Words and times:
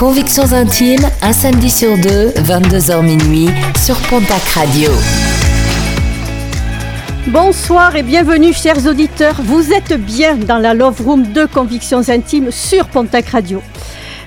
Convictions 0.00 0.54
intimes, 0.54 1.06
un 1.20 1.32
samedi 1.34 1.68
sur 1.68 1.94
deux, 1.98 2.30
22h 2.30 3.02
minuit, 3.02 3.50
sur 3.84 3.96
Pontac 4.08 4.42
Radio. 4.54 4.90
Bonsoir 7.26 7.94
et 7.96 8.02
bienvenue 8.02 8.54
chers 8.54 8.86
auditeurs. 8.86 9.34
Vous 9.44 9.74
êtes 9.74 9.92
bien 10.00 10.36
dans 10.36 10.56
la 10.56 10.72
Love 10.72 11.02
Room 11.04 11.32
de 11.34 11.44
Convictions 11.44 12.08
intimes 12.08 12.50
sur 12.50 12.86
Pontac 12.88 13.28
Radio. 13.28 13.60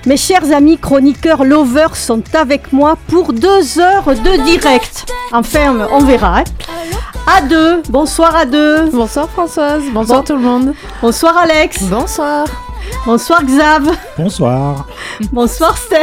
Mes 0.05 0.15
chers 0.17 0.53
amis 0.53 0.77
chroniqueurs 0.77 1.43
lovers 1.43 1.95
sont 1.95 2.21
avec 2.35 2.71
moi 2.71 2.95
pour 3.07 3.33
deux 3.33 3.79
heures 3.79 4.05
de 4.05 4.43
direct. 4.43 5.11
Enfin, 5.31 5.73
on 5.91 6.03
verra. 6.03 6.41
Hein. 6.41 6.43
À 7.25 7.41
deux. 7.41 7.81
Bonsoir 7.89 8.35
à 8.35 8.45
deux. 8.45 8.91
Bonsoir 8.91 9.27
Françoise. 9.27 9.81
Bonsoir 9.91 10.19
Bon- 10.19 10.25
tout 10.25 10.35
le 10.35 10.41
monde. 10.43 10.73
Bonsoir 11.01 11.35
Alex. 11.35 11.81
Bonsoir. 11.83 12.45
Bonsoir 13.05 13.43
Xav. 13.43 13.91
Bonsoir. 14.17 14.87
Bonsoir 15.31 15.77
Steph. 15.77 15.97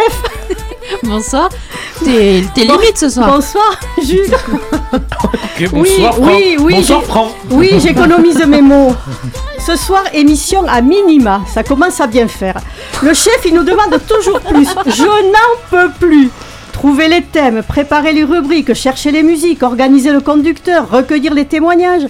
Bonsoir. 1.02 1.48
T'es 2.04 2.42
Bon- 2.66 2.76
limite 2.78 2.98
ce 2.98 3.08
soir. 3.08 3.32
Bonsoir 3.32 3.78
Jules. 4.02 4.34
Oui, 5.60 5.68
bonsoir 5.72 6.14
Franck. 6.14 6.26
oui, 6.28 6.56
oui, 6.60 6.74
Bonsoir. 6.76 7.02
Oui, 7.50 7.70
j'économise 7.78 8.44
mes 8.46 8.60
mots. 8.62 8.94
Ce 9.58 9.76
soir, 9.76 10.02
émission 10.12 10.64
à 10.68 10.80
minima. 10.80 11.40
Ça 11.52 11.62
commence 11.62 12.00
à 12.00 12.06
bien 12.06 12.28
faire. 12.28 12.56
Le 13.02 13.14
chef, 13.14 13.40
il 13.46 13.54
nous 13.54 13.62
demande 13.64 13.98
toujours 14.08 14.40
plus. 14.40 14.66
Je 14.86 15.04
n'en 15.04 15.56
peux 15.70 15.90
plus. 15.98 16.28
Trouver 16.72 17.08
les 17.08 17.22
thèmes, 17.22 17.62
préparer 17.62 18.12
les 18.12 18.24
rubriques, 18.24 18.72
chercher 18.74 19.10
les 19.10 19.22
musiques, 19.22 19.62
organiser 19.62 20.12
le 20.12 20.20
conducteur, 20.20 20.88
recueillir 20.90 21.34
les 21.34 21.44
témoignages, 21.44 22.06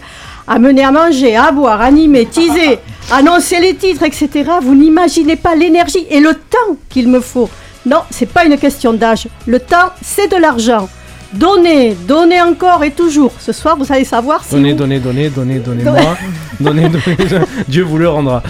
amener 0.46 0.84
à 0.84 0.92
manger, 0.92 1.34
à 1.36 1.50
boire, 1.50 1.80
animer, 1.80 2.26
teaser, 2.26 2.78
annoncer 3.10 3.60
les 3.60 3.74
titres, 3.74 4.02
etc. 4.04 4.28
Vous 4.62 4.74
n'imaginez 4.74 5.36
pas 5.36 5.54
l'énergie 5.54 6.06
et 6.10 6.20
le 6.20 6.34
temps 6.34 6.76
qu'il 6.88 7.08
me 7.08 7.20
faut. 7.20 7.48
Non, 7.86 8.00
c'est 8.10 8.26
pas 8.26 8.44
une 8.44 8.58
question 8.58 8.92
d'âge. 8.92 9.26
Le 9.46 9.58
temps, 9.58 9.90
c'est 10.02 10.30
de 10.30 10.36
l'argent. 10.36 10.88
Donnez, 11.32 11.96
donnez 12.08 12.40
encore 12.42 12.82
et 12.82 12.90
toujours. 12.90 13.32
Ce 13.38 13.52
soir, 13.52 13.76
vous 13.76 13.90
allez 13.92 14.04
savoir 14.04 14.44
si 14.44 14.50
Donnez, 14.54 14.72
vous- 14.72 14.78
donnez, 14.78 14.98
donnez, 14.98 15.28
donnez, 15.28 15.58
donnez-moi. 15.60 16.16
donnez, 16.60 16.88
donnez. 16.88 17.44
Dieu 17.68 17.84
vous 17.84 17.98
le 17.98 18.08
rendra. 18.08 18.42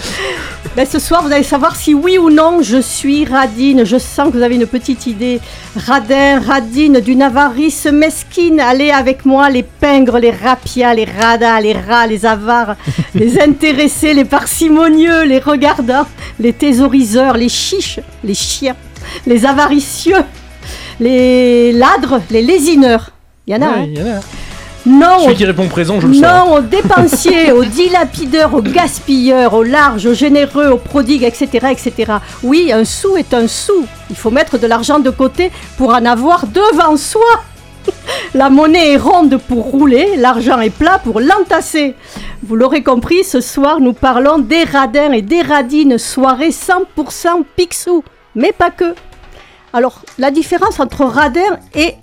Ben, 0.73 0.87
ce 0.89 0.99
soir, 0.99 1.21
vous 1.21 1.33
allez 1.33 1.43
savoir 1.43 1.75
si 1.75 1.93
oui 1.93 2.17
ou 2.17 2.29
non 2.29 2.61
je 2.61 2.77
suis 2.77 3.25
radine. 3.25 3.83
Je 3.83 3.97
sens 3.97 4.31
que 4.31 4.37
vous 4.37 4.43
avez 4.43 4.55
une 4.55 4.65
petite 4.65 5.05
idée. 5.05 5.41
Radin, 5.75 6.39
radine, 6.39 7.01
d'une 7.01 7.21
avarice 7.21 7.87
mesquine. 7.87 8.61
Allez 8.61 8.89
avec 8.89 9.25
moi, 9.25 9.49
les 9.49 9.63
pingres, 9.63 10.17
les 10.17 10.31
rapias, 10.31 10.93
les 10.93 11.03
radins, 11.03 11.59
les 11.59 11.73
rats, 11.73 12.07
les 12.07 12.25
avares, 12.25 12.77
les 13.15 13.41
intéressés, 13.41 14.13
les 14.13 14.23
parcimonieux, 14.23 15.23
les 15.23 15.39
regardants, 15.39 16.07
les 16.39 16.53
thésauriseurs, 16.53 17.35
les 17.35 17.49
chiches, 17.49 17.99
les 18.23 18.33
chiens, 18.33 18.77
les 19.27 19.45
avaricieux, 19.45 20.23
les 21.01 21.73
ladres, 21.73 22.21
les 22.31 22.41
lésineurs. 22.41 23.11
Il 23.45 23.53
y 23.53 23.57
en 23.57 23.61
a, 23.61 23.71
Ouais, 23.71 23.79
hein 23.79 23.87
y 23.93 24.01
en 24.01 24.05
a. 24.05 24.19
Non, 24.85 25.19
Celui 25.19 25.33
au 25.33 25.37
qui 25.37 25.45
répond 25.45 25.67
présent, 25.67 25.99
je 25.99 26.07
le 26.07 26.13
sens. 26.13 26.23
non, 26.23 26.55
aux 26.55 26.61
dépensiers, 26.61 27.51
aux 27.51 27.63
dilapideurs, 27.79 28.53
aux 28.55 28.61
gaspilleurs, 28.63 29.53
aux 29.53 29.63
larges, 29.63 30.07
aux 30.07 30.13
généreux, 30.15 30.69
aux 30.69 30.77
prodigues, 30.77 31.23
etc., 31.23 31.67
etc. 31.71 32.13
Oui, 32.43 32.71
un 32.73 32.83
sou 32.83 33.15
est 33.15 33.33
un 33.33 33.47
sou. 33.47 33.85
Il 34.09 34.15
faut 34.15 34.31
mettre 34.31 34.57
de 34.57 34.65
l'argent 34.65 34.99
de 34.99 35.11
côté 35.11 35.51
pour 35.77 35.89
en 35.93 36.03
avoir 36.05 36.47
devant 36.47 36.97
soi. 36.97 37.21
La 38.33 38.49
monnaie 38.49 38.93
est 38.93 38.97
ronde 38.97 39.37
pour 39.47 39.65
rouler, 39.65 40.15
l'argent 40.17 40.59
est 40.61 40.69
plat 40.71 40.99
pour 41.03 41.19
l'entasser. 41.19 41.95
Vous 42.43 42.55
l'aurez 42.55 42.81
compris, 42.83 43.23
ce 43.23 43.39
soir, 43.41 43.79
nous 43.79 43.93
parlons 43.93 44.39
des 44.39 44.63
radins 44.63 45.11
et 45.11 45.21
des 45.21 45.41
radines, 45.41 45.97
soirée 45.99 46.49
100% 46.49 47.43
pixou, 47.55 48.03
mais 48.35 48.51
pas 48.51 48.71
que. 48.71 48.95
Alors, 49.73 50.01
la 50.17 50.31
différence 50.31 50.79
entre 50.79 51.05
radin 51.05 51.59
et 51.75 51.95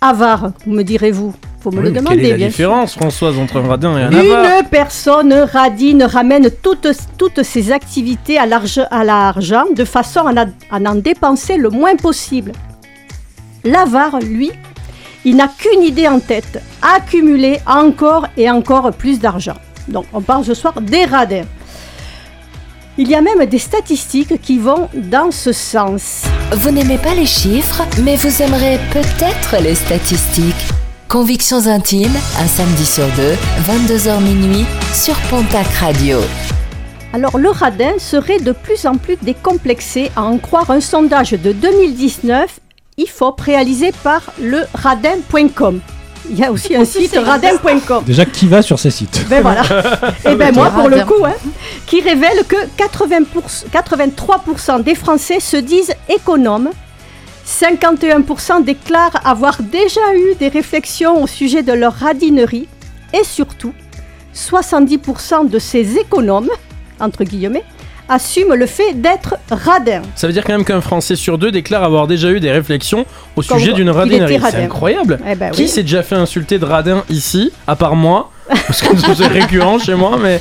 avare, 0.00 0.50
me 0.66 0.82
direz-vous? 0.82 1.34
Faut 1.60 1.70
me 1.72 1.78
Oui, 1.78 1.84
le 1.84 1.90
demander, 1.90 2.16
Quelle 2.16 2.26
est 2.26 2.30
la 2.30 2.36
bien 2.36 2.46
sûr. 2.50 2.68
différence, 2.68 2.94
Françoise, 2.94 3.36
entre 3.38 3.56
un 3.58 3.66
radin 3.66 3.98
et 3.98 4.02
un 4.02 4.12
avare 4.12 4.60
Une 4.60 4.66
personne 4.68 5.32
radine 5.32 6.04
ramène 6.04 6.50
toutes, 6.62 6.86
toutes 7.16 7.42
ses 7.42 7.72
activités 7.72 8.38
à 8.38 8.46
l'arge- 8.46 8.86
à 8.90 9.02
l'argent 9.02 9.64
de 9.74 9.84
façon 9.84 10.20
à, 10.26 10.44
à 10.70 10.78
n'en 10.80 10.94
dépenser 10.94 11.56
le 11.56 11.70
moins 11.70 11.96
possible. 11.96 12.52
L'avare, 13.64 14.20
lui, 14.20 14.52
il 15.24 15.34
n'a 15.36 15.48
qu'une 15.48 15.82
idée 15.82 16.06
en 16.06 16.20
tête, 16.20 16.62
accumuler 16.80 17.58
encore 17.66 18.28
et 18.36 18.48
encore 18.50 18.92
plus 18.92 19.18
d'argent. 19.18 19.56
Donc 19.88 20.04
on 20.12 20.20
parle 20.20 20.44
ce 20.44 20.54
soir 20.54 20.80
des 20.80 21.06
radins. 21.06 21.44
Il 22.98 23.08
y 23.08 23.14
a 23.14 23.20
même 23.20 23.44
des 23.46 23.58
statistiques 23.58 24.40
qui 24.40 24.58
vont 24.58 24.88
dans 24.94 25.30
ce 25.32 25.52
sens. 25.52 26.22
Vous 26.52 26.70
n'aimez 26.70 26.98
pas 26.98 27.14
les 27.14 27.26
chiffres, 27.26 27.82
mais 28.02 28.16
vous 28.16 28.42
aimerez 28.42 28.78
peut-être 28.92 29.62
les 29.62 29.74
statistiques. 29.74 30.54
Convictions 31.08 31.66
intimes, 31.68 32.18
un 32.38 32.46
samedi 32.46 32.84
sur 32.84 33.06
deux, 33.16 33.32
22h 33.66 34.20
minuit, 34.20 34.66
sur 34.92 35.14
Pontac 35.30 35.66
Radio. 35.80 36.18
Alors 37.14 37.38
le 37.38 37.48
radin 37.48 37.92
serait 37.98 38.38
de 38.38 38.52
plus 38.52 38.84
en 38.84 38.96
plus 38.96 39.16
décomplexé 39.22 40.12
à 40.16 40.24
en 40.24 40.36
croire 40.36 40.70
un 40.70 40.82
sondage 40.82 41.30
de 41.30 41.52
2019 41.52 42.60
IFOP 42.98 43.40
réalisé 43.40 43.92
par 44.04 44.20
le 44.38 44.64
radin.com. 44.74 45.80
Il 46.28 46.38
y 46.38 46.44
a 46.44 46.52
aussi 46.52 46.76
un 46.76 46.84
site 46.84 47.16
radin.com. 47.16 48.04
Déjà, 48.04 48.26
qui 48.26 48.46
va 48.46 48.60
sur 48.60 48.78
ces 48.78 48.90
sites 48.90 49.24
Ben 49.30 49.40
voilà. 49.40 49.62
Et 50.30 50.34
ben 50.34 50.54
moi 50.54 50.70
pour 50.72 50.90
le 50.90 51.06
coup, 51.06 51.24
hein, 51.24 51.32
qui 51.86 52.02
révèle 52.02 52.44
que 52.46 52.66
80 52.76 53.20
83% 53.72 54.82
des 54.82 54.94
Français 54.94 55.40
se 55.40 55.56
disent 55.56 55.94
économes. 56.10 56.68
51% 57.48 58.62
déclarent 58.62 59.20
avoir 59.24 59.62
déjà 59.62 60.00
eu 60.14 60.34
des 60.38 60.48
réflexions 60.48 61.22
au 61.22 61.26
sujet 61.26 61.62
de 61.62 61.72
leur 61.72 61.94
radinerie. 61.94 62.68
Et 63.18 63.24
surtout, 63.24 63.72
70% 64.34 65.48
de 65.48 65.58
ces 65.58 65.96
économes, 65.96 66.50
entre 67.00 67.24
guillemets, 67.24 67.64
assument 68.10 68.54
le 68.54 68.66
fait 68.66 68.92
d'être 68.94 69.36
radin. 69.50 70.02
Ça 70.14 70.26
veut 70.26 70.32
dire 70.34 70.44
quand 70.44 70.52
même 70.52 70.64
qu'un 70.64 70.82
Français 70.82 71.16
sur 71.16 71.38
deux 71.38 71.50
déclare 71.50 71.82
avoir 71.84 72.06
déjà 72.06 72.30
eu 72.30 72.38
des 72.40 72.50
réflexions 72.50 73.06
au 73.34 73.42
Comme 73.42 73.58
sujet 73.58 73.72
d'une 73.72 73.90
radinerie. 73.90 74.38
C'est 74.50 74.62
incroyable. 74.62 75.18
Eh 75.26 75.34
ben 75.34 75.50
Qui 75.50 75.62
oui. 75.62 75.68
s'est 75.68 75.82
déjà 75.82 76.02
fait 76.02 76.16
insulter 76.16 76.58
de 76.58 76.66
radin 76.66 77.04
ici, 77.08 77.50
à 77.66 77.76
part 77.76 77.96
moi 77.96 78.30
Parce 78.48 78.80
que 78.82 79.14
c'est 79.14 79.26
récurrent 79.26 79.78
chez 79.78 79.94
moi, 79.94 80.18
mais 80.20 80.40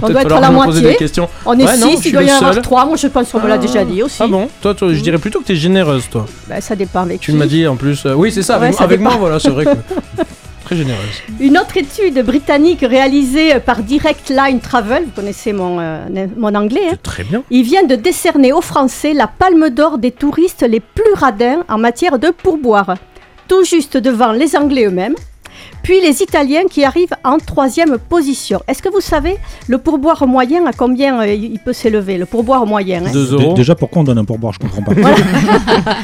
On 0.00 0.08
doit 0.08 0.22
être 0.22 0.32
à 0.36 0.40
la 0.40 0.48
des 0.48 0.54
moitié. 0.54 0.96
questions. 0.96 1.28
On 1.44 1.58
est 1.58 1.64
Ouais, 1.64 1.76
non, 1.76 1.88
6, 1.90 1.96
je 1.96 2.00
suis 2.00 2.10
il 2.10 2.12
doit 2.12 2.22
y 2.22 2.32
en 2.32 2.36
avoir 2.36 2.54
seul. 2.54 2.62
3. 2.62 2.84
Moi 2.86 2.96
je 2.96 3.06
pense 3.08 3.30
qu'on 3.30 3.40
me 3.40 3.48
l'a 3.48 3.58
déjà 3.58 3.84
dit 3.84 4.02
aussi. 4.02 4.18
Ah 4.20 4.26
bon 4.26 4.48
Toi, 4.60 4.74
toi, 4.74 4.92
je 4.92 5.00
dirais 5.00 5.18
plutôt 5.18 5.40
que 5.40 5.44
t'es 5.46 5.56
généreuse, 5.56 6.04
toi. 6.10 6.26
Ben, 6.48 6.60
ça 6.60 6.76
dépend 6.76 7.00
avec 7.02 7.20
Tu 7.20 7.32
m'as 7.32 7.46
dit 7.46 7.66
en 7.66 7.76
plus. 7.76 8.04
euh, 8.06 8.14
oui, 8.14 8.30
c'est 8.32 8.42
ça. 8.42 8.58
Ouais, 8.58 8.66
Avec, 8.66 8.76
ça 8.76 8.84
avec 8.84 8.98
dépend. 8.98 9.10
moi, 9.10 9.18
voilà, 9.20 9.38
c'est 9.40 9.50
vrai 9.50 9.64
que. 9.64 9.70
Très 10.64 10.76
généreuse. 10.76 11.00
Une 11.40 11.58
autre 11.58 11.76
étude 11.76 12.24
britannique 12.24 12.82
réalisée 12.88 13.58
par 13.58 13.82
Direct 13.82 14.30
Line 14.30 14.60
Travel, 14.60 15.02
vous 15.06 15.10
connaissez 15.10 15.52
mon, 15.52 15.80
euh, 15.80 16.26
mon 16.36 16.54
anglais, 16.54 16.90
hein, 16.92 16.96
Très 17.02 17.24
bien. 17.24 17.42
ils 17.50 17.64
viennent 17.64 17.88
de 17.88 17.96
décerner 17.96 18.52
aux 18.52 18.60
Français 18.60 19.12
la 19.12 19.26
palme 19.26 19.70
d'or 19.70 19.98
des 19.98 20.12
touristes 20.12 20.64
les 20.68 20.78
plus 20.78 21.12
radins 21.16 21.64
en 21.68 21.76
matière 21.78 22.20
de 22.20 22.28
pourboire, 22.30 22.94
tout 23.48 23.64
juste 23.64 23.96
devant 23.96 24.30
les 24.30 24.54
Anglais 24.54 24.84
eux-mêmes, 24.84 25.16
puis 25.82 26.00
les 26.00 26.22
Italiens 26.22 26.64
qui 26.70 26.84
arrivent 26.84 27.14
en 27.24 27.38
troisième 27.38 27.98
position. 27.98 28.60
Est-ce 28.68 28.82
que 28.82 28.88
vous 28.88 29.00
savez 29.00 29.36
le 29.68 29.78
pourboire 29.78 30.26
moyen 30.26 30.66
à 30.66 30.72
combien 30.72 31.20
euh, 31.20 31.26
il 31.32 31.58
peut 31.58 31.72
s'élever 31.72 32.18
Le 32.18 32.26
pourboire 32.26 32.66
moyen. 32.66 33.04
hein? 33.06 33.10
2 33.12 33.26
Dé- 33.26 33.32
euros. 33.44 33.54
Déjà, 33.54 33.74
pourquoi 33.74 34.02
on 34.02 34.04
donne 34.04 34.18
un 34.18 34.24
pourboire? 34.24 34.52
Je 34.52 34.58
comprends 34.58 34.82
pas. 34.82 34.92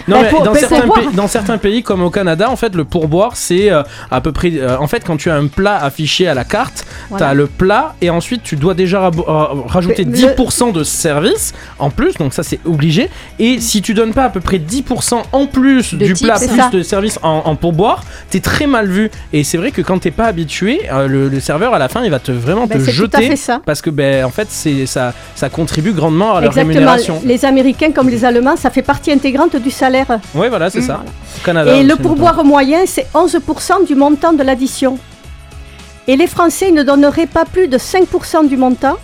Non, 0.09 0.17
Bah, 0.17 0.23
mais 0.23 0.29
pour- 0.31 0.43
dans, 0.43 0.55
certains 0.55 0.81
pourboire. 0.83 1.01
pays, 1.07 1.15
dans 1.15 1.29
certains 1.29 1.59
pays 1.59 1.83
comme 1.83 2.03
au 2.03 2.11
Canada, 2.11 2.51
en 2.51 2.57
fait, 2.57 2.75
le 2.75 2.85
pourboire, 2.85 3.37
c'est 3.37 3.71
euh, 3.71 3.83
à 4.11 4.21
peu 4.21 4.33
près. 4.33 4.53
euh, 4.55 4.77
en 4.79 4.87
fait, 4.87 5.05
quand 5.05 5.17
tu 5.17 5.31
as 5.31 5.35
un 5.37 5.47
plat 5.47 5.77
affiché 5.83 6.29
à 6.29 6.35
la 6.35 6.45
carte, 6.45 6.85
Voilà. 7.11 7.27
tu 7.27 7.31
as 7.31 7.35
le 7.35 7.47
plat 7.47 7.95
et 8.01 8.11
ensuite 8.11 8.43
tu 8.43 8.57
dois 8.57 8.75
déjà 8.75 9.01
rabo- 9.11 9.25
euh, 9.29 9.63
rajouter 9.67 10.05
Mais 10.05 10.17
10% 10.17 10.73
de 10.73 10.85
service 10.85 11.53
en 11.79 11.91
plus, 11.91 12.15
donc 12.15 12.33
ça 12.35 12.43
c'est 12.43 12.61
obligé. 12.65 13.11
Et 13.39 13.61
si 13.61 13.83
tu 13.83 13.95
donnes 13.95 14.13
pas 14.15 14.25
à 14.25 14.31
peu 14.31 14.41
près 14.41 14.59
10% 14.59 15.23
en 15.33 15.47
plus 15.47 15.95
De 15.95 16.07
du 16.07 16.13
tips. 16.15 16.23
plat, 16.23 16.37
C'est 16.37 16.49
plus 16.49 16.57
ça. 16.57 16.71
de 16.71 16.83
service 16.83 17.19
en, 17.23 17.43
en 17.45 17.57
pourboire, 17.57 18.05
t'es 18.31 18.41
très 18.41 18.67
mal 18.67 18.87
vu. 18.89 19.11
Et 19.33 19.45
c'est 19.45 19.59
vrai 19.59 19.66
vrai 19.69 19.73
que 19.73 19.83
quand 19.87 19.99
t'es 19.99 20.11
pas 20.11 20.25
habitué, 20.27 20.83
euh, 20.93 21.07
le, 21.09 21.29
le 21.29 21.41
serveur 21.41 21.75
à 21.75 21.79
la 21.79 21.89
fin 21.89 22.03
il 22.05 22.11
va 22.11 22.19
te 22.19 22.33
vraiment 22.33 22.67
Ben, 22.67 22.79
te 22.85 22.91
jeter 22.91 23.37
ça. 23.37 23.61
parce 23.65 23.83
que 23.83 23.91
ben 23.91 24.25
en 24.25 24.31
fait 24.31 24.49
c'est 24.51 24.87
ça 24.87 25.13
ça 25.35 25.49
contribue 25.49 25.93
grandement 25.93 26.31
à 26.37 26.41
leur 26.41 26.51
Exactement. 26.51 26.73
rémunération. 26.75 27.21
Les 27.25 27.45
Américains 27.45 27.93
comme 27.93 28.09
les 28.09 28.25
Allemands, 28.25 28.57
ça 28.57 28.71
fait 28.71 28.83
partie 28.83 29.11
intégrante 29.13 29.57
du 29.57 29.71
salaire. 29.71 30.07
Ouais 30.35 30.49
voilà 30.49 30.71
c'est 30.71 30.81
Mm. 30.81 30.87
ça. 30.87 31.05
Au 31.41 31.45
Canada. 31.45 31.75
Et 31.77 31.83
le 31.83 31.97
pourboire 31.97 32.45
moyen, 32.45 32.81
c'est 32.87 33.07
11% 33.15 33.87
du 33.87 33.95
montant 33.95 34.33
de 34.33 34.43
l'addition. 34.43 34.99
Et 36.09 36.17
les 36.17 36.27
Français 36.29 36.67
ils 36.69 36.75
ne 36.75 36.83
donneraient 36.85 37.27
pas 37.27 37.45
plus 37.45 37.67
de 37.69 37.79
5% 37.79 38.47
du 38.49 38.57
montant. 38.57 38.97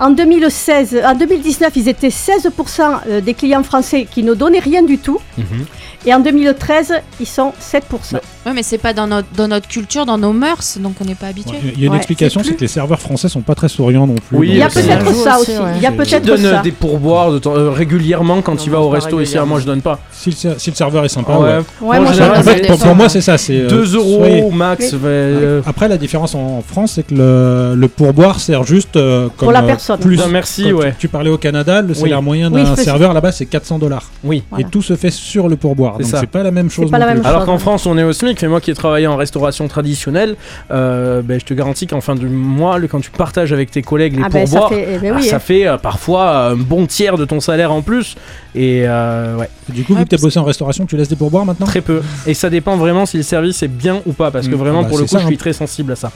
En 0.00 0.10
2016, 0.10 1.00
en 1.04 1.14
2019, 1.16 1.72
ils 1.74 1.88
étaient 1.88 2.10
16% 2.10 3.00
euh, 3.08 3.20
des 3.20 3.34
clients 3.34 3.64
français 3.64 4.06
qui 4.08 4.22
ne 4.22 4.32
donnaient 4.34 4.60
rien 4.60 4.82
du 4.82 4.98
tout. 4.98 5.18
Mhm. 5.36 5.64
Et 6.06 6.14
en 6.14 6.20
2013, 6.20 6.92
ils 7.18 7.26
sont 7.26 7.52
7%. 7.58 8.14
Ouais, 8.14 8.20
mais 8.54 8.62
c'est 8.62 8.78
pas 8.78 8.92
dans 8.92 9.06
notre, 9.06 9.28
dans 9.36 9.48
notre 9.48 9.68
culture, 9.68 10.06
dans 10.06 10.18
nos 10.18 10.32
mœurs, 10.32 10.78
donc 10.80 10.94
on 11.00 11.04
n'est 11.04 11.14
pas 11.14 11.26
habitué. 11.28 11.52
Ouais, 11.52 11.72
Il 11.74 11.80
y 11.80 11.82
a 11.82 11.86
une 11.86 11.92
Ouais, 11.92 11.96
explication, 11.98 12.40
c'est 12.44 12.54
que 12.54 12.60
les 12.60 12.68
serveurs 12.68 13.00
français 13.00 13.28
sont 13.28 13.40
pas 13.42 13.54
très 13.54 13.68
souriants 13.68 14.06
non 14.06 14.14
plus. 14.14 14.36
Oui, 14.38 14.48
Il 14.52 14.56
y 14.56 14.62
a 14.62 14.68
peut-être 14.68 15.14
ça 15.14 15.38
aussi, 15.38 15.50
aussi. 15.52 15.60
ouais. 15.60 15.72
Il 15.76 15.82
y 15.82 15.86
a 15.86 15.92
peut-être 15.92 16.24
donne 16.24 16.44
euh, 16.46 16.56
ça. 16.56 16.62
des 16.62 16.72
pourboires 16.72 17.30
de 17.32 17.38
temps- 17.38 17.56
euh, 17.56 17.70
régulièrement 17.70 18.40
quand 18.42 18.54
Non, 18.54 18.62
il 18.64 18.70
va 18.70 18.80
au 18.80 18.88
resto 18.88 19.20
ici 19.20 19.36
à 19.38 19.44
moi 19.44 19.60
je 19.60 19.66
donne 19.66 19.82
pas. 19.82 19.98
Si 20.12 20.30
le, 20.30 20.36
ser- 20.36 20.54
si 20.58 20.70
le 20.70 20.76
serveur 20.76 21.04
est 21.04 21.08
sympa, 21.08 21.36
Ouais. 21.36 21.44
ouais. 21.48 21.56
Ouais, 21.80 21.98
En 21.98 22.02
moi, 22.02 22.12
général, 22.12 22.38
En 22.38 22.42
fait, 22.42 22.66
pour, 22.66 22.78
pour 22.78 22.94
moi, 22.94 23.08
c'est 23.08 23.20
ça. 23.20 23.38
C'est 23.38 23.60
euh, 23.62 23.68
2 23.68 23.94
euros 23.96 24.18
soyez- 24.24 24.50
max. 24.50 24.92
Mais- 24.92 24.98
euh, 25.04 25.60
Après, 25.66 25.88
la 25.88 25.96
différence 25.98 26.34
en 26.34 26.62
France, 26.66 26.92
c'est 26.94 27.06
que 27.06 27.14
le, 27.14 27.74
le 27.76 27.88
pourboire 27.88 28.40
sert 28.40 28.64
juste 28.64 28.96
euh, 28.96 29.28
comme 29.36 29.50
la 29.52 29.62
euh, 29.62 29.66
personne. 29.66 29.98
plus. 29.98 30.16
Non, 30.16 30.28
merci, 30.28 30.62
Quand 30.62 30.68
tu- 30.68 30.74
ouais. 30.74 30.94
Tu, 30.98 31.08
parlais 31.08 31.30
au 31.30 31.38
Canada, 31.38 31.82
le 31.82 31.94
salaire 31.94 32.22
moyen 32.22 32.50
Oui, 32.52 32.62
d'un 32.64 32.76
serveur 32.76 33.12
là-bas, 33.12 33.32
c'est 33.32 33.46
400 33.46 33.78
dollars. 33.78 34.10
Oui. 34.24 34.42
Et 34.58 34.64
tout 34.64 34.82
se 34.82 34.96
fait 34.96 35.10
sur 35.10 35.48
le 35.48 35.56
pourboire. 35.56 35.98
Donc 35.98 36.06
c'est 36.08 36.26
pas 36.26 36.42
la 36.42 36.50
même 36.50 36.70
chose. 36.70 36.90
la 36.90 37.06
Alors 37.24 37.44
qu'en 37.44 37.58
France, 37.58 37.86
on 37.86 37.96
est 37.98 38.02
au 38.04 38.12
SMIC, 38.28 38.42
mais 38.42 38.48
moi 38.48 38.60
qui 38.60 38.70
ai 38.70 38.74
travaillé 38.74 39.06
en 39.06 39.16
restauration 39.16 39.66
traditionnelle, 39.68 40.36
euh, 40.70 41.22
ben, 41.22 41.40
je 41.40 41.44
te 41.44 41.54
garantis 41.54 41.86
qu'en 41.86 42.00
fin 42.00 42.14
du 42.14 42.26
mois, 42.28 42.78
le- 42.78 42.88
quand 42.88 43.00
tu 43.00 43.10
partages 43.10 43.52
avec 43.52 43.70
tes 43.70 43.82
collègues 43.82 44.16
les 44.16 44.22
Ah 44.24 44.28
ben, 44.28 44.46
ça 44.46 44.60
pourboires, 44.60 44.70
fait, 44.70 44.88
eh 44.94 44.98
ben 44.98 45.14
ah, 45.18 45.22
ça 45.22 45.38
fait 45.38 45.66
euh, 45.66 45.76
parfois 45.78 46.48
un 46.48 46.56
bon 46.56 46.86
tiers 46.86 47.16
de 47.16 47.24
ton 47.24 47.40
salaire 47.40 47.72
en 47.72 47.82
plus. 47.82 48.16
Et 48.54 48.82
euh, 48.86 49.36
ouais, 49.36 49.48
Du 49.68 49.84
coup, 49.84 49.94
vu 49.94 50.04
que 50.04 50.08
tu 50.10 50.14
as 50.14 50.18
bossé 50.18 50.38
en 50.38 50.44
restauration, 50.44 50.86
tu 50.86 50.96
laisses 50.96 51.08
des 51.08 51.16
pourboires 51.16 51.44
maintenant? 51.44 51.66
Très 51.66 51.80
peu. 51.80 52.02
Et 52.26 52.34
ça 52.34 52.50
dépend 52.50 52.76
vraiment 52.76 53.06
si 53.06 53.16
le 53.16 53.22
service 53.22 53.62
est 53.62 53.68
bien 53.68 54.00
ou 54.06 54.12
pas, 54.12 54.30
parce 54.30 54.48
que 54.48 54.54
Mm. 54.54 54.58
vraiment, 54.58 54.82
Bah, 54.82 54.88
pour 54.88 54.98
le 54.98 55.04
coup, 55.04 55.10
ça, 55.10 55.18
je 55.20 55.26
suis 55.26 55.34
hein. 55.34 55.38
très 55.38 55.52
sensible 55.52 55.92
à 55.92 55.96
ça. 55.96 56.10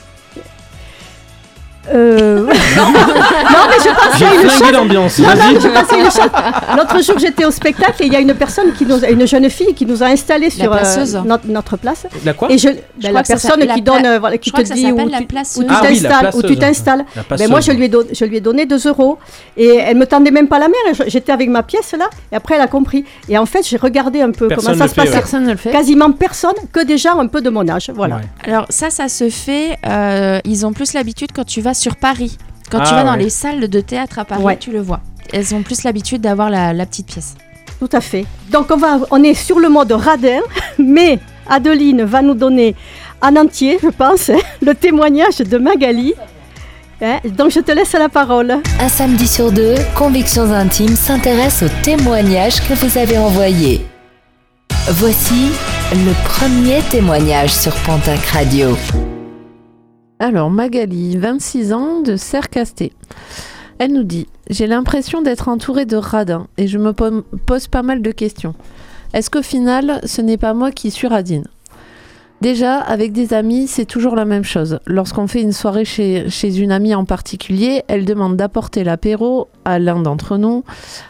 Euh, 1.92 2.40
non, 2.40 2.46
mais 2.46 3.76
je 3.82 3.88
pense 3.88 4.18
J'ai 4.18 4.24
qu'il 4.24 4.34
y 4.34 4.38
a 4.38 4.42
une 4.42 4.48
flingué 4.48 4.64
chose. 4.64 4.72
l'ambiance. 4.72 5.18
Non, 5.18 5.26
non, 5.28 5.34
je 5.60 5.96
une 5.96 6.04
chose. 6.04 6.30
L'autre 6.76 7.02
jour, 7.02 7.18
j'étais 7.18 7.44
au 7.44 7.50
spectacle 7.50 8.02
et 8.02 8.06
il 8.06 8.12
y 8.12 8.16
a 8.16 8.20
une 8.20 8.34
personne 8.34 8.72
qui 8.72 8.86
nous, 8.86 9.04
a- 9.04 9.08
une 9.10 9.26
jeune 9.26 9.48
fille 9.50 9.74
qui 9.74 9.84
nous 9.86 10.02
a 10.02 10.06
installé 10.06 10.50
sur 10.50 10.72
euh, 10.72 10.78
notre, 11.24 11.46
notre 11.48 11.76
place. 11.76 12.06
La 12.24 12.34
quoi 12.34 12.50
Et 12.50 12.58
je, 12.58 12.68
ben, 13.02 13.12
la 13.12 13.22
personne 13.22 13.60
qui 13.60 13.66
la 13.66 13.76
donne, 13.78 14.00
pla- 14.02 14.18
voilà, 14.20 14.38
qui 14.38 14.50
Je 14.56 14.62
te 14.62 14.72
dit 14.72 14.92
où 14.92 15.10
tu, 15.10 15.26
placeuse. 15.26 15.58
où 15.64 15.66
tu 15.66 15.74
Ah 15.74 15.80
oui, 15.82 16.00
t'installes, 16.00 16.30
où 16.34 16.42
tu 16.42 16.46
placeuse. 16.54 16.58
t'installes. 16.58 17.04
La 17.30 17.36
Ben, 17.36 17.50
moi, 17.50 17.60
je 17.60 17.72
lui, 17.72 17.86
ai 17.86 17.88
don- 17.88 18.06
je 18.12 18.24
lui 18.24 18.36
ai 18.36 18.40
donné 18.40 18.64
2 18.66 18.88
euros 18.88 19.18
et 19.56 19.76
elle 19.76 19.96
me 19.96 20.06
tendait 20.06 20.30
même 20.30 20.48
pas 20.48 20.58
la 20.58 20.68
main. 20.68 20.74
J'étais 21.06 21.32
avec 21.32 21.48
ma 21.48 21.62
pièce 21.62 21.92
là 21.98 22.08
et 22.30 22.36
après, 22.36 22.54
elle 22.54 22.60
a 22.60 22.66
compris. 22.68 23.04
Et 23.28 23.36
en 23.38 23.46
fait, 23.46 23.66
j'ai 23.66 23.76
regardé 23.76 24.20
un 24.22 24.30
peu 24.30 24.48
Personne 24.48 24.74
comment 24.74 24.78
ça 24.78 24.88
se 24.88 24.94
passait. 24.94 25.08
ouais. 25.10 25.14
Personne 25.18 25.44
ne 25.44 25.50
le 25.52 25.56
fait. 25.56 25.70
Quasiment 25.70 26.12
personne, 26.12 26.54
que 26.72 26.84
des 26.84 26.96
gens 26.98 27.18
un 27.18 27.26
peu 27.26 27.40
de 27.40 27.50
mon 27.50 27.68
âge. 27.68 27.90
Voilà. 27.94 28.16
Ouais. 28.16 28.22
Alors 28.46 28.66
ça, 28.70 28.90
ça 28.90 29.08
se 29.08 29.28
fait. 29.30 29.78
euh, 29.86 30.38
ils 30.44 30.64
ont 30.66 30.72
plus 30.72 30.92
l'habitude 30.94 31.30
quand 31.34 31.44
tu 31.44 31.60
vas 31.60 31.71
sur 31.74 31.96
Paris. 31.96 32.36
Quand 32.70 32.78
tu 32.80 32.90
Ah, 32.92 32.96
vas 32.96 33.04
dans 33.04 33.12
ouais. 33.16 33.24
les 33.24 33.30
salles 33.30 33.68
de 33.68 33.80
théâtre 33.80 34.18
à 34.18 34.24
Paris, 34.24 34.42
Ouais. 34.42 34.56
tu 34.56 34.70
le 34.72 34.80
vois. 34.80 35.00
Elles 35.32 35.54
ont 35.54 35.62
plus 35.62 35.84
l'habitude 35.84 36.22
d'avoir 36.22 36.48
la, 36.50 36.72
la 36.72 36.86
petite 36.86 37.06
pièce. 37.06 37.34
Tout 37.78 37.88
à 37.92 38.00
fait. 38.00 38.24
Donc 38.50 38.66
on, 38.70 38.76
va, 38.76 38.98
on 39.10 39.22
est 39.22 39.34
sur 39.34 39.58
le 39.58 39.68
mode 39.68 39.92
radin, 39.92 40.40
mais 40.78 41.18
Adeline 41.48 42.02
va 42.04 42.22
nous 42.22 42.34
donner 42.34 42.74
en 43.20 43.34
entier, 43.36 43.78
je 43.82 43.88
pense, 43.88 44.30
hein, 44.30 44.38
le 44.62 44.74
témoignage 44.74 45.38
de 45.38 45.58
Magali. 45.58 46.14
Hein, 47.02 47.18
donc 47.24 47.50
je 47.50 47.60
te 47.60 47.72
laisse 47.72 47.92
la 47.94 48.08
parole. 48.08 48.56
Un 48.80 48.88
samedi 48.88 49.26
sur 49.26 49.50
deux, 49.50 49.74
Convictions 49.96 50.50
Intimes 50.52 50.94
s'intéresse 50.96 51.62
aux 51.64 51.82
témoignages 51.82 52.60
que 52.68 52.74
vous 52.74 52.96
avez 52.96 53.18
envoyés. 53.18 53.84
Voici 54.88 55.50
le 55.92 56.12
premier 56.24 56.80
témoignage 56.90 57.50
sur 57.52 57.72
Pontac 57.84 58.20
Radio. 58.26 58.76
Alors, 60.22 60.50
Magali, 60.50 61.16
26 61.16 61.72
ans, 61.72 62.00
de 62.00 62.14
Sercasté. 62.14 62.92
Elle 63.80 63.92
nous 63.92 64.04
dit 64.04 64.28
J'ai 64.48 64.68
l'impression 64.68 65.20
d'être 65.20 65.48
entourée 65.48 65.84
de 65.84 65.96
radins 65.96 66.46
et 66.58 66.68
je 66.68 66.78
me 66.78 66.92
po- 66.92 67.22
pose 67.44 67.66
pas 67.66 67.82
mal 67.82 68.02
de 68.02 68.10
questions. 68.12 68.54
Est-ce 69.14 69.30
qu'au 69.30 69.42
final, 69.42 70.00
ce 70.04 70.20
n'est 70.22 70.36
pas 70.36 70.54
moi 70.54 70.70
qui 70.70 70.92
suis 70.92 71.08
radine? 71.08 71.42
Déjà, 72.40 72.76
avec 72.78 73.10
des 73.10 73.34
amis, 73.34 73.66
c'est 73.66 73.84
toujours 73.84 74.14
la 74.14 74.24
même 74.24 74.44
chose. 74.44 74.78
Lorsqu'on 74.86 75.26
fait 75.26 75.42
une 75.42 75.50
soirée 75.50 75.84
chez, 75.84 76.30
chez 76.30 76.56
une 76.60 76.70
amie 76.70 76.94
en 76.94 77.04
particulier, 77.04 77.82
elle 77.88 78.04
demande 78.04 78.36
d'apporter 78.36 78.84
l'apéro 78.84 79.48
à 79.64 79.80
l'un 79.80 80.00
d'entre 80.02 80.36
nous. 80.36 80.62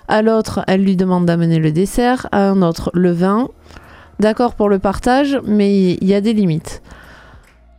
À 0.08 0.22
l'autre, 0.22 0.64
elle 0.68 0.82
lui 0.84 0.96
demande 0.96 1.26
d'amener 1.26 1.58
le 1.58 1.70
dessert. 1.70 2.28
À 2.32 2.48
un 2.48 2.62
autre, 2.62 2.90
le 2.94 3.12
vin. 3.12 3.48
D'accord 4.20 4.54
pour 4.54 4.70
le 4.70 4.78
partage, 4.78 5.38
mais 5.46 5.92
il 6.00 6.08
y 6.08 6.14
a 6.14 6.22
des 6.22 6.32
limites. 6.32 6.80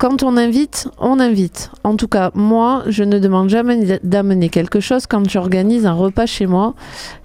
Quand 0.03 0.21
on 0.21 0.35
invite, 0.35 0.89
on 0.97 1.17
invite. 1.21 1.71
En 1.85 1.95
tout 1.95 2.09
cas, 2.09 2.29
moi, 2.33 2.83
je 2.87 3.05
ne 3.05 3.19
demande 3.19 3.47
jamais 3.47 4.01
d'amener 4.03 4.49
quelque 4.49 4.81
chose 4.81 5.07
quand 5.07 5.23
tu 5.23 5.37
organises 5.37 5.85
un 5.85 5.93
repas 5.93 6.25
chez 6.25 6.45
moi 6.45 6.73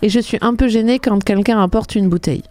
et 0.00 0.08
je 0.08 0.20
suis 0.20 0.38
un 0.42 0.54
peu 0.54 0.68
gênée 0.68 1.00
quand 1.00 1.24
quelqu'un 1.24 1.60
apporte 1.60 1.96
une 1.96 2.08
bouteille. 2.08 2.44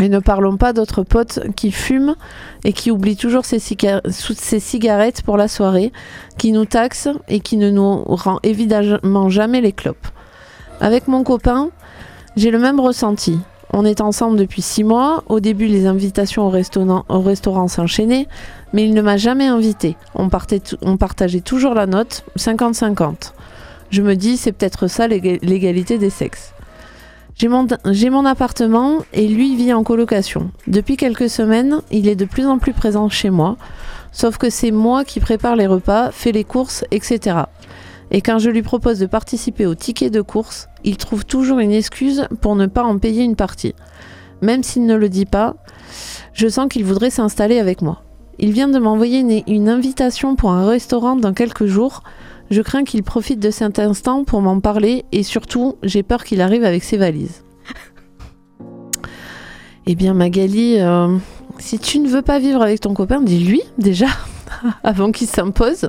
Et 0.00 0.08
ne 0.08 0.18
parlons 0.18 0.56
pas 0.56 0.72
d'autres 0.72 1.04
potes 1.04 1.38
qui 1.54 1.70
fument 1.70 2.16
et 2.64 2.72
qui 2.72 2.90
oublient 2.90 3.14
toujours 3.16 3.44
ses 3.44 3.60
cigarettes 3.60 5.22
pour 5.22 5.36
la 5.36 5.46
soirée, 5.46 5.92
qui 6.36 6.50
nous 6.50 6.64
taxent 6.64 7.08
et 7.28 7.38
qui 7.38 7.58
ne 7.58 7.70
nous 7.70 8.02
rend 8.06 8.40
évidemment 8.42 9.28
jamais 9.28 9.60
les 9.60 9.70
clopes. 9.70 10.08
Avec 10.80 11.06
mon 11.06 11.22
copain, 11.22 11.70
j'ai 12.34 12.50
le 12.50 12.58
même 12.58 12.80
ressenti. 12.80 13.38
On 13.72 13.84
est 13.84 14.00
ensemble 14.00 14.38
depuis 14.38 14.62
six 14.62 14.84
mois. 14.84 15.22
Au 15.28 15.40
début, 15.40 15.66
les 15.66 15.86
invitations 15.86 16.46
au 16.46 16.50
restaurant, 16.50 17.04
au 17.08 17.20
restaurant 17.20 17.68
s'enchaînaient, 17.68 18.26
mais 18.72 18.84
il 18.84 18.94
ne 18.94 19.02
m'a 19.02 19.16
jamais 19.16 19.46
invité. 19.46 19.96
On, 20.14 20.28
partait 20.28 20.62
on 20.82 20.96
partageait 20.96 21.40
toujours 21.40 21.74
la 21.74 21.86
note, 21.86 22.24
50-50. 22.38 23.32
Je 23.90 24.02
me 24.02 24.14
dis, 24.16 24.36
c'est 24.36 24.52
peut-être 24.52 24.86
ça 24.86 25.06
l'éga- 25.06 25.38
l'égalité 25.42 25.98
des 25.98 26.10
sexes. 26.10 26.52
J'ai 27.36 28.10
mon 28.10 28.24
appartement 28.24 28.98
et 29.12 29.28
lui 29.28 29.54
vit 29.54 29.72
en 29.72 29.84
colocation. 29.84 30.50
Depuis 30.66 30.96
quelques 30.96 31.30
semaines, 31.30 31.82
il 31.92 32.08
est 32.08 32.16
de 32.16 32.24
plus 32.24 32.46
en 32.46 32.58
plus 32.58 32.72
présent 32.72 33.08
chez 33.08 33.30
moi, 33.30 33.56
sauf 34.10 34.38
que 34.38 34.50
c'est 34.50 34.72
moi 34.72 35.04
qui 35.04 35.20
prépare 35.20 35.54
les 35.54 35.68
repas, 35.68 36.10
fais 36.10 36.32
les 36.32 36.42
courses, 36.42 36.84
etc. 36.90 37.36
Et 38.10 38.20
quand 38.20 38.38
je 38.38 38.50
lui 38.50 38.62
propose 38.62 38.98
de 38.98 39.06
participer 39.06 39.66
au 39.66 39.74
ticket 39.74 40.10
de 40.10 40.20
course, 40.20 40.68
il 40.84 40.96
trouve 40.96 41.24
toujours 41.24 41.58
une 41.58 41.72
excuse 41.72 42.26
pour 42.40 42.56
ne 42.56 42.66
pas 42.66 42.82
en 42.82 42.98
payer 42.98 43.22
une 43.22 43.36
partie. 43.36 43.74
Même 44.40 44.62
s'il 44.62 44.86
ne 44.86 44.94
le 44.94 45.08
dit 45.08 45.26
pas, 45.26 45.56
je 46.32 46.48
sens 46.48 46.68
qu'il 46.68 46.84
voudrait 46.84 47.10
s'installer 47.10 47.58
avec 47.58 47.82
moi. 47.82 48.02
Il 48.38 48.52
vient 48.52 48.68
de 48.68 48.78
m'envoyer 48.78 49.42
une, 49.48 49.68
invitation 49.68 50.36
pour 50.36 50.52
un 50.52 50.66
restaurant 50.66 51.16
dans 51.16 51.32
quelques 51.32 51.66
jours. 51.66 52.02
Je 52.50 52.62
crains 52.62 52.84
qu'il 52.84 53.02
profite 53.02 53.40
de 53.40 53.50
cet 53.50 53.78
instant 53.78 54.24
pour 54.24 54.40
m'en 54.40 54.60
parler 54.60 55.04
et 55.10 55.22
surtout, 55.24 55.76
j'ai 55.82 56.02
peur 56.04 56.24
qu'il 56.24 56.40
arrive 56.40 56.64
avec 56.64 56.84
ses 56.84 56.96
valises. 56.96 57.42
Eh 59.90 59.94
bien, 59.94 60.14
Magali, 60.14 60.78
euh, 60.78 61.16
si 61.58 61.78
tu 61.78 61.98
ne 61.98 62.08
veux 62.08 62.22
pas 62.22 62.38
vivre 62.38 62.62
avec 62.62 62.80
ton 62.80 62.94
copain, 62.94 63.22
dis-lui 63.22 63.62
déjà, 63.78 64.08
avant 64.84 65.12
qu'il 65.12 65.26
s'impose. 65.26 65.88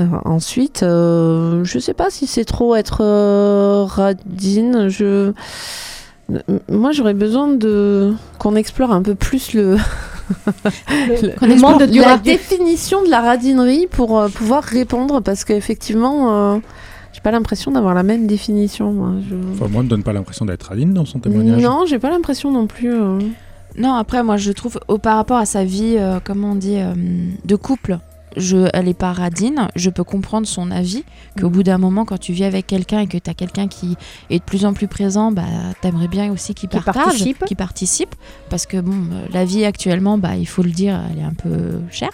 Euh, 0.00 0.06
ensuite, 0.24 0.82
euh, 0.82 1.62
je 1.64 1.78
sais 1.78 1.94
pas 1.94 2.10
si 2.10 2.26
c'est 2.26 2.44
trop 2.44 2.74
être 2.74 2.98
euh, 3.02 3.84
radine. 3.86 4.88
Je... 4.88 5.32
Moi, 6.70 6.92
j'aurais 6.92 7.14
besoin 7.14 7.48
de 7.48 8.12
qu'on 8.38 8.54
explore 8.54 8.92
un 8.92 9.02
peu 9.02 9.14
plus 9.16 9.52
le, 9.52 9.76
Le 11.42 11.60
monde 11.60 11.82
du 11.90 11.98
la 11.98 12.16
définition 12.18 13.02
de 13.04 13.10
la 13.10 13.20
radinerie 13.20 13.88
pour 13.90 14.18
euh, 14.18 14.28
pouvoir 14.28 14.62
répondre 14.62 15.20
parce 15.20 15.44
qu'effectivement, 15.44 16.54
euh, 16.54 16.58
j'ai 17.12 17.20
pas 17.20 17.32
l'impression 17.32 17.72
d'avoir 17.72 17.94
la 17.94 18.04
même 18.04 18.26
définition. 18.28 18.92
Moi. 18.92 19.10
Je- 19.28 19.34
Enfin, 19.54 19.66
moi, 19.68 19.82
ne 19.82 19.88
donne 19.88 20.04
pas 20.04 20.12
l'impression 20.12 20.44
d'être 20.46 20.62
radine 20.68 20.94
dans 20.94 21.04
son 21.04 21.18
témoignage. 21.18 21.60
Non, 21.62 21.84
j'ai 21.86 21.98
pas 21.98 22.10
l'impression 22.10 22.52
non 22.52 22.66
plus. 22.68 22.92
euh. 22.94 23.18
Non, 23.76 23.94
après, 23.94 24.22
moi, 24.22 24.36
je 24.36 24.52
trouve, 24.52 24.78
au, 24.88 24.98
par 24.98 25.16
rapport 25.16 25.36
à 25.38 25.46
sa 25.46 25.64
vie, 25.64 25.96
euh, 25.98 26.18
comment 26.22 26.52
on 26.52 26.54
dit, 26.56 26.76
euh, 26.78 26.92
de 27.44 27.56
couple, 27.56 27.98
je, 28.36 28.68
elle 28.72 28.88
est 28.88 28.94
pas 28.94 29.12
radine. 29.12 29.68
Je 29.76 29.90
peux 29.90 30.04
comprendre 30.04 30.46
son 30.46 30.70
avis, 30.70 31.04
qu'au 31.38 31.50
bout 31.50 31.62
d'un 31.62 31.78
moment, 31.78 32.04
quand 32.04 32.18
tu 32.18 32.32
vis 32.32 32.44
avec 32.44 32.66
quelqu'un 32.66 33.00
et 33.00 33.06
que 33.06 33.18
tu 33.18 33.30
as 33.30 33.34
quelqu'un 33.34 33.68
qui 33.68 33.96
est 34.30 34.38
de 34.38 34.44
plus 34.44 34.64
en 34.64 34.72
plus 34.72 34.88
présent, 34.88 35.32
bah, 35.32 35.44
t'aimerais 35.80 36.08
bien 36.08 36.32
aussi 36.32 36.54
qu'il 36.54 36.68
Qui 37.46 37.54
participe. 37.54 38.14
Parce 38.48 38.66
que, 38.66 38.80
bon, 38.80 38.92
euh, 39.12 39.26
la 39.32 39.44
vie 39.44 39.64
actuellement, 39.64 40.18
bah, 40.18 40.36
il 40.36 40.46
faut 40.46 40.62
le 40.62 40.70
dire, 40.70 41.00
elle 41.10 41.18
est 41.18 41.24
un 41.24 41.34
peu 41.34 41.80
chère. 41.90 42.10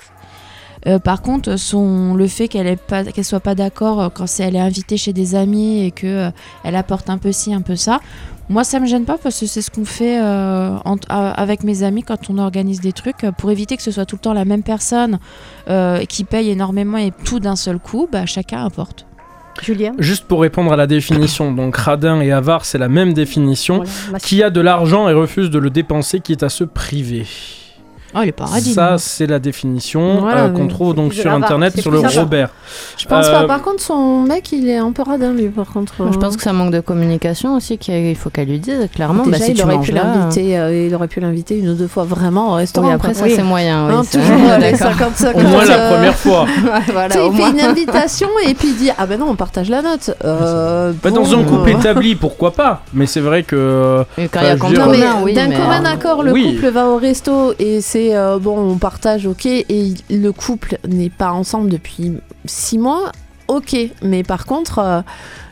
Euh, 0.86 0.98
par 0.98 1.22
contre, 1.22 1.56
son, 1.56 2.14
le 2.14 2.28
fait 2.28 2.48
qu'elle 2.48 2.78
qu'elle 3.12 3.24
soit 3.24 3.40
pas 3.40 3.54
d'accord 3.54 4.00
euh, 4.00 4.08
quand 4.08 4.26
elle 4.38 4.54
est 4.54 4.60
invitée 4.60 4.96
chez 4.96 5.12
des 5.12 5.34
amis 5.34 5.84
et 5.84 5.90
que 5.90 6.06
euh, 6.06 6.30
elle 6.62 6.76
apporte 6.76 7.10
un 7.10 7.18
peu 7.18 7.32
ci, 7.32 7.52
un 7.52 7.62
peu 7.62 7.74
ça, 7.76 8.00
Moi, 8.48 8.62
ça 8.62 8.78
me 8.78 8.86
gêne 8.86 9.04
pas 9.04 9.18
parce 9.20 9.40
que 9.40 9.46
c'est 9.46 9.60
ce 9.60 9.70
qu'on 9.72 9.84
fait 9.84 10.20
euh, 10.22 10.76
en- 10.84 10.96
a- 11.08 11.32
avec 11.32 11.64
mes 11.64 11.82
amis 11.82 12.02
quand 12.04 12.30
on 12.30 12.38
organise 12.38 12.80
des 12.80 12.92
trucs. 12.92 13.24
euh, 13.24 13.32
Pour 13.32 13.50
éviter 13.50 13.76
que 13.76 13.82
ce 13.82 13.90
soit 13.90 14.04
tout 14.06 14.16
le 14.16 14.20
temps 14.20 14.32
la 14.32 14.44
même 14.44 14.62
personne 14.62 15.18
euh, 15.68 16.04
qui 16.04 16.22
paye 16.24 16.50
énormément 16.50 16.98
et 16.98 17.12
tout 17.24 17.40
d'un 17.40 17.56
seul 17.56 17.78
coup, 17.80 18.08
bah, 18.10 18.24
chacun 18.26 18.64
apporte. 18.64 19.04
Julien 19.62 19.94
Juste 19.98 20.26
pour 20.26 20.42
répondre 20.42 20.72
à 20.72 20.76
la 20.76 20.86
définition, 20.86 21.50
donc 21.50 21.76
radin 21.76 22.20
et 22.20 22.30
avare, 22.30 22.64
c'est 22.66 22.76
la 22.78 22.88
même 22.90 23.14
définition. 23.14 23.82
Voilà, 24.04 24.18
Qui 24.20 24.42
a 24.42 24.50
de 24.50 24.60
l'argent 24.60 25.08
et 25.08 25.14
refuse 25.14 25.48
de 25.50 25.58
le 25.58 25.70
dépenser, 25.70 26.20
qui 26.20 26.32
est 26.32 26.42
à 26.42 26.48
se 26.50 26.62
priver. 26.62 27.26
Oh, 28.16 28.20
il 28.22 28.28
est 28.28 28.32
paradis. 28.32 28.72
Ça, 28.72 28.96
c'est 28.98 29.26
la 29.26 29.38
définition 29.38 30.20
Voilà, 30.20 30.44
euh, 30.44 30.48
qu'on 30.50 30.68
trouve 30.68 30.94
donc 30.94 31.12
sur 31.12 31.30
internet 31.32 31.78
sur 31.78 31.90
le. 31.90 31.98
Robert. 31.98 32.48
Je 32.96 33.06
pense 33.06 33.26
Euh, 33.26 33.40
pas. 33.42 33.46
Par 33.46 33.62
contre, 33.62 33.82
son 33.82 34.22
mec, 34.22 34.52
il 34.52 34.68
est 34.68 34.76
un 34.78 34.90
peu 34.92 35.02
radin, 35.02 35.32
lui, 35.32 35.48
par 35.48 35.66
contre. 35.66 35.92
Je 36.12 36.16
pense 36.18 36.36
que 36.36 36.42
c'est 36.42 36.48
un 36.48 36.54
manque 36.54 36.72
de 36.72 36.80
communication 36.80 37.54
aussi 37.56 37.76
qu'il 37.78 38.16
faut 38.16 38.30
qu'elle 38.30 38.48
lui 38.48 38.58
dise 38.58 38.88
clairement. 38.94 39.24
Déjà, 39.24 39.38
bah, 39.38 39.44
si 39.44 39.50
il, 39.50 39.56
tu 39.58 39.62
aurait 39.64 39.78
pu 39.80 39.92
là, 39.92 40.02
l'inviter, 40.04 40.58
euh, 40.58 40.86
il 40.86 40.94
aurait 40.94 41.08
pu 41.08 41.20
l'inviter 41.20 41.58
une 41.58 41.68
ou 41.70 41.74
deux 41.74 41.88
fois 41.88 42.04
vraiment 42.04 42.52
au 42.52 42.54
restaurant. 42.54 42.86
Oui, 42.88 42.92
après 42.94 43.12
ça 43.14 43.26
c'est 43.28 43.42
moyen. 43.42 43.86
Oui, 43.88 43.94
Hein, 43.96 44.02
c'est- 44.04 44.18
toujours 44.18 44.50
euh, 44.50 44.58
les 44.58 44.72
d'accord. 44.72 44.92
50-50. 44.92 45.34
Au 45.36 45.48
moins 45.48 45.64
la 45.66 45.74
euh, 45.78 45.94
première 45.94 46.14
fois. 46.14 46.46
Tu 46.56 47.12
sais, 47.12 47.26
il 47.26 47.32
fait 47.32 47.38
moins. 47.38 47.50
une 47.52 47.60
invitation 47.60 48.28
et 48.46 48.54
puis 48.54 48.68
il 48.68 48.76
dit 48.76 48.90
Ah 48.96 49.06
ben 49.06 49.18
non, 49.20 49.26
on 49.30 49.34
partage 49.36 49.68
la 49.68 49.82
note. 49.82 50.10
Euh, 50.24 50.92
Bah, 51.02 51.10
dans 51.10 51.34
un 51.34 51.42
couple 51.44 51.70
euh, 51.70 51.78
établi, 51.78 52.14
pourquoi 52.14 52.52
pas? 52.52 52.82
Mais 52.94 53.06
c'est 53.06 53.20
vrai 53.20 53.42
que. 53.42 54.04
Non, 54.18 54.24
d'un 54.32 54.56
commun 54.56 55.84
euh, 55.84 55.92
accord, 55.92 56.22
le 56.22 56.32
couple 56.32 56.68
va 56.70 56.86
au 56.88 56.96
resto 56.96 57.52
et 57.58 57.80
c'est 57.80 58.05
euh, 58.14 58.38
bon, 58.38 58.58
on 58.72 58.76
partage, 58.76 59.26
ok, 59.26 59.46
et 59.46 59.94
le 60.10 60.30
couple 60.32 60.78
n'est 60.86 61.10
pas 61.10 61.32
ensemble 61.32 61.70
depuis 61.70 62.12
six 62.44 62.78
mois, 62.78 63.10
ok, 63.48 63.74
mais 64.02 64.22
par 64.22 64.44
contre, 64.46 64.78
euh, 64.78 65.00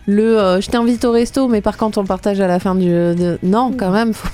le 0.07 0.39
euh, 0.39 0.61
je 0.61 0.69
t'invite 0.69 1.05
au 1.07 1.13
resto, 1.13 1.49
mais 1.49 1.61
par 1.63 1.77
contre, 1.79 1.97
on 1.99 2.05
partage 2.05 2.41
à 2.41 2.47
la 2.47 2.59
fin 2.61 2.75
du. 2.75 2.89
de- 2.91 3.39
Non, 3.43 3.73
quand 3.77 3.91
même, 3.91 4.13
faut- 4.13 4.29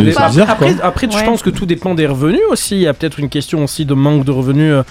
bizarre, 0.00 0.30
quoi. 0.34 0.52
après, 0.54 0.76
après, 0.82 1.08
je 1.10 1.24
pense 1.24 1.42
que 1.42 1.50
tout 1.50 1.64
dépend 1.66 1.94
des 1.94 2.06
revenus 2.06 2.40
aussi. 2.50 2.76
Il 2.76 2.82
y 2.82 2.86
a 2.86 2.92
peut-être 2.94 3.18
une 3.18 3.28
question 3.30 3.64
aussi 3.64 3.84
de 3.86 3.94
manque 3.94 4.24
de 4.24 4.30
revenus 4.32 4.72
euh, 4.72 4.82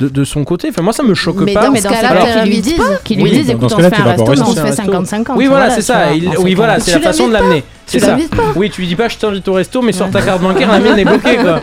de, 0.00 0.08
de 0.08 0.24
son 0.24 0.44
côté. 0.44 0.68
Enfin, 0.70 0.82
moi, 0.82 0.92
ça 0.92 1.02
me 1.02 1.14
choque 1.14 1.36
Mais 1.40 1.54
pas. 1.54 1.66
dans 1.66 1.72
mais 1.72 1.80
dans 1.80 1.90
ce 1.90 1.94
cas-là, 1.94 2.42
qu'ils 2.42 2.50
lui 2.52 2.60
disent, 2.60 2.80
qu'ils 3.04 3.22
lui 3.22 3.30
disent, 3.30 3.50
écoute, 3.50 3.64
on 3.64 3.76
se 3.76 3.82
fait 3.82 3.90
tu 3.90 4.00
un 4.00 4.04
resto, 4.04 4.32
mais 4.32 4.40
on 4.40 4.54
se 4.54 4.60
fait 4.60 4.82
50-50. 4.82 5.32
Oui, 5.36 5.46
voilà, 5.46 5.70
c'est 5.70 5.82
ça. 5.82 6.08
oui, 6.38 6.54
voilà, 6.54 6.80
c'est 6.80 6.94
la 6.94 7.00
façon 7.00 7.28
de 7.28 7.32
l'amener. 7.32 7.64
C'est 7.86 7.98
tu 7.98 8.04
ça. 8.04 8.16
Oui, 8.56 8.70
tu 8.70 8.80
lui 8.80 8.88
dis 8.88 8.96
pas 8.96 9.08
je 9.08 9.18
t'invite 9.18 9.46
au 9.46 9.52
resto, 9.52 9.82
mais 9.82 9.92
sur 9.92 10.10
ta 10.10 10.22
carte 10.22 10.40
bancaire, 10.40 10.70
la 10.70 10.80
mienne 10.80 10.98
est 10.98 11.04
bloquée, 11.04 11.36
quoi. 11.42 11.60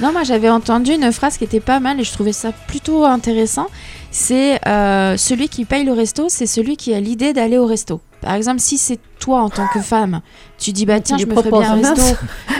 Non, 0.00 0.12
moi 0.12 0.24
j'avais 0.24 0.50
entendu 0.50 0.92
une 0.92 1.10
phrase 1.10 1.38
qui 1.38 1.44
était 1.44 1.60
pas 1.60 1.80
mal 1.80 1.98
et 1.98 2.04
je 2.04 2.12
trouvais 2.12 2.34
ça 2.34 2.52
plutôt 2.52 3.04
intéressant. 3.06 3.68
C'est 4.10 4.60
euh, 4.66 5.16
celui 5.16 5.48
qui 5.48 5.64
paye 5.64 5.84
le 5.84 5.92
resto, 5.92 6.26
c'est 6.28 6.46
celui 6.46 6.76
qui 6.76 6.92
a 6.92 7.00
l'idée 7.00 7.32
d'aller 7.32 7.56
au 7.56 7.64
resto. 7.66 8.00
Par 8.20 8.34
exemple, 8.34 8.60
si 8.60 8.76
c'est 8.76 8.98
toi 9.18 9.40
en 9.42 9.50
tant 9.50 9.66
que 9.72 9.80
femme, 9.80 10.20
tu 10.58 10.72
dis 10.72 10.86
bah 10.86 11.00
tiens, 11.00 11.16
je 11.18 11.26
me 11.26 11.34
ferais 11.34 11.50
bien 11.50 11.72
un 11.72 11.74
resto, 11.76 12.02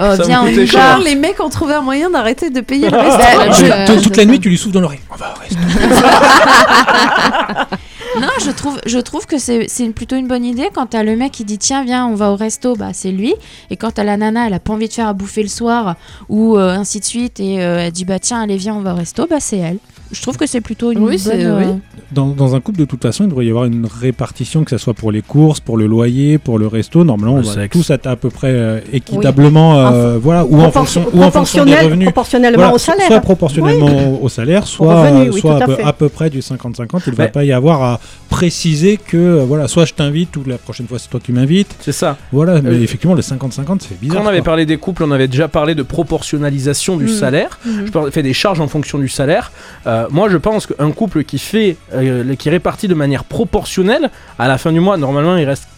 euh, 0.01 0.17
viens 0.27 0.43
on 0.43 0.47
y 0.49 0.67
cher. 0.67 0.81
va. 0.81 0.93
Genre, 0.97 1.05
les 1.05 1.15
mecs 1.15 1.39
ont 1.41 1.49
trouvé 1.51 1.75
un 1.75 1.83
moyen 1.83 2.11
d'arrêter 2.11 2.51
de 2.51 2.61
payer 2.61 2.91
le 2.91 2.97
resto. 2.97 3.19
Bah, 3.19 3.51
je- 3.53 3.95
tu- 3.97 4.03
toute 4.03 4.17
la 4.17 4.25
nuit, 4.25 4.41
tu 4.41 4.49
lui 4.49 4.59
souffles 4.59 4.75
dans 4.75 4.81
l'oreille. 4.81 5.01
On 5.11 5.15
va 5.17 5.35
au 5.37 5.41
resto. 5.41 5.57
Non, 8.21 8.29
je 8.45 8.51
trouve, 8.51 8.79
je 8.87 8.99
trouve 8.99 9.27
que 9.27 9.37
c'est 9.39 9.67
plutôt 9.95 10.17
une 10.17 10.27
bonne 10.27 10.45
idée 10.45 10.69
quand 10.73 10.87
t'as 10.87 11.03
le 11.03 11.17
mec 11.17 11.33
qui 11.33 11.45
dit 11.45 11.59
tiens 11.59 11.85
viens 11.85 12.07
on 12.07 12.15
va 12.15 12.31
au 12.33 12.37
resto, 12.37 12.75
bah 12.75 12.91
c'est 12.93 13.13
lui. 13.13 13.35
Et 13.71 13.77
quand 13.77 13.93
t'as 13.93 14.05
la 14.05 14.17
nana 14.17 14.47
elle 14.47 14.55
a 14.55 14.59
pas 14.61 14.73
envie 14.73 14.89
de 14.89 14.93
faire 14.93 15.09
à 15.09 15.13
bouffer 15.13 15.43
le 15.43 15.49
soir 15.49 15.97
ou 16.29 16.57
euh, 16.57 16.71
ainsi 16.75 17.01
de 17.01 17.05
suite 17.05 17.41
et 17.41 17.63
euh, 17.63 17.79
elle 17.81 17.93
dit 17.93 18.05
bah 18.05 18.19
tiens 18.19 18.41
allez 18.43 18.57
viens 18.57 18.75
on 18.75 18.81
va 18.81 18.95
au 18.95 18.97
resto, 18.97 19.27
bah 19.29 19.37
c'est 19.41 19.59
elle. 19.59 19.79
Je 20.13 20.23
trouve 20.23 20.37
que 20.37 20.47
c'est 20.47 20.61
plutôt 20.61 20.93
une 20.93 21.01
Oui, 21.01 21.21
bonne. 21.25 21.35
euh, 21.41 21.59
oui. 21.75 21.81
Dans, 22.13 22.29
dans 22.29 22.55
un 22.55 22.61
couple, 22.61 22.79
de 22.79 22.85
toute 22.85 23.03
façon, 23.03 23.25
il 23.25 23.29
devrait 23.29 23.45
y 23.45 23.51
avoir 23.51 23.65
une 23.65 23.87
répartition, 23.87 24.63
que 24.63 24.71
ce 24.71 24.79
soit 24.79 24.95
pour 24.95 25.11
les 25.11 25.21
courses, 25.21 25.59
pour 25.59 25.77
le 25.77 25.89
loyer, 25.89 26.39
pour 26.39 26.61
le 26.61 26.69
resto. 26.69 27.03
Normalement, 27.03 27.35
on 27.39 27.41
va 27.41 27.67
tous 27.67 27.91
être 27.91 28.07
à 28.07 28.15
peu 28.15 28.31
près 28.31 28.53
euh, 28.53 28.79
équitablement, 28.93 29.77
euh, 29.81 30.17
voilà, 30.17 30.45
ou 30.45 30.61
en 30.61 30.71
fonction, 30.71 31.05
ou 31.13 31.25
en 31.25 31.31
fonction 31.33 31.65
des 31.65 31.75
revenus. 31.75 32.07
Proportionnellement 32.07 32.57
Voilà, 32.57 32.75
au 32.75 32.79
so- 32.79 32.93
salaire. 32.93 33.09
Soit 33.09 33.21
proportionnellement 33.21 34.21
au, 34.21 34.25
au 34.27 34.29
salaire, 34.29 34.65
soit, 34.69 35.11
soit 35.41 35.55
à, 35.57 35.65
à 35.65 35.67
peu, 35.67 35.77
à 35.87 35.93
peu 35.93 36.09
près 36.09 36.31
du 36.31 36.39
50-50. 36.39 37.01
Il 37.09 37.11
ne 37.11 37.17
va 37.17 37.27
pas 37.27 37.43
y 37.45 37.51
avoir 37.51 37.83
à 37.83 38.01
préciser 38.29 38.97
que, 38.97 39.17
euh, 39.17 39.45
voilà, 39.47 39.69
soit 39.69 39.85
je 39.85 39.95
t'invite 39.95 40.37
ou 40.37 40.43
la 40.47 40.59
prochaine 40.59 40.87
fois 40.89 40.99
c'est 40.99 41.09
toi 41.09 41.21
qui 41.23 41.33
m'invites. 41.33 41.75
C'est 41.81 41.93
ça. 41.93 42.17
Voilà, 42.33 42.61
mais 42.61 42.71
Euh, 42.71 42.83
effectivement, 42.83 43.15
le 43.15 43.23
50-50, 43.23 43.83
c'est 43.89 43.99
bizarre. 44.01 44.19
Quand 44.19 44.25
on 44.25 44.29
avait 44.29 44.39
quoi. 44.39 44.45
parlé 44.47 44.67
des 44.67 44.77
couples, 44.79 45.05
on 45.05 45.11
avait 45.13 45.29
déjà 45.29 45.49
parlé 45.49 45.75
de 45.75 45.83
proportionnalisation 45.83 46.97
du 46.97 47.05
Mhm. 47.05 47.11
salaire. 47.11 47.59
Je 47.65 47.91
parlais- 47.91 48.11
fais 48.11 48.23
des 48.23 48.33
charges 48.35 48.61
en 48.61 48.69
fonction 48.69 48.99
du 48.99 49.09
salaire. 49.09 49.53
Euh, 49.87 50.07
moi, 50.11 50.29
je 50.29 50.37
pense 50.39 50.67
qu'un 50.67 50.91
couple 50.91 51.25
qui 51.25 51.39
fait, 51.39 51.77
euh, 51.95 52.35
qui 52.35 52.51
répartit 52.51 52.89
de 52.89 52.95
manière 52.95 53.25
proportionnelle, 53.25 54.11
à 54.39 54.49
la 54.49 54.59
fin 54.59 54.73
du 54.73 54.81
mois, 54.81 54.97
normalement, 54.97 55.37
il 55.37 55.45
reste 55.45 55.69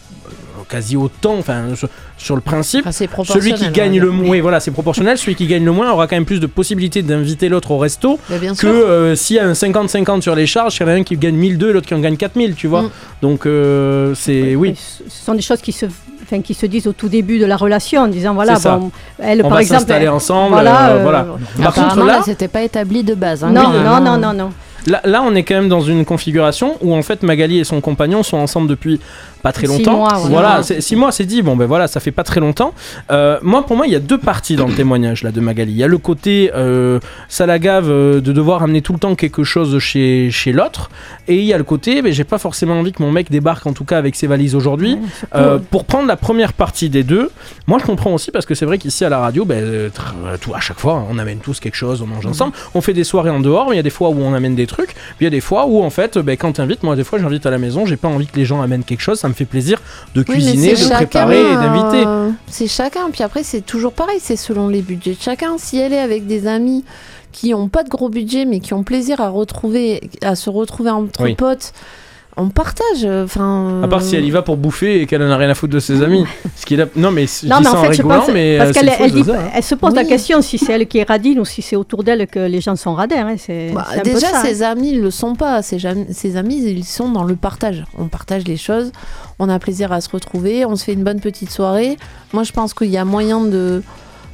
quasi 0.69 0.95
autant. 0.95 1.35
Enfin, 1.37 1.75
sur, 1.75 1.89
sur 2.17 2.35
le 2.35 2.41
principe. 2.41 2.85
Enfin, 2.87 3.05
Celui 3.25 3.53
qui 3.53 3.65
on 3.67 3.71
gagne 3.71 3.99
le 3.99 4.11
moins, 4.11 4.29
oui, 4.29 4.39
voilà, 4.39 4.59
c'est 4.59 4.71
proportionnel. 4.71 5.17
Celui 5.17 5.35
qui 5.35 5.47
gagne 5.47 5.65
le 5.65 5.71
moins 5.71 5.91
aura 5.91 6.07
quand 6.07 6.15
même 6.15 6.25
plus 6.25 6.39
de 6.39 6.45
possibilités 6.47 7.01
d'inviter 7.01 7.49
l'autre 7.49 7.71
au 7.71 7.77
resto 7.77 8.19
bien 8.39 8.53
que 8.55 8.67
euh, 8.67 9.15
s'il 9.15 9.35
y 9.35 9.39
a 9.39 9.45
un 9.47 9.53
50-50 9.53 10.21
sur 10.21 10.35
les 10.35 10.45
charges, 10.45 10.77
il 10.77 10.83
y 10.83 10.85
en 10.85 10.87
a 10.89 10.93
un 10.93 11.03
qui 11.03 11.17
gagne 11.17 11.35
1002 11.35 11.69
et 11.69 11.73
l'autre 11.73 11.87
qui 11.87 11.93
en 11.95 11.99
gagne 11.99 12.15
4000, 12.17 12.55
tu 12.55 12.67
vois. 12.67 12.83
Mm. 12.83 12.89
Donc, 13.21 13.45
euh, 13.45 14.13
c'est 14.15 14.55
oui. 14.55 14.75
Ce 14.77 15.03
ce 15.09 15.25
sont 15.25 15.33
des 15.33 15.41
choses 15.41 15.61
qui 15.61 15.71
se, 15.71 15.85
enfin, 16.23 16.41
qui 16.41 16.53
se 16.53 16.65
disent 16.65 16.87
au 16.87 16.93
tout 16.93 17.09
début 17.09 17.39
de 17.39 17.45
la 17.45 17.57
relation 17.57 18.01
en 18.03 18.07
disant 18.07 18.33
voilà, 18.33 18.57
bon, 18.59 18.91
elle 19.19 19.39
On 19.39 19.43
par 19.49 19.51
va 19.57 19.61
exemple. 19.61 19.79
s'installer 19.81 20.05
elle- 20.05 20.09
ensemble. 20.11 20.51
voilà, 20.53 20.89
euh, 20.91 20.97
euh, 20.99 21.03
voilà. 21.03 21.27
Par 21.61 21.73
contre, 21.73 21.97
là, 21.97 22.05
là, 22.05 22.21
c'était 22.23 22.47
pas 22.47 22.61
établi 22.63 23.03
de 23.03 23.15
base. 23.15 23.43
hein, 23.43 23.49
Non, 23.51 23.69
non, 23.69 23.73
euh, 23.73 23.99
non, 23.99 24.17
non, 24.17 24.33
non. 24.33 24.49
Là, 24.87 25.01
là, 25.03 25.21
on 25.25 25.35
est 25.35 25.43
quand 25.43 25.55
même 25.55 25.67
dans 25.67 25.81
une 25.81 26.05
configuration 26.05 26.77
où 26.81 26.95
en 26.95 27.01
fait 27.01 27.21
Magali 27.21 27.59
et 27.59 27.63
son 27.65 27.81
compagnon 27.81 28.23
sont 28.23 28.37
ensemble 28.37 28.67
depuis 28.69 29.01
pas 29.41 29.51
très 29.51 29.67
Six 29.67 29.77
longtemps. 29.79 29.97
mois, 29.97 30.13
voilà. 30.15 30.27
voilà, 30.29 30.63
c'est- 30.63 30.81
six 30.81 30.95
mois, 30.95 31.11
c'est 31.11 31.25
dit. 31.25 31.41
Bon, 31.41 31.55
ben 31.55 31.65
voilà, 31.65 31.87
ça 31.87 31.99
fait 31.99 32.11
pas 32.11 32.23
très 32.23 32.39
longtemps. 32.39 32.73
Euh, 33.11 33.37
moi, 33.41 33.65
pour 33.65 33.75
moi, 33.77 33.87
il 33.87 33.93
y 33.93 33.95
a 33.95 33.99
deux 33.99 34.17
parties 34.17 34.55
dans 34.55 34.67
le 34.67 34.73
témoignage 34.73 35.23
là 35.23 35.31
de 35.31 35.39
Magali. 35.39 35.71
Il 35.71 35.77
y 35.77 35.83
a 35.83 35.87
le 35.87 35.97
côté 35.97 36.51
euh, 36.55 36.99
ça 37.27 37.45
la 37.45 37.59
gave 37.59 37.89
euh, 37.89 38.21
de 38.21 38.31
devoir 38.33 38.63
amener 38.63 38.81
tout 38.81 38.93
le 38.93 38.99
temps 38.99 39.15
quelque 39.15 39.43
chose 39.43 39.79
chez 39.79 40.29
chez 40.31 40.51
l'autre, 40.51 40.89
et 41.27 41.37
il 41.37 41.45
y 41.45 41.53
a 41.53 41.57
le 41.57 41.63
côté, 41.63 42.01
mais 42.01 42.11
j'ai 42.11 42.23
pas 42.23 42.37
forcément 42.37 42.73
envie 42.79 42.91
que 42.91 43.01
mon 43.01 43.11
mec 43.11 43.29
débarque 43.31 43.65
en 43.67 43.73
tout 43.73 43.85
cas 43.85 43.97
avec 43.97 44.15
ses 44.15 44.27
valises 44.27 44.55
aujourd'hui. 44.55 44.93
Ouais, 44.93 44.99
Euh, 45.35 45.57
pour 45.71 45.85
prendre 45.85 46.07
la 46.07 46.17
première 46.17 46.53
partie 46.53 46.89
des 46.89 47.03
deux, 47.03 47.29
moi 47.67 47.77
je 47.79 47.85
comprends 47.85 48.13
aussi 48.13 48.31
parce 48.31 48.45
que 48.45 48.55
c'est 48.55 48.65
vrai 48.65 48.77
qu'ici 48.77 49.05
à 49.05 49.09
la 49.09 49.19
radio, 49.19 49.45
ben, 49.45 49.89
tout, 50.41 50.53
à 50.53 50.59
chaque 50.59 50.79
fois, 50.79 51.05
on 51.09 51.17
amène 51.17 51.39
tous 51.39 51.59
quelque 51.59 51.75
chose, 51.75 52.01
on 52.01 52.07
mange 52.07 52.25
ensemble, 52.25 52.53
on 52.73 52.81
fait 52.81 52.93
des 52.93 53.03
soirées 53.03 53.29
en 53.29 53.39
dehors, 53.39 53.67
mais 53.69 53.73
il 53.75 53.77
y 53.77 53.79
a 53.79 53.83
des 53.83 53.89
fois 53.89 54.09
où 54.09 54.19
on 54.21 54.33
amène 54.33 54.55
des 54.55 54.67
trucs, 54.67 54.93
puis 54.93 55.21
il 55.21 55.23
y 55.25 55.27
a 55.27 55.29
des 55.29 55.39
fois 55.41 55.65
où 55.67 55.83
en 55.83 55.89
fait, 55.89 56.17
ben, 56.17 56.35
quand 56.35 56.51
t'invites, 56.53 56.83
moi 56.83 56.95
des 56.95 57.03
fois 57.03 57.19
j'invite 57.19 57.45
à 57.45 57.51
la 57.51 57.57
maison, 57.57 57.85
j'ai 57.85 57.97
pas 57.97 58.07
envie 58.07 58.27
que 58.27 58.35
les 58.37 58.45
gens 58.45 58.61
amènent 58.61 58.83
quelque 58.83 59.01
chose, 59.01 59.19
ça 59.19 59.28
me 59.29 59.33
fait 59.33 59.45
plaisir 59.45 59.81
de 60.15 60.19
Oui, 60.27 60.35
cuisiner, 60.35 60.71
de 60.71 60.75
c'est 60.75 60.93
préparer 60.93 61.39
et 61.39 61.53
chacun, 61.53 61.61
d'inviter. 61.61 62.03
euh, 62.07 62.29
c'est 62.47 62.67
chacun. 62.67 63.09
Puis 63.11 63.23
après, 63.23 63.43
c'est 63.43 63.61
toujours 63.61 63.93
pareil. 63.93 64.19
C'est 64.21 64.35
selon 64.35 64.67
les 64.67 64.81
budgets 64.81 65.13
de 65.15 65.21
chacun. 65.21 65.57
Si 65.57 65.77
elle 65.77 65.93
est 65.93 65.99
avec 65.99 66.27
des 66.27 66.47
amis 66.47 66.83
qui 67.31 67.53
ont 67.53 67.69
pas 67.69 67.83
de 67.83 67.89
gros 67.89 68.09
budget, 68.09 68.45
mais 68.45 68.59
qui 68.59 68.73
ont 68.73 68.83
plaisir 68.83 69.21
à 69.21 69.29
retrouver, 69.29 70.09
à 70.21 70.35
se 70.35 70.49
retrouver 70.49 70.89
entre 70.89 71.23
Oui. 71.23 71.35
potes, 71.35 71.73
on 72.39 72.49
partage. 72.49 73.05
Enfin. 73.05 73.81
À 73.83 73.87
part 73.87 74.01
si 74.01 74.15
elle 74.15 74.25
y 74.25 74.31
va 74.31 74.41
pour 74.41 74.57
bouffer 74.57 75.01
et 75.01 75.05
qu'elle 75.05 75.21
en 75.23 75.29
a 75.29 75.37
rien 75.37 75.49
à 75.49 75.53
foutre 75.55 75.73
de 75.73 75.79
ses 75.79 76.01
amis. 76.01 76.25
Ce 76.55 76.65
qui 76.65 76.73
est 76.73 76.77
là... 76.77 76.85
Non 76.95 77.11
mais 77.11 77.25
je 77.27 77.47
Non, 77.47 77.57
dis 77.57 77.63
mais 77.63 77.69
ça 77.69 77.75
en 77.75 77.79
en 77.79 77.83
fait, 77.83 77.93
je 77.93 78.01
rigolant, 78.01 78.19
pense. 78.21 78.29
mais 78.33 78.57
parce 78.57 78.69
euh, 78.69 78.73
qu'elle 78.73 78.89
c'est 78.89 79.49
elle, 79.55 79.63
se 79.63 79.75
pose 79.75 79.93
la 79.95 80.03
question 80.05 80.41
si 80.41 80.57
c'est 80.57 80.73
elle 80.73 80.87
qui 80.87 80.97
est 80.99 81.07
radine 81.07 81.39
ou 81.39 81.45
si 81.45 81.61
c'est 81.61 81.75
autour 81.75 82.03
d'elle 82.03 82.25
que 82.27 82.39
les 82.39 82.61
gens 82.61 82.75
sont 82.75 82.93
radins. 82.95 83.27
hein, 83.27 83.35
C'est 83.37 83.71
Bah, 83.73 83.85
c'est 83.93 84.03
déjà, 84.03 84.19
ça, 84.27 84.39
hein. 84.39 84.43
ses 84.45 84.63
amis, 84.63 84.91
ils 84.93 85.01
le 85.01 85.11
sont 85.11 85.35
pas. 85.35 85.61
Ses, 85.61 85.85
amis, 86.35 86.63
ils 86.63 86.83
sont 86.85 87.09
dans 87.11 87.23
le 87.23 87.35
partage. 87.35 87.83
On 87.97 88.05
partage 88.07 88.43
les 88.45 88.57
choses, 88.57 88.91
on 89.39 89.49
a 89.49 89.59
plaisir 89.59 89.91
à 89.91 90.01
se 90.01 90.09
retrouver, 90.09 90.65
on 90.65 90.75
se 90.75 90.83
fait 90.85 90.93
une 90.93 91.03
bonne 91.03 91.19
petite 91.19 91.51
soirée. 91.51 91.97
Moi, 92.33 92.43
je 92.43 92.51
pense 92.51 92.73
qu'il 92.73 92.89
y 92.89 92.97
a 92.97 93.05
moyen 93.05 93.41
de. 93.41 93.81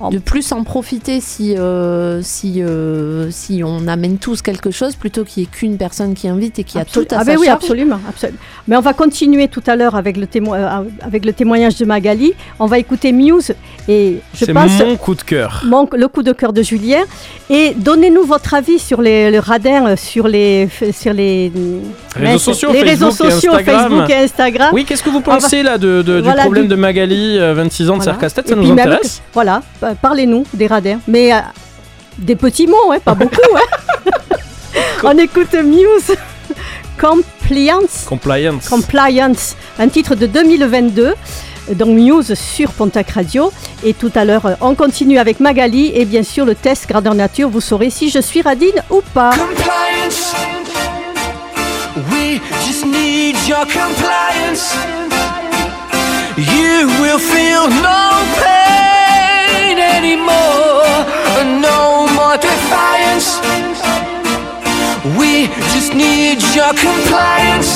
De 0.10 0.20
plus 0.20 0.52
en 0.52 0.64
profiter 0.64 1.20
si, 1.22 1.56
euh, 1.58 2.22
si, 2.22 2.62
euh, 2.62 3.30
si 3.32 3.62
on 3.64 3.88
amène 3.88 4.18
tous 4.18 4.42
quelque 4.42 4.72
chose 4.72 4.96
plutôt 4.96 5.24
qu'il 5.24 5.44
n'y 5.44 5.48
ait 5.48 5.52
qu'une 5.52 5.78
personne 5.78 6.14
qui 6.14 6.28
invite 6.28 6.60
et 6.60 6.64
qui 6.64 6.78
a 6.80 6.86
tout 6.86 7.02
à 7.12 7.16
ah 7.16 7.20
sa 7.20 7.24
ben 7.26 7.38
oui, 7.40 7.48
absolument, 7.48 8.00
absolument. 8.08 8.40
Mais 8.68 8.76
on 8.76 8.82
va 8.82 8.94
continuer 8.94 9.48
tout 9.48 9.64
à 9.68 9.76
l'heure 9.76 9.96
avec, 9.96 10.18
le 10.18 10.26
témo- 10.28 10.54
euh, 10.56 10.84
avec 11.02 11.26
le 11.26 11.34
témoignage 11.34 11.76
de 11.78 11.86
Magali. 11.86 12.34
On 12.60 12.66
va 12.66 12.80
écouter 12.80 13.12
Muse 13.12 13.54
et 13.88 14.18
je 14.34 14.46
C'est 14.46 14.54
pense 14.54 14.80
mon 14.80 14.96
coup 14.98 15.16
de 15.16 15.22
cœur. 15.22 15.64
mon- 15.66 15.88
le 15.92 16.08
coup 16.08 16.24
de 16.24 16.32
cœur 16.32 16.54
de 16.54 16.62
Julien. 16.62 17.04
Et 17.50 17.74
donnez-nous 17.76 18.24
votre 18.24 18.54
avis 18.54 18.80
sur 18.80 19.02
les, 19.02 19.30
le 19.32 19.40
radin, 19.40 19.96
sur 19.96 20.28
les, 20.28 20.68
sur 20.94 21.14
les 21.14 21.52
Réseaux 22.16 22.38
sociaux, 22.40 22.72
les 22.72 22.80
Facebook 22.86 22.90
réseaux 22.90 23.10
et 23.28 23.32
sociaux, 23.32 23.52
Instagram. 23.54 23.82
Facebook 23.92 24.10
et 24.10 24.16
Instagram. 24.16 24.70
Oui, 24.74 24.86
qu'est-ce 24.86 25.04
que 25.04 25.10
vous 25.10 25.20
va- 25.20 25.34
pensez 25.38 25.64
là 25.64 25.78
de, 25.78 26.02
de- 26.02 26.22
Voilà, 26.22 26.36
du 26.42 26.46
problème 26.46 26.64
du- 26.64 26.70
de 26.70 26.76
Magali, 26.76 27.38
euh, 27.38 27.54
26 27.54 27.90
ans 27.90 27.94
de 27.98 28.04
Voilà. 28.04 28.12
Sarcastet 28.14 28.42
Et 28.46 28.50
Ça 28.50 28.56
nous 28.56 28.64
même 28.64 28.80
intéresse 28.80 29.22
Voilà, 29.34 29.62
pa- 29.80 29.95
parlez-nous 30.02 30.46
des 30.54 30.68
radins. 30.68 31.00
Mais 31.08 31.34
euh, 31.34 31.38
des 32.18 32.36
petits 32.36 32.68
mots, 32.68 32.92
hein, 32.92 32.98
pas 33.04 33.14
beaucoup. 33.16 33.36
hein. 33.56 34.12
On 35.04 35.18
écoute 35.18 35.54
Muse. 35.54 36.16
Compliance. 37.00 38.06
Compliance. 38.08 38.70
Compliance, 38.70 39.56
un 39.78 39.88
titre 39.90 40.16
de 40.16 40.26
2022. 40.26 41.14
Donc 41.74 41.90
Muse 41.90 42.34
sur 42.36 42.72
Pontac 42.72 43.10
Radio. 43.12 43.52
Et 43.84 43.94
tout 43.94 44.12
à 44.16 44.24
l'heure, 44.24 44.46
euh, 44.46 44.54
on 44.62 44.76
continue 44.76 45.18
avec 45.18 45.40
Magali 45.40 45.92
et 45.96 46.06
bien 46.06 46.24
sûr 46.24 46.46
le 46.46 46.56
test 46.56 46.88
grandeur 46.88 47.16
nature. 47.16 47.50
Vous 47.50 47.62
saurez 47.62 47.90
si 47.90 48.10
je 48.10 48.20
suis 48.20 48.42
radine 48.42 48.82
ou 48.90 49.02
pas. 49.14 49.32
Compliance. 49.32 50.34
We 52.12 52.40
just 52.66 52.86
need 52.86 53.36
your 53.48 53.66
compliance. 53.66 54.76
You 56.38 56.88
will 57.02 57.20
feel 57.20 57.68
no 57.82 58.24
pain 58.38 58.95
anymore, 59.94 61.06
no 61.62 62.08
more 62.18 62.38
defiance. 62.38 63.28
We 65.18 65.48
just 65.74 65.94
need 65.94 66.42
your 66.58 66.74
compliance. 66.74 67.72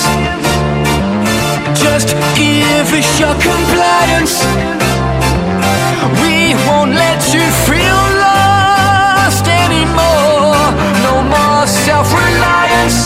Just 1.77 2.09
give 2.35 2.87
us 2.99 3.09
your 3.19 3.35
compliance. 3.49 4.35
We 6.23 6.55
won't 6.65 6.93
let 6.93 7.21
you 7.33 7.45
feel 7.67 8.01
lost 8.25 9.45
anymore. 9.47 10.57
No 11.05 11.15
more 11.33 11.67
self 11.67 12.07
reliance. 12.11 12.99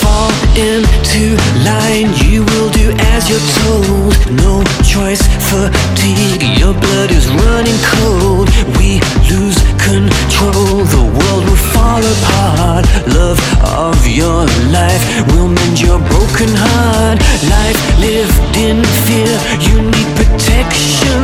Fall 0.00 0.32
into 0.56 1.36
line, 1.64 2.12
you 2.24 2.44
will 2.44 2.70
do 2.70 2.92
as 3.14 3.28
you're 3.28 3.48
told. 3.64 4.14
No 4.42 4.62
choice, 4.84 5.22
fatigue, 5.50 6.42
your 6.60 6.74
blood 6.74 7.10
is 7.10 7.26
running 7.42 7.80
cold. 7.96 8.48
We 8.78 9.00
lose 9.30 9.58
control, 9.80 10.84
the 10.96 11.04
world 11.16 11.44
will 11.48 11.64
fall 11.74 12.02
apart. 12.14 12.84
Love 13.08 13.40
of 13.64 14.06
your 14.06 14.46
life 14.70 15.04
will 15.32 15.48
mend 15.48 15.80
your 15.80 15.98
broken 15.98 16.50
heart. 16.54 17.18
Life 17.56 17.80
lived 18.00 18.56
in 18.56 18.78
fear, 19.04 19.34
you 19.66 19.76
need 19.82 20.10
protection. 20.16 21.22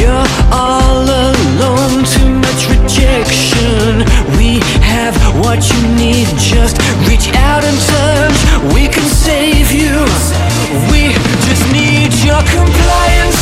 You're 0.00 0.26
all 0.52 1.07
what 5.48 5.64
you 5.72 5.80
need, 5.96 6.28
just 6.36 6.76
reach 7.08 7.32
out 7.48 7.64
and 7.64 7.78
touch. 7.88 8.38
We 8.74 8.86
can 8.86 9.08
save 9.08 9.72
you. 9.72 9.96
We 10.92 11.16
just 11.48 11.64
need 11.72 12.12
your 12.20 12.42
compliance. 12.52 13.40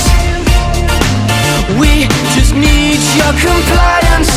We 1.83 2.07
just 2.37 2.55
need 2.55 3.03
your 3.19 3.33
compliance. 3.43 4.31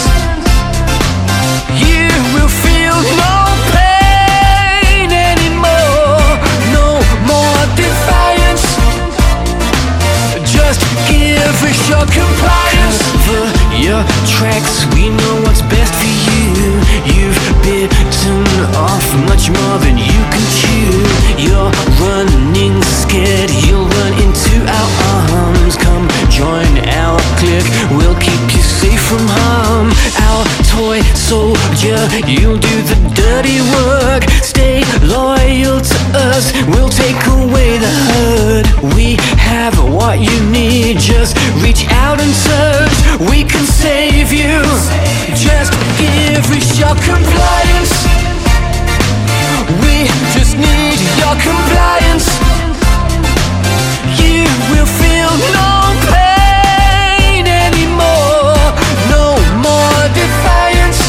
You 1.86 2.10
will 2.34 2.50
feel 2.66 2.98
no 3.22 3.36
pain 3.78 5.14
anymore. 5.14 6.26
No 6.74 6.88
more 7.30 7.62
defiance. 7.78 8.66
Just 10.42 10.82
give 11.06 11.54
us 11.70 11.80
your 11.86 12.06
compliance. 12.18 12.98
Cover 13.30 13.46
your 13.78 14.02
tracks. 14.26 14.88
We 14.96 15.10
know 15.10 15.36
what's 15.46 15.62
best 15.62 15.94
for 15.94 16.10
you. 16.26 16.40
You've 17.14 17.49
bitten 17.70 18.42
off 18.74 19.06
much 19.30 19.50
more 19.50 19.78
than 19.78 19.98
you 19.98 20.22
can 20.34 20.46
chew. 20.58 20.90
You're 21.38 21.72
running 22.02 22.82
scared. 22.82 23.52
You'll 23.66 23.86
run 23.86 24.14
into 24.26 24.56
our 24.66 24.90
arms. 25.38 25.78
Come 25.78 26.08
join 26.34 26.72
our 26.90 27.20
clique. 27.38 27.70
We'll 27.94 28.18
keep 28.18 28.42
you 28.56 28.64
safe 28.82 29.02
from 29.10 29.22
harm. 29.22 29.88
Our 30.30 30.44
toy 30.74 31.02
soldier, 31.14 32.02
you'll 32.26 32.58
do 32.58 32.76
the 32.90 32.98
dirty 33.14 33.62
work. 33.78 34.24
Stay 34.42 34.82
loyal 35.06 35.80
to 35.80 36.00
us. 36.30 36.52
We'll 36.74 36.90
take 36.90 37.22
away 37.38 37.78
the 37.78 37.94
hurt. 38.10 38.66
We 38.96 39.19
have 39.60 39.94
what 39.94 40.20
you 40.20 40.38
need. 40.50 40.98
Just 40.98 41.36
reach 41.64 41.84
out 42.06 42.18
and 42.24 42.34
touch. 42.48 42.96
We 43.30 43.44
can 43.44 43.66
save 43.66 44.32
you. 44.32 44.56
Just 45.36 45.72
give 46.00 46.46
us 46.58 46.68
your 46.80 46.96
compliance. 47.10 47.94
We 49.84 49.96
just 50.36 50.54
need 50.66 50.98
your 51.22 51.36
compliance. 51.48 52.28
You 54.22 54.48
will 54.72 54.90
feel 55.02 55.32
no 55.60 55.72
pain 56.16 57.44
anymore. 57.66 58.64
No 59.14 59.26
more 59.66 60.02
defiance. 60.22 61.02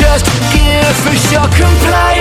Just 0.00 0.24
give 0.52 0.98
us 1.12 1.24
your 1.32 1.48
compliance. 1.62 2.17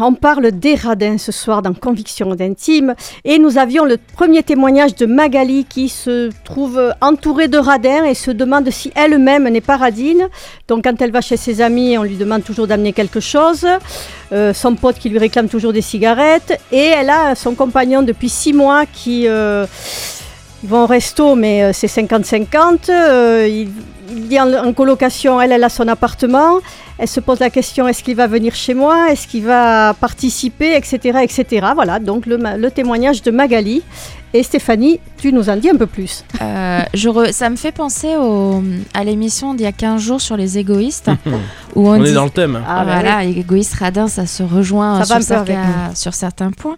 On 0.00 0.14
parle 0.14 0.52
des 0.52 0.74
radins 0.74 1.18
ce 1.18 1.32
soir 1.32 1.60
dans 1.62 1.74
Conviction 1.74 2.34
d'intime 2.34 2.94
et 3.24 3.38
nous 3.38 3.58
avions 3.58 3.84
le 3.84 3.96
premier 3.96 4.42
témoignage 4.42 4.94
de 4.94 5.06
Magali 5.06 5.64
qui 5.64 5.88
se 5.88 6.30
trouve 6.44 6.94
entourée 7.00 7.48
de 7.48 7.58
radins 7.58 8.04
et 8.04 8.14
se 8.14 8.30
demande 8.30 8.70
si 8.70 8.92
elle-même 8.94 9.48
n'est 9.48 9.60
pas 9.60 9.76
radine. 9.76 10.28
Donc 10.68 10.84
quand 10.84 11.00
elle 11.02 11.10
va 11.10 11.20
chez 11.20 11.36
ses 11.36 11.60
amis, 11.60 11.98
on 11.98 12.04
lui 12.04 12.16
demande 12.16 12.44
toujours 12.44 12.66
d'amener 12.66 12.92
quelque 12.92 13.20
chose. 13.20 13.66
Euh, 14.32 14.54
son 14.54 14.74
pote 14.74 14.98
qui 14.98 15.08
lui 15.08 15.18
réclame 15.18 15.48
toujours 15.48 15.72
des 15.72 15.82
cigarettes 15.82 16.60
et 16.70 16.78
elle 16.98 17.10
a 17.10 17.34
son 17.34 17.54
compagnon 17.54 18.02
depuis 18.02 18.28
six 18.28 18.52
mois 18.52 18.84
qui 18.86 19.26
euh, 19.26 19.66
ils 20.62 20.68
vont 20.68 20.84
au 20.84 20.86
resto 20.86 21.34
mais 21.34 21.62
euh, 21.62 21.70
c'est 21.72 21.86
50-50. 21.86 22.90
Euh, 22.90 23.46
il, 23.48 23.68
il 24.16 24.32
est 24.32 24.40
en, 24.40 24.52
en 24.52 24.72
colocation, 24.72 25.40
elle, 25.40 25.52
elle 25.52 25.64
a 25.64 25.68
son 25.68 25.86
appartement. 25.88 26.58
Elle 26.98 27.08
se 27.08 27.20
pose 27.20 27.40
la 27.40 27.50
question 27.50 27.86
est-ce 27.88 28.02
qu'il 28.02 28.16
va 28.16 28.26
venir 28.26 28.54
chez 28.54 28.72
moi? 28.72 29.10
Est-ce 29.10 29.26
qu'il 29.28 29.44
va 29.44 29.92
participer? 30.00 30.74
Etc., 30.76 31.18
etc. 31.22 31.66
Voilà, 31.74 31.98
donc 31.98 32.24
le, 32.26 32.38
le 32.56 32.70
témoignage 32.70 33.22
de 33.22 33.30
Magali. 33.30 33.82
Et 34.32 34.42
Stéphanie, 34.42 35.00
tu 35.18 35.32
nous 35.32 35.48
en 35.48 35.56
dis 35.56 35.70
un 35.70 35.76
peu 35.76 35.86
plus. 35.86 36.24
Euh, 36.42 36.80
je 36.94 37.08
re- 37.08 37.32
Ça 37.32 37.48
me 37.48 37.56
fait 37.56 37.72
penser 37.72 38.16
au- 38.16 38.62
à 38.92 39.02
l'émission 39.04 39.54
d'il 39.54 39.62
y 39.64 39.66
a 39.66 39.72
15 39.72 40.00
jours 40.02 40.20
sur 40.20 40.36
les 40.36 40.58
égoïstes. 40.58 41.10
où 41.74 41.88
on, 41.88 41.98
On 41.98 42.02
dit- 42.02 42.10
est 42.10 42.14
dans 42.14 42.24
le 42.24 42.30
thème. 42.30 42.60
Ah, 42.66 42.84
bah 42.84 42.94
voilà, 43.00 43.24
égoïste 43.24 43.74
radin, 43.74 44.08
ça 44.08 44.26
se 44.26 44.42
rejoint 44.42 45.02
Ça 45.04 45.14
sur, 45.16 45.22
certains, 45.22 45.94
sur 45.94 46.12
certains 46.14 46.50
points. 46.50 46.76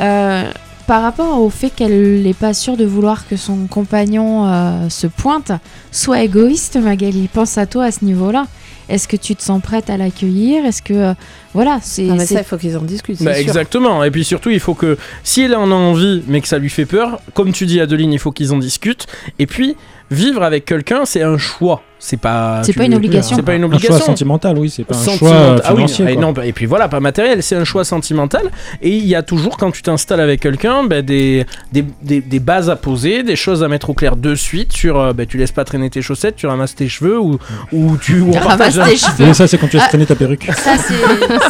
Euh, 0.00 0.44
par 0.86 1.02
rapport 1.02 1.40
au 1.40 1.50
fait 1.50 1.70
qu'elle 1.70 2.22
n'est 2.22 2.34
pas 2.34 2.54
sûre 2.54 2.76
de 2.76 2.84
vouloir 2.84 3.26
que 3.28 3.36
son 3.36 3.66
compagnon 3.66 4.46
euh, 4.46 4.88
se 4.88 5.06
pointe, 5.06 5.52
sois 5.90 6.22
égoïste, 6.22 6.76
Magali. 6.76 7.28
Pense 7.32 7.58
à 7.58 7.66
toi 7.66 7.84
à 7.84 7.90
ce 7.90 8.04
niveau-là. 8.04 8.46
Est-ce 8.88 9.08
que 9.08 9.16
tu 9.16 9.34
te 9.34 9.42
sens 9.42 9.60
prête 9.60 9.90
à 9.90 9.96
l'accueillir? 9.96 10.64
Est-ce 10.64 10.80
que 10.80 10.94
euh, 10.94 11.14
voilà, 11.54 11.80
c'est 11.82 12.04
Non, 12.04 12.14
mais 12.14 12.26
ça, 12.26 12.40
il 12.40 12.44
faut 12.44 12.56
qu'ils 12.56 12.76
en 12.76 12.82
discutent. 12.82 13.22
Bah, 13.22 13.38
exactement. 13.38 14.04
Et 14.04 14.12
puis 14.12 14.24
surtout, 14.24 14.50
il 14.50 14.60
faut 14.60 14.74
que 14.74 14.96
si 15.24 15.42
elle 15.42 15.56
en 15.56 15.70
a 15.72 15.74
envie, 15.74 16.22
mais 16.28 16.40
que 16.40 16.46
ça 16.46 16.58
lui 16.58 16.70
fait 16.70 16.86
peur, 16.86 17.20
comme 17.34 17.52
tu 17.52 17.66
dis, 17.66 17.80
Adeline, 17.80 18.12
il 18.12 18.20
faut 18.20 18.30
qu'ils 18.30 18.52
en 18.52 18.58
discutent. 18.58 19.06
Et 19.40 19.46
puis, 19.46 19.76
vivre 20.12 20.44
avec 20.44 20.64
quelqu'un, 20.64 21.04
c'est 21.04 21.22
un 21.22 21.38
choix. 21.38 21.82
C'est 21.98 22.18
pas. 22.18 22.60
C'est 22.62 22.74
pas 22.74 22.84
une 22.84 22.94
obligation. 22.94 23.36
C'est 23.36 23.42
pas 23.42 23.54
une 23.54 23.64
Un 23.64 23.68
choix 23.68 23.76
obligation. 23.76 24.04
sentimental, 24.06 24.58
oui, 24.58 24.68
c'est 24.68 24.84
pas 24.84 24.94
un 24.94 25.02
choix 25.02 25.12
Sentimental. 25.14 25.60
Ah 25.64 25.70
oui, 25.74 25.76
financier. 25.88 26.06
et, 26.12 26.16
non, 26.16 26.32
bah, 26.32 26.44
et 26.44 26.52
puis 26.52 26.66
voilà, 26.66 26.88
pas 26.88 27.00
matériel, 27.00 27.42
c'est 27.42 27.56
un 27.56 27.64
choix 27.64 27.84
sentimental. 27.84 28.42
Et 28.82 28.90
il 28.90 29.06
y 29.06 29.14
a 29.14 29.22
toujours, 29.22 29.56
quand 29.56 29.70
tu 29.70 29.80
t'installes 29.82 30.20
avec 30.20 30.40
quelqu'un, 30.40 30.84
bah, 30.84 31.00
des, 31.00 31.46
des, 31.72 31.84
des, 32.02 32.20
des 32.20 32.38
bases 32.38 32.68
à 32.68 32.76
poser, 32.76 33.22
des 33.22 33.34
choses 33.34 33.64
à 33.64 33.68
mettre 33.68 33.88
au 33.90 33.94
clair 33.94 34.16
de 34.16 34.34
suite 34.34 34.72
sur 34.74 35.00
euh, 35.00 35.12
bah, 35.14 35.24
tu 35.26 35.38
laisses 35.38 35.52
pas 35.52 35.64
traîner 35.64 35.88
tes 35.88 36.02
chaussettes, 36.02 36.36
tu 36.36 36.46
ramasses 36.46 36.74
tes 36.74 36.86
cheveux 36.88 37.18
ou, 37.18 37.38
ou 37.72 37.96
tu. 37.96 38.20
ou 38.20 38.28
on 38.28 38.38
Ramasse 38.38 38.76
partage- 38.76 38.90
tes 38.90 38.96
cheveux. 38.98 39.28
Et 39.30 39.34
ça, 39.34 39.48
c'est 39.48 39.56
quand 39.56 39.66
tu 39.68 39.76
laisses 39.76 39.86
Ah. 39.86 39.88
traîner 39.88 40.06
ta 40.06 40.14
perruque. 40.16 40.48
Ça, 40.54 40.72
c'est 40.76 40.94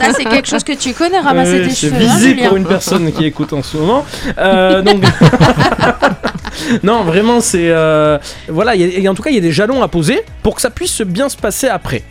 ça, 0.05 0.13
c'est 0.17 0.25
quelque 0.25 0.49
chose 0.49 0.63
que 0.63 0.73
tu 0.75 0.93
connais, 0.93 1.19
ramasser 1.19 1.63
tes 1.63 1.71
c'est 1.71 1.89
cheveux. 1.89 1.97
hein, 2.07 2.17
visé 2.17 2.35
pour 2.35 2.57
une 2.57 2.67
personne 2.67 3.11
qui 3.13 3.25
écoute 3.25 3.53
en 3.53 3.63
ce 3.65 3.77
moment. 3.77 4.05
Euh, 4.39 4.81
donc... 4.83 5.03
non, 6.83 7.03
vraiment, 7.05 7.41
c'est. 7.41 7.69
euh, 7.71 8.19
Voilà, 8.49 8.75
il 8.75 8.81
y 8.81 8.85
a- 8.85 8.99
et 9.01 9.09
en 9.09 9.15
tout 9.15 9.23
cas, 9.23 9.31
il 9.31 9.35
y 9.35 9.39
a 9.39 9.43
des 9.43 9.53
jalons 9.53 9.83
à 9.83 9.89
poser 9.89 10.21
pour 10.47 10.55
que 10.55 10.61
ça 10.61 10.71
puisse 10.71 11.01
bien 11.01 11.29
se 11.29 11.37
passer 11.37 11.67
après. 11.67 12.05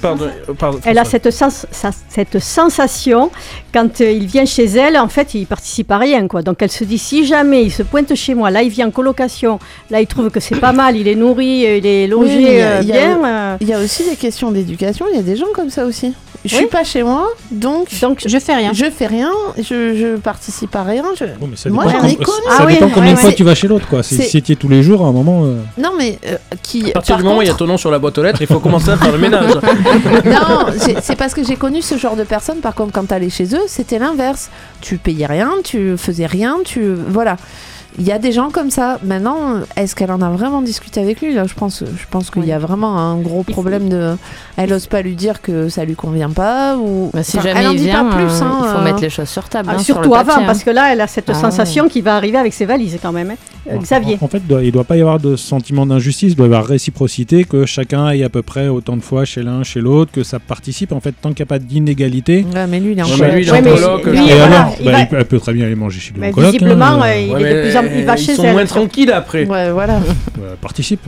Pardon, 0.00 0.30
pardon, 0.56 0.78
Elle 0.84 0.98
a 0.98 1.04
cette, 1.04 1.32
sens- 1.32 1.66
sa- 1.72 1.90
cette 2.08 2.38
sensation, 2.38 3.32
quand 3.74 4.00
euh, 4.00 4.08
il 4.12 4.26
vient 4.26 4.44
chez 4.44 4.66
elle, 4.66 4.96
en 4.96 5.08
fait, 5.08 5.34
il 5.34 5.46
participe 5.48 5.90
à 5.90 5.98
rien. 5.98 6.28
Quoi. 6.28 6.42
Donc 6.42 6.58
elle 6.62 6.70
se 6.70 6.84
dit, 6.84 6.98
si 6.98 7.26
jamais 7.26 7.64
il 7.64 7.72
se 7.72 7.82
pointe 7.82 8.14
chez 8.14 8.34
moi, 8.36 8.52
là 8.52 8.62
il 8.62 8.68
vient 8.68 8.86
en 8.86 8.92
colocation, 8.92 9.58
là 9.90 10.00
il 10.00 10.06
trouve 10.06 10.30
que 10.30 10.38
c'est 10.38 10.60
pas 10.60 10.70
mal, 10.72 10.96
il 10.96 11.08
est 11.08 11.16
nourri, 11.16 11.66
euh, 11.66 11.78
il 11.78 11.86
est 11.86 12.06
logé 12.06 12.36
Oui, 12.36 12.42
il 12.44 12.60
a- 12.60 12.80
il 12.82 12.86
y 12.88 12.92
a- 12.92 12.94
bien. 12.94 13.24
euh, 13.24 13.56
Il 13.60 13.66
y 13.68 13.74
a 13.74 13.80
aussi 13.80 14.08
des 14.08 14.14
questions 14.14 14.52
d'éducation, 14.52 15.06
il 15.10 15.16
y 15.16 15.18
a 15.18 15.22
des 15.22 15.34
gens 15.34 15.50
comme 15.52 15.70
ça 15.70 15.84
aussi. 15.86 16.14
Je 16.44 16.56
suis 16.56 16.66
pas 16.66 16.82
chez 16.82 17.02
moi, 17.04 17.28
donc 17.52 17.88
donc, 18.00 18.22
Je 18.26 18.38
fais 18.38 18.54
rien. 18.56 18.72
je 18.72 18.86
fais 18.90 19.06
rien, 19.06 19.30
je, 19.56 19.62
je 19.94 20.16
participe 20.16 20.74
à 20.74 20.82
rien. 20.82 21.04
je- 21.18 21.24
Bon, 21.38 21.46
mais 21.46 21.56
ça 21.56 21.70
Moi, 21.70 21.84
dépend, 21.86 22.00
j'en 22.00 22.06
ai 22.08 22.16
com- 22.16 22.24
connu. 22.24 22.46
ça 22.48 22.56
Ah 22.58 22.64
oui, 22.66 22.74
dépend 22.74 22.88
combien 22.92 23.12
de 23.12 23.18
fois 23.18 23.28
ouais. 23.30 23.34
tu 23.36 23.44
vas 23.44 23.54
chez 23.54 23.68
l'autre. 23.68 23.86
quoi. 23.88 24.02
Si 24.02 24.16
C'est- 24.16 24.24
si 24.24 24.42
tu 24.42 24.52
es 24.52 24.56
tous 24.56 24.68
les 24.68 24.82
jours, 24.82 25.04
à 25.04 25.08
un 25.08 25.12
moment. 25.12 25.44
euh, 25.44 25.56
Non, 25.78 25.90
mais 25.96 26.18
euh, 26.26 26.36
qui. 26.62 26.90
À 26.90 26.94
partir 26.94 27.14
par 27.14 27.18
du 27.18 27.24
moment 27.24 27.38
où 27.38 27.42
il 27.42 27.48
y 27.48 27.50
a 27.50 27.54
ton 27.54 27.66
nom 27.66 27.76
sur 27.76 27.90
la 27.92 27.98
boîte 28.00 28.18
aux 28.18 28.22
lettres, 28.24 28.40
il 28.42 28.48
faut 28.48 28.58
commencer 28.58 28.90
à 28.90 28.96
faire 28.96 29.12
le 29.12 29.18
ménage. 29.18 29.52
Non, 30.24 30.66
j'ai- 30.84 30.96
c'est 31.00 31.16
parce 31.16 31.32
que 31.34 31.44
j'ai 31.44 31.56
connu 31.56 31.80
ce 31.82 31.96
genre 31.96 32.16
de 32.16 32.24
personnes. 32.24 32.58
Par 32.58 32.74
contre, 32.74 32.92
quand 32.92 33.04
t'allais 33.06 33.30
chez 33.30 33.54
eux, 33.54 33.62
c'était 33.68 33.98
l'inverse. 33.98 34.50
Tu 34.80 34.96
payais 34.96 35.26
rien, 35.26 35.50
tu 35.62 35.96
faisais 35.96 36.26
rien, 36.26 36.56
tu 36.64 36.94
voilà. 37.08 37.36
Il 37.98 38.06
y 38.06 38.12
a 38.12 38.18
des 38.18 38.32
gens 38.32 38.50
comme 38.50 38.70
ça. 38.70 38.98
Maintenant, 39.04 39.60
est-ce 39.76 39.94
qu'elle 39.94 40.10
en 40.10 40.22
a 40.22 40.30
vraiment 40.30 40.62
discuté 40.62 41.00
avec 41.00 41.20
lui 41.20 41.34
Là, 41.34 41.44
je 41.46 41.54
pense, 41.54 41.84
je 41.84 42.04
pense 42.10 42.30
qu'il 42.30 42.44
y 42.46 42.52
a 42.52 42.58
vraiment 42.58 42.98
un 42.98 43.16
gros 43.18 43.42
problème 43.42 43.88
de. 43.88 44.16
Elle 44.56 44.72
ose 44.72 44.86
pas 44.86 45.02
lui 45.02 45.14
dire 45.14 45.42
que 45.42 45.68
ça 45.68 45.84
lui 45.84 45.94
convient 45.94 46.30
pas 46.30 46.76
ou. 46.76 47.10
Bah, 47.12 47.22
si 47.22 47.38
Enfin, 47.38 47.48
jamais 47.48 47.60
elle 47.60 47.68
en 47.68 47.72
il 47.72 47.78
dit 47.78 47.84
vient, 47.84 48.04
pas 48.06 48.16
plus. 48.16 48.24
euh, 48.24 48.42
hein, 48.44 48.58
il 48.62 48.68
faut 48.68 48.78
euh. 48.78 48.84
mettre 48.84 49.00
les 49.02 49.10
choses 49.10 49.28
sur 49.28 49.48
table. 49.48 49.68
ah, 49.70 49.74
hein, 49.76 49.78
sur 49.82 49.96
le 49.96 50.02
surtout 50.04 50.14
avant, 50.14 50.24
papier, 50.32 50.42
hein. 50.42 50.46
parce 50.46 50.64
que 50.64 50.70
là, 50.70 50.92
elle 50.92 51.00
a 51.02 51.06
cette 51.06 51.28
Ah 51.30 51.34
sensation 51.34 51.88
qui 51.88 52.00
va 52.00 52.16
arriver 52.16 52.38
avec 52.38 52.54
ses 52.54 52.64
valises 52.64 52.98
quand 53.02 53.12
même. 53.12 53.30
hein. 53.32 53.36
Euh, 53.70 53.76
Xavier. 53.78 54.18
En, 54.20 54.24
en 54.24 54.28
fait, 54.28 54.44
doit- 54.46 54.62
il 54.62 54.66
ne 54.66 54.70
doit 54.72 54.84
pas 54.84 54.96
y 54.96 55.00
avoir 55.02 55.20
de 55.20 55.36
sentiment 55.36 55.86
d'injustice, 55.86 56.32
il 56.32 56.36
doit 56.36 56.46
y 56.46 56.48
avoir 56.48 56.64
réciprocité, 56.66 57.44
que 57.44 57.64
chacun 57.66 58.06
aille 58.06 58.24
à 58.24 58.28
peu 58.28 58.42
près 58.42 58.68
autant 58.68 58.96
de 58.96 59.02
fois 59.02 59.24
chez 59.24 59.42
l'un, 59.42 59.62
chez 59.62 59.80
l'autre, 59.80 60.10
que 60.12 60.22
ça 60.24 60.38
participe. 60.40 60.92
En 60.92 61.00
fait, 61.00 61.12
tant 61.12 61.28
qu'il 61.32 61.44
n'y 61.44 61.48
a 61.48 61.52
pas 61.54 61.58
d'inégalité. 61.58 62.44
Ouais, 62.54 62.66
mais 62.66 62.80
lui, 62.80 62.92
il 62.92 62.98
est 62.98 63.02
en 63.02 63.06
Ouais, 63.06 63.12
lui, 63.12 63.44
il 63.44 63.50
Ouais, 63.52 63.60
lui, 63.60 63.68
crois. 63.70 63.90
voilà, 64.00 64.70
il 64.80 64.84
bah, 64.84 64.92
va- 64.92 65.00
il 65.00 65.08
peut- 65.08 65.16
Elle 65.18 65.24
peut 65.26 65.38
très 65.38 65.52
bien 65.52 65.66
aller 65.66 65.74
manger 65.76 66.00
chez 66.00 66.12
lui 66.14 66.20
visiblement, 66.36 66.84
hein, 66.84 67.02
euh, 67.04 67.16
il, 67.20 67.32
Ouais, 67.32 67.42
est 67.42 67.54
de 67.54 67.60
plus 67.68 67.76
en- 67.76 67.81
il 67.96 68.04
va 68.04 68.16
chez 68.16 68.32
ils 68.32 68.36
sont 68.36 68.44
elle. 68.44 68.52
moins 68.52 68.64
tranquilles 68.66 69.12
après. 69.12 69.44
Ouais, 69.46 69.70
voilà. 69.70 69.94
euh, 70.42 70.54
participe. 70.60 71.00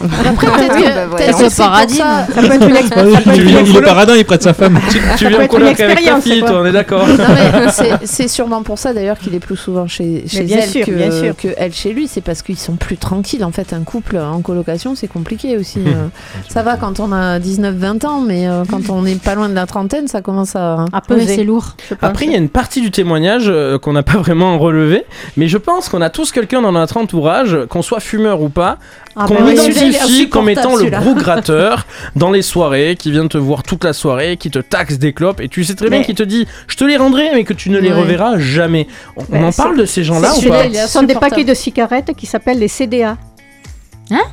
Après, 0.00 0.46
peut-être 0.46 0.76
que, 0.76 0.82
bah, 0.94 1.06
voilà. 1.08 1.16
peut-être 1.16 1.36
C'est 1.38 1.42
que 1.42 1.46
au 1.46 1.50
c'est 1.50 1.56
pour 1.62 1.70
paradis, 1.70 1.94
ça- 1.96 2.26
Ça 2.34 2.40
peut 2.42 2.52
être 2.52 2.68
une, 2.68 2.76
ex- 2.76 2.88
ça 2.94 2.94
peut 3.02 3.12
être 3.14 3.22
tu 3.32 3.40
une 3.40 3.46
viens, 3.48 3.60
ex- 3.60 3.70
il 3.70 3.76
est 3.76 3.82
paradin, 3.82 4.14
il 4.16 4.24
prête 4.26 4.42
sa 4.42 4.52
femme. 4.54 4.78
Tu, 4.90 4.98
tu 5.16 5.28
viens 5.28 5.38
en 5.38 5.40
être 5.40 5.42
une 5.42 5.48
coloc 5.48 5.68
avec 5.68 5.76
ta 5.78 5.92
expérience, 5.92 6.24
fille, 6.24 6.40
quoi. 6.40 6.50
toi, 6.50 6.60
on 6.62 6.66
est 6.66 6.72
d'accord 6.72 7.06
Non, 7.06 7.14
mais 7.18 7.70
c'est- 7.70 7.98
c'est 8.06 8.28
sûrement 8.28 8.62
pour 8.62 8.78
ça 8.78 8.92
d'ailleurs 8.92 9.18
qu'il 9.18 9.34
est 9.34 9.40
plus 9.40 9.56
souvent 9.56 9.86
chez, 9.86 10.24
chez 10.28 10.42
bien 10.42 10.58
elle 10.62 10.68
sûr, 10.68 10.84
que, 10.86 10.90
bien 10.90 11.10
sûr. 11.10 11.34
que 11.36 11.48
elle 11.56 11.72
chez 11.72 11.92
lui. 11.92 12.08
C'est 12.08 12.20
parce 12.20 12.42
qu'ils 12.42 12.58
sont 12.58 12.76
plus 12.76 12.96
tranquilles. 12.98 13.44
En 13.44 13.52
fait, 13.52 13.72
un 13.72 13.82
couple 13.84 14.18
en 14.18 14.40
colocation, 14.42 14.94
c'est 14.94 15.08
compliqué 15.08 15.56
aussi. 15.56 15.80
euh. 15.86 16.08
ça 16.48 16.62
va 16.62 16.76
quand 16.76 17.00
on 17.00 17.10
a 17.12 17.38
19-20 17.38 18.06
ans, 18.06 18.20
mais 18.20 18.46
euh, 18.48 18.64
quand 18.70 18.90
on 18.90 19.02
n'est 19.02 19.14
pas 19.14 19.34
loin 19.34 19.48
de 19.48 19.54
la 19.54 19.66
trentaine, 19.66 20.08
ça 20.08 20.20
commence 20.20 20.56
à. 20.56 20.84
à 20.92 21.02
Ouais, 21.08 21.16
peser. 21.20 21.36
c'est 21.36 21.44
lourd. 21.44 21.74
je 21.88 21.94
pense. 21.94 22.08
Après, 22.10 22.26
il 22.26 22.32
y 22.32 22.34
a 22.34 22.38
une 22.38 22.48
partie 22.50 22.80
du 22.82 22.90
témoignage 22.90 23.44
euh, 23.48 23.78
qu'on 23.78 23.94
n'a 23.94 24.02
pas 24.02 24.18
vraiment 24.18 24.58
relevé, 24.58 25.04
mais 25.38 25.48
je 25.48 25.56
pense 25.58 25.88
qu'on 25.88 26.02
a 26.02 26.10
tous 26.16 26.32
quelqu'un 26.32 26.62
dans 26.62 26.72
notre 26.72 26.96
entourage, 26.96 27.58
qu'on 27.68 27.82
soit 27.82 28.00
fumeur 28.00 28.40
ou 28.40 28.48
pas, 28.48 28.78
Ah, 29.16 29.26
qu'on 29.28 29.46
est 29.48 29.54
identifie 29.54 30.30
comme 30.30 30.48
étant 30.48 30.74
le 30.74 30.88
gros 30.88 31.14
gratteur 31.24 31.86
dans 32.16 32.30
les 32.30 32.40
soirées, 32.40 32.96
qui 32.98 33.10
vient 33.10 33.28
te 33.28 33.36
voir 33.36 33.62
toute 33.62 33.84
la 33.84 33.92
soirée, 33.92 34.38
qui 34.38 34.50
te 34.50 34.58
taxe 34.58 34.98
des 34.98 35.12
clopes, 35.12 35.42
et 35.42 35.48
tu 35.48 35.62
sais 35.62 35.74
très 35.74 35.90
bien 35.90 36.02
qu'il 36.02 36.14
te 36.14 36.22
dit 36.22 36.46
je 36.68 36.76
te 36.76 36.84
les 36.84 36.96
rendrai, 36.96 37.28
mais 37.34 37.44
que 37.44 37.52
tu 37.52 37.68
ne 37.68 37.78
les 37.78 37.90
Ouais. 37.90 38.00
reverras 38.00 38.38
jamais. 38.38 38.86
On, 39.30 39.44
en 39.44 39.52
parle 39.52 39.76
de 39.76 39.84
ces 39.84 40.04
gens-là 40.04 40.32
ou 40.38 40.48
pas 40.48 40.64
Ce 40.72 40.88
sont 40.88 41.02
des 41.02 41.14
paquets 41.14 41.44
de 41.44 41.52
cigarettes 41.52 42.14
qui 42.16 42.24
s'appellent 42.24 42.58
les 42.60 42.68
CDA. 42.68 43.18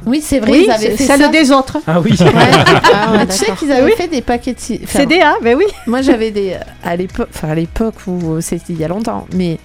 Oui, 0.05 0.21
c'est 0.23 0.39
vrai, 0.39 0.51
Oui, 0.51 0.63
ils 0.67 0.71
avaient 0.71 0.91
c'est 0.91 0.97
fait 0.97 1.03
celle 1.03 1.21
ça. 1.21 1.27
des 1.27 1.51
autres. 1.51 1.79
Ah 1.85 1.99
oui. 1.99 2.11
Ouais. 2.19 2.27
Ah 2.93 3.11
ouais, 3.11 3.17
Mais 3.17 3.27
tu 3.27 3.33
sais 3.33 3.51
qu'ils 3.59 3.71
avaient 3.73 3.83
Oui. 3.85 3.93
fait 3.97 4.07
des 4.07 4.21
paquets 4.21 4.53
de. 4.53 4.83
enfin, 4.83 4.99
CDA, 4.99 5.33
ben 5.41 5.57
oui. 5.57 5.65
Moi, 5.87 6.01
j'avais 6.01 6.31
des. 6.31 6.55
À 6.83 6.95
l'époque, 6.95 7.27
enfin, 7.33 7.49
à 7.49 7.55
l'époque 7.55 7.95
où 8.07 8.39
c'était 8.39 8.71
il 8.73 8.79
y 8.79 8.85
a 8.85 8.87
longtemps, 8.87 9.27
mais. 9.35 9.57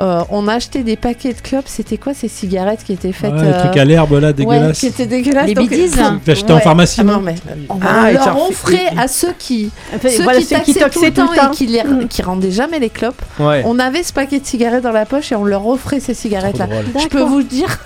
Euh, 0.00 0.22
on 0.30 0.48
a 0.48 0.54
acheté 0.54 0.82
des 0.82 0.96
paquets 0.96 1.32
de 1.32 1.40
clopes. 1.40 1.66
C'était 1.68 1.96
quoi 1.98 2.14
ces 2.14 2.28
cigarettes 2.28 2.84
qui 2.84 2.92
étaient 2.92 3.12
faites 3.12 3.32
Ouais, 3.32 3.42
le 3.42 3.48
euh, 3.54 3.60
truc 3.64 3.76
à 3.76 3.84
l'herbe 3.84 4.12
là, 4.12 4.28
ouais, 4.28 4.32
dégueulasse. 4.32 4.78
qui 4.78 4.86
étaient 4.86 5.06
dégueulasses. 5.06 5.46
Les 5.46 5.54
biddies. 5.54 5.90
T'as 6.24 6.32
acheté 6.32 6.52
en 6.52 6.56
Ouais. 6.56 6.60
pharmacie, 6.62 7.00
Ah 7.00 7.04
non 7.04 7.20
mais 7.20 7.34
on 7.68 7.76
Ah, 7.82 8.10
leur 8.12 8.24
t'as 8.24 8.32
refait- 8.32 8.50
offrait 8.50 8.86
à 8.98 9.08
ceux 9.08 9.32
qui, 9.38 9.70
Enfin, 9.94 10.08
ceux 10.08 10.22
voilà, 10.22 10.38
qui 10.40 10.44
ceux 10.46 10.58
qui 10.60 10.74
tout 10.74 10.80
le 11.02 11.10
temps, 11.12 11.32
et 11.52 11.54
qui, 11.54 11.66
les, 11.66 11.82
qui 12.08 12.22
rendaient 12.22 12.50
jamais 12.50 12.78
les 12.78 12.90
clopes. 12.90 13.20
Ouais. 13.38 13.62
On 13.66 13.78
avait 13.78 14.02
ce 14.02 14.12
paquet 14.12 14.40
de 14.40 14.46
cigarettes 14.46 14.82
dans 14.84 14.92
la 14.92 15.06
poche 15.06 15.32
et 15.32 15.36
on 15.36 15.44
leur 15.44 15.66
offrait 15.66 16.00
ces 16.00 16.14
cigarettes-là. 16.14 16.66
Trop 16.66 16.82
drôle. 16.82 17.02
Je 17.02 17.08
peux 17.08 17.22
vous 17.22 17.42
dire. 17.42 17.78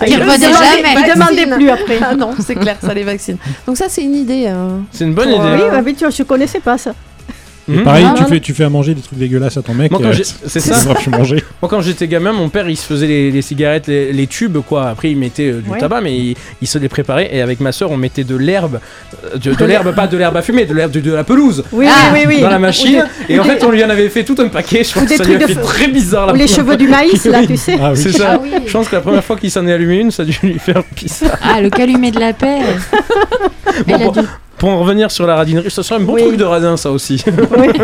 Ah, 0.00 0.04
Ils 0.06 0.12
il 0.12 0.18
demandait 0.20 0.46
Vaccine. 1.16 1.50
plus 1.56 1.70
après. 1.70 1.98
Ah 2.08 2.14
non, 2.14 2.30
c'est 2.38 2.54
clair, 2.54 2.76
ça 2.80 2.94
les 2.94 3.02
vaccine. 3.02 3.36
Donc 3.66 3.76
ça, 3.76 3.86
c'est 3.88 4.02
une 4.02 4.14
idée. 4.14 4.44
euh. 4.46 4.78
C'est 4.92 5.04
une 5.04 5.12
bonne 5.14 5.28
idée. 5.28 5.38
euh, 5.40 5.56
Oui, 5.56 5.62
bah, 5.72 5.82
mais 5.84 5.92
tu 5.94 6.00
vois, 6.04 6.10
je 6.10 6.22
connaissais 6.22 6.60
pas 6.60 6.78
ça. 6.78 6.92
Et 7.68 7.72
Mhm. 7.76 7.84
pareil, 7.84 8.04
Ah, 8.08 8.14
tu, 8.16 8.22
non, 8.22 8.28
fais, 8.28 8.40
tu 8.40 8.54
fais 8.54 8.64
à 8.64 8.68
manger 8.70 8.92
des 8.94 9.02
trucs 9.02 9.18
dégueulasses 9.18 9.56
à 9.56 9.62
ton 9.62 9.72
mec. 9.72 9.90
Moi, 9.92 10.00
quand 10.02 10.08
euh, 10.08 10.22
c'est 10.46 10.58
ça. 10.60 10.94
manger. 11.10 11.44
Moi, 11.62 11.68
quand 11.68 11.80
j'étais 11.80 12.08
gamin, 12.08 12.32
mon 12.32 12.48
père, 12.48 12.68
il 12.68 12.76
se 12.76 12.84
faisait 12.84 13.06
les, 13.06 13.30
les 13.30 13.42
cigarettes, 13.42 13.86
les, 13.86 14.12
les 14.12 14.26
tubes, 14.26 14.58
quoi. 14.66 14.88
Après, 14.88 15.10
il 15.12 15.16
mettait 15.16 15.50
euh, 15.52 15.60
du 15.60 15.70
Ouais. 15.70 15.78
tabac, 15.78 16.00
mais 16.00 16.16
il, 16.16 16.36
il 16.60 16.66
se 16.66 16.78
les 16.78 16.88
préparait. 16.88 17.28
Et 17.32 17.40
avec 17.40 17.60
ma 17.60 17.70
soeur, 17.70 17.92
on 17.92 17.96
mettait 17.96 18.24
de 18.24 18.34
l'herbe, 18.36 18.80
euh, 19.32 19.38
de, 19.38 19.54
de 19.54 19.64
l'herbe, 19.64 19.94
pas 19.94 20.08
de 20.08 20.16
l'herbe 20.16 20.36
à 20.36 20.42
fumer, 20.42 20.64
de 20.64 20.74
l'herbe 20.74 20.90
de, 20.90 20.98
de 21.00 21.12
la 21.12 21.22
pelouse. 21.22 21.62
Oui, 21.72 21.86
Ah, 21.88 22.10
oui, 22.12 22.20
oui, 22.26 22.34
oui. 22.36 22.40
Dans 22.40 22.50
la 22.50 22.58
machine, 22.58 23.04
Ou 23.28 23.32
et 23.32 23.38
en 23.38 23.44
fait, 23.44 23.62
on 23.64 23.70
lui 23.70 23.84
en 23.84 23.90
avait 23.90 24.08
fait 24.08 24.24
tout 24.24 24.36
un 24.40 24.48
paquet. 24.48 24.82
Je 24.82 24.92
pense 24.94 25.04
que 25.08 25.16
ça 25.16 25.22
lui 25.24 25.36
a 25.36 25.46
fait 25.46 25.54
très 25.54 25.86
bizarre 25.88 26.26
la 26.26 26.32
Ou 26.32 26.36
les 26.36 26.48
cheveux 26.48 26.76
du 26.76 26.88
maïs, 26.88 27.24
là, 27.26 27.42
tu 27.46 27.56
sais. 27.56 27.76
Ah. 27.80 27.92
C'est 27.94 28.10
ça. 28.12 28.40
Ah. 28.42 28.58
Je 28.66 28.72
pense 28.72 28.88
que 28.88 28.96
la 28.96 29.02
première 29.02 29.22
fois 29.24 29.36
qu'il 29.36 29.50
s'en 29.52 29.64
est 29.68 29.72
allumé 29.72 30.00
une, 30.00 30.10
ça 30.10 30.22
a 30.24 30.26
dû 30.26 30.36
lui 30.42 30.58
faire 30.58 30.82
bizarre. 30.96 31.38
Ah, 31.42 31.60
le 31.60 31.70
calumet 31.70 32.10
de 32.10 32.18
la 32.18 32.32
paix. 32.32 32.58
Pour, 34.62 34.70
en 34.70 34.78
revenir 34.78 35.10
sur 35.10 35.26
la 35.26 35.34
radinerie, 35.34 35.72
ça 35.72 35.82
serait 35.82 36.00
un 36.00 36.04
bon 36.04 36.12
Oui. 36.14 36.22
truc 36.22 36.36
de 36.36 36.44
radin, 36.44 36.76
ça 36.76 36.92
aussi. 36.92 37.20
Oui. 37.58 37.68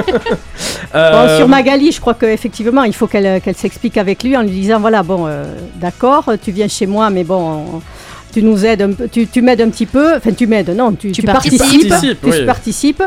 Euh, 0.95 1.11
Bon, 1.29 1.37
sur 1.38 1.49
Magali, 1.49 1.93
je 1.93 2.01
crois 2.01 2.14
qu'effectivement, 2.14 2.83
il 2.85 2.95
faut 2.95 3.07
qu'elle 3.07 3.41
qu'elle 3.43 3.57
s'explique 3.57 3.99
avec 3.99 4.23
lui 4.23 4.37
en 4.37 4.43
lui 4.43 4.51
disant 4.51 4.81
voilà, 4.81 5.03
bon, 5.03 5.27
euh, 5.27 5.45
d'accord, 5.77 6.31
tu 6.43 6.51
viens 6.53 6.69
chez 6.69 6.87
moi, 6.87 7.11
mais 7.11 7.25
bon, 7.25 7.83
tu 8.33 8.43
nous 8.43 8.64
aides, 8.64 8.83
un 8.83 8.93
peu- 8.93 9.09
tu, 9.09 9.27
tu 9.27 9.43
m'aides 9.43 9.61
un 9.61 9.69
petit 9.69 9.85
peu, 9.87 10.17
enfin, 10.17 10.31
tu 10.33 10.47
m'aides, 10.47 10.71
non, 10.75 10.93
tu, 10.93 11.12
Tu 11.12 11.21
tu 11.21 11.27
participes. 11.27 11.59
participes, 11.59 11.88
Participe, 11.91 12.21
tu 12.23 12.31
oui. 12.31 12.47
participes. 12.47 13.03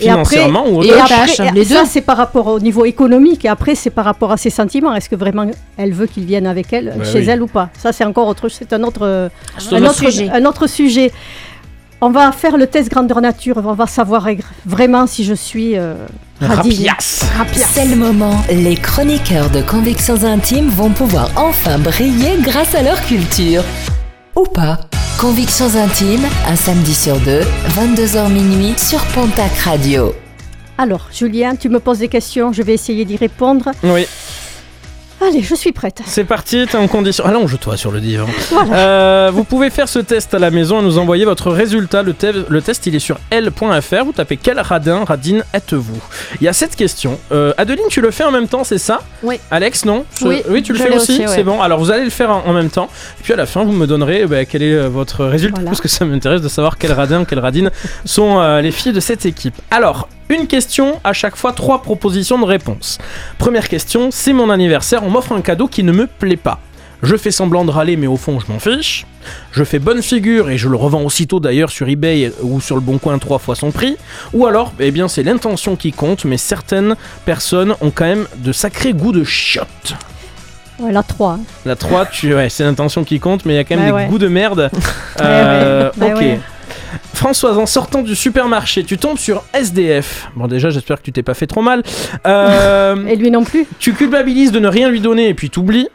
Et 0.00 0.10
après, 0.10 0.44
ou 0.50 0.82
et 0.82 0.90
après- 0.92 1.08
tâches, 1.14 1.38
les 1.54 1.64
ça 1.64 1.82
deux. 1.82 1.88
c'est 1.88 2.00
par 2.00 2.16
rapport 2.16 2.46
au 2.48 2.58
niveau 2.58 2.84
économique, 2.86 3.44
et 3.44 3.48
après 3.48 3.74
c'est 3.76 3.90
par 3.90 4.04
rapport 4.06 4.32
à 4.32 4.36
ses 4.36 4.50
sentiments. 4.50 4.92
Est-ce 4.94 5.08
que 5.08 5.16
vraiment 5.16 5.46
elle 5.76 5.92
veut 5.92 6.06
qu'il 6.06 6.24
vienne 6.24 6.46
avec 6.46 6.72
elle, 6.72 6.94
Bah 6.96 7.04
chez 7.04 7.20
oui. 7.20 7.28
elle 7.28 7.42
ou 7.42 7.46
pas? 7.46 7.68
Ça 7.78 7.92
c'est 7.92 8.04
encore 8.04 8.26
autre, 8.26 8.48
c'est 8.48 8.72
un 8.72 8.82
autre, 8.82 9.30
un 9.70 9.82
autre, 9.84 9.94
sujet. 10.10 10.28
un 10.32 10.44
autre 10.44 10.66
sujet. 10.66 11.12
On 12.04 12.10
va 12.10 12.32
faire 12.32 12.56
le 12.56 12.66
test 12.66 12.90
grandeur 12.90 13.20
nature, 13.20 13.62
on 13.64 13.74
va 13.74 13.86
savoir 13.86 14.28
vraiment 14.66 15.06
si 15.06 15.22
je 15.22 15.34
suis 15.34 15.78
euh. 15.78 15.94
Rapias. 16.40 17.24
C'est 17.54 17.84
le 17.84 17.94
moment. 17.94 18.34
Les 18.50 18.74
chroniqueurs 18.74 19.48
de 19.50 19.62
Convictions 19.62 20.24
Intimes 20.24 20.68
vont 20.68 20.90
pouvoir 20.90 21.30
enfin 21.36 21.78
briller 21.78 22.38
grâce 22.40 22.74
à 22.74 22.82
leur 22.82 23.00
culture. 23.02 23.62
Ou 24.34 24.42
pas. 24.42 24.80
Convictions 25.16 25.76
Intimes, 25.76 26.26
un 26.48 26.56
samedi 26.56 26.92
sur 26.92 27.20
deux, 27.20 27.42
22h 27.68 28.32
minuit 28.32 28.74
sur 28.76 28.98
Pontac 29.14 29.56
Radio. 29.58 30.12
Alors, 30.78 31.06
Julien, 31.12 31.54
tu 31.54 31.68
me 31.68 31.78
poses 31.78 32.00
des 32.00 32.08
questions, 32.08 32.52
je 32.52 32.64
vais 32.64 32.74
essayer 32.74 33.04
d'y 33.04 33.16
répondre. 33.16 33.70
Oui, 33.84 34.08
Allez, 35.20 35.42
je 35.42 35.54
suis 35.54 35.70
prête. 35.72 36.00
c'est 36.06 36.24
parti, 36.24 36.66
t'es 36.68 36.76
en 36.76 36.88
condition. 36.88 37.24
Allonge-toi 37.24 37.76
sur 37.76 37.92
le 37.92 38.00
divan. 38.00 38.26
Voilà. 38.50 38.74
Euh, 38.76 39.30
vous 39.32 39.44
pouvez 39.44 39.70
faire 39.70 39.88
ce 39.88 40.00
test 40.00 40.34
à 40.34 40.38
la 40.40 40.50
maison 40.50 40.80
et 40.80 40.82
nous 40.82 40.98
envoyer 40.98 41.24
votre 41.24 41.50
résultat. 41.52 42.02
Le, 42.02 42.12
te- 42.12 42.44
le 42.48 42.62
test, 42.62 42.86
il 42.86 42.94
est 42.96 42.98
sur 42.98 43.18
l.fr. 43.30 44.04
Vous 44.04 44.12
tapez 44.12 44.36
quel 44.36 44.58
radin, 44.58 45.04
radine 45.04 45.44
êtes-vous? 45.54 46.00
Il 46.40 46.44
y 46.44 46.48
a 46.48 46.52
cette 46.52 46.74
question. 46.74 47.18
Euh, 47.30 47.52
Adeline, 47.56 47.86
tu 47.88 48.00
le 48.00 48.10
fais 48.10 48.24
en 48.24 48.32
même 48.32 48.48
temps, 48.48 48.64
c'est 48.64 48.78
ça? 48.78 49.00
Oui. 49.22 49.38
Alex, 49.50 49.84
non? 49.84 50.04
Je- 50.20 50.26
Oui, 50.48 50.62
tu 50.62 50.72
le 50.72 50.78
fais 50.78 50.94
aussi, 50.94 51.12
aussi, 51.12 51.20
ouais. 51.22 51.28
C'est 51.28 51.44
bon. 51.44 51.60
Alors, 51.62 51.78
vous 51.78 51.90
allez 51.92 52.04
le 52.04 52.10
faire 52.10 52.30
en, 52.30 52.44
en 52.46 52.52
même 52.52 52.70
temps. 52.70 52.88
Et 53.20 53.22
puis 53.22 53.32
à 53.32 53.36
la 53.36 53.46
fin, 53.46 53.62
vous 53.64 53.72
me 53.72 53.86
donnerez 53.86 54.26
bah, 54.26 54.44
quel 54.44 54.62
est 54.62 54.74
euh, 54.74 54.88
votre 54.88 55.24
résultat. 55.24 55.56
Voilà. 55.56 55.70
Parce 55.70 55.80
que 55.80 55.88
ça 55.88 56.04
m'intéresse 56.04 56.40
de 56.40 56.48
savoir 56.48 56.78
quel 56.78 56.92
radin, 56.92 57.24
quelle 57.24 57.38
radine 57.38 57.70
sont 58.04 58.40
euh, 58.40 58.60
les 58.60 58.72
filles 58.72 58.92
de 58.92 59.00
cette 59.00 59.24
équipe. 59.24 59.54
Alors, 59.70 60.08
une 60.28 60.46
question, 60.46 60.98
à 61.04 61.12
chaque 61.12 61.36
fois 61.36 61.52
trois 61.52 61.82
propositions 61.82 62.38
de 62.38 62.46
réponse. 62.46 62.96
Première 63.38 63.68
question, 63.68 64.08
c'est 64.10 64.32
mon 64.32 64.48
anniversaire, 64.48 65.02
on 65.04 65.11
m'offre 65.12 65.32
un 65.32 65.40
cadeau 65.42 65.68
qui 65.68 65.82
ne 65.84 65.92
me 65.92 66.06
plaît 66.06 66.36
pas. 66.36 66.58
Je 67.02 67.16
fais 67.16 67.32
semblant 67.32 67.64
de 67.64 67.70
râler, 67.70 67.96
mais 67.96 68.06
au 68.06 68.16
fond, 68.16 68.38
je 68.38 68.50
m'en 68.52 68.60
fiche. 68.60 69.06
Je 69.50 69.64
fais 69.64 69.80
bonne 69.80 70.02
figure 70.02 70.50
et 70.50 70.56
je 70.58 70.68
le 70.68 70.76
revends 70.76 71.02
aussitôt 71.02 71.40
d'ailleurs 71.40 71.70
sur 71.70 71.88
eBay 71.88 72.32
ou 72.42 72.60
sur 72.60 72.76
le 72.76 72.80
Bon 72.80 72.98
Coin 72.98 73.18
trois 73.18 73.38
fois 73.40 73.56
son 73.56 73.72
prix. 73.72 73.96
Ou 74.32 74.46
alors, 74.46 74.72
eh 74.78 74.90
bien, 74.92 75.08
c'est 75.08 75.24
l'intention 75.24 75.74
qui 75.74 75.90
compte, 75.92 76.24
mais 76.24 76.36
certaines 76.36 76.94
personnes 77.24 77.74
ont 77.80 77.90
quand 77.90 78.04
même 78.04 78.26
de 78.36 78.52
sacrés 78.52 78.92
goûts 78.92 79.10
de 79.12 79.24
chiottes. 79.24 79.94
Ouais, 80.78 80.92
la 80.92 81.02
3. 81.02 81.32
hein. 81.32 81.40
La 81.66 81.74
3, 81.76 82.06
tu, 82.06 82.34
ouais, 82.34 82.48
c'est 82.48 82.62
l'intention 82.64 83.02
qui 83.04 83.18
compte, 83.20 83.44
mais 83.46 83.54
il 83.54 83.56
y 83.56 83.60
a 83.60 83.64
quand 83.64 83.76
même 83.76 83.84
Bah 83.84 83.98
des 83.98 84.04
ouais. 84.04 84.08
goûts 84.08 84.18
de 84.18 84.28
merde. 84.28 84.70
Euh, 85.20 85.90
Bah 85.96 86.06
ok. 86.16 86.24
Françoise, 87.14 87.58
en 87.58 87.66
sortant 87.66 88.02
du 88.02 88.14
supermarché, 88.16 88.84
tu 88.84 88.98
tombes 88.98 89.18
sur 89.18 89.44
SDF. 89.54 90.28
Bon, 90.36 90.46
déjà, 90.48 90.70
j'espère 90.70 90.98
que 90.98 91.02
tu 91.02 91.12
t'es 91.12 91.22
pas 91.22 91.34
fait 91.34 91.46
trop 91.46 91.62
mal. 91.62 91.82
Euh, 92.26 93.06
Et 93.06 93.16
lui 93.16 93.30
non 93.30 93.44
plus. 93.44 93.66
tu 93.78 93.92
culpabilises 93.94 94.52
de 94.52 94.58
ne 94.58 94.68
rien 94.68 94.88
lui 94.90 95.00
donner 95.00 95.28
et 95.28 95.34
puis 95.34 95.50
t'oublies. 95.50 95.88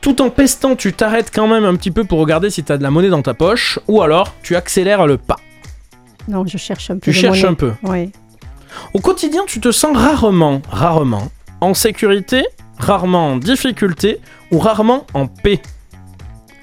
Tout 0.00 0.22
en 0.22 0.30
pestant, 0.30 0.76
tu 0.76 0.92
t'arrêtes 0.92 1.30
quand 1.34 1.48
même 1.48 1.64
un 1.64 1.74
petit 1.76 1.90
peu 1.90 2.04
pour 2.04 2.18
regarder 2.20 2.50
si 2.50 2.62
t'as 2.62 2.76
de 2.76 2.82
la 2.82 2.90
monnaie 2.90 3.08
dans 3.08 3.22
ta 3.22 3.34
poche. 3.34 3.78
Ou 3.88 4.02
alors, 4.02 4.34
tu 4.42 4.54
accélères 4.56 5.06
le 5.06 5.16
pas. 5.16 5.36
Non, 6.28 6.44
je 6.46 6.58
cherche 6.58 6.90
un 6.90 6.94
peu. 6.94 7.00
Tu 7.00 7.10
de 7.10 7.14
cherches 7.14 7.38
monnaie. 7.42 7.50
un 7.50 7.54
peu. 7.54 7.72
Ouais. 7.82 8.10
Au 8.94 9.00
quotidien, 9.00 9.42
tu 9.46 9.60
te 9.60 9.70
sens 9.72 9.96
rarement, 9.96 10.60
rarement 10.70 11.30
en 11.60 11.72
sécurité, 11.74 12.44
rarement 12.78 13.32
en 13.32 13.36
difficulté 13.36 14.20
ou 14.52 14.58
rarement 14.58 15.06
en 15.14 15.26
paix. 15.26 15.60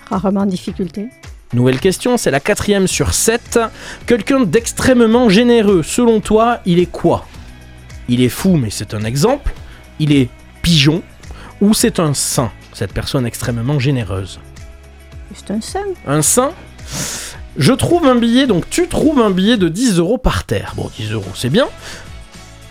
Rarement 0.09 0.41
en 0.41 0.45
difficulté. 0.45 1.07
Nouvelle 1.53 1.79
question, 1.79 2.17
c'est 2.17 2.31
la 2.31 2.39
quatrième 2.39 2.87
sur 2.87 3.13
7. 3.13 3.59
Quelqu'un 4.07 4.41
d'extrêmement 4.41 5.29
généreux, 5.29 5.83
selon 5.83 6.19
toi, 6.19 6.59
il 6.65 6.79
est 6.79 6.91
quoi? 6.91 7.27
Il 8.09 8.21
est 8.21 8.29
fou, 8.29 8.55
mais 8.55 8.71
c'est 8.71 8.93
un 8.95 9.03
exemple. 9.03 9.53
Il 9.99 10.11
est 10.11 10.29
pigeon 10.63 11.03
ou 11.61 11.73
c'est 11.73 11.99
un 11.99 12.13
saint, 12.13 12.51
cette 12.73 12.91
personne 12.91 13.25
extrêmement 13.25 13.79
généreuse? 13.79 14.39
C'est 15.35 15.51
un 15.51 15.61
saint. 15.61 15.79
Un 16.07 16.21
saint? 16.21 16.51
Je 17.55 17.71
trouve 17.71 18.05
un 18.05 18.15
billet, 18.15 18.47
donc 18.47 18.69
tu 18.69 18.87
trouves 18.87 19.19
un 19.19 19.29
billet 19.29 19.57
de 19.57 19.69
10 19.69 19.99
euros 19.99 20.17
par 20.17 20.45
terre. 20.45 20.73
Bon, 20.75 20.89
10 20.97 21.11
euros, 21.11 21.31
c'est 21.35 21.49
bien. 21.49 21.67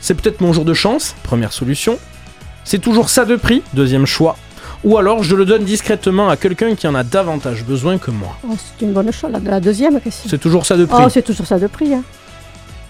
C'est 0.00 0.14
peut-être 0.14 0.40
mon 0.40 0.52
jour 0.52 0.64
de 0.64 0.74
chance, 0.74 1.14
première 1.22 1.52
solution. 1.52 1.98
C'est 2.64 2.80
toujours 2.80 3.08
ça 3.08 3.24
de 3.24 3.36
prix, 3.36 3.62
deuxième 3.74 4.06
choix. 4.06 4.36
Ou 4.84 4.98
alors 4.98 5.22
je 5.22 5.36
le 5.36 5.44
donne 5.44 5.64
discrètement 5.64 6.28
à 6.28 6.36
quelqu'un 6.36 6.74
qui 6.74 6.86
en 6.88 6.94
a 6.94 7.04
davantage 7.04 7.64
besoin 7.64 7.98
que 7.98 8.10
moi. 8.10 8.36
Oh, 8.48 8.54
c'est 8.56 8.84
une 8.84 8.92
bonne 8.92 9.12
chose. 9.12 9.30
La, 9.30 9.38
la 9.38 9.60
deuxième 9.60 10.00
question. 10.00 10.28
C'est 10.28 10.38
toujours 10.38 10.66
ça 10.66 10.76
de 10.76 10.84
prix. 10.84 11.02
Oh, 11.04 11.08
c'est 11.08 11.22
toujours 11.22 11.46
ça 11.46 11.58
de 11.58 11.66
prix. 11.68 11.94
Hein. 11.94 12.02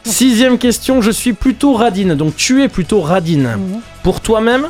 Sixième 0.04 0.58
question, 0.58 1.00
je 1.00 1.10
suis 1.10 1.32
plutôt 1.32 1.74
radine, 1.74 2.14
donc 2.14 2.34
tu 2.34 2.62
es 2.62 2.68
plutôt 2.68 3.00
radine. 3.02 3.56
Mhm. 3.56 3.80
Pour 4.02 4.20
toi-même, 4.20 4.68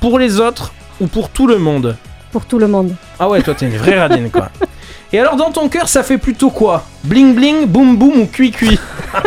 pour 0.00 0.18
les 0.18 0.40
autres 0.40 0.72
ou 1.00 1.06
pour 1.06 1.30
tout 1.30 1.46
le 1.46 1.58
monde? 1.58 1.96
Pour 2.32 2.44
tout 2.44 2.58
le 2.58 2.68
monde. 2.68 2.94
Ah 3.18 3.28
ouais, 3.28 3.42
toi 3.42 3.54
t'es 3.54 3.66
une 3.66 3.76
vraie 3.76 3.98
radine 3.98 4.30
quoi. 4.30 4.50
Et 5.12 5.18
alors 5.18 5.36
dans 5.36 5.50
ton 5.50 5.70
cœur, 5.70 5.88
ça 5.88 6.02
fait 6.02 6.18
plutôt 6.18 6.50
quoi? 6.50 6.84
Bling 7.04 7.34
bling, 7.34 7.66
boum 7.66 7.96
boum 7.96 8.20
ou 8.20 8.26
cuit 8.26 8.50
cuit? 8.50 8.78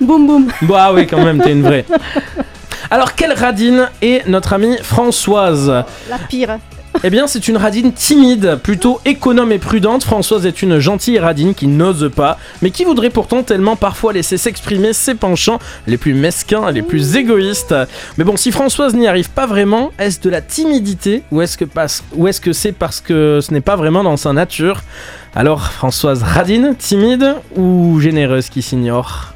Boum 0.00 0.26
boum. 0.26 0.48
Bah 0.62 0.92
oui, 0.92 1.06
quand 1.06 1.24
même, 1.24 1.40
t'es 1.42 1.52
une 1.52 1.62
vraie. 1.62 1.86
Alors 2.90 3.14
quelle 3.14 3.32
radine 3.32 3.88
est 4.02 4.26
notre 4.28 4.52
amie 4.54 4.76
Françoise 4.82 5.84
La 6.08 6.18
pire. 6.28 6.58
Eh 7.04 7.10
bien, 7.10 7.26
c'est 7.28 7.46
une 7.46 7.58
radine 7.58 7.92
timide, 7.92 8.58
plutôt 8.60 8.98
économe 9.04 9.52
et 9.52 9.58
prudente. 9.58 10.02
Françoise 10.02 10.46
est 10.46 10.62
une 10.62 10.78
gentille 10.80 11.18
radine 11.18 11.54
qui 11.54 11.68
n'ose 11.68 12.10
pas, 12.16 12.38
mais 12.60 12.70
qui 12.70 12.84
voudrait 12.84 13.10
pourtant 13.10 13.42
tellement 13.44 13.76
parfois 13.76 14.12
laisser 14.14 14.36
s'exprimer 14.36 14.92
ses 14.94 15.14
penchants 15.14 15.60
les 15.86 15.96
plus 15.98 16.14
mesquins, 16.14 16.70
les 16.72 16.82
plus 16.82 17.14
égoïstes. 17.14 17.74
Mais 18.16 18.24
bon, 18.24 18.36
si 18.36 18.50
Françoise 18.50 18.94
n'y 18.94 19.06
arrive 19.06 19.30
pas 19.30 19.46
vraiment, 19.46 19.92
est-ce 19.98 20.18
de 20.20 20.30
la 20.30 20.40
timidité 20.40 21.22
ou 21.30 21.40
est-ce 21.42 21.56
que, 21.58 21.66
parce- 21.66 22.02
ou 22.16 22.26
est-ce 22.26 22.40
que 22.40 22.52
c'est 22.54 22.72
parce 22.72 23.00
que 23.00 23.40
ce 23.42 23.52
n'est 23.52 23.60
pas 23.60 23.76
vraiment 23.76 24.02
dans 24.02 24.16
sa 24.16 24.32
nature? 24.32 24.80
Alors, 25.36 25.70
Françoise 25.70 26.22
radine, 26.24 26.74
timide 26.76 27.36
ou 27.54 28.00
généreuse 28.00 28.48
qui 28.48 28.62
s'ignore? 28.62 29.34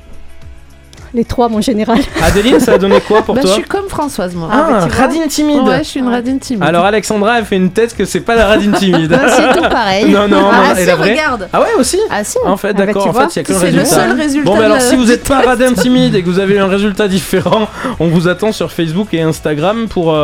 Les 1.14 1.24
trois, 1.26 1.50
mon 1.50 1.60
général. 1.60 1.98
Adeline, 2.22 2.58
ça 2.58 2.72
a 2.72 2.78
donné 2.78 2.98
quoi 3.00 3.20
pour 3.20 3.34
Bah, 3.34 3.42
je 3.42 3.46
toi 3.46 3.54
suis 3.56 3.64
comme 3.64 3.86
Françoise, 3.88 4.34
moi. 4.34 4.48
Ah, 4.50 4.68
Ah, 4.84 4.88
radine 5.02 5.26
timide 5.28 5.60
ouais, 5.62 5.78
je 5.80 5.88
suis 5.90 6.00
une 6.00 6.08
radine 6.08 6.38
timide. 6.38 6.62
Alors 6.64 6.86
Alexandra, 6.86 7.38
elle 7.38 7.44
fait 7.44 7.56
une 7.56 7.70
tête 7.70 7.94
que 7.94 8.06
c'est 8.06 8.20
pas 8.20 8.34
la 8.34 8.46
radine 8.46 8.72
timide. 8.72 9.10
Bah, 9.10 9.18
c'est 9.28 9.60
tout 9.60 9.68
pareil. 9.68 10.10
non, 10.10 10.26
non, 10.26 10.48
ah, 10.50 10.68
non, 10.70 10.74
si, 10.74 10.80
et 10.82 10.86
la 10.86 10.96
vraie 10.96 11.10
regarde. 11.10 11.48
Ah 11.52 11.60
ouais, 11.60 11.66
aussi 11.78 11.98
Ah 12.10 12.24
si. 12.24 12.38
En 12.46 12.56
fait, 12.56 12.68
Ah 12.70 12.72
bah, 12.72 12.86
d'accord, 12.86 13.06
en 13.08 13.12
fait, 13.12 13.36
il 13.36 13.36
y 13.36 13.40
a 13.40 13.44
qu'un 13.44 13.54
C'est 13.58 13.70
le 13.72 13.78
résultat. 13.80 13.94
seul 13.94 14.12
résultat. 14.18 14.50
Bon, 14.50 14.56
mais 14.56 14.64
alors 14.64 14.80
si 14.80 14.96
vous 14.96 15.12
êtes 15.12 15.28
pas 15.28 15.40
radin 15.42 15.74
timide 15.74 16.14
et 16.14 16.22
que 16.22 16.30
vous 16.30 16.38
avez 16.38 16.58
un 16.58 16.66
résultat 16.66 17.08
différent, 17.08 17.68
on 18.00 18.06
vous 18.08 18.26
attend 18.28 18.52
sur 18.52 18.72
Facebook 18.72 19.08
et 19.12 19.20
Instagram 19.20 19.88
pour, 19.88 20.16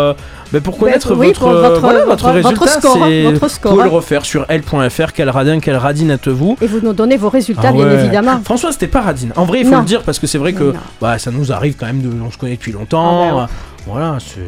euh, 0.48 0.58
bah, 0.58 0.60
pour 0.60 0.78
connaître 0.78 1.14
oui, 1.14 1.28
votre, 1.28 1.40
pour 1.40 1.48
votre- 1.50 1.80
voilà, 1.80 2.04
votre 2.04 2.24
votre- 2.28 2.40
votre 2.40 2.62
résultat. 2.62 2.80
score, 2.80 2.94
c'est- 3.06 3.22
votre 3.24 3.46
Vous 3.46 3.68
pouvez 3.70 3.82
le 3.84 3.88
hein. 3.88 3.92
refaire 3.92 4.24
sur 4.24 4.44
l.fr, 4.48 5.12
quel 5.14 5.30
radin, 5.30 5.60
quel 5.60 5.76
radine 5.76 6.10
êtes-vous 6.10 6.56
Et 6.60 6.66
vous 6.66 6.80
nous 6.82 6.92
donnez 6.92 7.16
vos 7.16 7.28
résultats, 7.28 7.68
Ah 7.68 7.72
bien 7.72 7.90
évidemment. 7.90 8.40
François, 8.44 8.72
c'était 8.72 8.86
pas 8.88 9.00
radine. 9.02 9.32
En 9.36 9.44
vrai, 9.44 9.60
il 9.60 9.66
faut 9.66 9.72
Non. 9.72 9.80
le 9.80 9.84
dire 9.84 10.02
parce 10.02 10.18
que 10.18 10.26
c'est 10.26 10.38
vrai 10.38 10.52
que 10.52 10.74
bah, 11.00 11.18
ça 11.18 11.30
nous 11.30 11.52
arrive 11.52 11.74
quand 11.78 11.86
même 11.86 12.00
de. 12.02 12.10
On 12.26 12.30
se 12.30 12.38
connaît 12.38 12.54
depuis 12.56 12.72
longtemps. 12.72 13.22
Ah 13.22 13.30
ben 13.30 13.36
ouais. 13.42 13.46
Voilà, 13.86 14.18
c'est. 14.20 14.40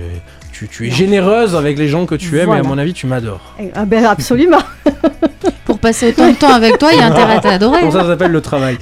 Tu, 0.53 0.69
tu 0.69 0.87
es 0.87 0.91
généreuse 0.91 1.55
avec 1.57 1.79
les 1.79 1.89
gens 1.89 2.05
que 2.05 2.15
tu 2.15 2.39
aimes 2.39 2.51
et 2.53 2.59
à 2.59 2.63
mon 2.63 2.77
avis, 2.77 2.93
tu 2.93 3.07
m'adores. 3.07 3.55
Ah 3.75 3.85
ben 3.87 4.05
absolument. 4.05 4.59
Pour 5.65 5.79
passer 5.79 6.09
autant 6.11 6.29
de 6.29 6.35
temps 6.37 6.53
avec 6.53 6.77
toi, 6.79 6.91
il 6.93 6.99
y 6.99 7.03
a 7.03 7.07
intérêt 7.07 7.37
à 7.37 7.41
t'adorer. 7.41 7.91
Ça 7.91 8.05
s'appelle 8.05 8.33
le 8.33 8.41
travail? 8.43 8.77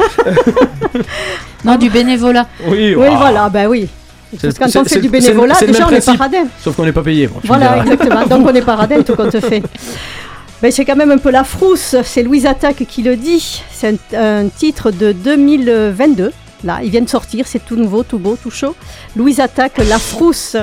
Non, 1.64 1.76
du 1.76 1.90
bénévolat. 1.90 2.46
Oui, 2.66 2.94
Oui, 2.96 3.06
ah. 3.10 3.16
voilà, 3.16 3.48
ben 3.48 3.66
oui. 3.68 3.88
C'est- 4.32 4.40
Parce 4.42 4.54
que 4.54 4.58
quand 4.64 4.68
c'est- 4.70 4.78
on 4.78 4.84
fait 4.84 5.00
du 5.00 5.08
bénévolat, 5.08 5.54
déjà 5.66 5.86
on 5.86 5.90
n'est 5.90 5.96
pas 5.96 6.02
principe. 6.02 6.20
radin. 6.20 6.44
Sauf 6.62 6.76
qu'on 6.76 6.84
n'est 6.84 6.92
pas 6.92 7.02
payé. 7.02 7.26
me 7.28 7.32
Voilà, 7.44 7.78
exactement. 7.78 8.26
Donc 8.26 8.46
on 8.46 8.52
n'est 8.52 8.62
pas 8.70 8.76
radin, 8.76 9.02
tout 9.02 9.14
compte 9.16 9.38
fait. 9.40 9.62
Ben, 10.60 10.72
c'est 10.72 10.84
quand 10.84 10.96
même 10.96 11.10
un 11.12 11.18
peu 11.18 11.30
la 11.30 11.44
frousse. 11.44 11.94
C'est 12.04 12.22
Louise 12.22 12.44
Attaque 12.44 12.84
qui 12.88 13.02
le 13.02 13.16
dit. 13.16 13.62
C'est 13.72 13.94
un, 14.14 14.42
un 14.42 14.48
titre 14.48 14.90
de 14.90 15.12
2022. 15.12 16.32
Là, 16.64 16.80
il 16.82 16.90
vient 16.90 17.00
de 17.02 17.08
sortir. 17.08 17.46
C'est 17.46 17.64
tout 17.64 17.76
nouveau, 17.76 18.02
tout 18.02 18.18
beau, 18.18 18.36
tout 18.42 18.50
chaud. 18.50 18.74
Louise 19.16 19.38
Attaque, 19.40 19.78
la 19.88 19.98
frousse. 19.98 20.56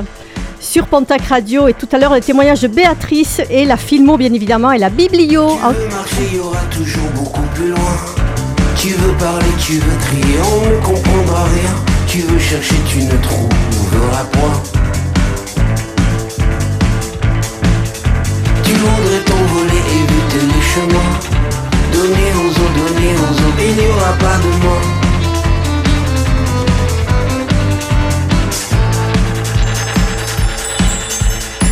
Sur 0.60 0.88
Pontac 0.88 1.21
Radio 1.28 1.67
et 1.67 1.73
tout 1.73 1.88
à 1.91 1.97
l'heure 1.99 2.13
le 2.13 2.21
témoignage 2.21 2.62
de 2.62 2.67
Béatrice 2.67 3.39
et 3.51 3.65
la 3.65 3.78
filmo 3.78 4.17
bien 4.17 4.34
évidemment 4.34 4.71
et 4.71 4.80
la 4.80 4.89
biblio. 4.89 5.47
Tu 5.47 5.75
veux 5.82 5.88
marcher, 5.89 6.36
y 6.36 6.39
aura 6.39 6.60
toujours 6.71 7.10
beaucoup 7.13 7.43
plus 7.54 7.69
loin. 7.69 7.95
Tu 8.75 8.89
veux 8.89 9.13
parler, 9.13 9.45
tu 9.60 9.73
veux 9.73 9.97
crier, 9.99 10.38
on 10.41 10.69
ne 10.69 10.82
comprendra 10.84 11.43
rien. 11.43 11.94
Tu 12.07 12.19
veux 12.21 12.39
chercher, 12.39 12.75
tu 12.87 12.99
ne 13.03 13.17
trouveras 13.17 14.23
point. 14.31 14.63
Tu 18.63 18.71
voudrais 18.73 19.21
t'envoler, 19.25 19.81
éviter 19.99 20.45
les 20.45 20.61
chemins. 20.61 21.11
Donner 21.91 22.31
aux 22.35 22.49
autres, 22.49 22.73
donner 22.73 23.13
aux 23.15 23.47
autres, 23.47 23.63
il 23.67 23.75
n'y 23.75 23.87
aura 23.89 24.13
pas 24.13 24.37
de 24.37 24.63
moi. 24.63 24.79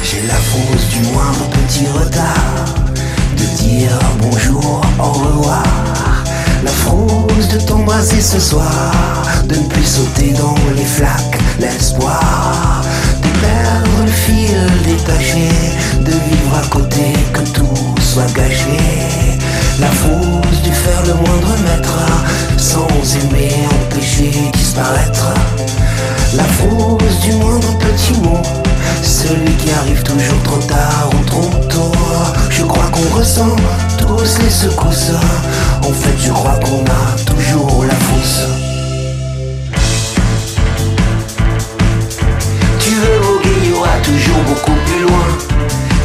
J'ai 0.04 0.28
la 0.28 0.36
fausse 0.36 0.88
du 0.90 1.02
moindre 1.12 1.50
petit 1.50 1.88
retard 1.88 2.66
De 3.38 3.64
dire 3.64 4.00
bonjour, 4.20 4.82
au 5.00 5.12
revoir 5.12 5.93
La 6.64 6.72
frousse 6.72 7.50
de 7.50 7.60
t'embrasser 7.60 8.22
ce 8.22 8.40
soir 8.40 8.72
De 9.46 9.56
ne 9.56 9.68
plus 9.68 9.84
sauter 9.84 10.32
dans 10.32 10.56
les 10.76 10.86
flaques 10.86 11.38
L'espoir 11.60 12.82
de 13.22 13.28
perdre 13.40 14.06
le 14.06 14.12
fil 14.12 14.72
détaché 14.86 15.50
De 16.00 16.12
vivre 16.12 16.58
à 16.58 16.68
côté, 16.70 17.14
que 17.34 17.42
tout 17.50 17.96
soit 18.00 18.32
gâché. 18.34 18.78
La 19.80 19.88
frousse 19.88 20.62
du 20.64 20.72
faire 20.72 21.04
le 21.06 21.14
moindre 21.16 21.56
mètre 21.66 22.00
Sans 22.58 22.88
aimer 23.18 23.52
empêcher 23.82 24.32
disparaître. 24.54 25.34
La 26.36 26.44
frousse 26.44 27.20
du 27.24 27.34
moindre 27.34 27.78
petit 27.80 28.14
mot 28.22 28.63
Celui 29.02 29.54
qui 29.56 29.72
arrive 29.72 30.04
toujours 30.04 30.42
trop 30.44 30.62
tard 30.68 31.10
ou 31.14 31.26
trop 31.26 31.50
tôt 31.70 31.92
Je 32.50 32.64
crois 32.64 32.86
qu'on 32.92 33.18
ressent 33.18 33.56
tous 33.98 34.42
les 34.44 34.50
secousses. 34.50 35.12
En 35.82 35.94
fait 35.94 36.18
je 36.18 36.32
crois 36.32 36.60
qu'on 36.64 36.84
a 36.86 37.24
toujours 37.26 37.86
la 37.86 37.96
fausse. 37.96 38.48
Tu 42.80 42.90
veux 42.96 43.20
voguer, 43.22 43.58
il 43.64 43.70
y 43.70 43.74
aura 43.74 43.98
toujours 44.04 44.44
beaucoup 44.48 44.78
plus 44.86 45.02
loin. 45.02 45.28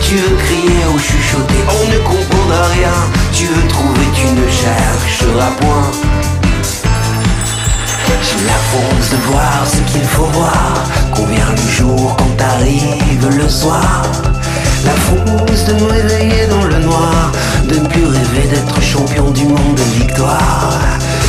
Tu 0.00 0.16
veux 0.16 0.36
crier 0.36 0.84
ou 0.94 0.98
chuchoter, 0.98 1.62
on 1.68 1.92
ne 1.92 1.98
comprendra 1.98 2.66
rien. 2.68 2.94
Tu 3.32 3.46
veux 3.46 3.68
trouver, 3.68 4.06
tu 4.14 4.26
ne 4.26 4.48
chercheras 4.50 5.50
point 5.60 6.27
j'ai 8.22 8.44
la 8.46 8.58
force 8.70 9.10
de 9.10 9.16
voir 9.30 9.64
ce 9.66 9.92
qu'il 9.92 10.04
faut 10.04 10.28
voir. 10.32 10.88
Vient 11.30 11.50
le 11.50 11.70
jour 11.70 12.16
quand 12.16 12.42
arrive 12.42 13.28
le 13.36 13.48
soir? 13.48 14.02
La 14.84 14.92
frousse 14.92 15.64
de 15.64 15.74
me 15.74 15.90
réveiller 15.90 16.46
dans 16.48 16.64
le 16.64 16.78
noir 16.78 17.32
De 17.68 17.74
ne 17.74 17.86
plus 17.86 18.06
rêver 18.06 18.48
d'être 18.50 18.80
champion 18.80 19.30
du 19.32 19.44
monde 19.44 19.74
de 19.74 20.02
victoire. 20.02 20.78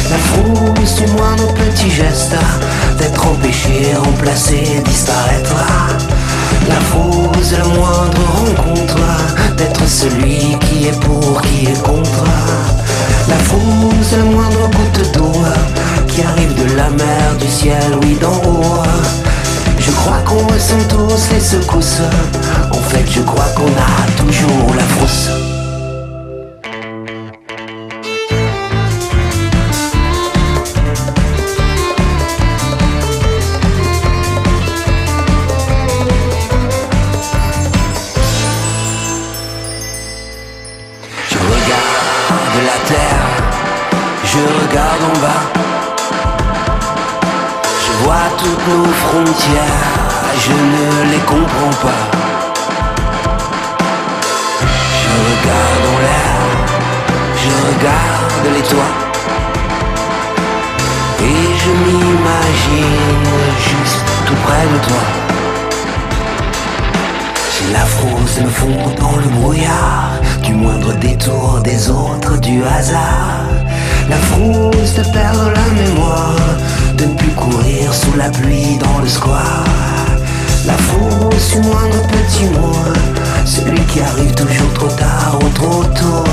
La 0.10 0.18
frousse 0.18 0.96
du 0.96 1.08
moindre 1.13 1.54
petit 1.56 1.89
geste 1.89 2.36
D'être 2.98 3.28
empêché, 3.28 3.94
remplacé, 3.98 4.82
disparaître. 4.86 5.56
La 6.70 6.76
fausse, 6.76 7.52
la 7.52 7.65
moindre 7.65 8.22
rencontre, 8.36 8.98
d'être 9.58 9.88
celui 9.88 10.58
qui 10.60 10.88
est 10.88 11.00
pour, 11.02 11.42
qui 11.42 11.65
est 11.65 11.84
contre. 11.84 12.24
La 13.28 13.36
fausse, 13.36 14.12
la 14.18 14.24
moindre 14.24 14.70
goutte 14.70 15.13
d'eau, 15.13 15.32
qui 16.10 16.22
arrive 16.22 16.54
de 16.56 16.76
la 16.76 16.89
mer, 16.89 17.36
du 17.39 17.48
ciel, 17.48 17.98
oui 18.02 18.17
d'en 18.19 18.36
haut. 18.50 18.84
Je 19.78 19.91
crois 19.91 20.19
qu'on 20.26 20.45
ressent 20.48 20.76
tous 20.88 21.34
les 21.34 21.39
secousses. 21.39 22.02
En 22.72 22.82
fait, 22.89 23.06
je 23.10 23.22
crois 23.22 23.50
qu'on 23.56 23.67
a 23.67 24.12
toujours 24.17 24.76
la 24.76 24.84
frousse. 24.84 25.30
Je 41.30 41.38
regarde 41.38 42.58
la 42.65 42.80
terre, 42.88 43.26
je 44.26 44.39
regarde 44.39 45.04
en 45.04 45.19
bas. 45.19 45.79
Vois 48.03 48.29
toutes 48.38 48.67
nos 48.67 48.85
frontières, 48.85 50.09
je 50.39 50.51
ne 50.51 51.12
les 51.12 51.19
comprends 51.19 51.75
pas. 51.81 52.03
Je 54.99 55.09
regarde 55.27 55.85
en 55.93 55.99
l'air, 56.05 56.38
je 57.43 57.51
regarde 57.67 58.45
les 58.55 58.65
toits. 58.71 58.95
Et 61.21 61.43
je 61.62 61.71
m'imagine 61.83 63.29
juste 63.69 64.05
tout 64.25 64.39
près 64.45 64.65
de 64.73 64.88
toi. 64.88 65.03
J'ai 67.51 67.73
la 67.73 67.85
frousse 67.85 68.39
me 68.41 68.49
fond 68.49 68.95
dans 68.99 69.17
le 69.17 69.27
brouillard 69.27 70.12
Du 70.43 70.53
moindre 70.53 70.93
détour 70.93 71.59
des 71.62 71.89
autres 71.89 72.39
du 72.39 72.63
hasard 72.63 73.43
La 74.09 74.15
frousse 74.15 74.93
de 74.95 75.03
perdre 75.12 75.51
la 75.53 75.81
mémoire 75.81 76.35
De 76.99 77.05
ne 77.05 77.13
plus 77.15 77.31
courir 77.31 77.93
sous 77.93 78.13
la 78.17 78.29
pluie 78.29 78.77
dans 78.77 78.99
le 78.99 79.07
square. 79.07 79.63
La 80.65 80.73
frousse 80.73 81.51
du 81.51 81.59
moindre 81.59 82.01
petit 82.07 82.43
mot 82.45 82.75
Celui 83.45 83.79
qui 83.85 84.01
arrive 84.01 84.33
toujours 84.33 84.73
trop 84.73 84.89
tard 84.89 85.39
ou 85.41 85.49
trop 85.49 85.83
tôt. 85.85 86.25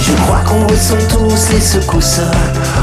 Je 0.00 0.12
crois 0.24 0.40
qu'on 0.40 0.66
ressent 0.66 0.96
tous 1.08 1.52
les 1.52 1.60
secousses. 1.60 2.20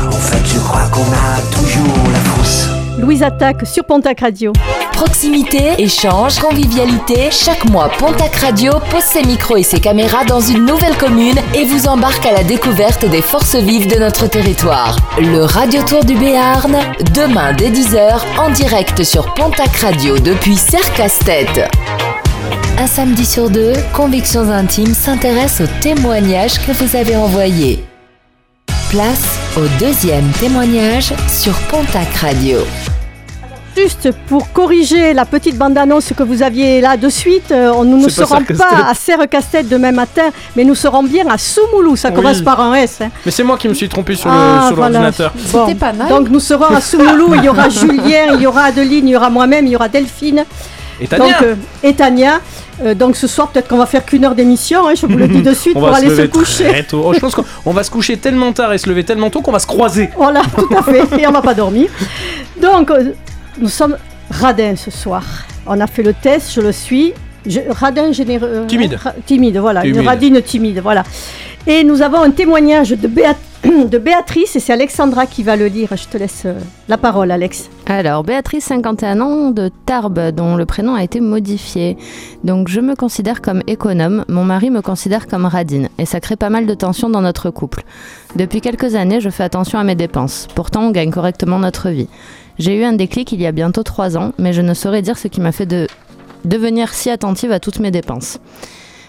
En 0.08 0.12
fait 0.12 0.46
je 0.46 0.60
crois 0.60 0.88
qu'on 0.90 1.02
a 1.02 1.42
toujours 1.52 2.12
la 2.14 2.20
frousse 2.32 2.85
Louise 2.98 3.24
Attaque 3.24 3.66
sur 3.68 3.84
Pontac 3.84 4.22
Radio. 4.22 4.54
Proximité, 4.94 5.74
échange, 5.78 6.40
convivialité. 6.40 7.30
Chaque 7.30 7.66
mois, 7.66 7.90
Pontac 7.90 8.34
Radio 8.38 8.74
pose 8.90 9.04
ses 9.04 9.24
micros 9.24 9.58
et 9.58 9.64
ses 9.64 9.80
caméras 9.80 10.24
dans 10.24 10.40
une 10.40 10.66
nouvelle 10.66 10.96
commune 10.98 11.38
et 11.54 11.66
vous 11.66 11.88
embarque 11.88 12.26
à 12.26 12.32
la 12.32 12.44
découverte 12.44 13.06
des 13.06 13.22
forces 13.22 13.56
vives 13.56 13.88
de 13.88 14.00
notre 14.00 14.28
territoire. 14.28 14.98
Le 15.20 15.44
Radio 15.44 15.84
Tour 15.84 16.06
du 16.06 16.16
Béarn, 16.16 16.78
demain 17.14 17.54
dès 17.54 17.70
10h, 17.70 18.22
en 18.40 18.50
direct 18.52 19.04
sur 19.04 19.34
Pontac 19.34 19.76
Radio 19.78 20.18
depuis 20.18 20.56
Serre-Castet. 20.56 21.68
Un 22.78 22.88
samedi 22.88 23.26
sur 23.26 23.50
deux, 23.50 23.74
Convictions 23.94 24.50
Intimes 24.50 24.94
s'intéresse 24.94 25.62
aux 25.62 25.82
témoignages 25.82 26.60
que 26.66 26.72
vous 26.72 26.96
avez 26.96 27.16
envoyés. 27.16 27.84
Place 28.90 29.40
au 29.58 29.68
deuxième 29.80 30.30
témoignage 30.40 31.14
sur 31.28 31.54
Pontac 31.70 32.14
Radio. 32.16 32.60
Juste 33.76 34.10
pour 34.28 34.52
corriger 34.54 35.14
la 35.14 35.26
petite 35.26 35.58
bande-annonce 35.58 36.14
que 36.16 36.24
vous 36.24 36.42
aviez 36.42 36.80
là 36.80 36.96
de 36.96 37.10
suite, 37.10 37.52
euh, 37.52 37.74
on- 37.76 37.84
nous 37.84 37.98
ne 37.98 38.04
pas 38.06 38.10
serons 38.10 38.38
Serre-Castet. 38.38 38.64
pas 38.64 38.90
à 38.90 38.94
Serre-Castet 38.94 39.64
demain 39.64 39.92
matin, 39.92 40.30
mais 40.56 40.64
nous 40.64 40.76
serons 40.76 41.04
bien 41.04 41.26
à 41.30 41.38
Soumoulou. 41.38 41.98
Ça 41.98 42.08
Oui. 42.10 42.16
commence 42.16 42.42
par 42.42 42.62
un 42.62 42.74
S. 42.76 43.00
hein. 43.02 43.10
Mais 43.26 43.32
c'est 43.32 43.44
moi 43.44 43.58
qui 43.58 43.68
me 43.68 43.74
suis 43.74 43.90
trompé 43.90 44.16
sur 44.16 44.30
Ah, 44.32 44.60
le- 44.62 44.68
sur 44.68 44.76
voilà. 44.78 45.00
l'ordinateur. 45.00 45.34
Bon. 45.52 45.66
C'était 45.68 45.78
pas 45.78 45.92
mal. 45.92 46.08
Donc 46.08 46.30
nous 46.30 46.40
serons 46.40 46.74
à 46.74 46.80
Soumoulou. 46.80 47.36
Il 47.36 47.44
y 47.44 47.50
aura 47.50 47.68
Julien, 47.70 48.34
il 48.36 48.42
y 48.42 48.48
aura 48.48 48.64
Adeline, 48.64 49.08
il 49.10 49.12
y 49.12 49.16
aura 49.18 49.30
moi-même, 49.30 49.66
il 49.68 49.72
y 49.72 49.76
aura 49.76 49.90
Delphine. 49.90 50.46
Et 51.02 51.08
Tania 51.08 51.26
Donc, 51.34 51.42
euh, 51.44 51.56
et 51.84 51.94
Tania. 51.94 52.40
Euh, 52.86 52.94
donc 52.94 53.18
ce 53.18 53.28
soir, 53.28 53.50
peut-être 53.50 53.68
qu'on 53.68 53.78
va 53.78 53.86
faire 53.86 54.06
qu'une 54.06 54.24
heure 54.24 54.36
d'émission, 54.36 54.88
hein, 54.88 54.94
je 54.96 55.06
vous 55.06 55.18
le 55.18 55.28
dis 55.28 55.42
de 55.42 55.54
suite, 55.54 55.76
On 55.76 55.82
pour 55.82 55.90
va 55.90 55.98
aller 55.98 56.10
se, 56.16 56.22
coucher. 56.28 56.64
très 56.70 56.84
tôt. 56.84 57.04
Oh, 57.06 57.14
je 57.14 57.20
pense 57.20 57.36
qu'on 57.36 57.44
on 57.66 57.72
va 57.72 57.84
se 57.84 57.92
coucher 57.92 58.16
tellement 58.16 58.54
tard 58.54 58.72
et 58.72 58.78
se 58.78 58.88
lever 58.88 59.04
tellement 59.04 59.30
tôt 59.30 59.42
qu'on 59.42 59.52
va 59.52 59.60
se 59.60 59.68
croiser. 59.68 60.10
Voilà, 60.16 60.42
tout 60.58 60.70
à 60.78 60.82
fait. 60.82 61.04
Et 61.22 61.28
on 61.28 61.32
va 61.32 61.42
pas 61.42 61.54
dormir. 61.54 61.90
Donc, 62.62 62.90
euh, 62.92 63.12
nous 63.60 63.70
sommes 63.70 63.98
radins 64.32 64.76
ce 64.76 64.92
soir. 64.92 65.24
On 65.68 65.80
a 65.80 65.88
fait 65.88 66.04
le 66.04 66.14
test, 66.14 66.54
je 66.54 66.62
le 66.62 66.72
suis. 66.72 67.14
Je, 67.46 67.60
radin 67.70 68.12
généreux. 68.12 68.48
euh, 68.52 68.66
Timide. 68.66 68.96
ra- 68.96 69.14
timide, 69.26 69.58
voilà. 69.58 69.82
Timide. 69.82 69.96
Une 69.98 70.08
radine 70.08 70.42
timide, 70.42 70.80
voilà. 70.80 71.04
Et 71.68 71.84
nous 71.84 72.02
avons 72.02 72.22
un 72.22 72.32
témoignage 72.32 72.90
de, 72.90 73.08
Béat- 73.08 73.36
de 73.90 73.98
Béatrice, 74.00 74.56
et 74.56 74.60
c'est 74.60 74.74
Alexandra 74.74 75.28
qui 75.28 75.44
va 75.44 75.56
le 75.56 75.68
lire. 75.68 75.90
Je 75.96 76.08
te 76.08 76.18
laisse 76.18 76.44
euh, 76.46 76.60
la 76.88 76.98
parole, 76.98 77.30
Alex. 77.32 77.70
Alors, 77.86 78.24
Béatrice, 78.24 78.66
51 78.66 79.22
ans, 79.22 79.52
de 79.52 79.70
Tarbes, 79.86 80.32
dont 80.32 80.56
le 80.56 80.66
prénom 80.66 80.96
a 80.96 81.04
été 81.04 81.20
modifié. 81.22 81.98
Donc, 82.44 82.68
je 82.68 82.82
me 82.82 82.96
considère 82.96 83.42
comme 83.42 83.62
économe, 83.68 84.26
mon 84.28 84.44
mari 84.44 84.72
me 84.72 84.82
considère 84.82 85.28
comme 85.28 85.46
radine, 85.46 85.90
et 86.00 86.06
ça 86.06 86.20
crée 86.20 86.36
pas 86.36 86.50
mal 86.50 86.66
de 86.66 86.74
tensions 86.74 87.10
dans 87.10 87.22
notre 87.22 87.52
couple. 87.52 87.84
Depuis 88.36 88.60
quelques 88.62 88.96
années, 88.96 89.22
je 89.22 89.30
fais 89.30 89.44
attention 89.44 89.78
à 89.78 89.84
mes 89.84 89.96
dépenses. 89.96 90.48
Pourtant, 90.56 90.82
on 90.88 90.92
gagne 90.92 91.12
correctement 91.12 91.60
notre 91.60 91.90
vie. 91.90 92.08
J'ai 92.58 92.80
eu 92.80 92.84
un 92.84 92.94
déclic 92.94 93.32
il 93.32 93.42
y 93.42 93.48
a 93.48 93.52
bientôt 93.52 93.84
trois 93.84 94.18
ans, 94.18 94.32
mais 94.38 94.54
je 94.54 94.62
ne 94.62 94.74
saurais 94.74 95.02
dire 95.02 95.18
ce 95.18 95.28
qui 95.28 95.42
m'a 95.42 95.52
fait 95.52 95.66
de 95.66 95.88
devenir 96.46 96.94
si 96.94 97.10
attentive 97.10 97.52
à 97.52 97.60
toutes 97.60 97.80
mes 97.80 97.92
dépenses. 97.92 98.40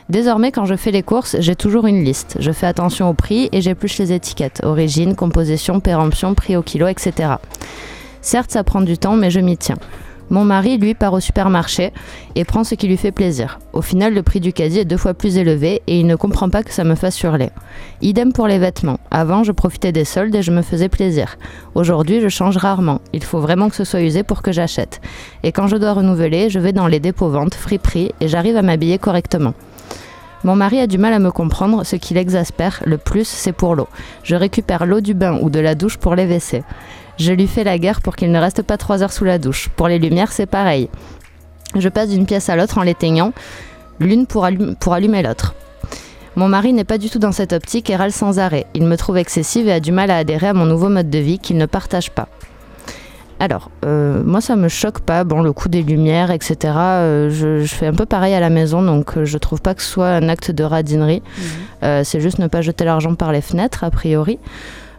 Désormais, 0.09 0.53
quand 0.53 0.65
je 0.67 0.77
fais 0.77 0.91
les 0.91 1.03
courses, 1.03 1.37
j'ai 1.41 1.57
toujours 1.57 1.87
une 1.87 2.03
liste. 2.03 2.37
Je 2.41 2.53
fais 2.53 2.67
attention 2.67 3.09
au 3.11 3.15
prix 3.15 3.49
et 3.53 3.61
j'épluche 3.61 3.99
les 3.99 4.13
étiquettes 4.13 4.61
origine, 4.65 5.17
composition, 5.17 5.81
péremption, 5.81 6.35
prix 6.35 6.57
au 6.57 6.63
kilo, 6.63 6.87
etc. 6.87 7.35
Certes, 8.21 8.51
ça 8.51 8.65
prend 8.65 8.81
du 8.81 8.99
temps, 8.99 9.17
mais 9.17 9.31
je 9.31 9.41
m'y 9.41 9.57
tiens. 9.57 9.79
Mon 10.31 10.45
mari, 10.45 10.77
lui, 10.79 10.95
part 10.95 11.12
au 11.12 11.21
supermarché 11.21 11.93
et 12.35 12.45
prend 12.45 12.65
ce 12.65 12.75
qui 12.75 12.89
lui 12.89 12.97
fait 12.97 13.12
plaisir. 13.12 13.59
Au 13.73 13.83
final, 13.83 14.12
le 14.12 14.23
prix 14.23 14.41
du 14.41 14.53
caddie 14.53 14.81
est 14.81 14.85
deux 14.85 14.97
fois 14.97 15.15
plus 15.15 15.39
élevé 15.39 15.83
et 15.87 16.01
il 16.01 16.07
ne 16.07 16.17
comprend 16.17 16.49
pas 16.49 16.62
que 16.62 16.73
ça 16.73 16.85
me 16.85 16.95
fasse 16.97 17.21
hurler. 17.23 17.51
Idem 18.03 18.33
pour 18.33 18.49
les 18.49 18.59
vêtements. 18.59 18.99
Avant, 19.11 19.45
je 19.45 19.53
profitais 19.53 19.93
des 19.93 20.05
soldes 20.05 20.35
et 20.35 20.43
je 20.43 20.51
me 20.51 20.62
faisais 20.62 20.89
plaisir. 20.89 21.37
Aujourd'hui, 21.75 22.21
je 22.21 22.29
change 22.29 22.57
rarement. 22.57 23.01
Il 23.12 23.23
faut 23.23 23.41
vraiment 23.41 23.69
que 23.69 23.77
ce 23.77 23.85
soit 23.85 24.03
usé 24.03 24.23
pour 24.23 24.43
que 24.43 24.53
j'achète. 24.53 25.01
Et 25.43 25.53
quand 25.53 25.69
je 25.69 25.77
dois 25.77 25.93
renouveler, 25.93 26.51
je 26.51 26.59
vais 26.59 26.73
dans 26.73 26.89
les 26.89 27.01
dépôts-ventes, 27.01 27.55
friperies 27.55 28.12
et 28.21 28.29
j'arrive 28.29 28.57
à 28.57 28.62
m'habiller 28.62 28.99
correctement. 28.99 29.55
Mon 30.45 30.55
mari 30.55 30.79
a 30.79 30.87
du 30.87 30.99
mal 30.99 31.12
à 31.12 31.19
me 31.19 31.33
comprendre, 31.33 31.85
ce 31.85 31.97
qui 31.97 32.15
l'exaspère 32.15 32.83
le 32.85 32.99
plus, 32.99 33.27
c'est 33.27 33.53
pour 33.53 33.75
l'eau. 33.75 33.89
Je 34.23 34.37
récupère 34.37 34.87
l'eau 34.87 35.01
du 35.01 35.15
bain 35.15 35.39
ou 35.43 35.51
de 35.51 35.59
la 35.59 35.75
douche 35.75 35.97
pour 35.97 36.15
les 36.15 36.25
WC. 36.25 36.62
Je 37.19 37.33
lui 37.33 37.47
fais 37.47 37.65
la 37.65 37.79
guerre 37.79 38.01
pour 38.01 38.15
qu'il 38.17 38.31
ne 38.31 38.39
reste 38.39 38.63
pas 38.63 38.77
trois 38.77 39.03
heures 39.03 39.13
sous 39.13 39.25
la 39.25 39.39
douche. 39.39 39.69
Pour 39.77 39.89
les 39.89 39.99
lumières, 39.99 40.33
c'est 40.33 40.47
pareil. 40.47 40.89
Je 41.75 41.89
passe 41.89 42.11
d'une 42.11 42.27
pièce 42.27 42.49
à 42.49 42.57
l'autre 42.57 42.79
en 42.79 42.83
l'éteignant, 42.83 43.33
l'une 44.01 44.27
pour, 44.27 44.45
allum- 44.45 44.77
pour 44.77 44.93
allumer 44.93 45.23
l'autre. 45.23 45.55
Mon 46.37 46.49
mari 46.49 46.73
n'est 46.75 46.85
pas 46.85 46.99
du 46.99 47.09
tout 47.09 47.19
dans 47.19 47.33
cette 47.33 47.55
optique 47.55 47.89
et 47.89 47.97
râle 47.97 48.13
sans 48.13 48.39
arrêt. 48.39 48.67
Il 48.75 48.85
me 48.85 48.97
trouve 48.97 49.17
excessive 49.17 49.69
et 49.69 49.73
a 49.73 49.81
du 49.81 49.93
mal 49.93 50.11
à 50.11 50.19
adhérer 50.19 50.49
à 50.49 50.53
mon 50.55 50.67
nouveau 50.67 50.91
mode 50.91 51.09
de 51.09 51.19
vie 51.19 51.39
qu'il 51.39 51.57
ne 51.57 51.65
partage 51.67 52.11
pas. 52.11 52.29
Alors, 53.39 53.71
euh, 53.85 54.23
moi 54.25 54.41
ça 54.41 54.57
me 54.57 54.69
choque 54.69 55.01
pas, 55.01 55.25
bon 55.25 55.43
le 55.43 55.53
coût 55.53 55.69
des 55.69 55.83
lumières, 55.83 56.31
etc. 56.31 56.57
euh, 56.77 57.31
je, 57.31 57.61
je 57.65 57.75
fais 57.75 57.87
un 57.87 57.93
peu 57.93 58.07
pareil 58.07 58.33
à 58.35 58.41
la 58.41 58.49
maison, 58.49 58.81
donc 58.83 59.17
euh, 59.19 59.25
je 59.27 59.37
trouve 59.37 59.61
pas 59.61 59.75
que 59.75 59.83
ce 59.83 59.91
soit 59.91 60.09
un 60.09 60.29
acte 60.31 60.51
de 60.51 60.65
radinerie. 60.65 61.23
Euh, 61.83 62.03
c'est 62.03 62.21
juste 62.21 62.39
ne 62.39 62.47
pas 62.47 62.63
jeter 62.63 62.85
l'argent 62.85 63.15
par 63.15 63.33
les 63.33 63.43
fenêtres, 63.43 63.85
a 63.85 63.91
priori. 63.91 64.39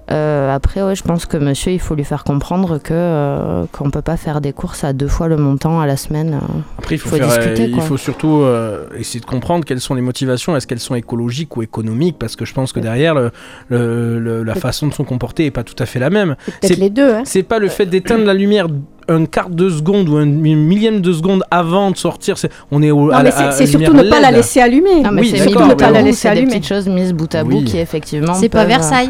Euh, 0.09 0.53
après, 0.55 0.81
ouais, 0.83 0.95
je 0.95 1.03
pense 1.03 1.25
que 1.25 1.35
monsieur, 1.35 1.71
il 1.73 1.79
faut 1.79 1.93
lui 1.93 2.05
faire 2.05 2.23
comprendre 2.23 2.77
que 2.77 2.93
euh, 2.93 3.65
qu'on 3.73 3.89
peut 3.89 4.01
pas 4.01 4.15
faire 4.15 4.39
des 4.39 4.53
courses 4.53 4.83
à 4.85 4.93
deux 4.93 5.07
fois 5.09 5.27
le 5.27 5.35
montant 5.35 5.81
à 5.81 5.85
la 5.85 5.97
semaine. 5.97 6.35
euh. 6.41 6.59
Après, 6.77 6.95
il 6.95 6.97
faut, 6.97 7.09
Faut 7.09 7.17
faire, 7.17 7.27
discuter, 7.27 7.63
euh, 7.63 7.73
il 7.75 7.81
faut 7.81 7.97
surtout 7.97 8.41
euh, 8.43 8.85
essayer 8.97 9.19
de 9.19 9.25
comprendre 9.25 9.65
quelles 9.65 9.81
sont 9.81 9.95
les 9.95 10.01
motivations. 10.01 10.55
Est-ce 10.55 10.65
qu'elles 10.65 10.79
sont 10.79 10.95
écologiques 10.95 11.57
ou 11.57 11.61
économiques? 11.61 12.15
Parce 12.17 12.35
que 12.37 12.45
je 12.45 12.53
pense 12.53 12.71
que 12.71 12.79
derrière, 12.79 13.15
le, 13.15 13.31
le- 13.67 14.19
le- 14.19 14.43
la 14.43 14.55
façon 14.55 14.87
de 14.87 14.93
se 14.93 15.01
comporter 15.03 15.45
est 15.45 15.51
pas 15.51 15.63
tout 15.63 15.75
à 15.79 15.85
fait 15.85 15.99
la 15.99 16.09
même. 16.09 16.35
C'est 16.61 16.79
les 16.79 16.89
deux. 16.89 17.13
Hein. 17.13 17.23
C'est 17.25 17.43
pas 17.43 17.59
le 17.59 17.67
fait 17.67 17.85
d'éteindre 17.85 18.23
la 18.25 18.33
lumière 18.33 18.67
un 19.09 19.25
quart 19.25 19.49
de 19.49 19.69
seconde 19.69 20.09
ou 20.09 20.17
un 20.17 20.25
millième 20.25 20.99
de 20.99 21.13
seconde 21.13 21.43
avant 21.49 21.91
de 21.91 21.97
sortir. 21.97 22.37
c'est- 22.37 22.51
On 22.71 22.81
est 22.81 22.91
au, 22.91 23.05
Non, 23.07 23.11
à 23.13 23.23
mais 23.23 23.31
c'est 23.51 23.65
surtout 23.65 23.93
ne 23.93 24.03
pas 24.09 24.19
la 24.19 24.31
laisser 24.31 24.59
allumer. 24.59 25.01
Ah, 25.05 25.11
mais 25.11 25.21
Oui, 25.21 25.29
c'est 25.33 25.47
surtout 25.47 25.65
ne 25.65 25.73
pas 25.75 25.91
la 25.91 26.01
laisser 26.01 26.17
c'est 26.23 26.29
des 26.31 26.37
allumer. 26.39 26.51
petites 26.55 26.67
choses 26.67 26.87
mises 26.89 27.13
bout 27.13 27.33
à 27.33 27.43
bout 27.45 27.59
Oui. 27.59 27.63
qui 27.63 27.77
effectivement. 27.77 28.33
C'est 28.33 28.49
pas 28.49 28.63
euh, 28.63 28.67
Versailles. 28.67 29.09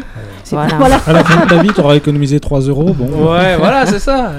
Voilà. 0.50 1.00
À 1.06 1.12
la 1.12 1.24
fin 1.24 1.44
de 1.44 1.48
ta 1.48 1.62
vie, 1.62 1.70
tu 1.74 1.80
auras 1.80 1.94
économisé 1.94 2.40
3 2.40 2.60
euros. 2.60 2.94
Bon, 2.94 3.32
Ouais, 3.32 3.56
voilà, 3.56 3.86
c'est 3.86 3.98
ça. 3.98 4.32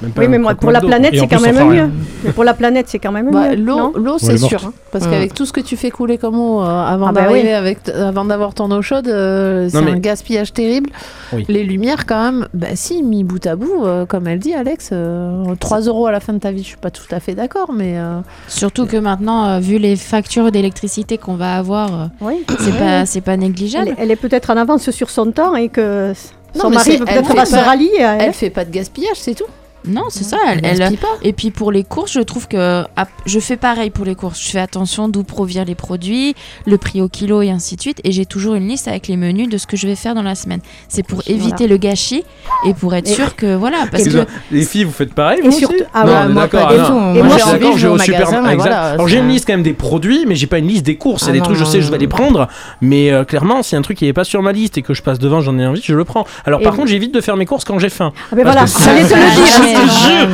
Ça- 0.00 0.06
Même 0.06 0.12
pas 0.12 0.22
Oui, 0.22 0.28
mais 0.28 0.38
moi, 0.38 0.54
pour 0.54 0.70
la 0.70 0.80
planète, 0.80 1.14
c'est 1.14 1.26
quand 1.28 1.40
même 1.40 1.68
mieux. 1.68 1.90
Mais 2.24 2.32
pour 2.32 2.44
la 2.44 2.54
planète, 2.54 2.86
c'est 2.88 2.98
quand 2.98 3.12
même 3.12 3.30
Bah, 3.30 3.50
mieux. 3.50 3.56
l'eau, 3.56 4.16
c'est 4.18 4.34
est 4.34 4.38
sûr. 4.38 4.64
hein, 4.64 4.72
parce 4.92 5.06
qu'avec 5.06 5.34
tout 5.34 5.44
ce 5.44 5.52
que 5.52 5.60
tu 5.60 5.76
fais 5.76 5.90
couler 5.90 6.16
comme 6.18 6.38
eau 6.38 6.60
euh, 6.62 6.64
avant 6.64 7.08
Ah 7.08 7.12
bah 7.12 7.20
d'arriver 7.22 7.48
oui. 7.48 7.52
avec, 7.52 7.88
avant 7.88 8.24
d'avoir 8.24 8.54
ton 8.54 8.70
eau 8.70 8.80
chaude, 8.82 9.08
euh, 9.08 9.68
c'est 9.70 9.80
mais- 9.82 9.92
un 9.92 9.98
gaspillage 9.98 10.52
terrible. 10.52 10.90
Oui. 11.32 11.44
Les 11.48 11.64
lumières, 11.64 12.06
quand 12.06 12.22
même, 12.32 12.48
bah 12.54 12.68
si, 12.74 13.02
mis 13.02 13.24
bout 13.24 13.44
à 13.46 13.56
bout, 13.56 13.84
euh, 13.84 14.06
comme 14.06 14.26
elle 14.26 14.38
dit, 14.38 14.54
Alex, 14.54 14.90
euh, 14.92 15.54
3 15.60 15.80
euros 15.82 16.06
à 16.06 16.12
la 16.12 16.20
fin 16.20 16.32
de 16.32 16.38
ta 16.38 16.50
vie, 16.50 16.62
je 16.62 16.68
suis 16.68 16.76
pas 16.76 16.90
tout 16.90 17.04
à 17.10 17.20
fait 17.20 17.34
d'accord, 17.34 17.72
mais 17.74 17.98
euh, 17.98 18.20
Surtout 18.48 18.86
que 18.86 18.96
maintenant, 18.96 19.46
euh, 19.48 19.58
vu 19.60 19.76
les 19.78 19.96
factures 19.96 20.50
d'électricité 20.50 21.18
qu'on 21.18 21.34
va 21.34 21.56
avoir, 21.56 21.88
euh, 21.88 22.06
Oui. 22.22 22.44
c'est 22.58 22.76
pas, 22.78 23.04
c'est 23.06 23.20
pas 23.20 23.36
négligeable. 23.36 23.94
elle 23.98 24.10
est 24.10 24.16
peut-être 24.16 24.50
en 24.50 24.56
avance 24.56 24.90
sur 24.90 25.10
son 25.10 25.30
temps 25.30 25.54
et 25.56 25.68
que 25.68 26.08
Non, 26.56 26.62
son 26.62 26.70
mari 26.70 26.98
peut-être 26.98 27.34
va 27.36 27.44
se 27.44 27.54
rallier 27.56 27.90
elle. 28.00 28.20
elle 28.22 28.32
fait 28.32 28.50
pas 28.50 28.64
de 28.64 28.70
gaspillage, 28.70 29.16
c'est 29.16 29.34
tout. 29.34 29.44
Non, 29.86 30.04
c'est 30.10 30.24
ça. 30.24 30.36
Elle, 30.48 30.60
elle- 30.64 30.96
pas. 30.98 31.06
Et 31.22 31.32
puis 31.32 31.50
pour 31.50 31.72
les 31.72 31.84
courses, 31.84 32.12
je 32.12 32.20
trouve 32.20 32.46
que 32.48 32.84
ah, 32.96 33.06
je 33.26 33.40
fais 33.40 33.56
pareil 33.56 33.90
pour 33.90 34.04
les 34.04 34.14
courses. 34.14 34.40
Je 34.42 34.50
fais 34.50 34.58
attention 34.60 35.08
d'où 35.08 35.22
proviennent 35.24 35.66
les 35.68 35.74
produits, 35.74 36.34
le 36.66 36.76
prix 36.78 37.00
au 37.00 37.08
kilo 37.08 37.42
et 37.42 37.50
ainsi 37.50 37.76
de 37.76 37.80
suite. 37.80 38.00
Et 38.04 38.12
j'ai 38.12 38.26
toujours 38.26 38.54
une 38.54 38.68
liste 38.68 38.88
avec 38.88 39.08
les 39.08 39.16
menus 39.16 39.48
de 39.48 39.56
ce 39.58 39.66
que 39.66 39.76
je 39.76 39.86
vais 39.86 39.94
faire 39.96 40.14
dans 40.14 40.22
la 40.22 40.34
semaine. 40.34 40.60
C'est 40.88 41.02
pour 41.02 41.22
Voilà. 41.26 41.40
éviter 41.40 41.66
le 41.66 41.76
gâchis 41.76 42.24
et 42.66 42.74
pour 42.74 42.94
être 42.94 43.08
Et- 43.10 43.14
sûr 43.14 43.36
que 43.36 43.54
voilà. 43.54 43.86
Parce 43.90 44.04
que. 44.04 44.26
Les 44.52 44.64
filles, 44.64 44.84
vous 44.84 44.92
faites 44.92 45.14
pareil 45.14 45.40
vous 45.42 45.50
surtout- 45.52 45.74
aussi 45.74 45.84
ah 45.94 46.04
Non, 46.04 46.12
ouais, 46.12 46.28
moi, 46.28 46.48
pas 46.48 46.68
ah, 46.70 46.76
non. 46.90 47.00
Moi, 47.00 47.16
Et 47.18 47.22
moi, 47.22 47.28
je 47.28 47.32
j'ai 47.32 47.38
suis 47.40 47.48
envie, 47.50 47.58
d'accord, 47.60 47.72
je 47.72 47.78
je 47.78 47.86
vais 47.86 47.88
vais 47.88 48.00
au 48.00 48.04
super. 48.04 48.18
magasin, 48.20 48.42
exact. 48.44 48.56
voilà, 48.56 48.82
Alors 48.90 49.08
j'ai 49.08 49.18
une 49.18 49.24
un- 49.24 49.28
liste 49.28 49.46
quand 49.46 49.52
même 49.54 49.62
des 49.62 49.72
produits, 49.72 50.24
mais 50.26 50.34
j'ai 50.34 50.46
pas 50.46 50.58
une 50.58 50.68
liste 50.68 50.84
des 50.84 50.96
courses. 50.96 51.22
C'est 51.24 51.30
Ah 51.30 51.32
des 51.32 51.38
non, 51.38 51.44
trucs, 51.46 51.56
je 51.56 51.64
sais, 51.64 51.80
je 51.80 51.90
vais 51.90 51.98
les 51.98 52.08
prendre. 52.08 52.48
Mais 52.80 53.10
euh, 53.10 53.24
clairement, 53.24 53.62
s'il 53.62 53.74
y 53.74 53.76
a 53.76 53.78
un 53.78 53.82
truc 53.82 53.96
qui 53.98 54.06
est 54.06 54.12
pas 54.12 54.24
sur 54.24 54.42
ma 54.42 54.52
liste 54.52 54.76
et 54.78 54.82
que 54.82 54.94
je 54.94 55.02
passe 55.02 55.18
devant, 55.18 55.40
j'en 55.40 55.58
ai 55.58 55.66
envie, 55.66 55.82
je 55.84 55.94
le 55.94 56.04
prends. 56.04 56.26
Alors 56.44 56.60
par 56.60 56.74
contre, 56.74 56.88
j'évite 56.88 57.14
de 57.14 57.20
faire 57.20 57.36
mes 57.36 57.46
courses 57.46 57.64
quand 57.64 57.78
j'ai 57.78 57.88
faim. 57.88 58.12
Ah 58.30 58.36
ben 58.36 58.42
voilà, 58.44 58.64
j'allais 58.66 59.04
te 59.04 59.14
le 59.14 59.20
Ah, 59.20 59.34
dire. 59.34 59.69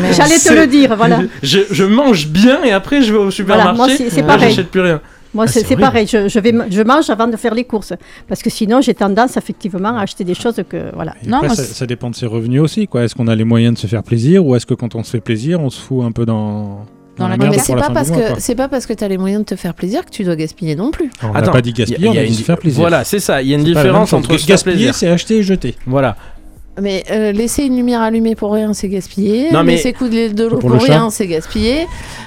Mais- 0.02 0.12
J'allais 0.12 0.38
te 0.38 0.52
le 0.52 0.66
dire, 0.66 0.94
voilà. 0.96 1.20
Je, 1.42 1.58
je 1.70 1.84
mange 1.84 2.26
bien 2.28 2.62
et 2.64 2.72
après 2.72 3.02
je 3.02 3.12
vais 3.12 3.18
au 3.18 3.30
supermarché. 3.30 3.76
moi, 3.76 3.88
c'est- 3.88 4.22
pareil. 4.22 4.50
J'achète 4.50 4.68
plus 4.70 4.80
rien. 4.80 5.00
Moi, 5.34 5.44
Ah, 5.46 5.50
c'est 5.52 5.60
c'est 5.60 5.66
c'est 5.66 5.74
horrible. 5.74 5.80
pareil. 5.82 6.06
Je, 6.06 6.28
je 6.28 6.38
vais, 6.40 6.54
je 6.70 6.82
mange 6.82 7.10
avant 7.10 7.26
de 7.26 7.36
faire 7.36 7.54
les 7.54 7.64
courses. 7.64 7.92
Parce 8.26 8.40
que 8.42 8.48
sinon, 8.48 8.80
j'ai 8.80 8.94
tendance, 8.94 9.36
effectivement, 9.36 9.94
à 9.98 10.00
acheter 10.00 10.24
des 10.24 10.32
choses 10.34 10.62
que. 10.66 10.94
Voilà. 10.94 11.14
Et 11.22 11.28
Non, 11.28 11.38
après, 11.38 11.48
moi, 11.48 11.56
ça, 11.56 11.84
dépend 11.84 12.08
de 12.08 12.14
ses 12.14 12.24
revenus 12.26 12.62
aussi. 12.62 12.86
quoi. 12.88 13.02
Est-ce 13.04 13.14
qu'on 13.14 13.26
a 13.28 13.34
les 13.34 13.44
moyens 13.44 13.74
de 13.74 13.78
se 13.78 13.86
faire 13.86 14.02
plaisir 14.02 14.46
ou 14.46 14.56
est-ce 14.56 14.64
que 14.64 14.72
quand 14.72 14.94
on 14.94 15.02
se 15.04 15.10
fait 15.10 15.20
plaisir, 15.20 15.60
on 15.60 15.68
se 15.68 15.78
fout 15.78 16.04
un 16.06 16.12
peu 16.12 16.24
dans, 16.24 16.86
Dans 17.18 17.28
la 17.28 17.36
mais 17.36 17.58
c'est 17.58 17.74
pas 17.74 17.90
parce 17.90 18.08
mois, 18.08 18.18
que 18.18 18.40
c'est 18.40 18.54
pas 18.54 18.68
parce 18.68 18.86
que 18.86 18.94
t'as 18.94 19.08
les 19.08 19.18
moyens 19.18 19.40
de 19.42 19.46
te 19.46 19.56
faire 19.56 19.74
plaisir 19.74 20.06
que 20.06 20.10
tu 20.10 20.24
dois 20.24 20.36
gaspiller 20.36 20.74
non 20.74 20.90
plus. 20.90 21.10
On 21.22 21.32
n'a 21.32 21.42
pas 21.42 21.60
dit 21.60 21.68
il 21.70 21.78
y 21.78 21.82
a- 21.82 21.84
gaspiller, 21.84 22.08
on 22.08 22.12
il 22.12 22.16
y 22.16 22.18
a 22.18 22.22
a 22.22 22.24
dit 22.24 22.30
une- 22.30 22.38
se 22.38 22.42
faire 22.42 22.56
plaisir. 22.58 22.80
Voilà, 22.80 23.04
c'est 23.04 23.20
ça. 23.20 23.42
Il 23.42 23.48
y 23.48 23.52
a 23.52 23.58
une 23.58 23.64
différence 23.64 24.14
entre 24.14 24.32
se 24.32 24.38
faire 24.38 24.46
gaspiller, 24.46 24.74
plaisir. 24.76 24.94
c'est 24.94 25.08
acheter 25.08 25.36
et 25.38 25.42
jeter. 25.42 25.74
Voilà. 25.86 26.16
Mais 26.80 27.04
euh, 27.10 27.32
laisser 27.32 27.64
une 27.64 27.76
lumière 27.76 28.02
allumée 28.02 28.34
pour 28.34 28.52
rien, 28.52 28.74
c'est 28.74 28.88
gaspiller. 28.88 29.50
Non, 29.50 29.64
mais- 29.64 29.72
Laisser 29.76 29.92
couler 29.94 30.28
de 30.28 30.44
l'eau 30.44 30.58
Pour 30.58 30.70
pour, 30.70 30.70
le 30.72 30.78
chat. 30.80 30.92
rien, 30.92 31.10
c'est 31.10 31.26
gaspiller. 31.26 31.86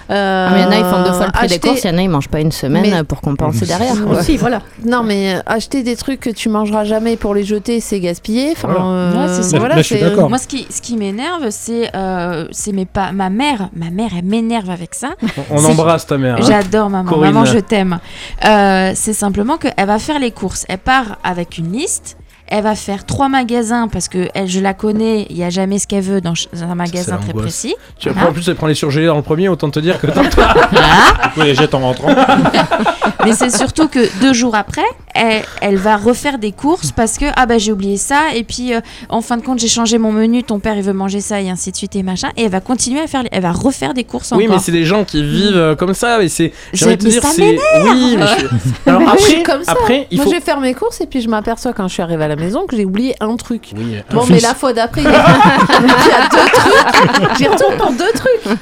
Euh, 0.10 0.48
Ah, 0.50 0.52
mais 0.54 0.60
il 0.62 0.64
y 0.64 0.66
en 0.66 0.72
a, 0.72 0.78
ils 0.80 0.86
font 0.86 1.04
deux 1.04 1.14
fois 1.16 1.28
le 1.28 1.32
prix 1.32 1.48
des 1.48 1.60
courses, 1.60 1.84
il 1.84 1.92
y 1.92 1.94
en 1.94 1.98
a, 2.00 2.02
ils 2.02 2.10
mangent 2.10 2.30
pas 2.30 2.40
une 2.40 2.52
semaine 2.52 2.82
Mais- 2.90 3.04
pour 3.04 3.22
compenser 3.22 3.68
derrière. 3.68 3.94
quoi. 4.04 4.20
Aussi, 4.20 4.38
voilà. 4.38 4.64
Non, 4.84 5.04
mais 5.04 5.36
euh, 5.36 5.40
acheter 5.46 5.84
des 5.84 5.96
trucs 5.96 6.20
que 6.20 6.32
tu 6.32 6.50
mangeras 6.50 6.84
jamais 6.84 7.16
pour 7.16 7.36
les 7.36 7.44
jeter, 7.44 7.80
c'est 7.80 8.00
gaspiller. 8.00 8.54
Enfin, 8.54 8.70
Voilà. 8.70 8.86
euh, 8.86 9.28
Ouais, 9.38 9.44
ça. 9.44 9.60
Voilà, 9.60 9.76
là. 9.76 10.28
Moi, 10.28 10.38
ce 10.40 10.48
qui, 10.48 10.66
ce 10.72 10.82
qui 10.82 10.98
m'énerve, 10.98 11.48
c'est 11.52 11.92
euh, 11.96 12.48
c'est 12.52 12.72
mes 12.72 12.86
pa- 12.88 13.12
ma 13.12 13.30
mère. 13.30 13.70
Ma 13.76 13.92
mère, 13.92 14.10
elle 14.18 14.26
m'énerve 14.26 14.72
avec 14.72 14.96
ça. 14.96 15.10
On 15.52 15.64
embrasse 15.64 16.08
ta 16.08 16.18
mère. 16.18 16.38
hein. 16.40 16.46
J'adore 16.48 16.90
maman. 16.90 17.08
Corinne. 17.08 17.34
Maman, 17.34 17.46
je 17.46 17.60
t'aime. 17.60 18.00
Euh, 18.46 18.94
c'est 18.96 19.14
simplement 19.14 19.58
qu'elle 19.58 19.86
va 19.86 20.00
faire 20.00 20.18
les 20.20 20.32
courses. 20.32 20.66
Elle 20.70 20.80
part 20.80 21.18
avec 21.24 21.60
une 21.60 21.72
liste. 21.72 22.18
Elle 22.52 22.64
va 22.64 22.74
faire 22.76 23.06
trois 23.06 23.30
magasins 23.30 23.88
parce 23.88 24.08
que 24.08 24.28
elle, 24.34 24.48
je 24.48 24.60
la 24.60 24.74
connais. 24.74 25.28
Il 25.30 25.36
n'y 25.36 25.44
a 25.44 25.50
jamais 25.52 25.78
ce 25.78 25.86
qu'elle 25.88 26.02
veut 26.04 26.20
dans 26.20 26.34
un 26.62 26.74
magasin 26.76 27.18
très 27.18 27.32
précis. 27.34 27.76
Tu 28.00 28.10
Voilà. 28.10 28.30
en 28.30 28.34
plus, 28.34 28.48
elle 28.50 28.56
prend 28.56 28.66
les 28.68 28.74
surgelés 28.74 29.06
dans 29.06 29.18
le 29.18 29.22
premier, 29.22 29.50
autant 29.50 29.70
te 29.70 29.80
dire 29.80 30.00
que 30.02 30.08
dans 30.08 30.14
Voilà. 30.24 30.56
Du 31.24 31.30
coup, 31.30 31.42
les 31.42 31.54
jette 31.56 31.74
en 31.76 31.80
rentrant. 31.80 32.10
Mais 33.26 33.34
c'est 33.34 33.56
surtout 33.56 33.88
que 33.88 34.00
deux 34.22 34.34
jours 34.34 34.56
après, 34.56 34.82
elle, 35.14 35.44
elle 35.62 35.76
va 35.76 35.98
refaire 35.98 36.40
des 36.40 36.52
courses 36.52 36.92
parce 36.92 37.18
que 37.18 37.26
ah 37.36 37.46
bah 37.46 37.58
j'ai 37.58 37.72
oublié 37.72 37.98
ça 37.98 38.34
et 38.34 38.44
puis 38.44 38.74
euh, 38.74 38.80
en 39.10 39.22
fin 39.22 39.36
de 39.38 39.42
compte 39.44 39.60
j'ai 39.60 39.68
changé 39.68 39.98
mon 39.98 40.12
menu. 40.12 40.42
Ton 40.44 40.60
père 40.60 40.76
il 40.78 40.84
veut 40.84 40.94
manger 40.94 41.20
ça 41.20 41.42
et 41.42 41.50
ainsi 41.50 41.72
de 41.72 41.76
suite 41.76 41.96
et 41.96 42.04
machin. 42.04 42.30
Et 42.38 42.44
elle 42.44 42.52
va 42.52 42.62
continuer 42.62 43.02
à 43.02 43.08
faire, 43.08 43.24
elle 43.32 43.42
va 43.42 43.52
refaire 43.52 43.94
des 43.94 44.06
courses 44.06 44.32
Oui, 44.32 44.46
mais 44.46 44.52
encore. 44.52 44.62
c'est 44.64 44.72
des 44.72 44.86
gens 44.86 45.04
qui 45.04 45.22
vivent 45.22 45.56
euh, 45.58 45.76
comme 45.76 45.94
ça, 45.94 46.24
et 46.24 46.30
c'est. 46.30 46.54
J'ai 46.74 46.80
C'est- 46.80 46.86
envie 46.86 46.96
de 46.98 47.02
te 47.02 47.06
mais 47.06 47.12
dire, 47.12 47.24
c'est. 47.26 47.60
Oui, 47.84 48.16
mais 48.18 48.26
je- 48.86 48.90
Alors 48.90 49.02
Moi, 49.02 49.14
je 49.18 49.24
suis 49.24 49.34
après, 49.42 49.44
comme 49.54 49.64
ça. 49.64 49.72
après, 49.74 50.08
il 50.12 50.16
Moi, 50.18 50.26
faut. 50.26 50.32
je 50.32 50.36
vais 50.38 50.42
faire 50.42 50.60
mes 50.62 50.74
courses 50.74 51.02
et 51.02 51.06
puis 51.06 51.22
je 51.22 51.28
m'aperçois 51.30 51.74
quand 51.74 51.88
je 51.88 51.94
suis 51.94 52.04
arrivée 52.04 52.24
à 52.24 52.28
la 52.30 52.36
maison 52.40 52.66
que 52.66 52.76
j'ai 52.76 52.86
oublié 52.86 53.16
un 53.20 53.36
truc. 53.36 53.72
Oui, 53.78 53.98
Bon, 54.12 54.22
Un 54.22 54.26
mais 54.28 54.36
fils. 54.36 54.44
la 54.44 54.56
fois 54.56 54.74
d'après, 54.74 55.02
il 55.02 55.06
y, 55.06 55.08
a... 55.08 55.12
il 55.80 55.88
y 55.88 56.12
a 56.12 56.30
deux 56.30 56.52
trucs. 56.52 57.38
J'y 57.38 57.48
retourne 57.48 57.78
pour 57.78 57.92
deux 57.92 58.12
trucs. 58.16 58.58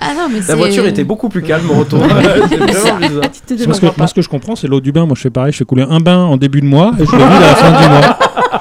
Ah 0.00 0.14
non 0.14 0.28
mais 0.30 0.40
La 0.46 0.54
voiture 0.54 0.86
était 0.86 1.04
beaucoup 1.04 1.28
plus 1.28 1.42
calme 1.42 1.68
au 1.70 1.74
retour. 1.80 2.00
c'est 2.08 2.14
vraiment 2.14 2.96
bizarre. 2.98 3.30
Moi, 3.66 3.74
ce 3.74 3.80
que, 3.80 3.86
moi, 3.96 4.06
ce 4.06 4.14
que 4.14 4.22
je 4.22 4.28
comprends, 4.28 4.56
c'est 4.56 4.68
l'eau 4.68 4.80
du 4.80 4.92
bain. 4.92 5.06
Moi, 5.06 5.14
je 5.16 5.22
fais 5.22 5.30
pareil. 5.30 5.52
Je 5.52 5.58
fais 5.58 5.64
couler 5.64 5.84
un 5.88 6.00
bain 6.00 6.18
en 6.24 6.36
début 6.36 6.60
de 6.60 6.66
mois 6.66 6.92
et 7.00 7.04
je 7.06 7.10
le 7.12 7.18
vide 7.18 7.26
à 7.26 7.40
la 7.40 7.54
fin 7.54 7.70
du 7.82 7.88
mois. 7.88 8.18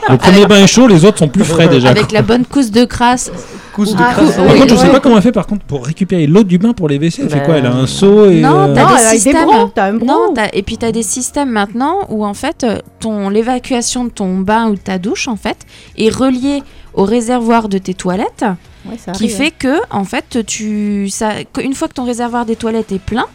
Le 0.10 0.18
premier 0.18 0.46
bain 0.46 0.58
est 0.64 0.68
chaud, 0.68 0.88
les 0.88 1.04
autres 1.06 1.18
sont 1.20 1.28
plus 1.28 1.44
frais 1.44 1.68
déjà. 1.68 1.90
avec 1.90 2.12
la 2.12 2.22
bonne 2.22 2.46
couche 2.46 2.72
de 2.72 2.86
crasse. 2.86 3.32
Cousse 3.76 3.94
de 3.94 4.02
Ah, 4.02 4.14
crasse. 4.14 4.36
Par 4.38 4.46
contre, 4.56 4.70
je 4.70 4.76
sais 4.76 4.90
pas 4.90 5.00
comment 5.02 5.18
elle 5.18 5.22
fait 5.22 5.32
par 5.34 5.46
contre 5.48 5.66
pour 5.66 5.86
récupérer 5.86 6.28
l'eau 6.28 6.44
du 6.44 6.58
bain 6.58 6.72
pour 6.74 6.88
les 6.88 6.98
WC. 6.98 7.24
Elle 7.24 7.30
fait 7.30 7.40
Bah, 7.40 7.46
quoi 7.46 7.56
Elle 7.58 7.66
a 7.66 7.74
un 7.76 7.88
seau 7.88 8.30
et. 8.30 8.40
Non, 8.40 8.70
euh, 8.70 8.74
t'as 8.74 8.88
des 9.12 9.18
systèmes. 9.20 9.50
t'as. 9.76 9.92
Non, 9.92 10.32
t'as- 10.34 10.50
et 10.54 10.64
puis 10.64 10.78
tu 10.78 10.86
as 10.86 10.92
des 10.94 11.04
systèmes 11.04 11.50
maintenant 11.52 12.00
où 12.10 12.26
en 12.26 12.34
fait 12.34 12.64
euh, 12.64 12.78
ton 13.02 13.28
l'évacuation 13.30 14.06
de 14.06 14.10
ton 14.10 14.38
bain 14.38 14.70
ou 14.70 14.76
de 14.76 14.80
ta 14.80 14.98
douche 14.98 15.28
en 15.28 15.36
fait 15.36 15.58
est 15.98 16.10
reliée 16.10 16.64
au 16.94 17.04
réservoir 17.04 17.68
de 17.68 17.78
tes 17.78 17.94
toilettes 17.94 18.46
Ouais, 18.90 18.98
ça 19.04 19.12
qui 19.12 19.26
arrive. 19.26 19.36
fait 19.36 19.52
que 19.52 19.78
en 19.90 20.04
fait 20.06 20.46
tu 20.46 21.10
ça 21.10 21.32
une 21.62 21.74
fois 21.74 21.88
que 21.90 21.94
ton 21.94 22.06
réservoir 22.06 22.46
des 22.46 22.56
toilettes 22.56 22.92
est 22.94 23.00
plein 23.00 23.26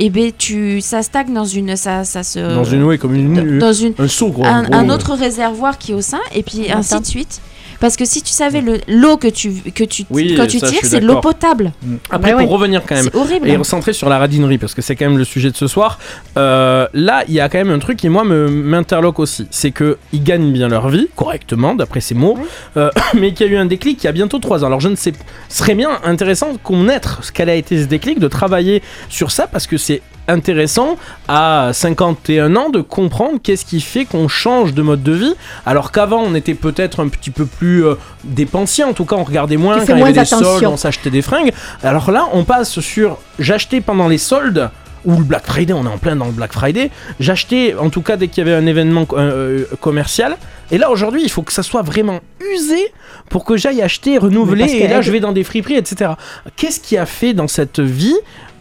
et 0.00 0.10
ben 0.10 0.32
tu 0.36 0.80
ça 0.80 1.02
stagne 1.02 1.32
dans 1.32 1.44
une 1.44 1.76
ça 1.76 2.02
ça 2.04 2.22
se 2.24 2.38
Dans 2.54 2.64
une 2.64 2.82
ouais, 2.82 2.98
comme 2.98 3.14
une. 3.14 3.58
dans 3.58 3.72
une 3.72 3.94
Un 3.98 4.08
seau, 4.08 4.30
gros. 4.30 4.44
un, 4.44 4.62
gros, 4.64 4.74
un 4.74 4.88
ouais. 4.88 4.94
autre 4.94 5.14
réservoir 5.14 5.78
qui 5.78 5.92
est 5.92 5.94
au 5.94 6.00
sein 6.00 6.20
et 6.34 6.42
puis 6.42 6.70
ainsi 6.72 6.98
de 7.00 7.06
suite. 7.06 7.40
Parce 7.80 7.96
que 7.96 8.04
si 8.04 8.20
tu 8.20 8.30
savais 8.30 8.60
le- 8.60 8.78
l'eau 8.88 9.16
que 9.16 9.26
tu 9.28 9.52
que 9.74 9.84
tu 9.84 10.04
Oui, 10.10 10.34
quand 10.36 10.46
tu 10.46 10.58
ça, 10.58 10.66
tires, 10.68 10.80
c'est 10.82 11.00
de 11.00 11.06
l'eau 11.06 11.18
potable. 11.22 11.72
Après, 12.10 12.32
Bah 12.34 12.38
pour 12.40 12.50
revenir 12.50 12.82
quand 12.86 12.94
même. 12.94 13.04
C'est 13.10 13.16
horrible. 13.16 13.48
Et 13.48 13.56
recentrer 13.56 13.94
sur 13.94 14.10
la 14.10 14.18
radinerie, 14.18 14.58
parce 14.58 14.74
que 14.74 14.82
c'est 14.82 14.96
quand 14.96 15.06
même 15.08 15.16
le 15.16 15.24
sujet 15.24 15.50
de 15.50 15.56
ce 15.56 15.66
soir. 15.66 15.98
Euh, 16.36 16.86
là, 16.92 17.24
il 17.26 17.32
y 17.32 17.40
a 17.40 17.48
quand 17.48 17.56
même 17.56 17.70
un 17.70 17.78
truc 17.78 17.96
qui, 17.96 18.10
moi, 18.10 18.22
me 18.24 18.50
m'interloque 18.50 19.18
aussi. 19.18 19.46
C'est 19.50 19.70
qu'ils 19.70 19.96
gagnent 20.22 20.52
bien 20.52 20.68
leur 20.68 20.90
vie, 20.90 21.08
correctement, 21.16 21.74
d'après 21.74 22.02
ces 22.02 22.14
mots, 22.14 22.38
euh, 22.76 22.90
mais 23.18 23.32
qu'il 23.32 23.46
y 23.46 23.48
a 23.48 23.52
eu 23.54 23.56
un 23.56 23.64
déclic 23.64 24.02
il 24.02 24.06
y 24.06 24.08
a 24.08 24.12
bientôt 24.12 24.40
trois 24.40 24.62
ans. 24.62 24.66
Alors, 24.66 24.80
je 24.80 24.88
ne 24.88 24.96
sais, 24.96 25.12
ce 25.48 25.58
serait 25.58 25.74
bien 25.74 25.88
intéressant 26.04 26.48
qu'on 26.62 26.84
naître 26.84 27.24
ce 27.24 27.32
qu'elle 27.32 27.48
a 27.48 27.54
été 27.54 27.80
ce 27.82 27.86
déclic, 27.86 28.18
de 28.18 28.28
travailler 28.28 28.82
sur 29.08 29.30
ça, 29.30 29.46
parce 29.46 29.66
que 29.66 29.78
c'est 29.78 29.89
intéressant 30.28 30.96
à 31.28 31.70
51 31.72 32.54
ans 32.56 32.70
de 32.70 32.80
comprendre 32.80 33.38
qu'est-ce 33.42 33.64
qui 33.64 33.80
fait 33.80 34.04
qu'on 34.04 34.28
change 34.28 34.74
de 34.74 34.82
mode 34.82 35.02
de 35.02 35.12
vie 35.12 35.34
alors 35.66 35.90
qu'avant 35.90 36.22
on 36.22 36.34
était 36.34 36.54
peut-être 36.54 37.00
un 37.00 37.08
petit 37.08 37.30
peu 37.30 37.46
plus 37.46 37.84
euh, 37.84 37.94
dépensier 38.22 38.84
en 38.84 38.92
tout 38.92 39.04
cas 39.04 39.16
on 39.16 39.24
regardait 39.24 39.56
moins 39.56 39.84
quand 39.84 39.94
il 39.94 39.98
y 39.98 40.02
avait 40.02 40.12
des 40.12 40.24
soldes 40.24 40.64
on 40.64 40.76
s'achetait 40.76 41.10
des 41.10 41.22
fringues 41.22 41.52
alors 41.82 42.10
là 42.12 42.28
on 42.32 42.44
passe 42.44 42.78
sur 42.78 43.18
j'achetais 43.38 43.80
pendant 43.80 44.06
les 44.06 44.18
soldes 44.18 44.70
ou 45.04 45.16
le 45.16 45.24
Black 45.24 45.46
Friday, 45.46 45.72
on 45.72 45.84
est 45.84 45.88
en 45.88 45.98
plein 45.98 46.16
dans 46.16 46.26
le 46.26 46.32
Black 46.32 46.52
Friday. 46.52 46.90
J'achetais, 47.18 47.74
en 47.74 47.90
tout 47.90 48.02
cas, 48.02 48.16
dès 48.16 48.28
qu'il 48.28 48.44
y 48.44 48.48
avait 48.48 48.56
un 48.56 48.66
événement 48.66 49.06
euh, 49.12 49.16
euh, 49.16 49.64
commercial. 49.80 50.36
Et 50.70 50.78
là, 50.78 50.90
aujourd'hui, 50.90 51.22
il 51.22 51.30
faut 51.30 51.42
que 51.42 51.52
ça 51.52 51.62
soit 51.62 51.82
vraiment 51.82 52.20
usé 52.52 52.92
pour 53.28 53.44
que 53.44 53.56
j'aille 53.56 53.82
acheter, 53.82 54.18
renouveler. 54.18 54.70
Et 54.70 54.88
là, 54.88 55.00
je 55.00 55.10
vais 55.10 55.20
dans 55.20 55.32
des 55.32 55.44
friperies, 55.44 55.76
etc. 55.76 56.12
Qu'est-ce 56.56 56.80
qui 56.80 56.96
a 56.96 57.06
fait 57.06 57.32
dans 57.32 57.48
cette 57.48 57.80
vie 57.80 58.16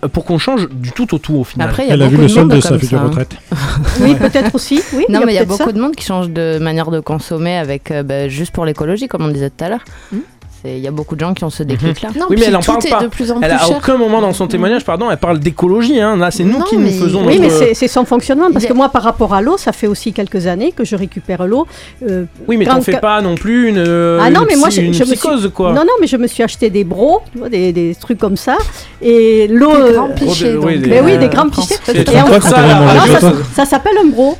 pour 0.07 0.23
qu'on 0.25 0.37
change 0.37 0.69
du 0.69 0.91
tout 0.91 1.13
au 1.13 1.17
tout 1.17 1.35
au 1.35 1.43
final 1.43 1.69
Après, 1.69 1.83
il 1.83 1.87
y 1.87 1.91
a 1.91 1.95
Elle 1.95 2.01
a 2.03 2.07
vu 2.07 2.17
le 2.17 2.23
de 2.23 2.27
solde 2.29 2.53
de 2.55 2.61
sa 2.61 2.77
future 2.79 2.99
ça, 2.99 3.03
hein. 3.03 3.07
retraite. 3.07 3.31
Oui, 4.01 4.15
peut-être 4.15 4.55
aussi. 4.55 4.81
Oui, 4.93 5.05
Non, 5.09 5.21
mais 5.25 5.33
il 5.33 5.35
y 5.35 5.39
a 5.39 5.41
ça. 5.41 5.45
beaucoup 5.47 5.71
de 5.71 5.79
monde 5.79 5.95
qui 5.95 6.05
change 6.05 6.29
de 6.29 6.57
manière 6.59 6.89
de 6.91 6.99
consommer 6.99 7.57
avec 7.57 7.91
euh, 7.91 8.03
bah, 8.03 8.29
juste 8.29 8.51
pour 8.51 8.65
l'écologie, 8.65 9.07
comme 9.07 9.23
on 9.23 9.29
disait 9.29 9.49
tout 9.49 9.63
à 9.65 9.69
l'heure. 9.69 9.83
Hmm. 10.11 10.19
Il 10.65 10.79
y 10.79 10.87
a 10.87 10.91
beaucoup 10.91 11.15
de 11.15 11.21
gens 11.21 11.33
qui 11.33 11.43
ont 11.45 11.49
ce 11.49 11.63
déclic-là. 11.63 12.09
Non, 12.17 12.25
Oui, 12.29 12.35
mais 12.37 12.45
elle 12.47 12.55
en 12.57 12.61
parle 12.61 12.83
pas. 12.89 13.01
de 13.01 13.07
plus 13.07 13.31
en 13.31 13.35
Elle 13.41 13.49
plus 13.49 13.57
a 13.57 13.63
à 13.63 13.69
aucun 13.77 13.97
moment 13.97 14.19
dans 14.19 14.33
son 14.33 14.47
témoignage, 14.47 14.83
pardon, 14.83 15.09
elle 15.09 15.17
parle 15.17 15.39
d'écologie. 15.39 16.01
Hein. 16.01 16.17
Là, 16.17 16.31
c'est 16.31 16.43
nous 16.43 16.59
Non, 16.59 16.65
qui 16.65 16.75
nous 16.75 16.83
mais- 16.83 16.91
faisons 16.91 17.25
Oui, 17.25 17.37
mais 17.39 17.47
notre- 17.47 17.59
c'est- 17.59 17.73
c'est 17.73 17.87
son 17.87 18.03
fonctionnement. 18.03 18.51
Parce 18.51 18.65
que 18.65 18.73
moi, 18.73 18.89
par 18.89 19.03
rapport 19.03 19.33
à 19.33 19.41
l'eau, 19.41 19.57
ça 19.57 19.71
fait 19.71 19.87
aussi 19.87 20.11
quelques 20.11 20.47
années 20.47 20.73
que 20.73 20.83
je 20.83 20.95
récupère 20.97 21.47
l'eau. 21.47 21.65
euh, 22.07 22.25
Oui, 22.47 22.57
mais 22.57 22.65
t'en 22.65 22.81
fais 22.81 22.97
pas 22.99 23.21
non 23.21 23.35
plus 23.35 23.69
une, 23.69 23.77
euh, 23.77 24.19
Ah 24.21 24.29
non, 24.29 24.41
une 24.41 24.47
mais 24.47 24.55
moi, 24.57 24.69
je- 24.69 24.81
une 24.81 24.93
je 24.93 25.03
me 25.05 25.15
suis- 25.15 25.49
quoi. 25.51 25.71
Non, 25.71 25.81
non, 25.83 25.93
mais 26.01 26.07
je 26.07 26.17
me 26.17 26.27
suis 26.27 26.43
acheté 26.43 26.69
des 26.69 26.83
bros, 26.83 27.21
tu 27.31 27.37
vois, 27.39 27.49
des, 27.49 27.71
des 27.71 27.95
trucs 27.95 28.17
comme 28.19 28.35
ça. 28.37 28.57
Et 29.01 29.47
l'eau. 29.47 29.71
Des 29.71 29.81
euh, 29.81 29.93
grands 29.93 30.09
pichets, 30.09 30.55
Oh, 30.57 30.61
de- 30.61 30.65
oui, 30.67 30.79
des- 30.79 30.89
Mais 30.89 31.01
oui, 31.01 31.13
euh, 31.13 31.17
des 31.19 31.29
grands 31.29 31.49
pichets. 31.49 31.75
Ça, 33.55 33.65
s'appelle 33.65 33.97
un 34.03 34.07
bro. 34.07 34.37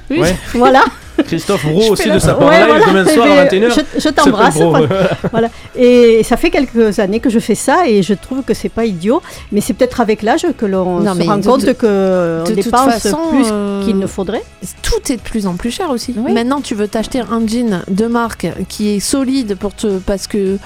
Voilà. 0.56 0.84
Christophe 1.24 1.66
Bro 1.66 1.92
aussi 1.92 2.10
de 2.10 2.20
sa 2.20 2.34
Ouais, 2.40 2.46
part 2.60 2.68
voilà. 2.68 2.86
demain 2.88 3.06
soir 3.06 3.28
à 3.28 3.44
Mais 3.44 3.50
21h. 3.60 3.74
Je, 3.96 4.00
je 4.00 4.10
t'embrasse. 4.10 4.58
voilà. 5.32 5.50
Et 5.78 6.22
ça 6.24 6.38
fait 6.38 6.50
quelques 6.50 7.00
années 7.00 7.20
que 7.20 7.30
je 7.30 7.40
fais 7.40 7.56
ça 7.56 7.88
et 7.88 8.02
je 8.04 8.14
trouve 8.14 8.44
que 8.44 8.54
c'est 8.54 8.70
pas 8.70 8.86
idiot. 8.86 9.22
Mais 9.52 9.62
c'est 9.62 9.74
peut-être 9.74 10.02
avec 10.02 10.22
l'âge 10.22 10.46
que 10.58 10.66
l'on 10.66 11.02
se 11.04 11.24
rend 11.24 11.38
de- 11.38 11.46
compte 11.46 11.66
de- 11.66 11.74
que 11.74 12.42
on 12.42 12.44
de 12.50 12.54
toute 12.56 12.64
dépense 12.66 12.94
façon, 12.94 13.18
plus 13.32 13.46
euh, 13.52 13.84
qu'il 13.86 13.98
ne 13.98 14.08
faudrait. 14.08 14.44
Tout 14.82 15.12
est 15.12 15.18
de 15.18 15.22
plus 15.22 15.48
en 15.48 15.54
plus 15.56 15.72
cher 15.72 15.90
aussi. 15.90 16.14
Oui. 16.18 16.32
Maintenant, 16.34 16.62
tu 16.62 16.76
veux 16.76 16.88
t'acheter 16.88 17.20
un 17.20 17.46
jean 17.48 17.82
de 17.90 18.06
marque 18.08 18.48
qui 18.68 18.96
est 18.96 19.00
solide 19.00 19.56
pour 19.56 19.74
te 19.74 19.98
parce 20.00 20.28
que 20.28 20.58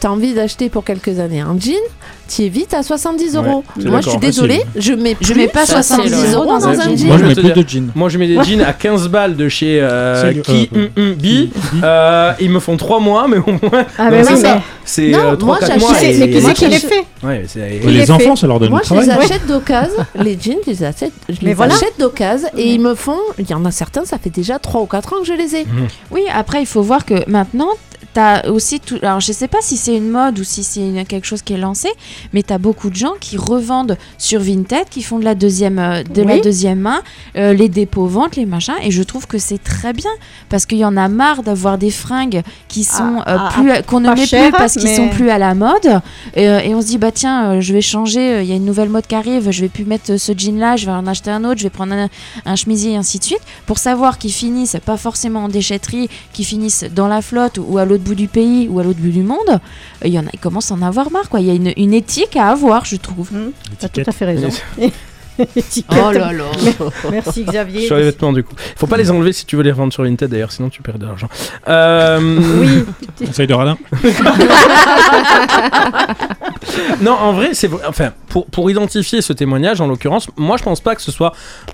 t'as 0.00 0.08
envie 0.10 0.34
d'acheter 0.34 0.68
pour 0.68 0.84
quelques 0.84 1.18
années 1.20 1.40
un 1.40 1.56
jean, 1.58 1.74
tu 2.28 2.42
es 2.44 2.48
vite 2.48 2.74
à 2.74 2.82
70 2.82 3.36
Ouais, 3.36 3.36
euros. 3.48 3.64
c'est 3.78 3.88
Moi, 3.88 4.00
je 4.02 4.10
suis 4.10 4.18
facile. 4.18 4.60
je 4.76 4.92
mets, 4.92 5.16
Je 5.20 5.34
mets 5.34 5.48
pas 5.48 5.64
70 5.66 6.10
70 6.10 6.34
euros 6.34 6.44
dans 6.46 6.70
Ouais, 6.70 6.76
un 6.78 6.96
jean. 6.96 7.06
Moi, 7.06 7.18
je 7.18 7.24
mets 7.24 7.34
plus 7.34 7.52
de 7.64 7.68
jeans. 7.68 7.90
Moi, 7.94 8.08
je 8.10 8.18
mets 8.18 8.26
des 8.28 8.42
jeans 8.44 8.60
à 8.62 8.72
15 8.72 9.08
balles 9.08 9.36
de 9.36 9.48
chez 9.48 9.78
euh, 9.80 10.32
qui 10.42 10.68
euh, 10.76 10.88
hum, 10.96 11.04
hum, 11.04 11.14
Bi. 11.14 11.50
Euh, 11.82 12.32
ils 12.40 12.50
me 12.50 12.60
font 12.60 12.76
3 12.76 13.00
mois, 13.00 13.26
mais 13.28 13.38
au 13.38 13.46
moins, 13.46 13.84
Ah, 13.98 14.10
mais 14.10 14.24
c'est 14.24 14.34
oui, 14.34 14.40
ça. 14.40 14.54
mais 14.56 14.60
c'est 14.84 15.08
Non, 15.10 15.34
3-4 15.34 15.38
moi, 15.38 15.58
mois. 15.78 15.94
c'est- 15.94 16.18
mais 16.26 16.40
c'est 16.40 16.54
qui 16.54 16.66
les 16.66 16.78
fait 16.78 17.04
Ouais, 17.22 17.44
les 17.84 18.10
enfants, 18.10 18.36
ça 18.36 18.46
leur 18.46 18.60
donne 18.60 18.70
Moi, 18.70 18.80
du 18.80 18.88
je 18.88 18.94
les 18.94 19.10
achète 19.10 19.46
d'occasion. 19.46 19.92
Les 20.16 20.38
jeans, 20.40 20.58
je 20.64 20.70
les 20.70 21.62
achète, 21.62 21.98
d'occasion 21.98 22.48
et 22.56 22.72
ils 22.74 22.80
me 22.80 22.94
font. 22.94 23.18
Il 23.38 23.48
y 23.48 23.54
en 23.54 23.64
a 23.64 23.70
certains, 23.70 24.04
ça 24.04 24.18
fait 24.18 24.30
déjà 24.30 24.58
3 24.58 24.82
ou 24.82 24.86
4 24.86 25.14
ans 25.14 25.20
que 25.20 25.26
je 25.26 25.32
les 25.32 25.56
ai. 25.56 25.66
Oui, 26.10 26.22
après, 26.32 26.60
il 26.60 26.66
faut 26.66 26.82
voir 26.82 27.04
que 27.04 27.28
maintenant, 27.28 27.68
t'as 28.14 28.48
aussi 28.48 28.80
tout. 28.80 28.98
Alors, 29.02 29.20
je 29.20 29.32
sais 29.32 29.48
pas 29.48 29.58
si 29.60 29.76
c'est 29.76 29.96
une 29.96 30.10
mode 30.10 30.38
ou 30.38 30.44
si 30.44 30.64
c'est 30.64 31.04
quelque 31.08 31.26
chose 31.26 31.42
qui 31.42 31.52
est 31.52 31.58
lancé, 31.58 31.88
mais 32.32 32.42
t'as 32.42 32.58
beaucoup 32.58 32.90
de 32.90 32.94
gens 32.96 33.12
qui 33.20 33.36
revendent 33.36 33.96
sur 34.18 34.40
Vinted, 34.40 34.88
qui 34.90 35.02
font 35.02 35.18
de 35.18 35.24
la 35.24 35.34
deuxième, 35.34 35.78
euh, 35.78 36.02
de 36.02 36.22
la 36.22 36.38
deuxième 36.38 36.80
main, 36.80 37.02
euh, 37.36 37.52
les 37.52 37.68
dépôts 37.68 38.06
ventes, 38.06 38.36
les 38.36 38.46
machins, 38.46 38.74
et 38.82 38.90
je 38.90 39.02
trouve 39.02 39.26
que 39.26 39.38
c'est 39.38 39.62
très 39.62 39.92
bien 39.92 40.10
parce 40.48 40.66
qu'il 40.66 40.78
y 40.78 40.84
en 40.84 40.96
a 40.96 41.08
marre 41.08 41.42
d'avoir 41.42 41.78
des 41.78 41.90
fringues 41.90 42.42
qui 42.68 42.84
sont 42.84 43.22
Ah, 43.26 43.32
euh, 43.32 43.36
ah, 43.40 43.52
plus 43.54 43.82
qu'on 43.86 44.00
ne 44.00 44.10
met 44.10 44.26
cher, 44.26 44.50
plus 44.50 44.58
parce 44.58 44.74
qu'ils 44.74 44.84
mais- 44.84 44.96
sont 44.96 45.08
plus 45.08 45.30
à 45.30 45.38
la 45.38 45.54
mode, 45.54 46.00
et, 46.34 46.74
on 46.74 46.80
se 46.80 46.86
dit 46.86 46.98
bah 46.98 47.12
tiens, 47.12 47.60
je 47.60 47.72
vais 47.72 47.80
changer, 47.80 48.42
il 48.42 48.48
y 48.48 48.52
a 48.52 48.56
une 48.56 48.64
nouvelle 48.64 48.88
mode 48.88 49.06
qui 49.06 49.14
arrive, 49.14 49.50
je 49.50 49.60
vais 49.60 49.68
plus 49.68 49.84
mettre 49.84 50.16
ce 50.18 50.32
jean-là, 50.36 50.76
je 50.76 50.86
vais 50.86 50.92
en 50.92 51.06
acheter 51.06 51.30
un 51.30 51.44
autre, 51.44 51.58
je 51.58 51.64
vais 51.64 51.70
prendre 51.70 51.92
un, 51.92 52.08
un 52.46 52.56
chemisier 52.56 52.92
et 52.92 52.96
ainsi 52.96 53.18
de 53.18 53.24
suite, 53.24 53.40
pour 53.66 53.78
savoir 53.78 54.18
qu'ils 54.18 54.32
finissent 54.32 54.76
pas 54.84 54.96
forcément 54.96 55.44
en 55.44 55.48
déchetterie, 55.48 56.08
qu'ils 56.32 56.44
finissent 56.44 56.84
dans 56.94 57.08
la 57.08 57.22
flotte 57.22 57.58
ou 57.58 57.78
à 57.78 57.84
l'autre 57.84 57.97
bout 57.98 58.14
du 58.14 58.28
pays 58.28 58.68
ou 58.68 58.78
à 58.80 58.84
l'autre 58.84 59.00
bout 59.00 59.10
du 59.10 59.22
monde, 59.22 59.60
il 60.04 60.12
y 60.12 60.18
en 60.18 60.26
a, 60.26 60.30
ils 60.32 60.38
commencent 60.40 60.70
à 60.72 60.74
en 60.74 60.82
avoir 60.82 61.10
marre 61.10 61.28
quoi. 61.28 61.40
Il 61.40 61.46
y 61.46 61.50
a 61.50 61.54
une, 61.54 61.72
une 61.76 61.94
éthique 61.94 62.36
à 62.36 62.48
avoir, 62.48 62.84
je 62.84 62.96
trouve. 62.96 63.30
T'as 63.78 63.88
tout 63.88 64.02
à 64.06 64.12
fait 64.12 64.24
raison. 64.24 64.48
Oh 65.38 66.10
là 66.12 66.32
là. 66.32 66.44
Merci 67.10 67.44
Xavier. 67.44 67.86
Sur 67.86 67.96
les 67.96 68.04
vêtements, 68.04 68.32
du 68.32 68.42
coup. 68.44 68.54
Faut 68.76 68.86
pas 68.86 68.96
les 68.96 69.10
enlever 69.10 69.32
si 69.32 69.46
tu 69.46 69.56
veux 69.56 69.62
les 69.62 69.70
revendre 69.72 69.92
sur 69.92 70.02
Vinted, 70.04 70.30
d'ailleurs, 70.30 70.52
sinon 70.52 70.68
tu 70.68 70.82
perds 70.82 70.98
de 70.98 71.06
l'argent. 71.06 71.28
Euh, 71.68 72.38
Oui, 72.60 72.84
Conseil 73.26 73.46
de 73.46 73.54
radin. 73.54 73.76
Non, 77.00 77.12
en 77.12 77.32
vrai, 77.32 77.50
c'est 77.52 77.66
vrai- 77.68 77.82
enfin 77.88 78.12
pour, 78.28 78.46
pour 78.46 78.70
identifier 78.70 79.22
ce 79.22 79.32
témoignage, 79.32 79.80
en 79.80 79.86
l'occurrence, 79.86 80.28
moi 80.36 80.56
je 80.56 80.62
pense 80.62 80.80
pas 80.80 80.94
que 80.94 81.02
ce 81.02 81.10
soit 81.12 81.32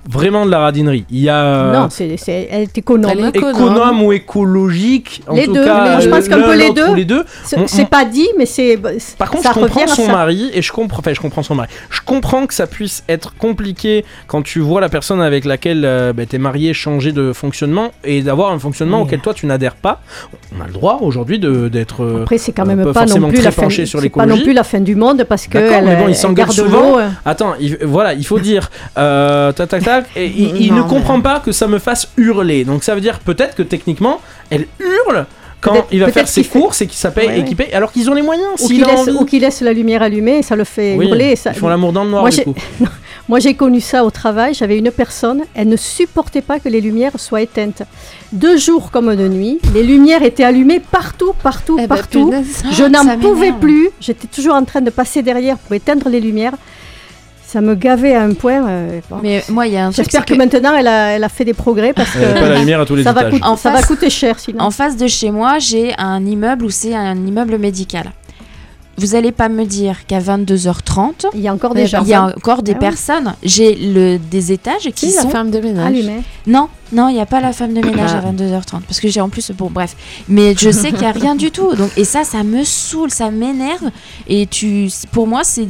vraiment 0.09 0.45
de 0.47 0.51
la 0.51 0.61
radinerie. 0.61 1.05
Il 1.11 1.21
y 1.21 1.29
a 1.29 1.73
non, 1.73 1.89
c'est, 1.91 2.17
c'est, 2.17 2.49
elle 2.51 2.63
est 2.63 2.79
économe. 2.79 3.11
Elle 3.11 3.21
est 3.27 3.37
économe, 3.37 3.55
économe. 3.55 4.03
ou 4.03 4.13
écologique, 4.13 5.23
en 5.27 5.35
Les 5.35 5.47
tout 5.47 5.55
deux, 5.55 5.65
cas, 5.65 5.97
mais 5.97 6.03
je 6.05 6.09
pense 6.09 6.29
l'un, 6.29 6.37
qu'un 6.37 6.43
peu 6.47 6.55
les 6.57 6.71
deux. 6.73 6.95
les 6.95 7.05
deux. 7.05 7.25
C'est, 7.45 7.89
pas 7.89 8.05
dit, 8.05 8.29
mais 8.39 8.47
c'est. 8.47 8.79
Par 9.19 9.31
contre, 9.31 9.43
ça 9.45 9.51
je 9.55 9.61
comprends 9.61 9.81
revient 9.81 9.93
à 9.93 9.95
son 9.95 10.07
ça. 10.07 10.13
mari 10.13 10.51
et 10.53 10.63
je 10.63 10.73
comprends, 10.73 10.99
enfin, 11.01 11.13
je 11.15 11.21
comprends 11.21 11.43
son 11.43 11.55
mari. 11.55 11.69
Je 11.91 12.01
comprends 12.05 12.47
que 12.47 12.55
ça 12.55 12.67
puisse 12.67 13.03
être 13.09 13.35
compliqué 13.37 13.54
quand 14.27 14.43
tu 14.43 14.61
vois 14.61 14.81
la 14.81 14.89
personne 14.89 15.21
avec 15.21 15.45
laquelle 15.45 15.85
euh, 15.85 16.13
bah, 16.13 16.27
t'es 16.27 16.39
marié 16.39 16.75
changer 16.75 17.13
de 17.13 17.33
fonctionnement 17.33 17.93
et 18.05 18.23
d'avoir 18.23 18.53
un 18.53 18.59
fonctionnement 18.59 18.99
Oui. 18.99 19.05
auquel 19.05 19.21
toi 19.21 19.35
tu 19.35 19.47
n'adhères 19.47 19.77
pas. 19.77 20.01
On 20.57 20.63
a 20.63 20.67
le 20.67 20.73
droit 20.73 20.99
aujourd'hui 21.03 21.39
d'être. 21.39 22.03
euh, 22.05 22.23
Après, 22.23 22.39
c'est 22.39 22.53
quand 22.53 22.63
euh, 22.65 22.75
même 22.75 22.85
pas 22.93 22.93
pas, 22.93 23.07
non 23.07 23.29
plus 23.29 23.43
la 23.43 23.51
fin. 23.51 23.69
sur 23.71 24.01
pas 24.11 24.27
non 24.27 24.39
plus 24.39 24.53
la 24.53 24.65
fin 24.65 24.81
du 24.81 24.95
monde 24.95 25.25
parce 25.25 25.47
que 25.47 25.59
elle, 25.59 25.85
mais 25.85 25.97
bon, 25.97 26.05
il 26.07 26.11
elle 26.11 26.17
s'engueule 26.17 26.47
garde 26.47 26.53
souvent. 26.53 26.93
l'eau, 26.93 26.99
euh. 26.99 27.09
Attends, 27.25 27.55
il- 27.61 27.79
voilà, 27.83 28.15
il 28.15 28.25
faut 28.27 28.39
dire, 28.39 28.71
euh, 28.99 29.53
tac 29.53 29.69
tac 29.69 29.83
tac, 29.85 30.05
et 30.17 30.27
il, 30.27 30.57
il 30.61 30.69
Non, 30.73 30.79
ne 30.79 30.83
mais- 30.83 30.89
comprend 30.89 31.21
pas 31.21 31.41
que 31.41 31.53
ça 31.53 31.67
me 31.67 31.79
fasse 31.79 32.09
hurler. 32.17 32.65
Donc 32.65 32.85
ça 32.85 32.95
veut 32.95 33.01
dire 33.01 33.19
peut-être 33.21 33.55
que 33.55 33.63
techniquement, 33.63 34.21
elle 34.51 34.67
hurle 34.81 35.27
quand 35.61 35.87
il 35.91 36.01
va 36.01 36.09
faire 36.13 36.29
ses 36.29 36.45
courses 36.45 36.83
et 36.83 36.87
qu'il 36.87 36.99
s'appelle 36.99 37.29
Ouais, 37.29 37.41
équipé, 37.41 37.73
alors 37.73 37.91
qu'ils 37.91 38.11
ont 38.11 38.15
les 38.15 38.21
moyens. 38.23 38.49
Ou 38.63 39.25
qu'il 39.25 39.41
laisse, 39.41 39.61
la 39.63 39.73
lumière 39.73 40.03
allumée, 40.03 40.43
ça 40.43 40.57
le 40.57 40.65
fait 40.65 40.95
Oui, 40.97 41.07
hurler. 41.07 41.37
Ça... 41.37 41.51
Ils 41.53 41.59
font 41.59 41.69
l'amour 41.69 41.93
dans 41.93 42.05
le 42.05 42.11
noir 42.11 42.23
Moi, 42.23 42.31
du 42.31 42.43
coup. 42.43 42.55
Moi, 43.29 43.39
j'ai 43.39 43.55
connu 43.55 43.81
ça 43.81 44.05
au 44.05 44.11
travail. 44.11 44.53
J'avais 44.53 44.77
une 44.79 44.91
personne, 44.91 45.43
elle 45.55 45.69
ne 45.69 45.77
supportait 45.77 46.43
pas 46.43 46.59
que 46.61 46.69
les 46.69 46.83
lumières 46.83 47.19
soient 47.19 47.41
éteintes. 47.41 47.83
De 48.33 48.57
jour 48.57 48.91
comme 48.91 49.15
de 49.17 49.29
nuit, 49.29 49.61
les 49.73 49.83
lumières 49.83 50.23
étaient 50.23 50.45
allumées 50.45 50.81
partout, 50.81 51.33
partout, 51.43 51.77
Eh 51.79 51.87
ben, 51.87 51.89
partout. 51.97 52.27
punaise. 52.27 52.63
Je 52.73 52.85
Ah, 52.85 52.89
n'en 52.91 53.19
pouvais 53.19 53.53
plus. 53.53 53.89
J'étais 54.01 54.27
toujours 54.29 54.55
en 54.55 54.65
train 54.65 54.83
de 54.83 54.91
passer 54.91 55.23
derrière 55.23 55.57
pour 55.57 55.75
éteindre 55.75 56.09
les 56.11 56.21
lumières. 56.21 56.53
Ça 57.47 57.61
me 57.63 57.75
gavait 57.75 58.15
à 58.15 58.23
un 58.23 58.35
point. 58.35 58.67
euh, 58.67 59.01
bon. 59.09 59.21
Mais 59.23 59.43
moi, 59.49 59.67
il 59.69 59.73
y 59.75 59.77
a 59.77 59.87
un 59.87 59.91
truc. 59.93 60.05
J'espère 60.05 60.27
que, 60.27 60.35
maintenant, 60.35 60.75
elle 60.77 60.89
a, 60.89 61.13
elle 61.13 61.25
a 61.25 61.29
fait 61.31 61.45
des 61.45 61.55
progrès 61.55 61.93
parce 61.95 62.15
avait 62.17 62.35
pas 62.35 62.49
la 62.49 62.55
que 62.57 62.61
lumière 62.61 62.81
à 62.81 62.85
tous 62.87 62.97
les 62.97 63.05
ça, 63.05 63.13
va, 63.13 63.21
étages. 63.23 63.33
coûter- 63.35 63.45
En 63.47 63.57
ça 63.57 63.71
va 63.71 63.77
face- 63.79 63.87
coûter 63.87 64.11
cher 64.11 64.39
sinon. 64.39 64.61
En 64.65 64.71
face 64.71 64.97
de 64.97 65.07
chez 65.07 65.31
moi, 65.31 65.59
j'ai 65.61 65.95
un 65.97 66.27
immeuble 66.27 66.65
où 66.67 66.71
c'est 66.71 66.95
un 66.95 67.15
immeuble 67.15 67.57
médical. 67.59 68.13
Vous 68.99 69.15
allez 69.15 69.33
pas 69.33 69.49
me 69.49 69.65
dire 69.65 70.07
qu'à 70.07 70.21
22h30, 70.21 71.27
Il 71.35 71.41
y 71.41 71.49
a 71.49 71.53
encore 71.55 71.75
des 71.75 71.87
gens 71.87 72.03
il 72.03 72.09
y 72.09 72.15
a 72.15 72.25
encore 72.37 72.63
des 72.63 72.73
Ah 72.73 72.79
oui. 72.81 72.81
personnes. 72.81 73.35
J'ai 73.43 73.75
le 73.75 74.19
des 74.19 74.53
étages 74.53 74.83
qui 74.85 74.93
Qui 74.93 75.15
la 75.15 75.23
sont 75.23 75.31
femme 75.31 75.51
de 75.51 75.59
ménage 75.61 75.87
allumés. 75.87 76.23
Non, 76.47 76.69
non, 76.93 77.09
il 77.09 77.15
n'y 77.15 77.21
a 77.21 77.27
pas 77.27 77.41
la 77.41 77.53
femme 77.53 77.75
de 77.75 77.81
ménage 77.81 78.11
Ah. 78.15 78.19
à 78.19 78.31
22h30. 78.33 78.83
Parce 78.87 79.01
que 79.01 79.09
j'ai 79.09 79.21
en 79.21 79.29
plus. 79.29 79.51
Bon, 79.53 79.69
bref. 79.71 79.97
Mais 80.29 80.55
je 80.59 80.71
sais 80.71 80.91
qu'il 80.91 81.01
n'y 81.01 81.07
a 81.07 81.13
rien 81.13 81.35
du 81.35 81.51
tout. 81.51 81.75
Donc, 81.75 81.91
et 81.97 82.05
ça, 82.05 82.25
ça 82.25 82.43
me 82.43 82.63
saoule, 82.65 83.11
ça 83.11 83.31
m'énerve. 83.31 83.91
Et 84.29 84.47
tu, 84.47 84.89
pour 85.13 85.27
moi, 85.27 85.43
c'est. 85.45 85.67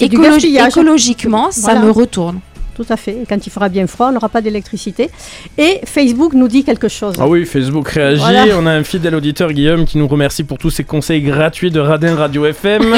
Écologiquement, 0.00 1.50
ça 1.50 1.74
me 1.76 1.90
retourne. 1.90 2.40
Tout 2.78 2.86
à 2.90 2.96
fait. 2.96 3.10
Et 3.22 3.26
quand 3.28 3.44
il 3.44 3.50
fera 3.50 3.68
bien 3.68 3.88
froid, 3.88 4.06
on 4.10 4.12
n'aura 4.12 4.28
pas 4.28 4.40
d'électricité. 4.40 5.10
Et 5.58 5.80
Facebook 5.84 6.32
nous 6.34 6.46
dit 6.46 6.62
quelque 6.62 6.86
chose. 6.86 7.16
Ah 7.18 7.26
oui, 7.26 7.44
Facebook 7.44 7.88
réagit. 7.88 8.20
Voilà. 8.20 8.44
On 8.56 8.66
a 8.66 8.70
un 8.70 8.84
fidèle 8.84 9.16
auditeur, 9.16 9.52
Guillaume, 9.52 9.84
qui 9.84 9.98
nous 9.98 10.06
remercie 10.06 10.44
pour 10.44 10.58
tous 10.58 10.70
ses 10.70 10.84
conseils 10.84 11.20
gratuits 11.22 11.72
de 11.72 11.80
Radin 11.80 12.14
Radio 12.14 12.46
FM. 12.46 12.84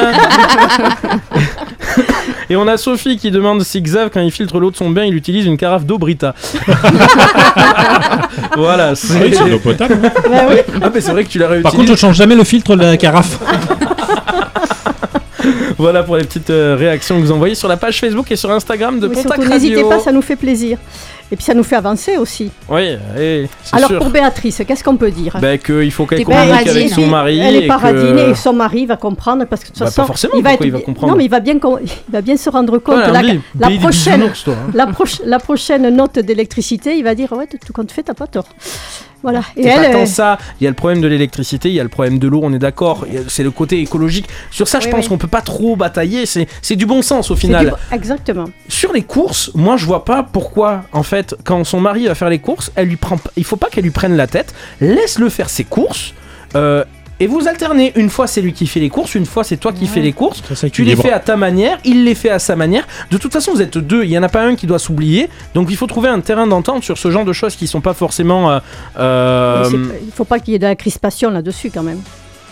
Et 2.50 2.56
on 2.56 2.68
a 2.68 2.76
Sophie 2.76 3.16
qui 3.16 3.30
demande 3.30 3.62
si 3.62 3.80
Xav, 3.80 4.10
quand 4.12 4.20
il 4.20 4.30
filtre 4.30 4.60
l'eau 4.60 4.70
de 4.70 4.76
son 4.76 4.90
bain, 4.90 5.04
il 5.04 5.14
utilise 5.14 5.46
une 5.46 5.56
carafe 5.56 5.86
d'eau 5.86 5.96
Brita. 5.96 6.34
voilà, 8.56 8.88
Ah 8.88 8.90
oui, 8.90 8.96
c'est. 8.96 9.34
c'est 9.34 9.44
de 9.44 9.50
l'eau 9.50 9.58
potable. 9.60 9.94
Ouais, 10.28 10.46
oui. 10.50 10.56
Ah, 10.82 10.90
mais 10.92 11.00
c'est 11.00 11.12
vrai 11.12 11.24
que 11.24 11.30
tu 11.30 11.38
l'as 11.38 11.46
Par 11.46 11.52
réutilisé. 11.54 11.76
contre, 11.78 11.90
je 11.92 11.96
change 11.98 12.16
jamais 12.16 12.34
le 12.34 12.44
filtre 12.44 12.76
de 12.76 12.82
la 12.82 12.96
carafe. 12.98 13.38
Voilà 15.78 16.02
pour 16.02 16.16
les 16.16 16.24
petites 16.24 16.50
euh, 16.50 16.76
réactions 16.76 17.16
que 17.16 17.22
vous 17.22 17.32
envoyez 17.32 17.54
sur 17.54 17.68
la 17.68 17.76
page 17.76 18.00
Facebook 18.00 18.30
et 18.30 18.36
sur 18.36 18.50
Instagram 18.50 18.98
de 19.00 19.08
Mais 19.08 19.14
Pontac 19.14 19.38
Radio. 19.38 19.50
n'hésitez 19.50 19.84
pas, 19.84 19.98
ça 20.00 20.12
nous 20.12 20.22
fait 20.22 20.36
plaisir. 20.36 20.78
Et 21.32 21.36
puis 21.36 21.44
ça 21.44 21.54
nous 21.54 21.62
fait 21.62 21.76
avancer 21.76 22.16
aussi. 22.16 22.50
Oui, 22.68 22.96
c'est 23.14 23.48
Alors 23.76 23.88
sûr. 23.88 23.98
pour 24.00 24.10
Béatrice, 24.10 24.62
qu'est-ce 24.66 24.82
qu'on 24.82 24.96
peut 24.96 25.12
dire? 25.12 25.36
Bah, 25.40 25.56
qu'il 25.58 25.92
faut 25.92 26.04
qu'elle 26.04 26.24
communique 26.24 26.48
paradine. 26.50 26.70
avec 26.70 26.88
son 26.90 27.06
mari. 27.06 27.38
Elle 27.38 27.54
est 27.54 27.64
et 27.66 27.68
que... 27.68 28.30
et 28.30 28.34
son 28.34 28.52
mari 28.52 28.84
va 28.84 28.96
comprendre 28.96 29.44
parce 29.44 29.62
que 29.62 29.68
de 29.68 29.74
toute 29.74 29.84
Bah, 29.84 29.92
pas 29.94 30.04
forcément, 30.06 30.34
il 30.36 30.42
va 30.42 30.50
pourquoi 30.50 30.66
être 30.66 30.68
il 30.68 30.72
va 30.72 30.78
bi- 30.78 30.84
comprendre 30.84 31.12
Non, 31.12 31.16
mais 31.16 31.24
il 31.26 31.30
va 31.30 31.38
bien, 31.38 31.60
con- 31.60 31.78
il 31.84 32.12
va 32.12 32.20
bien 32.20 32.36
se 32.36 32.50
rendre 32.50 32.78
compte. 32.78 32.96
Voilà, 32.96 33.12
la, 33.12 33.18
Andy, 33.20 33.40
la 33.60 33.66
pays 33.68 33.76
des 33.78 33.82
prochaine, 33.82 34.14
bisounours, 34.16 34.42
toi, 34.44 34.54
hein. 34.54 34.70
la, 34.74 34.86
proche- 34.86 35.20
la 35.24 35.38
prochaine 35.38 35.88
note 35.94 36.18
d'électricité, 36.18 36.96
il 36.96 37.04
va 37.04 37.14
dire 37.14 37.32
ouais, 37.32 37.46
tout 37.46 37.72
compte 37.72 37.92
fait, 37.92 38.02
t'as 38.02 38.14
pas 38.14 38.26
tort. 38.26 38.46
Voilà. 39.22 39.42
Et 39.56 39.64
pas 39.68 39.90
tant 39.90 40.00
euh, 40.02 40.06
ça, 40.06 40.38
il 40.60 40.64
y 40.64 40.66
a 40.66 40.70
le 40.70 40.76
problème 40.76 41.00
de 41.02 41.06
l'électricité, 41.06 41.68
il 41.68 41.74
y 41.74 41.80
a 41.80 41.82
le 41.82 41.88
problème 41.90 42.18
de 42.18 42.26
l'eau, 42.26 42.40
on 42.42 42.52
est 42.52 42.58
d'accord, 42.58 43.06
c'est 43.28 43.42
le 43.42 43.50
côté 43.50 43.80
écologique. 43.80 44.26
Sur 44.50 44.66
ça, 44.66 44.80
je 44.80 44.88
pense 44.88 45.04
oui. 45.04 45.08
qu'on 45.08 45.18
peut 45.18 45.26
pas 45.28 45.42
trop 45.42 45.76
batailler, 45.76 46.24
c'est 46.26 46.76
du 46.76 46.86
bon 46.86 47.02
sens 47.02 47.30
au 47.30 47.36
final. 47.36 47.66
du- 47.90 47.94
Exactement. 47.94 48.46
Sur 48.68 48.92
les 48.92 49.02
courses, 49.02 49.50
moi 49.54 49.76
je 49.76 49.84
vois 49.84 50.04
pas 50.04 50.22
pourquoi, 50.22 50.82
en 50.92 51.02
fait, 51.02 51.34
quand 51.44 51.62
son 51.64 51.80
mari 51.80 52.06
va 52.06 52.14
faire 52.14 52.30
les 52.30 52.38
courses, 52.38 52.72
elle 52.76 52.88
lui 52.88 52.96
prend, 52.96 53.16
il 53.36 53.44
faut 53.44 53.56
pas 53.56 53.68
qu'elle 53.68 53.84
lui 53.84 53.90
prenne 53.90 54.16
la 54.16 54.26
tête, 54.26 54.54
laisse-le 54.80 55.28
faire 55.28 55.50
ses 55.50 55.64
courses. 55.64 56.14
euh, 56.56 56.84
et 57.20 57.26
vous 57.26 57.46
alternez, 57.46 57.92
une 57.96 58.08
fois 58.10 58.26
c'est 58.26 58.40
lui 58.40 58.52
qui 58.54 58.66
fait 58.66 58.80
les 58.80 58.88
courses, 58.88 59.14
une 59.14 59.26
fois 59.26 59.44
c'est 59.44 59.58
toi 59.58 59.72
qui 59.72 59.86
fais 59.86 60.00
les 60.00 60.12
courses, 60.12 60.42
Ça, 60.54 60.68
tu 60.70 60.82
les 60.84 60.96
fais 60.96 61.12
à 61.12 61.20
ta 61.20 61.36
manière, 61.36 61.78
il 61.84 62.04
les 62.04 62.14
fait 62.14 62.30
à 62.30 62.38
sa 62.38 62.56
manière. 62.56 62.86
De 63.10 63.18
toute 63.18 63.32
façon, 63.32 63.52
vous 63.52 63.60
êtes 63.62 63.76
deux, 63.78 64.04
il 64.04 64.10
y 64.10 64.18
en 64.18 64.22
a 64.22 64.28
pas 64.28 64.42
un 64.42 64.56
qui 64.56 64.66
doit 64.66 64.78
s'oublier. 64.78 65.28
Donc 65.54 65.68
il 65.70 65.76
faut 65.76 65.86
trouver 65.86 66.08
un 66.08 66.20
terrain 66.20 66.46
d'entente 66.46 66.82
sur 66.82 66.96
ce 66.98 67.10
genre 67.10 67.24
de 67.24 67.32
choses 67.32 67.54
qui 67.56 67.66
sont 67.66 67.80
pas 67.82 67.94
forcément. 67.94 68.50
euh, 68.50 68.58
euh, 68.98 69.64
Il 70.06 70.12
faut 70.12 70.24
pas 70.24 70.38
qu'il 70.38 70.52
y 70.52 70.56
ait 70.56 70.58
de 70.58 70.66
la 70.66 70.76
crispation 70.76 71.30
là-dessus 71.30 71.70
quand 71.70 71.82
même. 71.82 72.00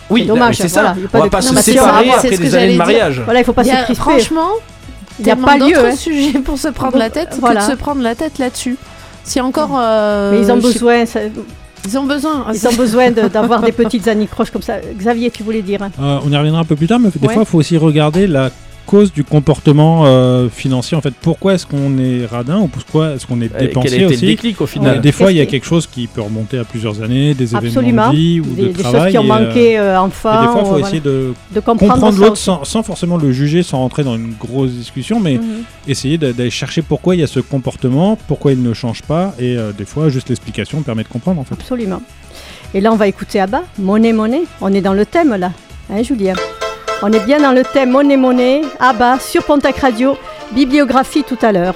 oui, 0.09 0.21
c'est 0.21 0.27
dommage, 0.27 0.57
c'est 0.57 0.67
voilà, 0.71 0.89
ça. 0.89 0.95
il 0.97 1.01
y 1.01 1.05
a 1.05 1.09
pas 1.09 1.19
On 1.19 1.23
va 1.23 1.29
pas 1.29 1.41
se 1.41 1.55
séparer 1.55 2.09
après 2.11 2.37
des 2.37 2.55
années 2.55 2.73
de 2.73 2.77
mariage. 2.77 3.21
Voilà, 3.25 3.39
il 3.39 3.45
faut 3.45 3.53
pas 3.53 3.63
se 3.63 3.69
a- 3.71 3.83
crisper. 3.83 3.95
franchement, 3.95 4.49
Il 5.19 5.27
y 5.27 5.31
a 5.31 5.35
pas 5.35 5.57
lieu. 5.57 5.77
hein. 5.77 5.95
sujets 5.95 6.39
pour 6.39 6.57
se 6.57 6.67
prendre 6.69 6.97
la 6.97 7.09
tête 7.09 7.35
Voilà. 7.39 7.61
que 7.61 7.65
de 7.65 7.71
se 7.71 7.75
prendre 7.77 8.01
la 8.01 8.15
tête 8.15 8.37
là-dessus. 8.37 8.77
Si 9.23 9.41
encore. 9.41 9.71
euh, 9.79 10.31
Mais 10.31 10.39
ils 10.45 10.51
ont 10.51 10.55
sais- 10.61 10.61
besoin, 10.73 11.05
ça- 11.05 11.19
Ils 11.89 11.97
ont 11.97 12.03
besoin. 12.05 12.45
ils 12.53 12.67
ont 12.67 12.73
besoin 12.75 13.09
de- 13.11 13.27
d'avoir 13.27 13.61
des 13.61 13.71
petites 13.71 14.07
anicroches 14.07 14.51
comme 14.51 14.61
ça. 14.61 14.75
Xavier, 14.95 15.31
tu 15.31 15.41
voulais 15.43 15.61
dire 15.63 15.81
hein 15.81 15.89
Euh, 15.99 16.19
on 16.25 16.31
y 16.31 16.37
reviendra 16.37 16.61
un 16.61 16.65
peu 16.65 16.75
plus 16.75 16.87
tard, 16.87 16.99
mais 16.99 17.09
des 17.09 17.27
Ouais. 17.27 17.33
fois, 17.33 17.43
il 17.43 17.49
faut 17.49 17.57
aussi 17.57 17.77
regarder 17.77 18.27
la 18.27 18.51
cause 18.89 19.13
du 19.13 19.23
comportement 19.23 20.03
euh, 20.05 20.49
financier. 20.49 20.97
En 20.97 21.01
fait, 21.01 21.13
pourquoi 21.21 21.53
est-ce 21.53 21.65
qu'on 21.67 21.97
est 21.99 22.25
radin 22.25 22.57
ou 22.59 22.67
pourquoi 22.67 23.11
est-ce 23.13 23.27
qu'on 23.27 23.39
est 23.41 23.53
Euh, 23.55 23.59
dépensier 23.59 23.99
le 23.99 24.07
aussi 24.07 24.25
déclic 24.25 24.59
au 24.61 24.65
final 24.65 24.99
Des 25.01 25.11
fois, 25.11 25.31
il 25.31 25.37
y 25.37 25.41
a 25.41 25.45
quelque 25.45 25.65
chose 25.65 25.85
qui 25.87 26.07
peut 26.07 26.21
remonter 26.21 26.57
à 26.57 26.63
plusieurs 26.63 27.01
années, 27.03 27.33
des 27.35 27.55
événements 27.55 27.67
Absolument. 27.79 28.09
de 28.11 28.15
vie 28.15 28.39
ou 28.39 28.45
Des, 28.55 28.61
de 28.63 28.67
des 28.69 28.73
travail. 28.83 29.01
choses 29.01 29.11
qui 29.11 29.17
ont 29.19 29.23
et, 29.23 29.31
euh, 29.31 29.45
manqué 29.45 29.79
euh, 29.79 30.01
et 30.01 30.05
des 30.07 30.11
fois, 30.13 30.39
il 30.41 30.47
ou, 30.47 30.51
faut 30.59 30.65
voilà, 30.65 30.87
essayer 30.87 31.01
de 31.01 31.33
de 31.53 31.59
comprendre, 31.59 32.11
l'autre 32.19 32.37
sans, 32.37 32.63
sans 32.63 32.81
forcément 32.83 33.17
le 33.17 33.31
juger, 33.31 33.61
sans 33.63 33.77
rentrer 33.79 34.03
dans 34.03 34.15
une 34.15 34.33
grosse 34.39 34.71
discussion, 34.71 35.19
mais 35.19 35.35
Mhm. 35.37 35.63
essayer 35.87 36.17
d'a- 36.17 36.33
d'aller 36.33 36.49
chercher 36.49 36.81
pourquoi 36.81 37.15
il 37.15 37.19
y 37.21 37.23
a 37.23 37.27
ce 37.27 37.39
comportement, 37.39 38.17
pourquoi 38.27 38.51
il 38.53 38.61
ne 38.63 38.73
change 38.73 39.01
pas, 39.03 39.33
et 39.39 39.55
euh, 39.57 39.71
des 39.71 39.85
fois, 39.85 40.09
juste 40.09 40.29
l'explication 40.29 40.81
permet 40.81 41.03
de 41.03 41.09
comprendre 41.09 41.39
en 41.39 41.43
fait. 41.43 41.53
Absolument. 41.53 42.01
Et 42.73 42.81
là, 42.81 42.91
on 42.91 42.95
va 42.95 43.07
écouter 43.07 43.39
Abba, 43.39 43.61
Monnaie, 43.77 44.13
monnaie. 44.13 44.43
On 44.61 44.73
est 44.73 44.81
dans 44.81 44.93
le 44.93 45.05
thème 45.05 45.35
là. 45.35 45.51
Hein, 45.91 46.03
Julien? 46.03 46.33
On 47.01 47.13
est 47.13 47.25
bien 47.25 47.39
dans 47.39 47.53
le 47.53 47.63
thème 47.63 47.91
Monnaie 47.91 48.17
Monnaie, 48.17 48.61
Abba, 48.77 49.19
sur 49.19 49.43
Pontac 49.43 49.77
Radio, 49.79 50.17
bibliographie 50.51 51.23
tout 51.23 51.37
à 51.41 51.53
l'heure. 51.53 51.75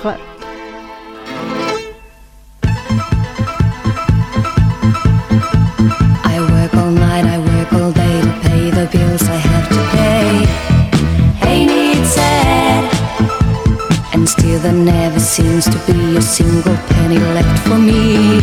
I 6.25 6.39
work 6.39 6.73
all 6.73 6.91
night, 6.91 7.25
I 7.25 7.37
work 7.37 7.71
all 7.71 7.93
day 7.93 8.21
to 8.21 8.27
pay 8.41 8.69
the 8.71 8.85
bills 8.91 9.23
I 9.29 9.37
have 9.37 9.69
to 9.69 9.79
pay. 9.95 10.45
Ain't 11.47 11.71
it 11.71 12.05
sad? 12.05 12.83
And 14.13 14.27
still 14.27 14.59
there 14.59 14.73
never 14.73 15.21
seems 15.21 15.63
to 15.65 15.77
be 15.89 16.17
a 16.17 16.21
single 16.21 16.75
penny 16.89 17.19
left 17.33 17.59
for 17.59 17.77
me. 17.77 18.41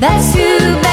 That's 0.00 0.32
too 0.32 0.58
bad. 0.82 0.91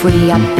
Free, 0.00 0.30
I 0.30 0.59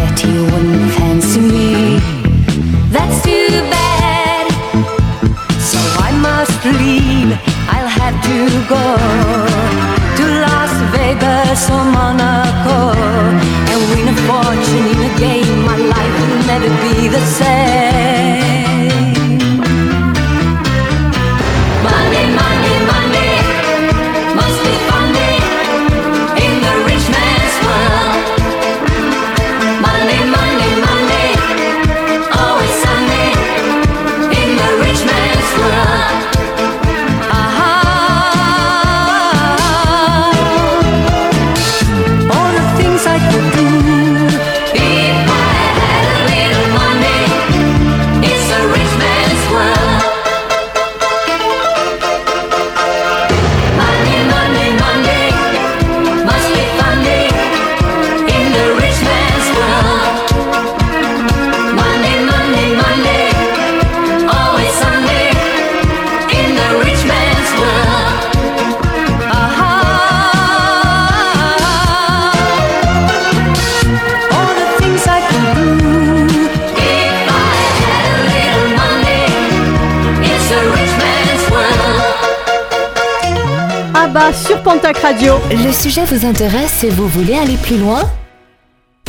sujet 85.91 86.05
vous 86.05 86.25
intéresse 86.25 86.85
et 86.85 86.89
vous 86.91 87.09
voulez 87.09 87.35
aller 87.35 87.57
plus 87.57 87.77
loin 87.77 88.03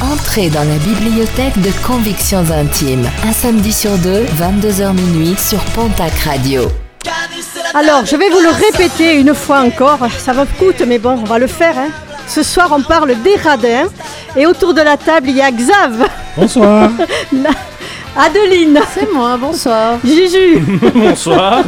Entrez 0.02 0.50
dans 0.50 0.64
la 0.64 0.78
bibliothèque 0.78 1.62
de 1.62 1.70
Convictions 1.86 2.44
Intimes, 2.52 3.08
un 3.24 3.32
samedi 3.34 3.72
sur 3.72 3.92
deux, 4.00 4.24
22h 4.40 4.92
minuit 4.94 5.36
sur 5.38 5.60
Pontac 5.76 6.12
Radio. 6.26 6.64
Alors, 7.76 8.04
je 8.08 8.16
vais 8.16 8.30
vous 8.32 8.40
le 8.40 8.50
répéter 8.50 9.20
une 9.20 9.36
fois 9.36 9.60
encore. 9.60 10.00
Ça 10.18 10.34
va 10.34 10.48
coûte, 10.58 10.82
mais 10.88 10.98
bon, 10.98 11.20
on 11.22 11.24
va 11.24 11.38
le 11.38 11.46
faire. 11.46 11.78
hein. 11.78 11.90
Ce 12.28 12.42
soir, 12.42 12.70
on 12.72 12.82
parle 12.82 13.14
des 13.22 13.36
radins. 13.36 13.88
Et 14.36 14.48
autour 14.48 14.74
de 14.74 14.82
la 14.82 14.98
table, 14.98 15.30
il 15.30 15.36
y 15.38 15.42
a 15.42 15.52
Xav, 15.52 16.08
Bonsoir. 16.36 16.90
Adeline, 18.18 18.80
C'est 18.92 19.12
moi, 19.14 19.38
bonsoir. 19.38 20.00
Juju, 20.04 20.60
Bonsoir. 20.96 21.64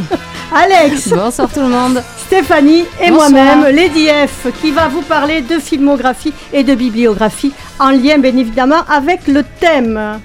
Alex, 0.52 1.08
Bonsoir 1.08 1.48
tout 1.52 1.60
le 1.60 1.68
monde. 1.68 2.02
Stéphanie 2.38 2.84
et 3.00 3.10
Bonsoir. 3.10 3.30
moi-même, 3.30 3.76
Lady 3.76 4.08
F, 4.08 4.48
qui 4.60 4.72
va 4.72 4.88
vous 4.88 5.02
parler 5.02 5.40
de 5.40 5.60
filmographie 5.60 6.32
et 6.52 6.64
de 6.64 6.74
bibliographie 6.74 7.52
en 7.78 7.90
lien, 7.90 8.18
bien 8.18 8.36
évidemment, 8.36 8.82
avec 8.90 9.28
le 9.28 9.44
thème. 9.60 10.18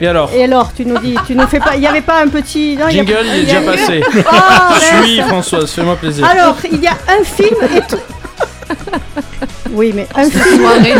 Et 0.00 0.06
alors 0.08 0.30
Et 0.34 0.42
alors, 0.44 0.72
tu 0.74 0.86
nous 0.86 0.96
dis, 1.00 1.16
tu 1.26 1.34
nous 1.34 1.46
fais 1.46 1.60
pas, 1.60 1.72
il 1.74 1.80
n'y 1.80 1.86
avait 1.86 2.00
pas 2.00 2.22
un 2.22 2.28
petit. 2.28 2.76
non, 2.78 2.86
il 2.88 2.96
y 2.96 3.00
a- 3.00 3.04
Jingle, 3.04 3.26
il 3.26 3.40
est 3.40 3.44
déjà 3.44 3.60
passé. 3.60 4.02
Ah, 4.26 4.74
Suis 5.04 5.20
Françoise, 5.20 5.70
fais-moi 5.70 5.96
plaisir. 5.96 6.24
Alors, 6.26 6.56
il 6.72 6.80
y 6.80 6.86
a 6.86 6.92
un 6.92 7.22
film 7.24 7.56
et. 7.76 7.82
Oui, 9.70 9.92
mais 9.94 10.06
un 10.14 10.30
film, 10.30 10.60
Soirée. 10.62 10.94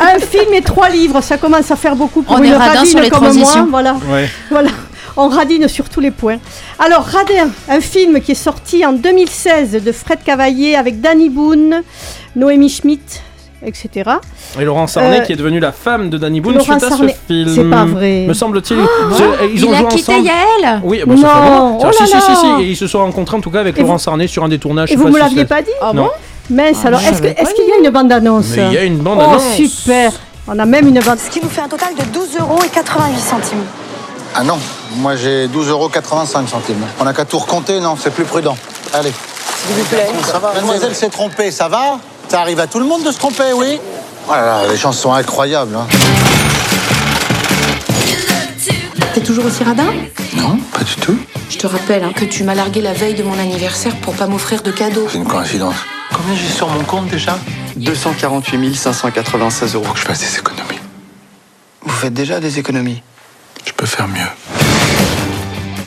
un 0.00 0.18
film 0.18 0.54
et 0.54 0.62
trois 0.62 0.88
livres, 0.88 1.20
ça 1.20 1.36
commence 1.36 1.70
à 1.70 1.76
faire 1.76 1.94
beaucoup 1.94 2.22
pour 2.22 2.36
On 2.36 2.42
est 2.42 2.46
une 2.48 2.54
radin 2.54 2.72
radine 2.78 2.86
sur 2.90 3.00
les 3.00 3.10
comme 3.10 3.20
moi. 3.20 3.28
transitions. 3.32 3.66
Voilà, 3.70 3.96
Ouais. 4.10 4.30
voilà. 4.50 4.70
On 5.16 5.28
radine 5.28 5.66
sur 5.68 5.88
tous 5.88 6.00
les 6.00 6.10
points. 6.12 6.38
Alors, 6.82 7.04
Radin, 7.04 7.50
un 7.68 7.80
film 7.80 8.20
qui 8.20 8.32
est 8.32 8.34
sorti 8.34 8.86
en 8.86 8.92
2016 8.94 9.82
de 9.84 9.92
Fred 9.92 10.20
Cavaillé 10.24 10.76
avec 10.76 11.00
Danny 11.00 11.28
Boone, 11.28 11.82
Noémie 12.36 12.70
Schmidt, 12.70 13.20
etc. 13.62 14.10
Et 14.58 14.64
Laurent 14.64 14.86
Sarnet 14.86 15.18
Euh, 15.18 15.20
qui 15.20 15.32
est 15.34 15.36
devenue 15.36 15.60
la 15.60 15.72
femme 15.72 16.08
de 16.08 16.16
Danny 16.16 16.40
Boone 16.40 16.54
Laurent 16.54 16.78
suite 16.78 16.82
à 16.84 16.90
ce 16.96 17.06
film. 17.28 17.48
C'est 17.54 17.68
pas 17.68 17.84
vrai. 17.84 18.24
Me 18.26 18.32
semble-t-il. 18.32 18.80
C'est- 19.14 19.24
ils 19.52 19.58
Il 19.60 19.64
ont 19.66 19.72
a 19.72 19.76
joué 19.76 19.88
quitté 19.88 20.12
ensemble. 20.12 20.26
Yael 20.26 20.80
Oui, 20.82 21.02
bah, 21.06 21.14
ça 21.20 21.42
oh 21.78 21.92
si, 21.92 22.00
là 22.00 22.06
si, 22.06 22.12
si, 22.12 22.16
là. 22.16 22.36
si, 22.58 22.62
et 22.62 22.66
ils 22.70 22.76
se 22.76 22.86
sont 22.86 23.00
rencontrés 23.00 23.36
en 23.36 23.40
tout 23.42 23.50
cas 23.50 23.60
avec 23.60 23.76
Et 23.76 23.82
Laurent 23.82 23.94
vous- 23.94 23.98
Sarnet 23.98 24.26
sur 24.26 24.42
un 24.44 24.48
des 24.48 24.58
tournages. 24.58 24.90
Et 24.90 24.96
vous 24.96 25.08
me 25.08 25.18
l'aviez 25.18 25.44
pas 25.44 25.60
dit 25.60 25.68
Ah 25.82 25.92
Non. 25.94 26.04
bon 26.04 26.10
Mince, 26.56 26.78
Ah, 26.82 26.86
alors, 26.88 27.00
est-ce 27.00 27.20
qu'il 27.54 27.68
y 27.68 27.72
a 27.72 27.84
une 27.84 27.90
bande-annonce 27.90 28.54
il 28.56 28.72
y 28.72 28.78
a 28.78 28.84
une 28.84 28.96
bande 28.96 29.18
Oh, 29.20 29.24
annonce. 29.28 29.52
super 29.54 30.12
On 30.48 30.58
a 30.58 30.64
même 30.64 30.88
une 30.88 30.98
bande 31.00 31.18
Ce 31.18 31.28
qui 31.30 31.40
nous 31.42 31.50
fait 31.50 31.60
un 31.60 31.68
total 31.68 31.90
de 31.94 32.04
12 32.12 32.38
euros 32.40 32.58
et 32.64 32.68
88 32.68 33.20
centimes. 33.20 33.58
Ah 34.34 34.44
non, 34.44 34.58
moi 34.96 35.16
j'ai 35.16 35.48
12,85 35.48 36.46
centimes. 36.46 36.84
On 36.98 37.04
n'a 37.04 37.12
qu'à 37.12 37.24
tout 37.24 37.38
recompter, 37.38 37.80
non, 37.80 37.96
c'est 38.00 38.10
plus 38.10 38.24
prudent. 38.24 38.56
Allez. 38.92 39.12
S'il 39.12 39.76
vous 39.76 39.84
plaît. 39.84 40.08
Ça 40.24 40.38
va, 40.38 40.54
mademoiselle 40.54 40.94
s'est 40.94 41.10
trompée, 41.10 41.50
ça 41.50 41.68
va? 41.68 41.98
Ça 42.28 42.40
arrive 42.40 42.60
à 42.60 42.66
tout 42.66 42.78
le 42.78 42.86
monde 42.86 43.02
de 43.02 43.10
se 43.10 43.18
tromper, 43.18 43.52
oui? 43.54 43.80
Oh 44.28 44.32
là 44.32 44.62
là, 44.62 44.68
les 44.70 44.76
chances 44.76 44.98
sont 44.98 45.12
incroyables. 45.12 45.74
Hein. 45.74 45.86
T'es 49.14 49.20
toujours 49.20 49.44
aussi 49.44 49.64
radin? 49.64 49.92
Non, 50.36 50.56
pas 50.72 50.84
du 50.84 50.94
tout. 50.94 51.18
Je 51.48 51.58
te 51.58 51.66
rappelle 51.66 52.04
hein, 52.04 52.12
que 52.14 52.24
tu 52.24 52.44
m'as 52.44 52.54
largué 52.54 52.80
la 52.80 52.92
veille 52.92 53.14
de 53.14 53.24
mon 53.24 53.36
anniversaire 53.38 53.96
pour 53.96 54.14
pas 54.14 54.28
m'offrir 54.28 54.62
de 54.62 54.70
cadeaux. 54.70 55.08
C'est 55.10 55.18
une 55.18 55.26
coïncidence. 55.26 55.74
Combien 56.14 56.36
j'ai 56.36 56.48
sur 56.48 56.68
mon 56.68 56.84
compte 56.84 57.08
déjà? 57.08 57.36
248 57.76 58.76
596 58.76 59.74
euros. 59.74 59.84
Faut 59.84 59.94
que 59.94 59.98
je 59.98 60.04
fasse 60.04 60.20
des 60.20 60.38
économies. 60.38 60.78
Vous 61.82 61.92
faites 61.92 62.14
déjà 62.14 62.38
des 62.38 62.60
économies? 62.60 63.02
Je 63.70 63.74
peux 63.76 63.86
faire 63.86 64.08
mieux. 64.08 64.18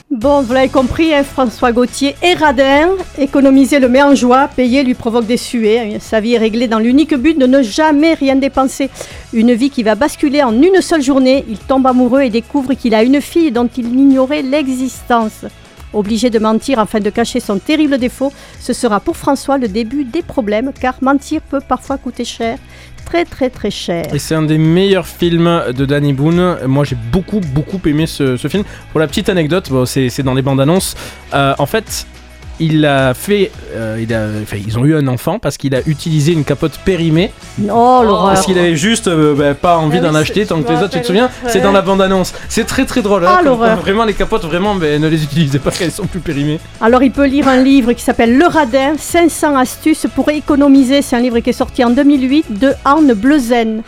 Bon, 0.10 0.42
vous 0.42 0.54
l'avez 0.54 0.70
compris, 0.70 1.14
hein, 1.14 1.24
François 1.24 1.74
Gauthier 1.74 2.16
est 2.22 2.36
radin. 2.36 2.92
Économiser 3.18 3.80
le 3.80 3.90
met 3.90 4.02
en 4.02 4.16
joie, 4.16 4.48
payer 4.48 4.84
lui 4.84 4.94
provoque 4.94 5.26
des 5.26 5.36
suées. 5.36 5.98
Sa 6.00 6.22
vie 6.22 6.36
est 6.36 6.38
réglée 6.38 6.70
dans 6.70 6.80
l'unique 6.80 7.14
but 7.14 7.38
de 7.38 7.46
ne 7.46 7.62
jamais 7.62 8.14
rien 8.14 8.38
dépenser. 8.38 8.90
Une 9.34 9.54
vie 9.54 9.70
qui 9.70 9.84
va 9.84 9.96
basculer 9.96 10.42
en 10.44 10.54
une 10.62 10.82
seule 10.82 11.02
journée. 11.02 11.44
Il 11.50 11.58
tombe 11.58 11.86
amoureux 11.86 12.22
et 12.22 12.30
découvre 12.30 12.74
qu'il 12.74 12.96
a 12.96 13.04
une 13.04 13.20
fille 13.20 13.52
dont 13.52 13.70
il 13.76 13.88
ignorait 13.88 14.44
l'existence. 14.44 15.44
Obligé 15.92 16.30
de 16.30 16.40
mentir 16.40 16.80
afin 16.80 17.02
de 17.02 17.10
cacher 17.10 17.40
son 17.42 17.60
terrible 17.60 17.98
défaut, 17.98 18.32
ce 18.62 18.72
sera 18.72 19.02
pour 19.02 19.18
François 19.18 19.58
le 19.58 19.68
début 19.68 20.06
des 20.06 20.24
problèmes 20.24 20.72
car 20.80 20.96
mentir 21.02 21.42
peut 21.42 21.62
parfois 21.68 21.98
coûter 21.98 22.24
cher. 22.24 22.58
Très 23.06 23.26
très 23.26 23.50
très 23.50 23.72
cher. 23.72 24.06
Et 24.14 24.20
c'est 24.20 24.36
un 24.36 24.44
des 24.44 24.58
meilleurs 24.58 25.08
films 25.08 25.64
de 25.76 25.86
Danny 25.86 26.14
Boone. 26.14 26.58
Moi, 26.68 26.84
j'ai 26.84 26.96
beaucoup, 26.96 27.40
beaucoup 27.40 27.80
aimé 27.86 28.08
ce, 28.08 28.38
film. 28.50 28.64
Pour 28.92 29.00
la 29.00 29.08
petite 29.08 29.30
anecdote, 29.30 29.70
c'est 29.86 30.24
dans 30.24 30.34
les 30.34 30.42
bandes 30.42 30.62
annonces. 30.62 30.96
Euh, 31.34 31.54
en 31.58 31.66
fait, 31.66 32.08
il 32.60 32.86
a 32.86 33.14
fait. 33.14 33.52
euh, 33.76 33.98
il 34.02 34.14
a, 34.14 34.26
enfin, 34.42 34.58
ils 34.66 34.78
ont 34.78 34.86
eu 34.86 34.96
un 34.96 35.08
enfant 35.08 35.40
parce 35.40 35.58
qu'il 35.58 35.74
a 35.76 35.80
utilisé 35.88 36.32
une 36.34 36.44
capote 36.44 36.80
périmée. 36.86 37.32
Oh 37.64 38.02
l'horreur. 38.04 38.34
Parce 38.34 38.46
qu'il 38.46 38.58
avait 38.58 38.76
juste 38.76 39.08
euh, 39.08 39.34
bah, 39.36 39.54
pas 39.54 39.78
envie 39.78 39.98
Ah 40.00 40.06
d'en 40.08 40.16
acheter 40.16 40.42
c'est- 40.42 40.48
tant 40.48 40.62
que 40.62 40.70
les 40.72 40.78
autres, 40.78 40.90
tu 40.92 41.02
te 41.02 41.06
souviens 41.08 41.30
C'est 41.48 41.62
dans 41.62 41.72
la 41.72 41.82
bande-annonce. 41.82 42.34
C'est 42.50 42.66
très 42.66 42.86
très 42.86 43.02
drôle. 43.02 43.26
hein, 43.26 43.38
Ah, 43.40 43.42
l'horreur. 43.44 43.78
Vraiment, 43.78 44.06
les 44.06 44.14
capotes, 44.14 44.44
vraiment, 44.46 44.76
ben, 44.76 45.02
ne 45.02 45.08
les 45.08 45.24
utilisez 45.24 45.60
pas 45.60 45.72
qu'elles 45.72 45.92
sont 45.92 46.06
plus 46.08 46.20
périmées. 46.20 46.60
Alors 46.82 47.04
il 47.04 47.12
peut 47.12 47.26
lire 47.28 47.48
un 47.48 47.62
livre 47.62 47.94
qui 47.94 48.04
s'appelle 48.04 48.38
Le 48.38 48.46
Radin, 48.46 48.94
500 48.98 49.56
astuces 49.58 50.08
pour 50.16 50.30
économiser. 50.30 51.02
C'est 51.02 51.16
un 51.16 51.20
livre 51.22 51.40
qui 51.40 51.50
est 51.50 51.54
sorti 51.54 51.84
en 51.84 51.90
2008 51.90 52.60
de 52.60 52.72
Anne 52.86 53.14
Bleuzen. 53.14 53.82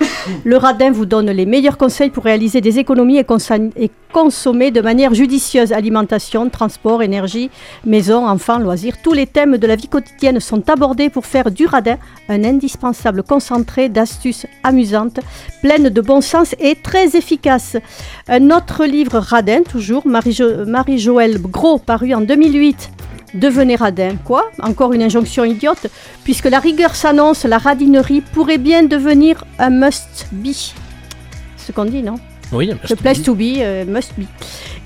Le 0.43 0.57
Radin 0.57 0.91
vous 0.91 1.05
donne 1.05 1.29
les 1.31 1.45
meilleurs 1.45 1.77
conseils 1.77 2.09
pour 2.09 2.23
réaliser 2.23 2.61
des 2.61 2.79
économies 2.79 3.17
et, 3.19 3.25
et 3.77 3.91
consommer 4.11 4.71
de 4.71 4.81
manière 4.81 5.13
judicieuse. 5.13 5.71
Alimentation, 5.73 6.49
transport, 6.49 7.03
énergie, 7.03 7.49
maison, 7.85 8.25
enfants, 8.27 8.54
loisirs. 8.59 8.95
Tous 9.01 9.13
les 9.13 9.27
thèmes 9.27 9.57
de 9.57 9.67
la 9.67 9.75
vie 9.75 9.87
quotidienne 9.87 10.39
sont 10.39 10.69
abordés 10.69 11.09
pour 11.09 11.25
faire 11.25 11.51
du 11.51 11.65
Radin 11.65 11.97
un 12.29 12.43
indispensable 12.43 13.23
concentré 13.23 13.89
d'astuces 13.89 14.45
amusantes, 14.63 15.19
pleines 15.61 15.89
de 15.89 16.01
bon 16.01 16.21
sens 16.21 16.55
et 16.59 16.75
très 16.75 17.15
efficaces. 17.15 17.77
Un 18.27 18.51
autre 18.51 18.85
livre 18.85 19.19
Radin, 19.19 19.63
toujours, 19.63 20.05
Marie-Jo- 20.07 20.65
Marie-Joëlle 20.65 21.41
Gros, 21.41 21.77
paru 21.79 22.13
en 22.13 22.21
2008. 22.21 22.91
Devenez 23.33 23.75
radin. 23.75 24.15
Quoi? 24.23 24.49
Encore 24.61 24.93
une 24.93 25.01
injonction 25.03 25.43
idiote 25.43 25.87
Puisque 26.23 26.45
la 26.45 26.59
rigueur 26.59 26.95
s'annonce, 26.95 27.43
la 27.43 27.57
radinerie 27.57 28.21
pourrait 28.21 28.57
bien 28.57 28.83
devenir 28.83 29.43
un 29.59 29.69
must-be. 29.71 30.53
Ce 31.57 31.71
qu'on 31.73 31.83
dit, 31.85 32.01
non? 32.01 32.15
Oui, 32.53 32.69
The 32.87 32.95
place 32.95 33.21
to 33.23 33.33
be, 33.35 33.57
euh, 33.57 33.83
must 33.85 34.13
be. 34.17 34.23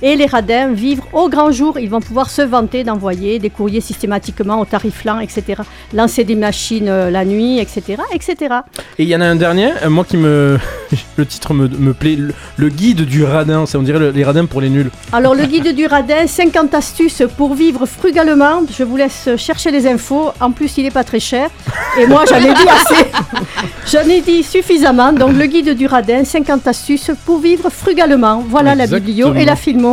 Et 0.01 0.15
les 0.15 0.25
radins 0.25 0.67
vivent 0.73 1.01
au 1.13 1.27
grand 1.29 1.51
jour. 1.51 1.77
Ils 1.79 1.89
vont 1.89 1.99
pouvoir 2.01 2.29
se 2.29 2.41
vanter 2.41 2.83
d'envoyer 2.83 3.37
des 3.39 3.49
courriers 3.49 3.81
systématiquement 3.81 4.59
au 4.59 4.65
tarif 4.65 5.03
lent, 5.05 5.19
etc. 5.19 5.61
Lancer 5.93 6.23
des 6.23 6.35
machines 6.35 6.87
euh, 6.87 7.09
la 7.11 7.25
nuit, 7.25 7.59
etc. 7.59 7.97
etc. 8.13 8.35
Et 8.97 9.03
il 9.03 9.09
y 9.09 9.15
en 9.15 9.21
a 9.21 9.25
un 9.25 9.35
dernier, 9.35 9.71
euh, 9.83 9.89
moi 9.89 10.05
qui 10.05 10.17
me. 10.17 10.57
le 11.17 11.25
titre 11.25 11.53
me, 11.53 11.67
me 11.67 11.93
plaît, 11.93 12.15
le, 12.15 12.33
le 12.57 12.69
guide 12.69 13.01
du 13.01 13.23
radin, 13.23 13.65
c'est 13.65 13.77
on 13.77 13.81
dirait 13.83 13.99
le- 13.99 14.11
les 14.11 14.23
radins 14.23 14.45
pour 14.45 14.61
les 14.61 14.69
nuls. 14.69 14.89
Alors, 15.11 15.35
le 15.35 15.45
guide 15.45 15.75
du 15.75 15.85
radin, 15.85 16.25
50 16.27 16.73
astuces 16.73 17.23
pour 17.37 17.53
vivre 17.53 17.85
frugalement. 17.85 18.63
Je 18.77 18.83
vous 18.83 18.95
laisse 18.97 19.29
chercher 19.37 19.71
les 19.71 19.85
infos. 19.87 20.29
En 20.39 20.51
plus, 20.51 20.77
il 20.77 20.83
n'est 20.83 20.91
pas 20.91 21.03
très 21.03 21.19
cher. 21.19 21.49
Et 21.99 22.05
moi, 22.07 22.23
j'en 22.29 22.37
ai 22.37 22.53
dit 22.53 22.67
assez. 22.79 23.05
J'en 23.91 24.07
ai 24.09 24.21
dit 24.21 24.43
suffisamment. 24.43 25.11
Donc, 25.11 25.33
le 25.33 25.45
guide 25.45 25.75
du 25.75 25.87
radin, 25.87 26.23
50 26.23 26.67
astuces 26.67 27.11
pour 27.25 27.39
vivre 27.39 27.69
frugalement. 27.69 28.43
Voilà 28.47 28.75
la 28.75 28.87
biblio 28.87 29.33
et 29.35 29.45
la 29.45 29.55
filmo 29.55 29.88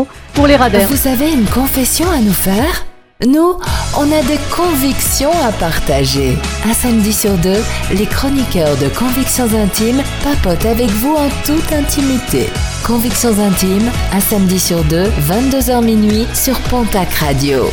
Vous 0.89 1.09
avez 1.09 1.33
une 1.33 1.47
confession 1.47 2.11
à 2.11 2.19
nous 2.19 2.33
faire? 2.33 2.85
Nous, 3.25 3.59
on 3.97 4.13
a 4.13 4.23
des 4.25 4.39
convictions 4.55 5.33
à 5.43 5.51
partager. 5.53 6.37
Un 6.69 6.75
samedi 6.75 7.15
sur 7.15 7.33
deux, 7.39 7.63
les 7.95 8.05
chroniqueurs 8.05 8.77
de 8.77 8.89
Convictions 8.91 9.49
Intimes 9.55 10.03
papotent 10.23 10.67
avec 10.67 10.91
vous 10.91 11.15
en 11.15 11.29
toute 11.47 11.73
intimité. 11.73 12.51
Convictions 12.87 13.39
Intimes, 13.39 13.91
un 14.13 14.21
samedi 14.21 14.61
sur 14.61 14.85
deux, 14.85 15.09
22h 15.27 15.83
minuit 15.83 16.27
sur 16.35 16.59
Pontac 16.69 17.11
Radio. 17.15 17.65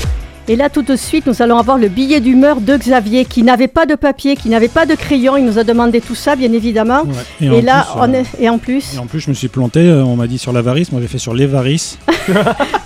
Et 0.48 0.56
là, 0.56 0.70
tout 0.70 0.82
de 0.82 0.96
suite, 0.96 1.26
nous 1.26 1.42
allons 1.42 1.58
avoir 1.58 1.78
le 1.78 1.88
billet 1.88 2.20
d'humeur 2.20 2.60
de 2.60 2.76
Xavier, 2.76 3.24
qui 3.26 3.44
n'avait 3.44 3.68
pas 3.70 3.86
de 3.86 3.96
papier, 3.96 4.36
qui 4.36 4.50
n'avait 4.50 4.68
pas 4.68 4.86
de 4.86 4.94
crayon. 4.96 5.38
Il 5.38 5.46
nous 5.46 5.58
a 5.58 5.64
demandé 5.64 6.02
tout 6.02 6.16
ça, 6.16 6.36
bien 6.36 6.52
évidemment. 6.52 7.04
Et 7.40 7.62
là, 7.62 7.84
plus, 7.84 8.00
on 8.02 8.14
euh, 8.14 8.22
est... 8.22 8.44
et 8.44 8.50
en 8.50 8.58
plus, 8.58 8.94
Et 8.96 8.98
en 8.98 9.06
plus, 9.06 9.22
je 9.22 9.30
me 9.30 9.34
suis 9.34 9.48
planté, 9.48 9.80
euh, 9.80 10.04
on 10.04 10.16
m'a 10.18 10.28
dit 10.28 10.38
sur 10.38 10.52
l'avarice, 10.52 10.92
moi 10.92 11.00
j'ai 11.02 11.08
fait 11.08 11.18
sur 11.18 11.34
l'évarice. 11.34 11.98
du 12.28 12.34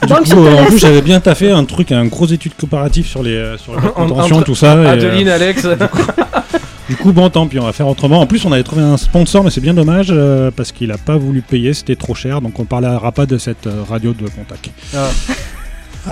Donc, 0.08 0.26
coup, 0.26 0.40
euh, 0.46 0.62
en 0.62 0.66
plus, 0.66 0.78
j'avais 0.80 1.02
bien 1.02 1.20
taffé 1.20 1.50
un 1.50 1.66
truc, 1.66 1.92
un 1.92 2.06
gros 2.06 2.28
étude 2.28 2.54
comparative 2.56 3.08
sur 3.08 3.24
les, 3.24 3.56
sur 3.58 3.76
les 3.76 3.88
contentions, 3.90 4.42
tout 4.44 4.56
ça. 4.56 4.74
et, 4.74 4.86
euh, 4.86 4.92
Adeline, 4.92 5.30
Alex. 5.30 5.68
Du 6.90 6.96
coup, 6.96 7.12
bon, 7.12 7.30
tant 7.30 7.48
pis, 7.48 7.60
on 7.60 7.66
va 7.66 7.74
faire 7.74 7.88
autrement. 7.88 8.22
En 8.22 8.28
plus, 8.28 8.46
on 8.46 8.52
avait 8.54 8.64
trouvé 8.64 8.82
un 8.82 8.96
sponsor, 8.96 9.44
mais 9.44 9.50
c'est 9.50 9.60
bien 9.60 9.74
dommage 9.74 10.08
euh, 10.10 10.52
parce 10.56 10.72
qu'il 10.72 10.90
a 10.92 10.98
pas 10.98 11.18
voulu 11.18 11.42
payer, 11.42 11.74
c'était 11.74 11.98
trop 11.98 12.16
cher, 12.16 12.40
donc 12.42 12.58
on 12.60 12.66
parlera 12.66 13.12
pas 13.12 13.26
de 13.26 13.38
cette 13.38 13.68
euh, 13.68 13.84
radio 13.90 14.14
de 14.14 14.30
contact. 14.30 14.70
Ah. 14.96 15.10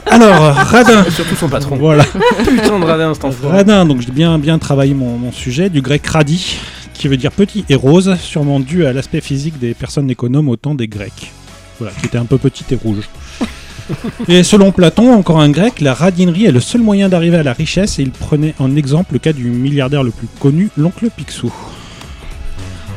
Alors, 0.06 0.44
euh, 0.44 0.52
Radin. 0.52 1.04
Surtout 1.10 1.36
son 1.36 1.50
patron. 1.50 1.76
Voilà. 1.78 2.04
Putain 2.04 2.80
de 2.80 2.86
radin, 2.86 3.14
cet 3.14 3.26
enfoiré. 3.26 3.58
Radin, 3.58 3.86
donc 3.86 4.02
j'ai 4.02 4.12
bien, 4.12 4.38
bien 4.38 4.58
travaillé 4.60 4.94
mon, 4.94 5.18
mon 5.18 5.32
sujet, 5.32 5.70
du 5.70 5.82
grec 5.82 6.06
radi, 6.08 6.58
qui 6.94 7.08
veut 7.08 7.18
dire 7.18 7.32
petit 7.32 7.66
et 7.70 7.76
rose, 7.76 8.16
sûrement 8.20 8.60
dû 8.60 8.86
à 8.86 8.94
l'aspect 8.94 9.22
physique 9.22 9.60
des 9.60 9.74
personnes 9.74 10.10
économes 10.10 10.50
au 10.50 10.56
temps 10.56 10.76
des 10.76 10.88
Grecs. 10.88 11.32
Voilà, 11.80 11.94
qui 12.00 12.06
étaient 12.06 12.18
un 12.18 12.26
peu 12.26 12.38
petites 12.38 12.72
et 12.72 12.80
rouges. 12.82 13.10
Et 14.28 14.44
selon 14.44 14.72
Platon, 14.72 15.14
encore 15.14 15.40
un 15.40 15.50
grec, 15.50 15.80
la 15.80 15.94
radinerie 15.94 16.46
est 16.46 16.52
le 16.52 16.60
seul 16.60 16.82
moyen 16.82 17.08
d'arriver 17.08 17.38
à 17.38 17.44
la 17.44 17.54
richesse 17.54 18.00
et 18.00 18.02
il 18.02 18.10
prenait 18.10 18.56
en 18.58 18.76
exemple 18.76 19.14
le 19.14 19.20
cas 19.20 19.32
du 19.32 19.44
milliardaire 19.46 20.02
le 20.02 20.10
plus 20.10 20.28
connu, 20.40 20.70
l'oncle 20.76 21.08
Picsou. 21.16 21.54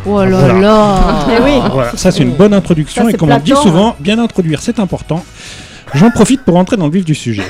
Oh 0.07 0.25
là 0.25 0.31
Voilà. 0.31 0.61
là 0.61 1.27
Eh 1.39 1.43
oui. 1.43 1.61
Voilà, 1.73 1.95
ça 1.97 2.11
c'est 2.11 2.23
une 2.23 2.33
bonne 2.33 2.55
introduction 2.55 3.05
Ça, 3.05 3.11
et 3.11 3.15
comme 3.15 3.31
on 3.31 3.39
dit 3.39 3.51
Platon, 3.51 3.63
souvent, 3.69 3.97
bien 4.01 4.19
introduire 4.19 4.63
c'est 4.63 4.81
important. 4.81 5.23
J'en 5.95 6.11
profite 6.11 6.43
pour 6.43 6.57
entrer 6.57 6.77
dans 6.77 6.87
le 6.87 6.93
vif 6.93 7.05
du 7.05 7.15
sujet. 7.15 7.45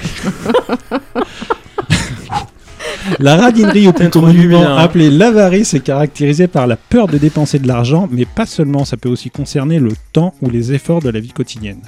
La 3.20 3.36
radinerie, 3.36 3.86
Introduit 3.88 4.10
communément 4.10 4.60
bien, 4.60 4.76
hein. 4.76 4.76
appelée 4.76 5.10
l'avarice, 5.10 5.74
est 5.74 5.80
caractérisée 5.80 6.46
par 6.46 6.66
la 6.66 6.76
peur 6.76 7.06
de 7.06 7.18
dépenser 7.18 7.58
de 7.58 7.66
l'argent, 7.66 8.08
mais 8.10 8.26
pas 8.26 8.46
seulement, 8.46 8.84
ça 8.84 8.96
peut 8.96 9.08
aussi 9.08 9.30
concerner 9.30 9.78
le 9.78 9.92
temps 10.12 10.34
ou 10.42 10.50
les 10.50 10.72
efforts 10.72 11.00
de 11.00 11.08
la 11.08 11.18
vie 11.18 11.32
quotidienne. 11.32 11.80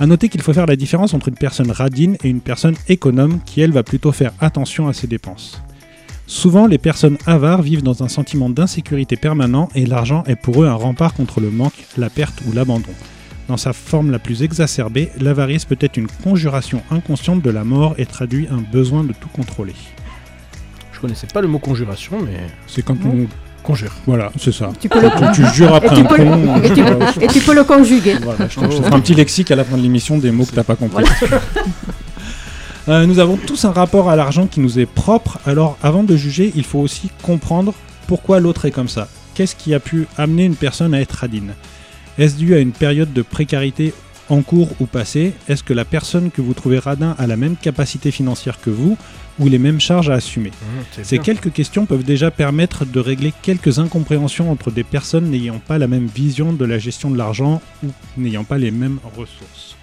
A 0.00 0.06
noter 0.06 0.28
qu'il 0.28 0.42
faut 0.42 0.52
faire 0.52 0.66
la 0.66 0.76
différence 0.76 1.12
entre 1.12 1.28
une 1.28 1.34
personne 1.34 1.70
radine 1.70 2.16
et 2.22 2.28
une 2.28 2.40
personne 2.40 2.76
économe 2.88 3.40
qui, 3.44 3.60
elle, 3.60 3.72
va 3.72 3.82
plutôt 3.82 4.12
faire 4.12 4.32
attention 4.40 4.86
à 4.86 4.92
ses 4.92 5.08
dépenses. 5.08 5.60
Souvent, 6.26 6.66
les 6.66 6.78
personnes 6.78 7.18
avares 7.26 7.62
vivent 7.62 7.82
dans 7.82 8.02
un 8.02 8.08
sentiment 8.08 8.48
d'insécurité 8.48 9.16
permanent 9.16 9.68
et 9.74 9.86
l'argent 9.86 10.22
est 10.26 10.36
pour 10.36 10.62
eux 10.62 10.66
un 10.66 10.74
rempart 10.74 11.14
contre 11.14 11.40
le 11.40 11.50
manque, 11.50 11.86
la 11.96 12.10
perte 12.10 12.42
ou 12.46 12.52
l'abandon. 12.52 12.92
Dans 13.48 13.56
sa 13.56 13.72
forme 13.72 14.10
la 14.10 14.18
plus 14.18 14.42
exacerbée, 14.42 15.10
l'avarice 15.18 15.64
peut 15.64 15.78
être 15.80 15.96
une 15.96 16.06
conjuration 16.22 16.82
inconsciente 16.90 17.40
de 17.42 17.50
la 17.50 17.64
mort 17.64 17.94
et 17.96 18.04
traduit 18.06 18.46
un 18.50 18.58
besoin 18.58 19.04
de 19.04 19.14
tout 19.18 19.28
contrôler. 19.32 19.74
Je 20.92 21.00
connaissais 21.00 21.26
pas 21.32 21.40
le 21.40 21.48
mot 21.48 21.58
conjuration, 21.58 22.18
mais. 22.24 22.38
C'est 22.66 22.82
quand 22.82 22.96
on 23.06 23.26
Conjure. 23.62 23.92
Voilà, 24.06 24.30
c'est 24.38 24.52
ça. 24.52 24.70
Tu 24.80 24.88
peux 24.88 25.00
le- 25.00 25.10
tu, 25.34 25.42
tu 25.42 25.54
jures 25.54 25.74
après 25.74 25.96
Et 25.96 26.00
un 26.00 26.04
con. 26.04 26.16
le- 26.16 26.64
et 26.64 26.72
tu- 26.72 27.24
et 27.24 27.26
tu 27.26 27.40
peux 27.40 27.54
le 27.54 27.64
conjuguer. 27.64 28.14
Voilà, 28.22 28.48
je 28.48 28.58
te, 28.60 28.70
je 28.70 28.82
un 28.94 29.00
petit 29.00 29.14
lexique 29.14 29.50
à 29.50 29.56
la 29.56 29.64
fin 29.64 29.76
de 29.76 29.82
l'émission 29.82 30.16
des 30.16 30.30
mots 30.30 30.44
que 30.46 30.52
t'as 30.54 30.62
pas 30.64 30.76
compris. 30.76 31.04
Euh, 32.88 33.04
nous 33.04 33.18
avons 33.18 33.36
tous 33.36 33.66
un 33.66 33.70
rapport 33.72 34.08
à 34.08 34.16
l'argent 34.16 34.46
qui 34.46 34.60
nous 34.60 34.78
est 34.78 34.86
propre, 34.86 35.38
alors 35.44 35.76
avant 35.82 36.04
de 36.04 36.16
juger, 36.16 36.52
il 36.56 36.64
faut 36.64 36.78
aussi 36.78 37.10
comprendre 37.22 37.74
pourquoi 38.06 38.40
l'autre 38.40 38.64
est 38.64 38.70
comme 38.70 38.88
ça. 38.88 39.08
Qu'est-ce 39.34 39.54
qui 39.54 39.74
a 39.74 39.80
pu 39.80 40.06
amener 40.16 40.44
une 40.46 40.54
personne 40.56 40.94
à 40.94 41.00
être 41.02 41.12
radine 41.12 41.52
Est-ce 42.18 42.36
dû 42.36 42.54
à 42.54 42.58
une 42.58 42.72
période 42.72 43.12
de 43.12 43.22
précarité 43.22 43.92
en 44.28 44.42
cours 44.42 44.70
ou 44.80 44.86
passée? 44.86 45.32
Est-ce 45.48 45.62
que 45.62 45.72
la 45.72 45.84
personne 45.84 46.30
que 46.30 46.42
vous 46.42 46.52
trouvez 46.52 46.78
radin 46.78 47.14
a 47.18 47.26
la 47.26 47.36
même 47.36 47.56
capacité 47.56 48.10
financière 48.10 48.60
que 48.60 48.70
vous 48.70 48.98
ou 49.38 49.48
les 49.48 49.58
mêmes 49.58 49.80
charges 49.80 50.10
à 50.10 50.14
assumer? 50.14 50.50
C'est 50.92 51.04
Ces 51.04 51.16
bien. 51.16 51.24
quelques 51.24 51.52
questions 51.52 51.86
peuvent 51.86 52.02
déjà 52.02 52.30
permettre 52.32 52.84
de 52.84 52.98
régler 53.00 53.32
quelques 53.42 53.78
incompréhensions 53.78 54.50
entre 54.50 54.70
des 54.72 54.82
personnes 54.84 55.30
n'ayant 55.30 55.60
pas 55.60 55.78
la 55.78 55.86
même 55.86 56.06
vision 56.06 56.52
de 56.52 56.64
la 56.64 56.78
gestion 56.78 57.10
de 57.10 57.16
l'argent 57.16 57.62
ou 57.84 57.88
n'ayant 58.16 58.44
pas 58.44 58.58
les 58.58 58.72
mêmes 58.72 58.98
ressources. 59.16 59.76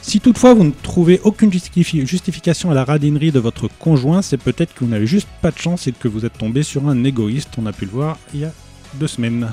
Si 0.00 0.20
toutefois 0.20 0.54
vous 0.54 0.62
ne 0.62 0.70
trouvez 0.70 1.20
aucune 1.24 1.50
justifi- 1.50 2.06
justification 2.06 2.70
à 2.70 2.74
la 2.74 2.84
radinerie 2.84 3.32
de 3.32 3.40
votre 3.40 3.66
conjoint, 3.66 4.22
c'est 4.22 4.36
peut-être 4.36 4.72
que 4.72 4.84
vous 4.84 4.90
n'avez 4.90 5.08
juste 5.08 5.26
pas 5.42 5.50
de 5.50 5.58
chance 5.58 5.88
et 5.88 5.92
que 5.92 6.06
vous 6.06 6.24
êtes 6.24 6.38
tombé 6.38 6.62
sur 6.62 6.86
un 6.88 7.02
égoïste, 7.02 7.48
on 7.58 7.66
a 7.66 7.72
pu 7.72 7.86
le 7.86 7.90
voir 7.90 8.16
il 8.32 8.40
y 8.40 8.44
a 8.44 8.52
deux 8.94 9.08
semaines. 9.08 9.48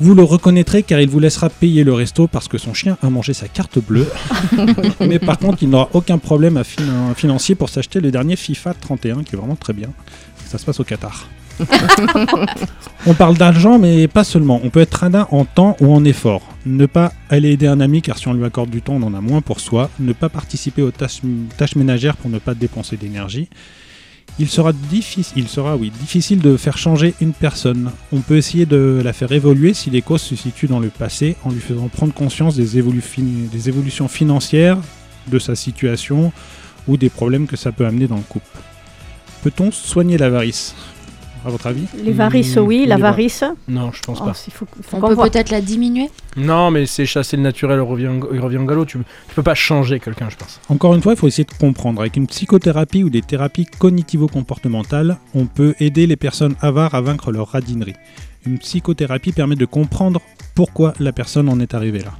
Vous 0.00 0.14
le 0.14 0.22
reconnaîtrez 0.22 0.82
car 0.84 1.00
il 1.00 1.08
vous 1.08 1.18
laissera 1.20 1.50
payer 1.50 1.82
le 1.84 1.92
resto 1.92 2.26
parce 2.28 2.46
que 2.48 2.56
son 2.58 2.72
chien 2.74 2.96
a 3.02 3.10
mangé 3.10 3.32
sa 3.34 3.48
carte 3.48 3.78
bleue. 3.80 4.06
Mais 5.00 5.18
par 5.18 5.38
contre, 5.38 5.62
il 5.62 5.70
n'aura 5.70 5.88
aucun 5.92 6.18
problème 6.18 6.56
à 6.56 6.64
fin- 6.64 7.14
financier 7.16 7.54
pour 7.56 7.68
s'acheter 7.68 8.00
le 8.00 8.10
dernier 8.10 8.36
FIFA 8.36 8.74
31 8.74 9.24
qui 9.24 9.34
est 9.34 9.38
vraiment 9.38 9.56
très 9.56 9.72
bien. 9.72 9.88
Ça 10.46 10.56
se 10.58 10.64
passe 10.64 10.78
au 10.80 10.84
Qatar. 10.84 11.26
On 13.06 13.14
parle 13.14 13.36
d'argent, 13.36 13.78
mais 13.78 14.06
pas 14.08 14.22
seulement. 14.24 14.60
On 14.62 14.70
peut 14.70 14.80
être 14.80 14.94
radin 14.94 15.26
en 15.30 15.44
temps 15.44 15.76
ou 15.80 15.92
en 15.92 16.04
effort. 16.04 16.42
Ne 16.66 16.86
pas 16.86 17.12
aller 17.30 17.50
aider 17.50 17.66
un 17.66 17.80
ami, 17.80 18.00
car 18.02 18.18
si 18.18 18.28
on 18.28 18.34
lui 18.34 18.44
accorde 18.44 18.70
du 18.70 18.82
temps, 18.82 18.94
on 18.94 19.02
en 19.02 19.14
a 19.14 19.20
moins 19.20 19.40
pour 19.40 19.58
soi. 19.60 19.90
Ne 19.98 20.12
pas 20.12 20.28
participer 20.28 20.82
aux 20.82 20.90
tâches, 20.90 21.20
tâches 21.56 21.74
ménagères 21.76 22.16
pour 22.16 22.30
ne 22.30 22.38
pas 22.38 22.54
dépenser 22.54 22.96
d'énergie. 22.96 23.48
Il 24.40 24.48
sera, 24.48 24.72
difficile, 24.72 25.46
oui, 25.80 25.90
difficile 26.00 26.40
de 26.40 26.56
faire 26.56 26.78
changer 26.78 27.14
une 27.20 27.32
personne. 27.32 27.90
On 28.12 28.20
peut 28.20 28.36
essayer 28.36 28.66
de 28.66 29.00
la 29.02 29.12
faire 29.12 29.32
évoluer 29.32 29.74
si 29.74 29.90
les 29.90 30.00
causes 30.00 30.22
se 30.22 30.36
situent 30.36 30.68
dans 30.68 30.78
le 30.78 30.90
passé, 30.90 31.36
en 31.44 31.50
lui 31.50 31.60
faisant 31.60 31.88
prendre 31.88 32.14
conscience 32.14 32.54
des 32.54 32.78
évolutions 32.78 34.06
financières 34.06 34.78
de 35.26 35.38
sa 35.40 35.56
situation 35.56 36.32
ou 36.86 36.96
des 36.96 37.10
problèmes 37.10 37.48
que 37.48 37.56
ça 37.56 37.72
peut 37.72 37.84
amener 37.84 38.06
dans 38.06 38.16
le 38.16 38.22
couple. 38.22 38.46
Peut-on 39.42 39.72
soigner 39.72 40.18
l'avarice? 40.18 40.74
À 41.46 41.50
votre 41.50 41.66
avis 41.68 41.84
Les 42.04 42.12
varices, 42.12 42.56
Mmh, 42.56 42.60
oui, 42.60 42.84
l'avarice. 42.86 43.44
Non, 43.68 43.90
je 43.92 44.00
pense 44.02 44.18
Oh, 44.20 44.24
pas. 44.26 44.32
il 44.46 44.52
faut, 44.52 44.66
faut 44.82 44.96
On 44.96 45.00
peut 45.08 45.16
peut-être 45.16 45.50
la 45.50 45.60
diminuer 45.60 46.10
Non, 46.36 46.70
mais 46.70 46.86
c'est 46.86 47.06
chasser 47.06 47.36
le 47.36 47.42
naturel, 47.42 47.78
il 47.78 47.82
revient, 47.82 48.10
il 48.32 48.40
revient 48.40 48.58
au 48.58 48.64
galop. 48.64 48.84
Tu, 48.86 48.98
tu 48.98 49.34
peux 49.34 49.42
pas 49.42 49.54
changer 49.54 50.00
quelqu'un, 50.00 50.28
je 50.30 50.36
pense. 50.36 50.60
Encore 50.68 50.94
une 50.94 51.02
fois, 51.02 51.12
il 51.12 51.18
faut 51.18 51.28
essayer 51.28 51.44
de 51.44 51.52
comprendre. 51.58 52.00
Avec 52.00 52.16
une 52.16 52.26
psychothérapie 52.26 53.04
ou 53.04 53.10
des 53.10 53.22
thérapies 53.22 53.66
cognitivo-comportementales, 53.78 55.18
on 55.34 55.46
peut 55.46 55.74
aider 55.80 56.06
les 56.06 56.16
personnes 56.16 56.54
avares 56.60 56.94
à 56.94 57.00
vaincre 57.00 57.30
leur 57.32 57.48
radinerie. 57.48 57.94
Une 58.46 58.58
psychothérapie 58.58 59.32
permet 59.32 59.56
de 59.56 59.64
comprendre 59.64 60.20
pourquoi 60.54 60.92
la 61.00 61.12
personne 61.12 61.48
en 61.48 61.60
est 61.60 61.74
arrivée 61.74 62.00
là. 62.00 62.12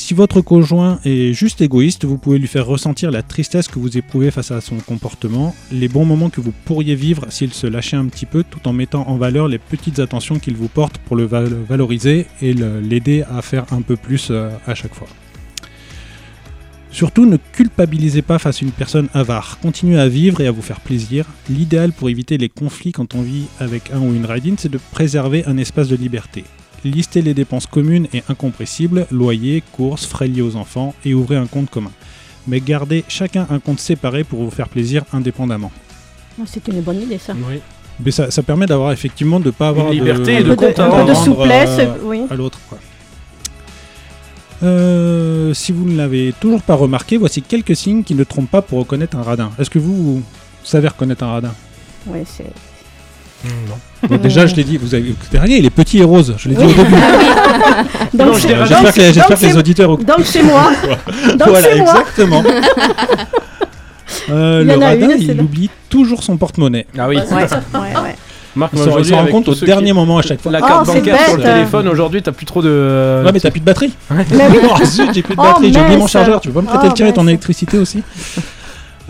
Si 0.00 0.14
votre 0.14 0.40
conjoint 0.40 0.98
est 1.04 1.34
juste 1.34 1.60
égoïste, 1.60 2.06
vous 2.06 2.16
pouvez 2.16 2.38
lui 2.38 2.48
faire 2.48 2.64
ressentir 2.64 3.10
la 3.10 3.22
tristesse 3.22 3.68
que 3.68 3.78
vous 3.78 3.98
éprouvez 3.98 4.30
face 4.30 4.50
à 4.50 4.62
son 4.62 4.78
comportement, 4.78 5.54
les 5.70 5.88
bons 5.88 6.06
moments 6.06 6.30
que 6.30 6.40
vous 6.40 6.54
pourriez 6.64 6.94
vivre 6.94 7.26
s'il 7.28 7.52
se 7.52 7.66
lâchait 7.66 7.98
un 7.98 8.06
petit 8.06 8.24
peu, 8.24 8.42
tout 8.42 8.66
en 8.66 8.72
mettant 8.72 9.06
en 9.08 9.16
valeur 9.18 9.46
les 9.46 9.58
petites 9.58 9.98
attentions 9.98 10.38
qu'il 10.38 10.56
vous 10.56 10.68
porte 10.68 10.96
pour 10.98 11.16
le 11.16 11.26
val- 11.26 11.54
valoriser 11.68 12.26
et 12.40 12.54
l'aider 12.54 13.24
à 13.30 13.42
faire 13.42 13.66
un 13.72 13.82
peu 13.82 13.96
plus 13.96 14.28
euh, 14.30 14.48
à 14.66 14.74
chaque 14.74 14.94
fois. 14.94 15.06
Surtout, 16.92 17.24
ne 17.24 17.36
culpabilisez 17.52 18.22
pas 18.22 18.38
face 18.38 18.62
à 18.62 18.64
une 18.64 18.72
personne 18.72 19.08
avare. 19.14 19.58
Continuez 19.62 19.98
à 19.98 20.08
vivre 20.08 20.40
et 20.40 20.46
à 20.48 20.50
vous 20.50 20.62
faire 20.62 20.80
plaisir. 20.80 21.24
L'idéal 21.48 21.92
pour 21.92 22.08
éviter 22.10 22.36
les 22.36 22.48
conflits 22.48 22.90
quand 22.92 23.14
on 23.14 23.22
vit 23.22 23.44
avec 23.60 23.90
un 23.92 24.00
ou 24.00 24.12
une 24.14 24.26
radine, 24.26 24.56
c'est 24.58 24.68
de 24.70 24.80
préserver 24.90 25.44
un 25.46 25.56
espace 25.56 25.88
de 25.88 25.96
liberté. 25.96 26.44
Listez 26.84 27.22
les 27.22 27.34
dépenses 27.34 27.66
communes 27.66 28.08
et 28.12 28.22
incompressibles, 28.28 29.06
loyer, 29.12 29.62
courses, 29.72 30.06
frais 30.06 30.26
liés 30.28 30.42
aux 30.42 30.56
enfants, 30.56 30.94
et 31.04 31.14
ouvrez 31.14 31.36
un 31.36 31.46
compte 31.46 31.70
commun. 31.70 31.92
Mais 32.48 32.60
gardez 32.60 33.04
chacun 33.06 33.46
un 33.50 33.60
compte 33.60 33.78
séparé 33.80 34.24
pour 34.24 34.42
vous 34.42 34.50
faire 34.50 34.68
plaisir 34.68 35.04
indépendamment. 35.12 35.70
Oh, 36.40 36.44
C'est 36.46 36.66
une 36.68 36.80
bonne 36.80 37.02
idée, 37.02 37.18
ça. 37.18 37.34
Oui. 37.48 37.60
Mais 38.02 38.10
ça, 38.10 38.30
ça 38.30 38.42
permet 38.42 38.64
d'avoir 38.66 38.92
effectivement 38.92 39.38
de 39.40 39.50
pas 39.50 39.68
avoir 39.68 39.88
Une 39.92 39.98
liberté 39.98 40.36
de, 40.36 40.40
et 40.40 40.42
de 40.44 40.50
Un 40.52 40.56
peu 40.56 40.66
de- 41.04 41.08
de 41.10 41.14
souplesse, 41.14 41.78
euh, 41.80 41.94
oui. 42.02 42.22
à 42.30 42.34
l'autre. 42.34 42.58
Euh, 44.62 45.54
si 45.54 45.72
vous 45.72 45.84
ne 45.88 45.96
l'avez 45.96 46.34
toujours 46.38 46.62
pas 46.62 46.74
remarqué, 46.74 47.16
voici 47.16 47.40
quelques 47.42 47.74
signes 47.76 48.02
qui 48.02 48.14
ne 48.14 48.24
trompent 48.24 48.50
pas 48.50 48.62
pour 48.62 48.78
reconnaître 48.80 49.16
un 49.16 49.22
radin. 49.22 49.50
Est-ce 49.58 49.70
que 49.70 49.78
vous, 49.78 50.16
vous 50.16 50.22
savez 50.64 50.88
reconnaître 50.88 51.24
un 51.24 51.32
radin? 51.32 51.52
Ouais, 52.06 52.24
c'est... 52.26 52.44
Non. 53.44 53.74
Bon, 54.08 54.16
Déjà, 54.18 54.46
je 54.46 54.54
l'ai 54.54 54.64
dit, 54.64 54.76
vous 54.76 54.94
avez 54.94 55.14
rien, 55.32 55.56
il 55.56 55.64
est 55.64 55.70
petit 55.70 55.98
et 55.98 56.04
rose, 56.04 56.34
je 56.36 56.48
l'ai 56.50 56.54
dit 56.56 56.62
Oui. 56.62 56.72
au 56.72 56.76
début. 56.76 56.90
Donc, 58.14 58.26
Non, 58.26 58.32
dirais- 58.38 58.54
donc 58.58 58.66
J'espère 58.68 58.92
que, 58.94 59.14
donc 59.14 59.26
que 59.26 59.30
les 59.32 59.36
c'est- 59.50 59.56
auditeurs. 59.56 59.96
Donc 59.96 60.20
c'est 60.24 60.42
moi. 60.42 60.70
Donc 61.38 61.48
voilà, 61.48 61.62
c'est 61.62 61.78
moi. 61.78 61.90
exactement. 62.00 62.44
Euh, 64.28 64.64
le 64.64 64.72
radin, 64.74 65.10
une, 65.10 65.22
il 65.22 65.40
oublie 65.40 65.70
toujours 65.88 66.22
son 66.24 66.36
porte-monnaie. 66.36 66.86
Ah 66.98 67.08
oui. 67.08 67.16
Ouais, 67.16 67.22
ouais, 67.32 67.40
ouais. 67.80 68.16
Marc, 68.56 68.72
Il 68.72 68.76
moi, 68.78 68.84
s'en 68.84 68.90
il 68.90 68.94
aujourd'hui, 68.94 69.10
s'en 69.10 69.14
rend 69.16 69.20
avec 69.22 69.32
compte 69.32 69.48
au 69.48 69.54
dernier 69.54 69.86
qui- 69.88 69.92
moment 69.92 70.18
à 70.18 70.22
chaque 70.22 70.40
fois. 70.40 70.50
La 70.52 70.58
Oh, 70.62 70.66
carte 70.66 70.86
c'est 70.86 70.98
bancaire 71.00 71.24
sur 71.28 71.36
le 71.36 71.42
téléphone, 71.42 71.88
aujourd'hui, 71.88 72.22
t'as 72.22 72.32
plus 72.32 72.46
trop 72.46 72.62
de. 72.62 73.22
Ouais, 73.24 73.30
mais 73.32 73.40
t'as 73.40 73.50
plus 73.50 73.60
de 73.60 73.64
batterie. 73.64 73.92
Mais. 74.10 74.24
Oh 74.64 74.76
zut, 74.84 75.10
j'ai 75.14 75.22
plus 75.22 75.34
de 75.36 75.40
Oh, 75.40 75.42
batterie, 75.44 75.72
j'ai 75.72 75.80
oublié 75.80 75.96
mon 75.96 76.06
chargeur. 76.06 76.40
Tu 76.40 76.48
peux 76.48 76.54
pas 76.54 76.62
me 76.62 76.66
prêter 76.66 76.84
Oh, 76.86 76.88
le 76.88 76.94
tien 76.94 77.06
et 77.06 77.12
ton 77.12 77.26
électricité 77.28 77.78
aussi 77.78 78.02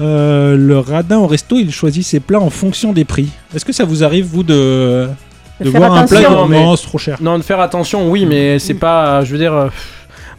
Euh, 0.01 0.57
Le 0.57 0.79
radin 0.79 1.19
au 1.19 1.27
resto, 1.27 1.59
il 1.59 1.71
choisit 1.73 2.05
ses 2.07 2.21
plats 2.21 2.41
en 2.41 2.49
fonction 2.51 2.93
des 2.93 3.05
prix. 3.05 3.29
Est-ce 3.55 3.65
que 3.67 3.73
ça 3.73 3.85
vous 3.85 4.03
arrive, 4.03 4.25
vous, 4.25 4.43
de, 4.43 5.09
De 5.61 5.67
de 5.67 5.71
faire 5.71 5.81
voir 5.81 5.93
un 5.93 6.07
plat 6.07 6.21
attention. 6.21 6.31
dire, 6.31 6.31
Non, 6.41 6.49
mais- 6.49 6.77
c'est 6.77 6.87
trop 6.87 6.99
cher 6.99 7.19
Non, 7.21 7.37
de 7.39 7.43
faire 7.43 7.61
attention, 7.61 8.11
oui, 8.11 8.25
mais 8.25 8.59
c'est 8.59 8.75
pas. 8.75 9.23
Je 9.25 9.33
veux 9.33 9.39
dire. 9.39 9.69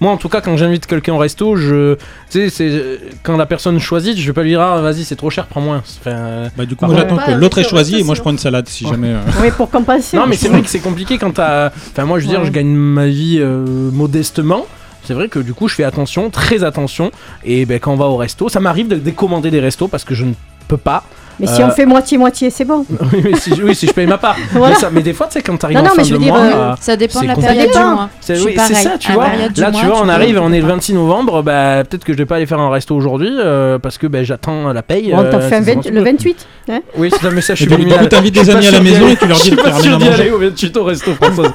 Moi, 0.02 0.12
en 0.12 0.18
tout 0.18 0.28
cas, 0.30 0.41
quand 0.41 0.58
j'invite 0.58 0.88
quelqu'un 0.88 1.14
au 1.14 1.18
resto, 1.20 1.56
je. 1.56 1.95
Tu 2.30 2.49
sais, 2.49 2.49
c'est. 2.49 2.99
Quand 3.24 3.38
la 3.38 3.45
personne 3.45 3.80
choisit, 3.80 4.18
je 4.18 4.26
vais 4.28 4.34
pas 4.34 4.41
lui 4.43 4.49
dire, 4.49 4.60
ah, 4.62 4.82
vas-y, 4.82 5.04
c'est 5.06 5.16
trop 5.16 5.30
cher, 5.30 5.45
prends 5.47 5.62
moins. 5.62 5.78
Enfin, 6.02 6.49
Bah, 6.58 6.66
du 6.66 6.76
coup, 6.76 6.86
moi 6.88 6.95
j'attends 6.95 7.18
que 7.18 7.32
l'autre 7.32 7.60
ait 7.60 7.64
choisi 7.64 7.99
et 7.99 8.04
moi 8.04 8.16
je 8.16 8.22
prends 8.22 8.32
une 8.32 8.38
salade 8.39 8.68
si 8.68 8.86
jamais. 8.88 9.10
euh, 9.10 9.20
Oui, 9.41 9.52
pour 9.56 9.70
compenser. 9.70 10.18
Non, 10.18 10.26
mais 10.28 10.36
c'est 10.36 10.49
vrai 10.49 10.62
que 10.64 10.70
c'est 10.70 10.80
compliqué 10.80 11.18
quand 11.18 11.32
t'as. 11.32 11.68
Enfin, 11.91 12.06
moi, 12.06 12.20
je 12.20 12.26
veux 12.26 12.30
dire, 12.32 12.39
Ouais. 12.41 12.47
je 12.47 12.52
gagne 12.52 12.74
ma 12.74 13.06
vie 13.08 13.38
euh, 13.39 13.66
modestement. 13.91 14.66
C'est 15.04 15.14
vrai 15.14 15.30
que 15.30 15.39
du 15.39 15.54
coup, 15.54 15.68
je 15.68 15.76
fais 15.76 15.84
attention, 15.84 16.30
très 16.30 16.64
attention. 16.64 17.12
Et 17.43 17.66
ben, 17.66 17.80
quand 17.80 17.91
on 17.93 17.95
va 17.95 18.06
au 18.06 18.18
resto, 18.18 18.49
ça 18.49 18.60
m'arrive 18.60 18.88
de 18.88 18.95
décommander 18.95 19.49
des 19.52 19.60
restos 19.60 19.88
parce 19.88 20.04
que 20.04 20.14
je 20.16 20.26
ne 20.26 20.34
peux 20.68 20.78
pas. 20.78 21.04
Mais 21.42 21.48
si 21.48 21.62
Euh, 21.62 21.66
on 21.68 21.72
fait 21.72 21.86
moitié-moitié, 21.86 22.50
c'est 22.52 22.66
bon. 22.66 22.86
oui, 23.14 23.22
mais 23.24 23.36
si, 23.36 23.52
oui, 23.64 23.74
si 23.76 23.88
je 23.88 23.92
paye 23.94 24.06
ma 24.08 24.18
part. 24.20 24.36
Voilà. 24.54 24.76
mais, 24.76 24.80
ça- 24.80 24.89
mais 24.92 25.02
des 25.02 25.12
fois, 25.14 25.26
tu 25.28 25.34
sais, 25.34 25.42
quand 25.42 25.58
t'arrives 25.58 25.78
Non, 25.78 25.84
en 25.84 25.88
non, 25.88 25.92
mais 25.98 26.04
fin 26.04 26.10
je 26.10 26.14
de 26.14 26.18
veux 26.20 26.24
dire, 26.24 26.34
mois. 26.34 26.42
euh, 26.44 26.54
euh, 26.72 26.74
Ça 26.80 26.96
dépend 26.96 27.22
de 27.22 27.28
la 27.28 27.36
période 27.36 27.72
du 27.72 27.78
mois. 27.80 28.10
c'est 28.22 28.36
Je 28.36 28.44
oui, 28.46 28.52
suis 28.52 28.60
c'est 28.62 28.74
pareil. 28.74 28.84
ça, 28.86 28.98
tu 29.00 29.12
À 29.12 29.14
vois. 29.16 29.26
Là, 29.58 29.72
tu 29.72 29.86
vois, 29.86 30.02
on 30.04 30.08
arrive, 30.10 30.36
tu 30.36 30.42
on 30.42 30.54
est 30.54 30.62
le 30.62 30.68
pas. 30.68 30.74
26 30.74 30.94
novembre. 30.94 31.42
Bah, 31.42 31.84
peut-être 31.84 32.04
que 32.06 32.14
je 32.14 32.18
vais 32.20 32.26
pas 32.26 32.36
aller 32.36 32.46
faire 32.46 32.60
un 32.60 32.70
resto 32.70 32.96
aujourd'hui 32.96 33.32
euh, 33.39 33.80
parce 33.80 33.98
que 33.98 34.08
ben, 34.08 34.24
j'attends 34.24 34.72
la 34.72 34.84
paye. 34.84 35.12
On 35.14 35.24
t'a 35.24 35.38
euh, 35.38 35.50
fait 35.50 35.89
le 35.92 36.04
28. 36.04 36.48
hein 36.70 36.80
Oui, 36.98 37.10
c'est 37.12 37.28
un 37.28 37.32
message 37.32 37.62
Et 37.62 37.66
du 37.66 37.70
coup, 37.72 37.76
subliminal. 37.82 38.08
t'invites 38.08 38.34
des 38.36 38.39
Je 38.44 38.46
suis 38.46 38.54
pas 38.54 38.58
amis 38.60 38.68
à 38.68 38.72
la 38.72 38.80
maison 38.82 39.08
et 39.10 39.16
tu 39.16 39.28
leur 39.28 39.38
dis 39.39 39.50
Je 39.50 39.56
de 39.56 39.62
suis 39.62 39.70
faire 39.72 39.98
d'y 39.98 40.06
manger. 40.06 40.22
aller 40.22 40.32
au 40.32 40.38
28 40.39 40.78
au 40.78 40.84
resto 40.84 41.14
français. 41.16 41.50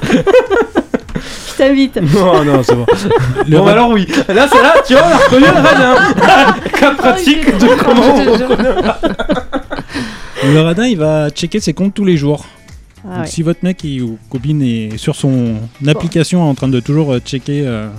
Je 1.57 1.63
t'invite. 1.63 1.95
non, 2.13 2.43
non, 2.43 2.61
c'est 2.61 2.75
bon. 2.75 2.85
Le 3.47 3.57
bon, 3.57 3.65
alors 3.67 3.89
oui. 3.89 4.07
Là, 4.27 4.47
c'est 4.51 4.61
là, 4.61 4.73
tu 4.85 4.93
vois, 4.93 5.03
on 5.07 5.13
a 5.15 5.17
reconnu 5.17 5.45
le 5.45 5.67
radin. 5.67 5.95
Cas 6.79 6.91
pratique 6.91 7.57
de 7.57 7.67
comment 7.83 8.01
on 8.15 8.31
reconnaît. 8.31 8.69
Le 10.51 10.61
radin, 10.61 10.87
il 10.87 10.97
va 10.97 11.29
checker 11.29 11.59
ses 11.59 11.73
comptes 11.73 11.93
tous 11.93 12.05
les 12.05 12.17
jours. 12.17 12.45
Ah 13.03 13.09
Donc, 13.15 13.19
ouais. 13.21 13.27
Si 13.27 13.41
votre 13.41 13.59
mec 13.63 13.83
il- 13.83 14.01
ou 14.01 14.17
copine 14.29 14.61
est 14.61 14.97
sur 14.97 15.15
son 15.15 15.55
application 15.85 16.41
en 16.41 16.55
train 16.55 16.67
de 16.67 16.79
toujours 16.79 17.13
euh, 17.13 17.19
checker 17.19 17.63
euh, 17.65 17.89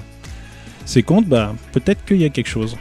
ses 0.85 1.03
comptes, 1.03 1.27
bah 1.27 1.55
peut-être 1.73 2.05
qu'il 2.05 2.19
y 2.19 2.25
a 2.25 2.29
quelque 2.31 2.49
chose. 2.49 2.77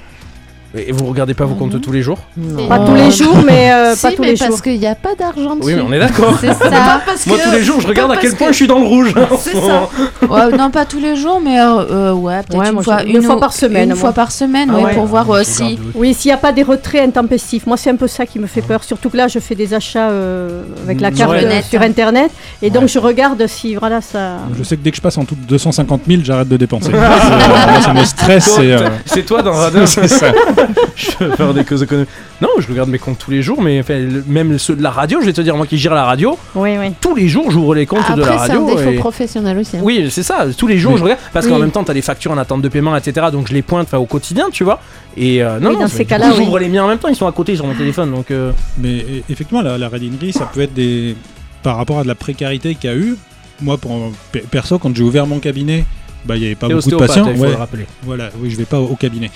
Et 0.77 0.91
vous 0.91 1.05
regardez 1.05 1.33
pas 1.33 1.45
vos 1.45 1.55
comptes 1.55 1.73
Mhm. 1.73 1.81
tous 1.81 1.91
les 1.91 2.01
jours 2.01 2.17
Non. 2.37 2.67
Pas 2.67 2.79
tous 2.79 2.93
les 2.95 3.11
jours, 3.11 3.37
mais 3.45 3.71
euh, 3.71 3.95
Si, 3.95 4.01
pas 4.03 4.11
tous 4.11 4.21
mais 4.21 4.27
les 4.33 4.37
parce 4.37 4.51
jours. 4.51 4.61
qu'il 4.61 4.79
n'y 4.79 4.85
a 4.87 4.95
pas 4.95 5.15
d'argent 5.17 5.55
dessus. 5.55 5.67
Oui, 5.67 5.75
mais 5.75 5.81
on 5.81 5.91
est 5.93 5.99
d'accord. 5.99 6.37
C'est 6.39 6.53
ça. 6.53 7.01
Parce 7.05 7.25
Moi, 7.25 7.37
tous 7.43 7.51
les 7.51 7.63
jours, 7.63 7.81
je 7.81 7.87
regarde 7.87 8.11
à 8.11 8.17
quel 8.17 8.29
parce 8.31 8.37
point 8.37 8.47
que- 8.47 8.53
je 8.53 8.57
suis 8.57 8.67
dans 8.67 8.79
le 8.79 8.85
rouge. 8.87 9.13
C'est 9.39 9.53
ça. 9.55 9.89
Ouais, 10.29 10.57
non, 10.57 10.69
pas 10.71 10.85
tous 10.85 10.99
les 10.99 11.15
jours, 11.15 11.41
mais 11.43 11.59
euh, 11.59 12.13
ouais, 12.13 12.41
peut-être 12.43 12.59
Ouais, 12.59 12.69
une, 12.71 12.83
fois, 12.83 13.03
une 13.03 13.39
par 13.39 13.53
semaine, 13.53 13.83
Une 13.83 13.89
moi. 13.89 13.97
fois 13.99 14.11
par 14.13 14.31
semaine, 14.31 14.69
Ah 14.71 14.77
ouais, 14.77 14.83
ouais. 14.85 14.93
pour 14.93 15.05
voir 15.05 15.29
euh, 15.31 15.41
si. 15.43 15.79
Oui, 15.95 16.13
s'il 16.13 16.29
n'y 16.29 16.33
a 16.33 16.37
pas 16.37 16.51
des 16.51 16.63
retraits 16.63 17.01
intempestifs. 17.07 17.65
Moi, 17.65 17.77
c'est 17.77 17.89
un 17.89 17.95
peu 17.95 18.07
ça 18.07 18.25
qui 18.25 18.39
me 18.39 18.47
fait 18.47 18.61
peur. 18.61 18.83
Surtout 18.83 19.09
que 19.09 19.17
là, 19.17 19.27
je 19.27 19.39
fais 19.39 19.55
des 19.55 19.73
achats 19.73 20.09
euh, 20.09 20.61
avec 20.83 21.01
la 21.01 21.11
Mm, 21.11 21.15
carte 21.15 21.31
ouais. 21.31 21.45
euh, 21.45 21.61
sur 21.67 21.81
Internet. 21.81 22.31
Et 22.61 22.69
donc, 22.69 22.87
je 22.87 22.99
regarde 22.99 23.45
si 23.47 23.75
voilà 23.75 24.01
ça. 24.01 24.37
Je 24.57 24.63
sais 24.63 24.77
que 24.77 24.81
dès 24.83 24.91
que 24.91 24.97
je 24.97 25.01
passe 25.01 25.17
en 25.17 25.25
tout 25.25 25.35
250 25.47 26.01
000, 26.07 26.21
j'arrête 26.23 26.47
de 26.49 26.57
dépenser. 26.57 26.91
Ça 27.81 27.93
me 27.93 28.03
stresse. 28.03 28.59
C'est 29.05 29.25
toi 29.25 29.41
dans 29.41 29.51
le 29.51 29.57
radar. 29.57 29.87
c'est 29.87 30.07
ça. 30.07 30.27
je 30.95 31.11
vais 31.25 31.35
faire 31.35 31.53
des 31.53 31.63
causes 31.63 31.83
économiques. 31.83 32.09
Non, 32.41 32.49
je 32.59 32.67
regarde 32.67 32.89
mes 32.89 32.99
comptes 32.99 33.17
tous 33.19 33.31
les 33.31 33.41
jours, 33.41 33.61
mais 33.61 33.79
enfin, 33.79 33.99
même 34.27 34.57
ceux 34.57 34.75
de 34.75 34.83
la 34.83 34.91
radio, 34.91 35.19
je 35.21 35.25
vais 35.25 35.33
te 35.33 35.41
dire, 35.41 35.55
moi 35.57 35.65
qui 35.67 35.77
gère 35.77 35.93
la 35.93 36.05
radio, 36.05 36.37
Oui, 36.55 36.77
oui. 36.79 36.91
tous 37.01 37.15
les 37.15 37.27
jours, 37.27 37.49
j'ouvre 37.51 37.75
les 37.75 37.85
comptes 37.85 38.09
de 38.15 38.21
la 38.21 38.33
Après, 38.33 38.47
c'est 38.47 38.53
un 38.53 38.59
radio. 38.61 38.75
défaut 38.75 38.89
et- 38.91 38.95
professionnel 38.95 39.57
aussi. 39.57 39.77
hein. 39.77 39.81
Oui, 39.83 40.07
c'est 40.09 40.23
ça, 40.23 40.45
tous 40.57 40.67
les 40.67 40.77
jours 40.77 40.93
Oui. 40.93 40.99
je 40.99 41.03
regarde, 41.03 41.19
parce 41.33 41.47
qu'en 41.47 41.59
même 41.59 41.71
temps, 41.71 41.83
t'as 41.83 41.93
des 41.93 42.01
factures 42.01 42.31
en 42.31 42.37
attente 42.37 42.61
de 42.61 42.69
paiement, 42.69 42.95
etc. 42.95 43.27
Donc 43.31 43.47
je 43.47 43.53
les 43.53 43.61
pointe 43.61 43.93
au 43.93 44.05
quotidien, 44.05 44.47
tu 44.51 44.63
vois. 44.63 44.79
Et 45.15 45.41
euh, 45.43 45.59
non, 45.59 45.69
Oui, 45.69 45.75
non, 45.75 45.81
dans 45.81 45.87
ces 45.87 46.05
cas-là, 46.05 46.31
j'ouvre 46.35 46.59
les 46.59 46.69
miens 46.69 46.83
en 46.83 46.87
même 46.87 46.99
temps, 46.99 47.07
ils 47.07 47.15
sont 47.15 47.27
à 47.27 47.31
côté 47.31 47.55
sur 47.55 47.65
mon 47.65 47.73
téléphone, 47.73 48.11
donc. 48.13 48.31
euh, 48.31 48.51
Mais 48.77 48.97
e- 48.99 49.23
effectivement, 49.29 49.61
la, 49.61 49.77
la 49.77 49.89
radinerie, 49.89 50.31
ça 50.33 50.49
peut 50.53 50.61
être 50.61 50.73
des. 50.73 51.15
Par 51.63 51.75
rapport 51.77 51.99
à 51.99 52.03
de 52.03 52.07
la 52.07 52.15
précarité 52.15 52.75
qu'il 52.75 52.89
y 52.89 52.93
a 52.93 52.95
eu, 52.95 53.15
moi, 53.61 53.77
pour, 53.77 53.91
pe- 54.31 54.39
perso, 54.49 54.77
quand 54.77 54.95
j'ai 54.95 55.01
ouvert 55.03 55.25
mon 55.25 55.39
cabinet, 55.39 55.85
bah, 56.23 56.35
il 56.35 56.41
n'y 56.41 56.45
avait 56.45 56.55
pas 56.55 56.67
beaucoup 56.69 56.89
de 56.91 56.95
patients. 56.95 57.27
il 57.29 57.35
faut 57.35 57.43
Ouais, 57.43 57.49
le 57.49 57.55
rappeler. 57.55 57.85
voilà, 58.03 58.29
oui, 58.39 58.51
je 58.51 58.55
vais 58.57 58.65
pas 58.65 58.79
au, 58.79 58.85
au 58.85 58.95
cabinet. 58.95 59.31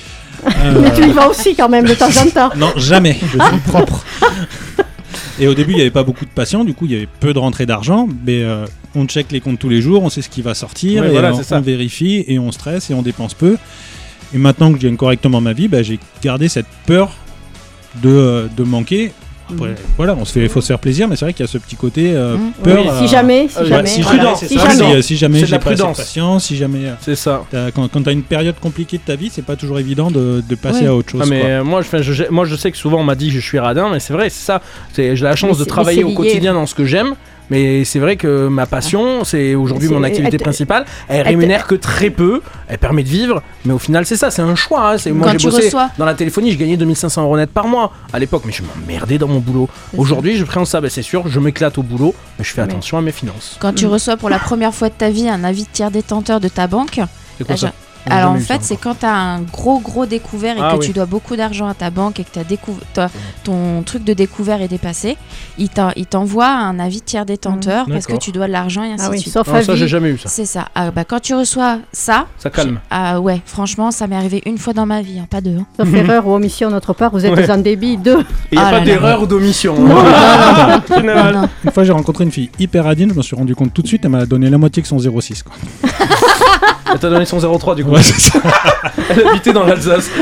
Mais 0.45 0.51
Euh, 0.65 0.89
tu 0.95 1.07
y 1.07 1.11
vas 1.11 1.27
aussi 1.29 1.55
quand 1.55 1.69
même 1.69 1.85
de 1.85 1.93
temps 1.93 2.07
en 2.09 2.29
temps. 2.29 2.49
Non, 2.55 2.71
jamais. 2.77 3.17
Je 3.21 3.27
suis 3.43 3.59
propre. 3.67 4.03
Et 5.39 5.47
au 5.47 5.53
début, 5.53 5.71
il 5.71 5.75
n'y 5.75 5.81
avait 5.81 5.89
pas 5.91 6.03
beaucoup 6.03 6.25
de 6.25 6.29
patients, 6.29 6.63
du 6.63 6.73
coup, 6.73 6.85
il 6.85 6.91
y 6.91 6.95
avait 6.95 7.07
peu 7.19 7.33
de 7.33 7.39
rentrées 7.39 7.65
d'argent, 7.65 8.07
mais 8.25 8.43
euh, 8.43 8.65
on 8.95 9.05
check 9.07 9.31
les 9.31 9.39
comptes 9.39 9.57
tous 9.59 9.69
les 9.69 9.81
jours, 9.81 10.03
on 10.03 10.09
sait 10.09 10.21
ce 10.21 10.29
qui 10.29 10.41
va 10.43 10.53
sortir, 10.53 11.01
Ouais, 11.01 11.07
et 11.07 11.11
voilà, 11.11 11.33
on, 11.33 11.37
c'est 11.37 11.43
ça. 11.43 11.57
on 11.57 11.61
vérifie, 11.61 12.23
et 12.27 12.37
on 12.37 12.51
stresse, 12.51 12.91
et 12.91 12.93
on 12.93 13.01
dépense 13.01 13.33
peu. 13.33 13.57
Et 14.35 14.37
maintenant 14.37 14.71
que 14.71 14.77
je 14.79 14.83
gagne 14.85 14.97
correctement 14.97 15.41
ma 15.41 15.53
vie, 15.53 15.67
bah, 15.67 15.81
j'ai 15.81 15.99
gardé 16.21 16.47
cette 16.47 16.67
peur 16.85 17.11
de, 18.03 18.09
euh, 18.09 18.47
de 18.55 18.63
manquer. 18.63 19.13
Après, 19.53 19.75
voilà, 19.97 20.15
on 20.19 20.25
se 20.25 20.33
fait, 20.33 20.47
faut 20.47 20.61
se 20.61 20.67
faire 20.67 20.79
plaisir, 20.79 21.07
mais 21.07 21.15
c'est 21.15 21.25
vrai 21.25 21.33
qu'il 21.33 21.45
y 21.45 21.49
a 21.49 21.51
ce 21.51 21.57
petit 21.57 21.75
côté 21.75 22.11
euh, 22.15 22.37
Mm. 22.37 22.51
peur. 22.63 22.83
Oui, 22.85 22.91
Si 22.99 23.07
jamais, 23.07 23.47
si 23.49 23.57
Euh, 23.59 23.65
jamais. 23.65 23.87
si 23.89 24.01
Prudent, 24.01 24.23
jamais, 24.23 24.35
si, 25.01 25.07
si 25.07 25.17
jamais 25.17 25.35
C'est 25.39 25.41
de 25.41 25.47
j'ai 25.47 25.51
pas 25.51 25.57
assez 25.57 25.69
de 25.75 25.75
prudence. 25.81 25.97
patience, 25.97 26.45
si 26.45 26.57
jamais 26.57 26.85
euh, 26.85 26.93
C'est 27.01 27.15
ça. 27.15 27.43
t'as- 27.51 27.71
quand, 27.71 27.87
quand 27.91 28.01
t'as 28.03 28.11
une 28.13 28.23
période 28.23 28.55
compliquée 28.59 28.97
de 28.97 29.03
ta 29.03 29.15
vie, 29.15 29.29
c'est 29.31 29.45
pas 29.45 29.55
toujours 29.55 29.79
évident 29.79 30.11
de, 30.11 30.43
de 30.47 30.55
passer 30.55 30.81
Ouais. 30.81 30.87
à 30.87 30.95
autre 30.95 31.11
chose. 31.11 31.21
Ah, 31.23 31.27
mais 31.29 31.39
quoi. 31.41 31.49
euh, 31.49 31.63
moi, 31.63 31.81
je, 31.81 32.01
je, 32.11 32.23
moi, 32.29 32.45
je 32.45 32.55
sais 32.55 32.71
que 32.71 32.77
souvent 32.77 32.99
on 32.99 33.03
m'a 33.03 33.15
dit 33.15 33.27
que 33.29 33.35
je 33.35 33.39
suis 33.39 33.59
radin, 33.59 33.89
mais 33.91 33.99
c'est 33.99 34.13
vrai, 34.13 34.29
c'est 34.29 34.45
ça. 34.45 34.61
C'est- 34.93 35.15
J'ai 35.15 35.23
la 35.23 35.31
Mais 35.31 35.35
chance 35.35 35.57
de 35.57 35.63
travailler 35.65 36.03
au 36.03 36.13
quotidien 36.13 36.53
dans 36.53 36.65
ce 36.65 36.75
que 36.75 36.85
j'aime. 36.85 37.15
Mais 37.51 37.83
c'est 37.83 37.99
vrai 37.99 38.15
que 38.15 38.47
ma 38.47 38.65
passion, 38.65 39.23
c'est 39.25 39.55
aujourd'hui 39.55 39.89
mon 39.89 40.03
activité 40.03 40.37
principale. 40.37 40.85
Elle 41.09 41.27
rémunère 41.27 41.67
que 41.67 41.75
très 41.75 42.09
peu. 42.09 42.41
Elle 42.69 42.77
permet 42.77 43.03
de 43.03 43.09
vivre. 43.09 43.43
Mais 43.65 43.73
au 43.73 43.77
final, 43.77 44.05
c'est 44.05 44.15
ça, 44.15 44.31
c'est 44.31 44.41
un 44.41 44.55
choix. 44.55 44.93
hein. 44.93 44.97
C'est 44.97 45.11
moi 45.11 45.27
Quand 45.27 45.33
j'ai 45.33 45.37
tu 45.39 45.45
bossé 45.47 45.65
reçois- 45.65 45.89
dans 45.97 46.05
la 46.05 46.13
téléphonie, 46.13 46.51
je 46.53 46.57
gagnais 46.57 46.77
2500 46.77 47.23
euros 47.23 47.35
net 47.35 47.51
par 47.51 47.67
mois 47.67 47.91
à 48.13 48.19
l'époque, 48.19 48.43
mais 48.45 48.53
je 48.53 48.63
m'emmerdais 48.63 49.17
dans 49.17 49.27
mon 49.27 49.39
boulot. 49.39 49.67
C'est 49.91 49.97
ça. 49.97 50.01
Aujourd'hui, 50.01 50.37
je 50.37 50.45
prends 50.45 50.63
ça, 50.63 50.79
ben, 50.79 50.89
c'est 50.89 51.01
sûr, 51.01 51.27
je 51.27 51.39
m'éclate 51.41 51.77
au 51.77 51.83
boulot, 51.83 52.15
mais 52.39 52.45
je 52.45 52.51
fais 52.53 52.61
Mais- 52.65 52.71
attention 52.71 52.97
à 52.97 53.01
mes 53.01 53.11
finances. 53.11 53.57
Quand 53.59 53.73
tu 53.73 53.85
reçois 53.85 54.15
pour 54.15 54.29
la 54.29 54.39
première 54.39 54.73
fois 54.73 54.87
de 54.87 54.93
ta 54.93 55.09
vie 55.09 55.27
un 55.27 55.43
avis 55.43 55.63
de 55.63 55.69
tiers 55.73 55.91
détenteur 55.91 56.39
de 56.39 56.47
ta 56.47 56.67
banque, 56.67 57.01
C'est 57.37 57.43
quoi 57.45 57.55
Ah, 57.55 57.57
ça 57.57 57.67
J'ai 57.67 57.90
alors 58.09 58.31
en 58.31 58.39
fait, 58.39 58.59
c'est 58.61 58.77
quand 58.77 58.99
tu 58.99 59.05
as 59.05 59.13
un 59.15 59.41
gros 59.41 59.79
gros 59.79 60.05
découvert 60.05 60.57
et 60.57 60.61
Ah 60.61 60.71
que 60.73 60.79
oui. 60.79 60.87
tu 60.87 60.93
dois 60.93 61.05
beaucoup 61.05 61.35
d'argent 61.35 61.67
à 61.67 61.73
ta 61.73 61.89
banque 61.89 62.19
et 62.19 62.23
que 62.23 62.29
t'as 62.31 62.43
découv- 62.43 62.79
t'as- 62.93 63.09
ton 63.43 63.83
truc 63.83 64.03
de 64.03 64.13
découvert 64.13 64.61
est 64.61 64.67
dépassé, 64.67 65.17
il 65.57 65.69
t'en- 65.69 65.91
il 65.95 66.05
t'envoie 66.07 66.47
un 66.49 66.79
avis 66.79 66.99
de 66.99 67.05
tiers 67.05 67.25
détenteur 67.25 67.85
parce 67.87 68.07
que 68.07 68.17
tu 68.17 68.31
dois 68.31 68.47
de 68.47 68.51
l'argent 68.51 68.83
et 68.83 68.91
ainsi 68.93 69.03
Ah 69.05 69.07
de 69.07 69.11
oui, 69.13 69.19
suite. 69.19 69.33
sauf 69.33 69.47
Non, 69.47 69.61
ça, 69.61 69.75
j'ai 69.75 69.87
jamais 69.87 70.09
eu 70.09 70.17
ça. 70.17 70.29
C'est 70.29 70.45
ça. 70.45 70.65
Ah, 70.75 70.91
bah, 70.91 71.03
quand 71.05 71.19
tu 71.19 71.33
reçois 71.35 71.77
ça, 71.91 72.25
Ça 72.37 72.49
calme. 72.49 72.79
ah 72.89 73.19
ouais, 73.19 73.41
franchement, 73.45 73.91
ça 73.91 74.07
m'est 74.07 74.15
arrivé 74.15 74.41
une 74.45 74.57
fois 74.57 74.73
dans 74.73 74.85
ma 74.85 75.01
vie, 75.01 75.19
hein, 75.19 75.27
pas 75.29 75.41
deux. 75.41 75.57
hein. 75.59 75.65
Sauf 75.79 75.93
erreur 75.93 76.27
ou 76.27 76.33
omission 76.33 76.69
de 76.69 76.73
notre 76.73 76.93
part, 76.93 77.11
vous 77.11 77.25
êtes 77.25 77.35
Ouais. 77.35 77.51
en 77.51 77.57
débit 77.57 77.97
de. 77.97 78.17
Il 78.51 78.57
n'y 78.57 78.63
a 78.63 78.67
Ah 78.67 78.71
pas 78.71 78.79
d'erreur 78.81 79.21
ou 79.21 79.25
d'omission. 79.27 79.75
Hein. 79.79 80.81
Une 81.63 81.71
fois, 81.71 81.83
j'ai 81.83 81.91
rencontré 81.93 82.23
une 82.23 82.31
fille 82.31 82.49
hyper 82.59 82.85
radine, 82.85 83.09
je 83.11 83.15
me 83.17 83.21
suis 83.21 83.35
rendu 83.35 83.55
compte 83.55 83.73
tout 83.73 83.81
de 83.81 83.87
suite, 83.87 84.01
elle 84.03 84.11
m'a 84.11 84.25
donné 84.25 84.49
la 84.49 84.57
moitié 84.57 84.81
que 84.81 84.87
son 84.87 84.97
06. 84.99 85.43
Quoi. 85.43 85.53
Elle 86.93 86.99
t'a 86.99 87.09
donné 87.09 87.23
son 87.25 87.39
03 87.39 87.75
du 87.75 87.85
coup. 87.85 87.90
Ouais, 87.91 88.01
c'est 88.01 88.19
ça. 88.19 88.39
Elle 89.09 89.27
habitait 89.27 89.53
dans 89.53 89.63
l'Alsace. 89.65 90.09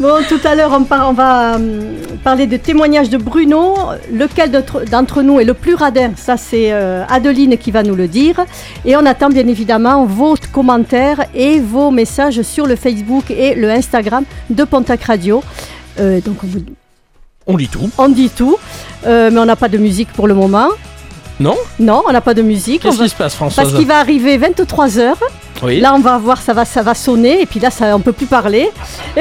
Bon, 0.00 0.16
tout 0.28 0.40
à 0.44 0.56
l'heure, 0.56 0.72
on, 0.72 0.82
par- 0.82 1.08
on 1.08 1.12
va 1.12 1.54
hum, 1.54 1.94
parler 2.24 2.46
de 2.48 2.56
témoignages 2.56 3.08
de 3.10 3.16
Bruno. 3.16 3.74
Lequel 4.12 4.50
d'entre- 4.50 4.84
d'entre 4.84 5.22
nous 5.22 5.38
est 5.38 5.44
le 5.44 5.54
plus 5.54 5.74
radin? 5.76 6.10
Ça, 6.16 6.36
c'est 6.36 6.72
euh, 6.72 7.04
Adeline 7.08 7.56
qui 7.56 7.70
va 7.70 7.84
nous 7.84 7.94
le 7.94 8.08
dire. 8.08 8.44
Et 8.84 8.96
on 8.96 9.06
attend 9.06 9.28
bien 9.28 9.46
évidemment 9.46 10.04
vos 10.04 10.34
commentaires 10.52 11.24
et 11.32 11.60
vos 11.60 11.92
messages 11.92 12.42
sur 12.42 12.66
le 12.66 12.74
Facebook 12.74 13.30
et 13.30 13.54
le 13.54 13.70
Instagram 13.70 14.24
de 14.50 14.64
Pontac 14.64 15.04
Radio. 15.04 15.44
Euh, 16.00 16.20
donc, 16.20 16.38
on, 16.42 16.48
vous- 16.48 16.64
On 17.46 17.56
lit 17.56 17.68
tout. 17.68 17.88
on 17.96 18.08
dit 18.08 18.30
tout, 18.30 18.56
Euh, 19.06 19.30
mais 19.32 19.38
on 19.38 19.44
n'a 19.46 19.56
pas 19.56 19.68
de 19.68 19.78
musique 19.78 20.12
pour 20.12 20.26
le 20.26 20.34
moment. 20.34 20.68
Non 21.40 21.56
Non, 21.78 22.02
on 22.08 22.12
n'a 22.12 22.20
pas 22.20 22.34
de 22.34 22.42
musique. 22.42 22.82
Qu'est-ce 22.82 22.96
va- 22.98 23.04
qui 23.04 23.10
se 23.10 23.14
passe, 23.16 23.34
Françoise 23.34 23.66
Parce 23.66 23.78
qu'il 23.78 23.86
va 23.88 23.98
arriver 23.98 24.38
23h. 24.38 25.14
Oui. 25.62 25.80
Là, 25.80 25.94
on 25.94 26.00
va 26.00 26.18
voir, 26.18 26.42
ça 26.42 26.52
va, 26.52 26.64
ça 26.64 26.82
va 26.82 26.94
sonner. 26.94 27.40
Et 27.42 27.46
puis 27.46 27.58
là, 27.60 27.70
ça, 27.70 27.96
on 27.96 28.00
peut 28.00 28.12
plus 28.12 28.26
parler. 28.26 28.70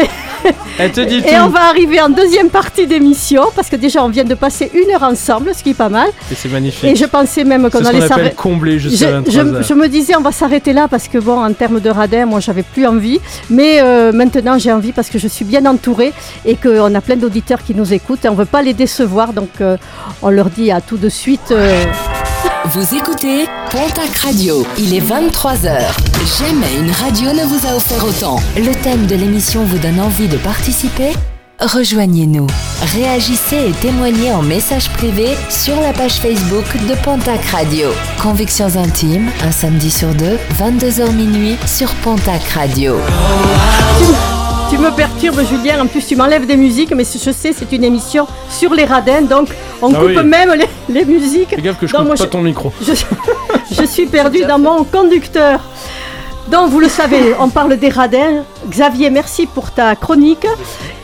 Elle 0.78 0.92
te 0.92 1.00
dit 1.02 1.22
Et 1.26 1.40
on 1.40 1.48
va 1.48 1.70
arriver 1.70 2.02
en 2.02 2.10
deuxième 2.10 2.50
partie 2.50 2.86
d'émission, 2.86 3.44
parce 3.56 3.70
que 3.70 3.78
déjà 3.78 4.04
on 4.04 4.10
vient 4.10 4.26
de 4.26 4.34
passer 4.34 4.70
une 4.74 4.92
heure 4.94 5.04
ensemble, 5.04 5.54
ce 5.56 5.64
qui 5.64 5.70
est 5.70 5.74
pas 5.76 5.88
mal. 5.88 6.10
Et 6.30 6.36
c'est 6.36 6.50
magnifique. 6.50 6.84
Et 6.84 6.96
je 6.98 7.06
pensais 7.06 7.46
même 7.46 7.70
qu'on 7.70 7.86
allait 7.86 8.06
s'arrêter. 8.08 8.36
combler 8.36 8.78
Je, 8.78 8.90
jusqu'à 8.90 9.12
23 9.12 9.62
je- 9.62 9.68
je 9.70 9.74
me 9.74 9.88
disais 9.88 10.16
on 10.18 10.22
va 10.22 10.34
s'arrêter 10.34 10.74
là 10.74 10.88
parce 10.90 11.08
que 11.08 11.18
bon 11.18 11.42
en 11.42 11.54
termes 11.54 11.80
de 11.80 11.90
radin 11.90 12.26
moi 12.26 12.42
j'avais 12.42 12.64
plus 12.64 12.86
envie 12.86 13.22
mais 13.50 13.80
euh, 13.82 14.12
maintenant 14.12 14.58
j'ai 14.58 14.72
envie 14.74 14.92
parce 14.92 15.10
que 15.10 15.18
je 15.18 15.30
suis 15.30 15.46
bien 15.46 15.66
entourée 15.66 16.12
et 16.46 16.56
qu'on 16.56 16.94
a 16.94 17.00
plein 17.02 17.16
d'auditeurs 17.16 17.64
qui 17.64 17.74
nous 17.74 17.94
écoutent 17.94 18.26
et 18.26 18.30
on 18.30 18.36
veut 18.36 18.44
pas 18.46 18.62
les 18.62 18.74
décevoir 18.74 19.32
donc 19.32 19.50
euh, 19.62 19.78
on 20.22 20.30
leur 20.30 20.50
dit 20.50 20.72
à 20.72 20.82
tout 20.82 20.98
de 20.98 21.08
suite 21.10 21.52
euh, 21.52 21.86
Vous 22.68 22.96
écoutez 22.96 23.46
Pontac 23.72 24.16
Radio. 24.24 24.66
Il 24.78 24.94
est 24.94 25.02
23h. 25.02 25.82
Jamais 26.40 26.78
une 26.80 26.92
radio 26.92 27.34
ne 27.34 27.44
vous 27.46 27.68
a 27.68 27.76
offert 27.76 28.06
autant. 28.06 28.38
Le 28.56 28.72
thème 28.82 29.06
de 29.06 29.16
l'émission 29.16 29.66
vous 29.66 29.78
donne 29.80 30.00
envie 30.00 30.30
de 30.30 30.38
participer? 30.38 31.12
Rejoignez-nous. 31.60 32.48
Réagissez 32.94 33.68
et 33.68 33.72
témoignez 33.82 34.32
en 34.32 34.42
message 34.42 34.90
privé 34.92 35.36
sur 35.50 35.76
la 35.82 35.92
page 35.92 36.14
Facebook 36.14 36.66
de 36.88 36.96
Pontac 37.04 37.44
Radio. 37.48 37.90
Convictions 38.22 38.78
intimes, 38.78 39.30
un 39.44 39.52
samedi 39.52 39.92
sur 39.92 40.16
deux, 40.16 40.38
22h 40.58 41.12
minuit 41.12 41.58
sur 41.66 41.94
Pontac 41.96 42.44
Radio. 42.56 42.96
Tu 44.70 44.78
me 44.78 44.90
perturbes 44.96 45.42
Julien 45.48 45.82
en 45.82 45.88
plus 45.88 46.06
tu 46.06 46.16
m'enlèves 46.16 46.46
des 46.46 46.56
musiques 46.58 46.92
mais 46.96 47.04
je 47.04 47.32
sais 47.32 47.54
c'est 47.54 47.72
une 47.72 47.84
émission 47.84 48.28
sur 48.50 48.74
les 48.74 48.86
radins 48.86 49.22
donc 49.22 49.50
on 49.82 49.94
Ah 49.94 49.98
coupe 50.00 50.08
oui. 50.18 50.24
même 50.24 50.54
les, 50.54 50.68
les 50.94 51.06
musiques 51.06 51.50
Fais 51.56 51.62
gaffe 51.62 51.80
que 51.80 51.88
je 51.88 51.94
coupe 51.94 52.06
moi, 52.06 52.16
pas 52.16 52.24
je- 52.24 52.30
ton 52.30 52.42
micro. 52.42 52.72
je, 52.82 52.94
je 53.76 53.86
suis 53.86 54.06
perdue 54.06 54.44
dans 54.46 54.60
mon 54.60 54.84
conducteur. 54.84 55.60
Donc, 56.50 56.70
vous 56.72 56.80
le 56.82 56.90
savez, 56.90 57.34
on 57.40 57.48
parle 57.50 57.78
des 57.78 57.88
radins. 57.90 58.44
Xavier, 58.70 59.10
merci 59.10 59.46
pour 59.46 59.72
ta 59.72 59.96
chronique 59.96 60.46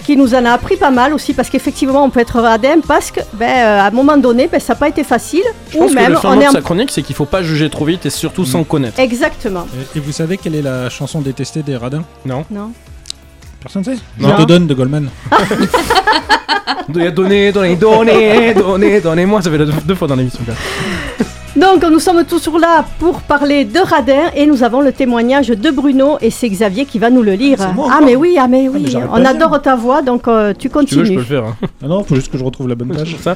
qui 0.05 0.15
nous 0.17 0.33
en 0.35 0.43
a 0.45 0.51
appris 0.51 0.75
pas 0.75 0.91
mal 0.91 1.13
aussi 1.13 1.33
parce 1.33 1.49
qu'effectivement, 1.49 2.03
on 2.03 2.09
peut 2.09 2.19
être 2.19 2.39
radin 2.41 2.79
parce 2.85 3.09
que, 3.11 3.21
ben, 3.33 3.45
euh, 3.49 3.79
à 3.81 3.87
un 3.87 3.91
moment 3.91 4.17
donné, 4.17 4.47
ben, 4.47 4.59
ça 4.59 4.73
n'a 4.73 4.79
pas 4.79 4.89
été 4.89 5.03
facile. 5.03 5.43
Je 5.71 5.77
pense 5.77 5.91
ou 5.91 5.93
que 5.93 5.99
même, 5.99 6.11
le 6.11 6.17
on 6.17 6.21
fondement 6.21 6.41
est 6.41 6.47
de 6.47 6.51
sa 6.51 6.61
chronique, 6.61 6.91
c'est 6.91 7.01
qu'il 7.03 7.15
faut 7.15 7.25
pas 7.25 7.41
juger 7.41 7.69
trop 7.69 7.85
vite 7.85 8.05
et 8.05 8.09
surtout 8.09 8.45
sans 8.45 8.63
connaître. 8.65 8.99
Exactement. 8.99 9.65
Et, 9.95 9.97
et 9.97 10.01
vous 10.01 10.11
savez 10.11 10.37
quelle 10.37 10.55
est 10.55 10.61
la 10.61 10.89
chanson 10.89 11.21
détestée 11.21 11.63
des 11.63 11.77
radins? 11.77 12.03
Non. 12.25 12.45
Non. 12.51 12.71
Personne 13.61 13.83
sait 13.83 13.97
Non. 14.19 14.29
Je 14.37 14.43
te 14.43 14.47
donne 14.47 14.67
de 14.67 14.73
Goldman. 14.73 15.09
Donnez, 16.87 17.11
donnez, 17.11 17.51
donnez, 17.51 17.75
donnez, 17.75 18.53
donnez, 18.55 19.01
donnez-moi. 19.01 19.41
Ça 19.41 19.51
fait 19.51 19.57
deux, 19.59 19.71
deux 19.85 19.95
fois 19.95 20.07
dans 20.07 20.15
l'émission. 20.15 20.39
quand 20.45 20.53
même. 20.53 21.27
Donc, 21.55 21.83
nous 21.91 21.99
sommes 21.99 22.23
toujours 22.25 22.57
là 22.57 22.85
pour 22.99 23.21
parler 23.21 23.65
de 23.65 23.79
radins 23.79 24.31
et 24.35 24.45
nous 24.47 24.63
avons 24.63 24.81
le 24.81 24.91
témoignage 24.91 25.49
de 25.49 25.69
Bruno 25.71 26.17
et 26.21 26.31
c'est 26.31 26.49
Xavier 26.49 26.85
qui 26.85 26.97
va 26.99 27.09
nous 27.09 27.21
le 27.21 27.33
lire. 27.33 27.57
C'est 27.59 27.73
moi 27.73 27.87
ah, 27.89 27.95
encore 27.95 28.07
mais 28.07 28.15
oui, 28.15 28.37
ah, 28.39 28.47
mais 28.47 28.69
oui. 28.69 28.79
mais 28.83 28.89
j'arrête 28.89 29.09
on 29.11 29.21
pas 29.21 29.29
adore 29.29 29.61
ta 29.61 29.75
voix 29.75 30.01
donc 30.01 30.27
euh, 30.27 30.53
tu 30.57 30.69
Si 30.69 30.85
tu 30.85 30.95
veux, 30.95 31.03
je 31.03 31.11
continues. 31.11 31.15
peux 31.15 31.19
le 31.19 31.25
faire. 31.25 31.43
hein. 31.45 31.55
Ah 31.83 31.87
non, 31.87 32.03
faut 32.03 32.15
juste 32.15 32.31
que 32.31 32.37
je 32.37 32.43
retrouve 32.43 32.67
la 32.69 32.75
bonne 32.75 32.89
page. 32.95 33.15
Ça 33.21 33.35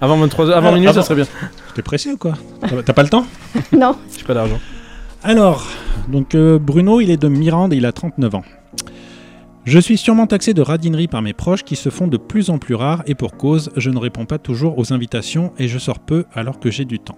Avant 0.00 0.16
23 0.16 0.50
heures, 0.50 0.56
avant 0.56 0.68
Ah, 0.70 0.72
minuit, 0.72 0.88
avant. 0.88 1.00
ça 1.02 1.06
serait 1.06 1.16
bien. 1.16 1.26
T'es 1.74 1.82
pressé 1.82 2.10
ou 2.12 2.16
quoi 2.16 2.32
T'as- 2.60 2.82
T'as 2.84 2.92
pas 2.92 3.02
le 3.02 3.08
temps 3.10 3.26
non. 3.76 3.96
J'ai 4.16 4.24
pas 4.24 4.34
d'argent. 4.34 4.58
Alors, 5.22 5.66
donc 6.08 6.34
euh, 6.34 6.58
Bruno, 6.60 7.00
il 7.00 7.10
est 7.10 7.16
de 7.20 7.28
Mirande 7.28 7.72
et 7.72 7.76
il 7.76 7.86
a 7.86 7.92
39 7.92 8.34
ans. 8.36 8.42
Je 9.64 9.78
suis 9.78 9.96
sûrement 9.96 10.26
taxé 10.26 10.52
de 10.52 10.60
radinerie 10.60 11.08
par 11.08 11.22
mes 11.22 11.32
proches 11.32 11.64
qui 11.64 11.74
se 11.74 11.88
font 11.88 12.06
de 12.06 12.18
plus 12.18 12.50
en 12.50 12.58
plus 12.58 12.74
rares 12.74 13.02
et 13.06 13.14
pour 13.14 13.38
cause, 13.38 13.70
je 13.76 13.88
ne 13.88 13.98
réponds 13.98 14.26
pas 14.26 14.38
toujours 14.38 14.78
aux 14.78 14.92
invitations 14.92 15.54
et 15.58 15.68
je 15.68 15.78
sors 15.78 16.00
peu 16.00 16.26
alors 16.34 16.60
que 16.60 16.70
j'ai 16.70 16.84
du 16.84 16.98
temps. 16.98 17.16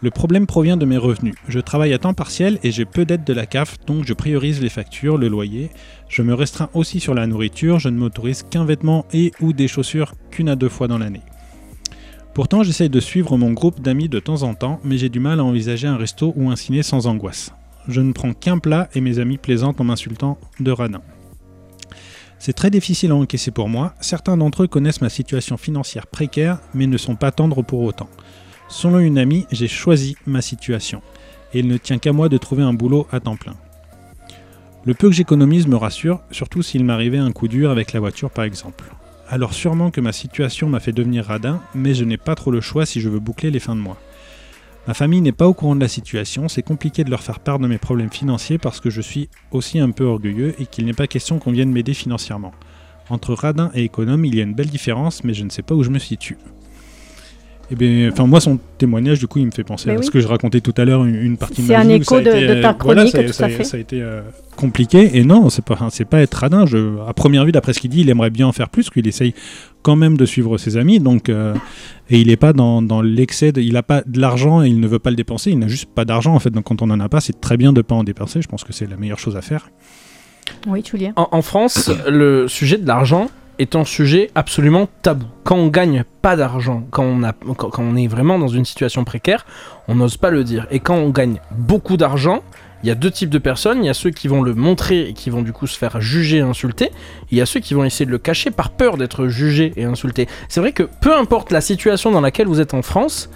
Le 0.00 0.10
problème 0.10 0.46
provient 0.46 0.78
de 0.78 0.86
mes 0.86 0.96
revenus. 0.96 1.34
Je 1.46 1.60
travaille 1.60 1.92
à 1.92 1.98
temps 1.98 2.14
partiel 2.14 2.58
et 2.62 2.70
j'ai 2.70 2.86
peu 2.86 3.04
d'aide 3.04 3.24
de 3.24 3.32
la 3.34 3.44
CAF, 3.44 3.76
donc 3.86 4.06
je 4.06 4.14
priorise 4.14 4.62
les 4.62 4.70
factures, 4.70 5.18
le 5.18 5.28
loyer. 5.28 5.70
Je 6.08 6.22
me 6.22 6.32
restreins 6.32 6.70
aussi 6.72 7.00
sur 7.00 7.12
la 7.12 7.26
nourriture, 7.26 7.78
je 7.78 7.90
ne 7.90 7.98
m'autorise 7.98 8.44
qu'un 8.44 8.64
vêtement 8.64 9.04
et 9.12 9.32
ou 9.40 9.52
des 9.52 9.68
chaussures 9.68 10.14
qu'une 10.30 10.48
à 10.48 10.56
deux 10.56 10.70
fois 10.70 10.88
dans 10.88 10.98
l'année. 10.98 11.22
Pourtant, 12.32 12.62
j'essaye 12.62 12.90
de 12.90 13.00
suivre 13.00 13.36
mon 13.36 13.52
groupe 13.52 13.80
d'amis 13.80 14.08
de 14.08 14.20
temps 14.20 14.42
en 14.42 14.54
temps, 14.54 14.80
mais 14.84 14.96
j'ai 14.96 15.10
du 15.10 15.20
mal 15.20 15.38
à 15.38 15.44
envisager 15.44 15.86
un 15.86 15.98
resto 15.98 16.32
ou 16.34 16.50
un 16.50 16.56
ciné 16.56 16.82
sans 16.82 17.06
angoisse. 17.06 17.52
Je 17.88 18.00
ne 18.00 18.12
prends 18.12 18.32
qu'un 18.32 18.58
plat 18.58 18.88
et 18.94 19.02
mes 19.02 19.18
amis 19.18 19.36
plaisantent 19.36 19.82
en 19.82 19.84
m'insultant 19.84 20.38
de 20.60 20.70
radin. 20.70 21.02
C'est 22.38 22.52
très 22.52 22.70
difficile 22.70 23.10
à 23.10 23.16
encaisser 23.16 23.50
pour 23.50 23.68
moi. 23.68 23.94
Certains 24.00 24.36
d'entre 24.36 24.64
eux 24.64 24.68
connaissent 24.68 25.00
ma 25.00 25.08
situation 25.08 25.56
financière 25.56 26.06
précaire, 26.06 26.58
mais 26.74 26.86
ne 26.86 26.98
sont 26.98 27.16
pas 27.16 27.32
tendres 27.32 27.62
pour 27.62 27.80
autant. 27.80 28.08
Selon 28.68 28.98
une 28.98 29.18
amie, 29.18 29.46
j'ai 29.50 29.68
choisi 29.68 30.16
ma 30.26 30.42
situation, 30.42 31.02
et 31.52 31.60
il 31.60 31.68
ne 31.68 31.76
tient 31.76 31.98
qu'à 31.98 32.12
moi 32.12 32.28
de 32.28 32.38
trouver 32.38 32.62
un 32.62 32.72
boulot 32.72 33.06
à 33.12 33.20
temps 33.20 33.36
plein. 33.36 33.54
Le 34.84 34.94
peu 34.94 35.08
que 35.08 35.14
j'économise 35.14 35.66
me 35.66 35.76
rassure, 35.76 36.20
surtout 36.30 36.62
s'il 36.62 36.84
m'arrivait 36.84 37.18
un 37.18 37.32
coup 37.32 37.48
dur 37.48 37.70
avec 37.70 37.92
la 37.92 38.00
voiture 38.00 38.30
par 38.30 38.44
exemple. 38.44 38.84
Alors 39.28 39.54
sûrement 39.54 39.90
que 39.90 40.02
ma 40.02 40.12
situation 40.12 40.68
m'a 40.68 40.80
fait 40.80 40.92
devenir 40.92 41.24
radin, 41.24 41.62
mais 41.74 41.94
je 41.94 42.04
n'ai 42.04 42.18
pas 42.18 42.34
trop 42.34 42.50
le 42.50 42.60
choix 42.60 42.84
si 42.84 43.00
je 43.00 43.08
veux 43.08 43.20
boucler 43.20 43.50
les 43.50 43.60
fins 43.60 43.76
de 43.76 43.80
mois. 43.80 43.98
Ma 44.86 44.92
famille 44.92 45.22
n'est 45.22 45.32
pas 45.32 45.48
au 45.48 45.54
courant 45.54 45.74
de 45.74 45.80
la 45.80 45.88
situation, 45.88 46.46
c'est 46.46 46.62
compliqué 46.62 47.04
de 47.04 47.10
leur 47.10 47.22
faire 47.22 47.40
part 47.40 47.58
de 47.58 47.66
mes 47.66 47.78
problèmes 47.78 48.12
financiers 48.12 48.58
parce 48.58 48.80
que 48.80 48.90
je 48.90 49.00
suis 49.00 49.30
aussi 49.50 49.78
un 49.78 49.90
peu 49.90 50.04
orgueilleux 50.04 50.54
et 50.60 50.66
qu'il 50.66 50.84
n'est 50.84 50.92
pas 50.92 51.06
question 51.06 51.38
qu'on 51.38 51.52
vienne 51.52 51.72
m'aider 51.72 51.94
financièrement. 51.94 52.52
Entre 53.08 53.32
radin 53.32 53.70
et 53.74 53.84
économe, 53.84 54.26
il 54.26 54.34
y 54.34 54.40
a 54.40 54.44
une 54.44 54.54
belle 54.54 54.68
différence, 54.68 55.24
mais 55.24 55.32
je 55.32 55.44
ne 55.44 55.50
sais 55.50 55.62
pas 55.62 55.74
où 55.74 55.82
je 55.82 55.90
me 55.90 55.98
situe. 55.98 56.36
Eh 57.70 57.74
bien, 57.76 58.10
enfin 58.12 58.26
moi 58.26 58.40
son 58.40 58.58
témoignage 58.78 59.18
du 59.18 59.26
coup 59.26 59.38
il 59.38 59.46
me 59.46 59.50
fait 59.50 59.64
penser 59.64 59.88
Mais 59.88 59.94
à 59.96 59.98
oui. 59.98 60.04
ce 60.04 60.10
que 60.10 60.20
je 60.20 60.26
racontais 60.28 60.60
tout 60.60 60.74
à 60.76 60.84
l'heure 60.84 61.04
une, 61.04 61.14
une 61.14 61.36
partie 61.38 61.62
de 61.62 61.66
C'est 61.66 61.72
ma 61.72 61.80
un 61.80 61.84
vie 61.84 61.92
où 61.92 61.96
écho 61.96 62.04
ça 62.14 62.16
a 62.16 62.20
de- 62.20 62.28
été, 62.28 62.40
de 62.46 62.60
ta 62.62 62.70
euh, 62.70 62.74
voilà, 62.78 63.04
chronique, 63.04 63.16
ça, 63.16 63.24
tout 63.24 63.32
ça- 63.32 63.46
à 63.46 63.48
fait. 63.48 63.64
ça 63.64 63.76
a 63.78 63.80
été 63.80 64.02
euh, 64.02 64.20
compliqué. 64.56 65.16
Et 65.16 65.24
non 65.24 65.48
c'est 65.48 65.64
pas 65.64 65.78
c'est 65.90 66.04
pas 66.04 66.20
être 66.20 66.34
radin. 66.34 66.66
Je, 66.66 66.76
à 67.08 67.14
première 67.14 67.44
vue 67.46 67.52
d'après 67.52 67.72
ce 67.72 67.80
qu'il 67.80 67.90
dit 67.90 68.02
il 68.02 68.10
aimerait 68.10 68.28
bien 68.30 68.46
en 68.46 68.52
faire 68.52 68.68
plus 68.68 68.90
qu'il 68.90 69.08
essaye 69.08 69.34
quand 69.82 69.96
même 69.96 70.16
de 70.18 70.26
suivre 70.26 70.58
ses 70.58 70.76
amis. 70.76 71.00
Donc 71.00 71.28
euh, 71.30 71.54
et 72.10 72.20
il 72.20 72.30
est 72.30 72.36
pas 72.36 72.52
dans, 72.52 72.82
dans 72.82 73.00
l'excès 73.00 73.50
de- 73.50 73.62
il 73.62 73.76
a 73.78 73.82
pas 73.82 74.02
de 74.06 74.20
l'argent 74.20 74.62
et 74.62 74.68
il 74.68 74.78
ne 74.78 74.86
veut 74.86 74.98
pas 74.98 75.08
le 75.10 75.16
dépenser. 75.16 75.50
Il 75.50 75.58
n'a 75.58 75.68
juste 75.68 75.88
pas 75.94 76.04
d'argent 76.04 76.34
en 76.34 76.38
fait. 76.40 76.50
Donc 76.50 76.64
quand 76.64 76.82
on 76.82 76.90
en 76.90 77.00
a 77.00 77.08
pas 77.08 77.20
c'est 77.20 77.40
très 77.40 77.56
bien 77.56 77.72
de 77.72 77.80
pas 77.80 77.94
en 77.94 78.04
dépenser. 78.04 78.42
Je 78.42 78.48
pense 78.48 78.62
que 78.62 78.74
c'est 78.74 78.88
la 78.90 78.96
meilleure 78.98 79.18
chose 79.18 79.36
à 79.36 79.42
faire. 79.42 79.70
Oui, 80.66 80.82
Julien. 80.88 81.12
En, 81.16 81.28
en 81.32 81.40
France, 81.40 81.90
le 82.06 82.46
sujet 82.48 82.76
de 82.76 82.86
l'argent 82.86 83.28
est 83.58 83.76
un 83.76 83.84
sujet 83.84 84.30
absolument 84.34 84.88
tabou. 85.02 85.26
Quand 85.44 85.56
on 85.56 85.68
gagne 85.68 86.04
pas 86.22 86.36
d'argent, 86.36 86.84
quand 86.90 87.04
on, 87.04 87.22
on 87.78 87.96
est 87.96 88.06
vraiment 88.06 88.38
dans 88.38 88.48
une 88.48 88.64
situation 88.64 89.04
précaire, 89.04 89.46
on 89.88 89.94
n'ose 89.94 90.16
pas 90.16 90.30
le 90.30 90.44
dire. 90.44 90.66
Et 90.70 90.80
quand 90.80 90.96
on 90.96 91.10
gagne 91.10 91.40
beaucoup 91.50 91.96
d'argent, 91.96 92.42
il 92.84 92.88
y 92.88 92.90
a 92.90 92.94
deux 92.94 93.10
types 93.10 93.30
de 93.30 93.38
personnes. 93.38 93.82
Il 93.82 93.86
y 93.86 93.90
a 93.90 93.94
ceux 93.94 94.10
qui 94.10 94.28
vont 94.28 94.42
le 94.42 94.54
montrer 94.54 95.08
et 95.08 95.12
qui 95.14 95.30
vont 95.30 95.40
du 95.40 95.52
coup 95.52 95.66
se 95.66 95.78
faire 95.78 96.02
juger 96.02 96.38
et 96.38 96.42
insulter. 96.42 96.90
Il 97.30 97.38
y 97.38 97.40
a 97.40 97.46
ceux 97.46 97.60
qui 97.60 97.72
vont 97.72 97.82
essayer 97.82 98.04
de 98.04 98.10
le 98.10 98.18
cacher 98.18 98.50
par 98.50 98.70
peur 98.70 98.98
d'être 98.98 99.26
jugés 99.26 99.72
et 99.76 99.84
insultés. 99.84 100.28
C'est 100.48 100.60
vrai 100.60 100.72
que 100.72 100.82
peu 101.00 101.16
importe 101.16 101.50
la 101.50 101.62
situation 101.62 102.10
dans 102.10 102.20
laquelle 102.20 102.46
vous 102.46 102.60
êtes 102.60 102.74
en 102.74 102.82
France, 102.82 103.30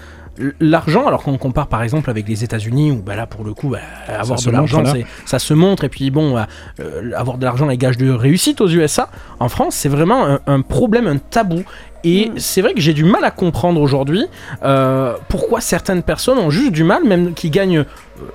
l'argent, 0.61 1.07
alors 1.07 1.23
qu'on 1.23 1.39
compare 1.39 1.67
par 1.67 1.83
exemple 1.83 2.11
avec 2.11 2.29
les 2.29 2.45
États-Unis, 2.45 2.93
où 2.93 3.03
bah, 3.03 3.17
là 3.17 3.27
pour 3.27 3.45
le 3.45 3.55
coup, 3.55 3.69
bah, 3.69 3.79
avoir 4.09 4.39
se 4.39 4.47
de 4.47 4.53
l'argent, 4.53 4.83
ça 5.25 5.39
se 5.39 5.55
montre. 5.55 5.85
Et 5.85 5.89
puis 5.89 6.11
bon, 6.11 6.37
euh, 6.37 6.43
euh, 6.81 7.13
avoir 7.17 7.39
de 7.39 7.45
l'argent 7.45 7.69
est 7.71 7.77
gage 7.77 7.97
de 7.97 8.11
réussite 8.11 8.61
aux 8.61 8.69
USA. 8.69 9.09
En 9.41 9.49
France, 9.49 9.75
c'est 9.75 9.89
vraiment 9.89 10.27
un, 10.27 10.41
un 10.47 10.61
problème, 10.61 11.07
un 11.07 11.19
tabou. 11.19 11.63
Et 12.05 12.31
c'est 12.37 12.63
vrai 12.63 12.75
que 12.75 12.81
j'ai 12.81 12.95
du 12.95 13.05
mal 13.05 13.25
à 13.25 13.31
comprendre 13.31 13.81
aujourd'hui 13.81 14.27
euh, 14.63 15.15
pourquoi 15.29 15.61
certaines 15.61 16.03
personnes 16.03 16.39
ont 16.39 16.51
juste 16.51 16.73
du 16.73 16.85
mal, 16.85 17.05
même 17.05 17.35
qui 17.35 17.51
gagnent 17.51 17.85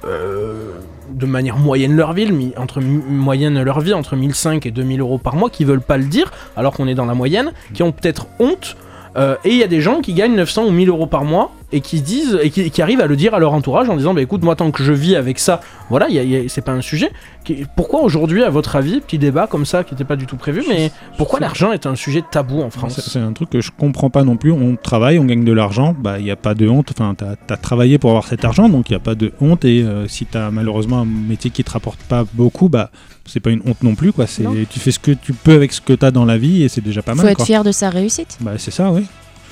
euh, 0.06 0.72
de 1.10 1.26
manière 1.26 1.58
moyenne 1.58 1.96
leur 1.96 2.14
vie, 2.14 2.54
entre 2.58 2.82
moyenne 2.82 3.62
leur 3.64 3.80
vie 3.80 3.94
entre 3.94 4.16
1005 4.16 4.66
et 4.66 4.72
2000 4.72 5.00
euros 5.00 5.18
par 5.18 5.36
mois, 5.36 5.50
qui 5.50 5.64
veulent 5.64 5.82
pas 5.82 5.98
le 5.98 6.06
dire, 6.06 6.32
alors 6.58 6.74
qu'on 6.74 6.88
est 6.88 6.96
dans 6.96 7.06
la 7.06 7.14
moyenne, 7.14 7.54
qui 7.74 7.84
ont 7.84 7.92
peut-être 7.92 8.28
honte. 8.40 8.76
Euh, 9.16 9.36
et 9.46 9.50
il 9.50 9.58
y 9.58 9.64
a 9.64 9.68
des 9.68 9.80
gens 9.80 10.02
qui 10.02 10.14
gagnent 10.14 10.36
900 10.36 10.66
ou 10.66 10.72
1000 10.72 10.90
euros 10.90 11.08
par 11.08 11.24
mois 11.24 11.52
et 11.74 11.82
qui 11.82 11.98
se 11.98 12.04
disent 12.04 12.40
et 12.42 12.50
qui, 12.50 12.72
qui 12.72 12.82
arrivent 12.82 13.02
à 13.02 13.08
le 13.08 13.16
dire 13.16 13.34
à 13.34 13.40
leur 13.40 13.54
entourage 13.54 13.90
en 13.90 13.98
disant 13.98 14.14
bah 14.14 14.22
écoute 14.22 14.44
moi 14.44 14.56
tant 14.56 14.72
que 14.72 14.84
je 14.84 14.94
vis 14.94 15.16
avec 15.16 15.40
ça 15.40 15.60
voilà 15.90 16.08
c'est 16.48 16.64
pas 16.64 16.72
un 16.72 16.82
sujet 16.82 17.12
Qui- 17.44 17.66
pourquoi 17.76 18.02
aujourd'hui 18.02 18.44
à 18.44 18.50
votre 18.50 18.76
avis 18.76 19.02
petit 19.02 19.18
débat 19.18 19.48
comme 19.48 19.66
ça 19.66 19.84
qui 19.84 19.94
n'était 19.94 20.04
pas 20.06 20.16
du 20.16 20.26
tout 20.28 20.38
prévu 20.38 20.64
mais 20.70 20.92
pourquoi 21.18 21.40
l'argent 21.40 21.72
est 21.72 21.86
un 21.86 21.96
sujet 21.96 22.24
tabou 22.32 22.62
en 22.62 22.70
France? 22.70 23.02
C'est 23.02 23.20
un 23.20 23.34
truc 23.34 23.50
que 23.50 23.62
je 23.62 23.72
comprends 23.76 24.10
pas 24.10 24.24
non 24.24 24.38
plus. 24.38 24.52
On 24.52 24.76
travaille, 24.76 25.20
on 25.20 25.26
gagne 25.26 25.44
de 25.44 25.52
l'argent, 25.52 25.96
bah 25.98 26.20
il 26.20 26.24
n'y 26.26 26.32
a 26.32 26.36
pas 26.36 26.54
de 26.54 26.68
honte. 26.68 26.92
Enfin, 26.92 27.16
tu 27.18 27.24
as, 27.26 27.58
travaillé 27.58 27.98
pour 27.98 28.12
avoir 28.12 28.28
cet 28.28 28.46
argent, 28.46 28.70
donc 28.70 28.90
il 28.90 28.94
n'y 28.94 28.98
a 28.98 29.00
pas 29.00 29.16
de 29.16 29.32
honte. 29.42 29.66
Et 29.66 29.82
euh, 29.84 30.08
si 30.08 30.26
tu 30.26 30.38
as 30.38 30.52
malheureusement 30.52 31.00
un 31.02 31.06
métier 31.06 31.50
qui 31.52 31.64
te 31.64 31.72
rapporte 31.72 32.00
pas 32.02 32.24
beaucoup, 32.34 32.70
bah 32.70 32.92
c'est 33.26 33.40
pas 33.40 33.50
une 33.52 33.62
honte 33.66 33.82
non 33.84 33.96
plus. 33.96 34.12
Quoi. 34.12 34.28
C'est, 34.28 34.46
tu 34.70 34.80
fais 34.80 34.92
ce 34.92 35.00
que 35.00 35.12
tu 35.12 35.34
peux 35.34 35.54
avec 35.54 35.74
ce 35.74 35.82
que 35.82 35.94
tu 35.94 36.06
as 36.06 36.12
dans 36.12 36.26
la 36.26 36.38
vie 36.38 36.64
et 36.64 36.70
c'est 36.70 36.82
déjà 36.82 37.02
pas 37.02 37.14
Faut 37.14 37.22
mal. 37.24 37.32
être 37.32 37.38
quoi. 37.38 37.46
fier 37.46 37.64
de 37.64 37.72
sa 37.72 37.90
réussite. 37.90 38.38
Bah, 38.42 38.54
c'est 38.58 38.72
ça, 38.72 38.92
oui. 38.92 39.06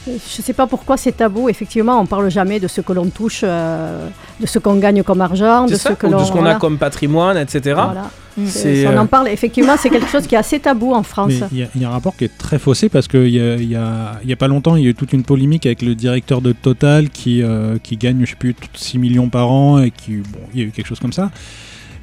Je 0.08 0.42
sais 0.42 0.54
pas 0.54 0.66
pourquoi 0.66 0.98
c'est 0.98 1.12
tabou. 1.12 1.48
Effectivement, 1.50 2.00
on 2.00 2.06
parle 2.08 2.30
jamais 2.32 2.60
de 2.60 2.68
ce 2.68 2.82
que 2.82 2.92
l'on 2.92 3.06
touche, 3.10 3.42
euh, 3.44 4.08
de 4.40 4.46
ce 4.48 4.58
qu'on 4.58 4.76
gagne 4.78 5.04
comme 5.04 5.22
argent, 5.22 5.68
de 5.68 5.76
ce 5.76 5.90
que 5.90 6.08
ou 6.08 6.12
l'on 6.12 6.20
de 6.22 6.26
ce 6.26 6.32
qu'on 6.32 6.40
voilà. 6.40 6.56
a 6.56 6.60
comme 6.60 6.78
patrimoine 6.80 7.38
etc 7.38 7.60
Voilà. 7.76 8.10
C'est, 8.48 8.88
on 8.88 8.92
euh, 8.92 8.98
en 9.00 9.06
parle. 9.08 9.28
Effectivement, 9.28 9.74
c'est 9.78 9.90
quelque 9.90 10.08
chose 10.08 10.26
qui 10.26 10.36
est 10.36 10.38
assez 10.40 10.60
tabou 10.60 10.94
en 10.94 11.04
France. 11.04 11.34
Il 11.52 11.58
y, 11.60 11.64
a- 11.64 11.68
il 11.76 11.82
y 11.82 11.86
a 11.86 11.90
un 11.90 11.92
rapport 11.92 12.16
qui 12.16 12.24
est 12.24 12.38
très 12.38 12.58
faussé 12.60 12.88
parce 12.90 13.08
qu'il 13.08 13.28
y 13.28 13.40
a, 13.40 13.56
il 13.58 13.70
y, 13.70 13.76
a, 13.76 14.20
il 14.24 14.30
y 14.30 14.34
a 14.34 14.38
pas 14.38 14.48
longtemps, 14.48 14.76
il 14.78 14.84
y 14.84 14.88
a 14.88 14.90
eu 14.90 14.96
toute 14.96 15.12
une 15.14 15.24
polémique 15.24 15.66
avec 15.66 15.82
le 15.82 15.94
directeur 15.96 16.42
de 16.42 16.54
Total 16.54 17.10
qui, 17.10 17.44
euh, 17.44 17.78
qui 17.84 17.98
gagne, 17.98 18.22
je 18.26 18.30
sais 18.32 18.36
plus, 18.38 18.56
6 18.74 18.98
millions 18.98 19.28
par 19.30 19.52
an 19.52 19.80
et 19.80 19.92
qui, 19.92 20.14
bon, 20.16 20.40
il 20.54 20.60
y 20.62 20.64
a 20.64 20.66
eu 20.66 20.72
quelque 20.72 20.88
chose 20.88 21.00
comme 21.02 21.14
ça. 21.14 21.30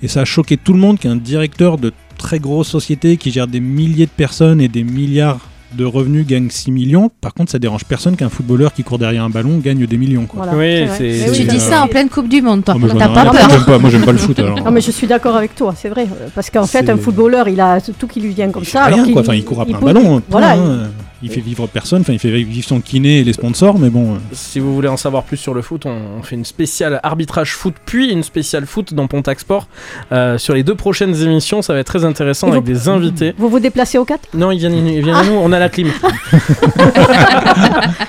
Et 0.03 0.07
ça 0.09 0.21
a 0.21 0.25
choqué 0.25 0.57
tout 0.59 0.75
le 0.75 0.79
monde 0.79 0.99
qu'un 1.01 1.17
directeur 1.17 1.79
de 1.79 1.93
très 2.19 2.39
grosse 2.39 2.69
société 2.69 3.17
qui 3.17 3.31
gère 3.33 3.47
des 3.49 3.61
milliers 3.61 4.07
de 4.07 4.11
personnes 4.11 4.61
et 4.61 4.69
des 4.69 4.85
milliards 4.85 5.48
de 5.73 5.85
revenus 5.85 6.27
gagne 6.27 6.49
6 6.51 6.71
millions. 6.71 7.11
Par 7.21 7.35
contre, 7.35 7.51
ça 7.51 7.59
dérange 7.59 7.85
personne 7.85 8.17
qu'un 8.17 8.29
footballeur 8.29 8.73
qui 8.73 8.83
court 8.85 8.99
derrière 8.99 9.25
un 9.25 9.31
ballon 9.31 9.59
gagne 9.59 9.87
des 9.87 9.97
millions. 9.99 10.27
Quoi. 10.27 10.45
Voilà, 10.45 10.59
Oui, 10.59 10.85
vrai. 10.87 10.95
c'est- 10.97 11.05
Mais 11.05 11.19
c'est- 11.29 11.33
Tu 11.33 11.45
dis 11.45 11.61
ça 11.61 11.83
en 11.83 11.89
pleine 11.89 12.09
Coupe 12.09 12.29
du 12.29 12.41
Monde, 12.43 12.65
toi. 12.65 12.75
Oh, 12.83 12.87
T'as 12.99 13.09
pas 13.09 13.25
peur. 13.25 13.33
foutre, 13.35 13.51
j'aime 13.51 13.65
pas- 13.65 13.79
Moi, 13.79 13.91
j'aime 13.91 14.05
pas 14.05 14.13
le 14.13 14.19
foot. 14.19 14.39
Alors. 14.39 14.63
Non, 14.65 14.71
mais 14.71 14.81
je 14.81 14.91
suis 14.91 15.07
d'accord 15.07 15.37
avec 15.37 15.55
toi, 15.55 15.75
c'est 15.77 15.89
vrai. 15.89 16.07
Parce 16.35 16.51
qu'en 16.51 16.67
fait, 16.67 16.89
un 16.89 16.97
footballeur, 16.97 17.49
il 17.49 17.61
a 17.61 17.81
tout 17.81 18.07
qui 18.07 18.21
lui 18.21 18.33
vient 18.33 18.51
comme 18.51 18.63
Il 18.63 18.69
ça. 18.69 18.85
alors 18.85 18.97
rien, 18.97 19.05
qu'il- 19.05 19.13
quoi. 19.13 19.23
Enfin, 19.23 19.35
il 19.35 19.45
court 19.45 19.61
après 19.61 19.75
un 19.75 19.79
peut- 19.79 19.87
ballon. 19.87 20.23
Voilà. 20.31 20.55
point, 20.55 20.65
hein. 20.65 20.91
Il 21.23 21.31
fait 21.31 21.41
vivre 21.41 21.67
personne. 21.67 22.03
Enfin, 22.03 22.13
il 22.13 22.19
fait 22.19 22.31
vivre 22.31 22.67
son 22.67 22.81
kiné 22.81 23.21
et 23.21 23.25
les 23.25 23.33
sponsors, 23.33 23.79
mais 23.79 23.91
bon. 23.91 24.15
euh, 24.15 24.19
Si 24.33 24.61
vous 24.61 24.75
voulez 24.75 24.89
en 24.89 24.97
savoir 24.97 25.25
plus 25.25 25.37
sur 25.37 25.53
le 25.53 25.63
foot, 25.63 25.85
on, 25.87 25.99
on 26.19 26.23
fait 26.23 26.37
une 26.37 26.45
spéciale 26.45 27.01
arbitrage 27.03 27.53
foot, 27.55 27.75
puis 27.87 28.11
une 28.13 28.23
spéciale 28.23 28.67
foot 28.67 28.95
dans 28.95 29.07
Pontac 29.09 29.41
Sport. 29.41 29.67
Euh, 30.13 30.39
sur 30.39 30.55
les 30.55 30.63
deux 30.63 30.77
prochaines 30.77 31.21
émissions, 31.23 31.61
ça 31.61 31.73
va 31.73 31.81
être 31.81 31.87
très 31.87 32.05
intéressant 32.05 32.49
Et 32.49 32.53
avec 32.53 32.63
vous- 32.65 32.73
des 32.73 32.89
invités. 32.89 33.35
Vous 33.37 33.49
vous 33.49 33.59
déplacez 33.61 33.99
au 33.99 34.05
4 34.05 34.29
Non, 34.35 34.51
ils 34.53 34.59
viennent, 34.59 34.87
ils 34.87 35.03
viennent 35.03 35.17
à 35.17 35.25
nous, 35.25 35.33
on 35.33 35.51
a 35.53 35.59
la 35.59 35.69
clim. 35.69 35.89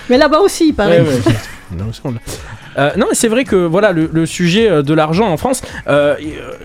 Mais 0.10 0.18
là-bas 0.18 0.40
aussi, 0.40 0.70
il 0.70 0.74
paraît. 0.74 1.02
Ouais, 1.02 1.08
ouais. 1.08 1.34
Non. 1.78 1.86
Euh, 2.78 2.92
non, 2.98 3.06
mais 3.10 3.16
c'est 3.16 3.28
vrai 3.28 3.44
que 3.46 3.56
voilà 3.56 3.92
le, 3.92 4.10
le 4.12 4.26
sujet 4.26 4.70
euh, 4.70 4.82
de 4.82 4.94
l'argent 4.94 5.28
en 5.30 5.38
France, 5.38 5.62
euh, 5.88 6.16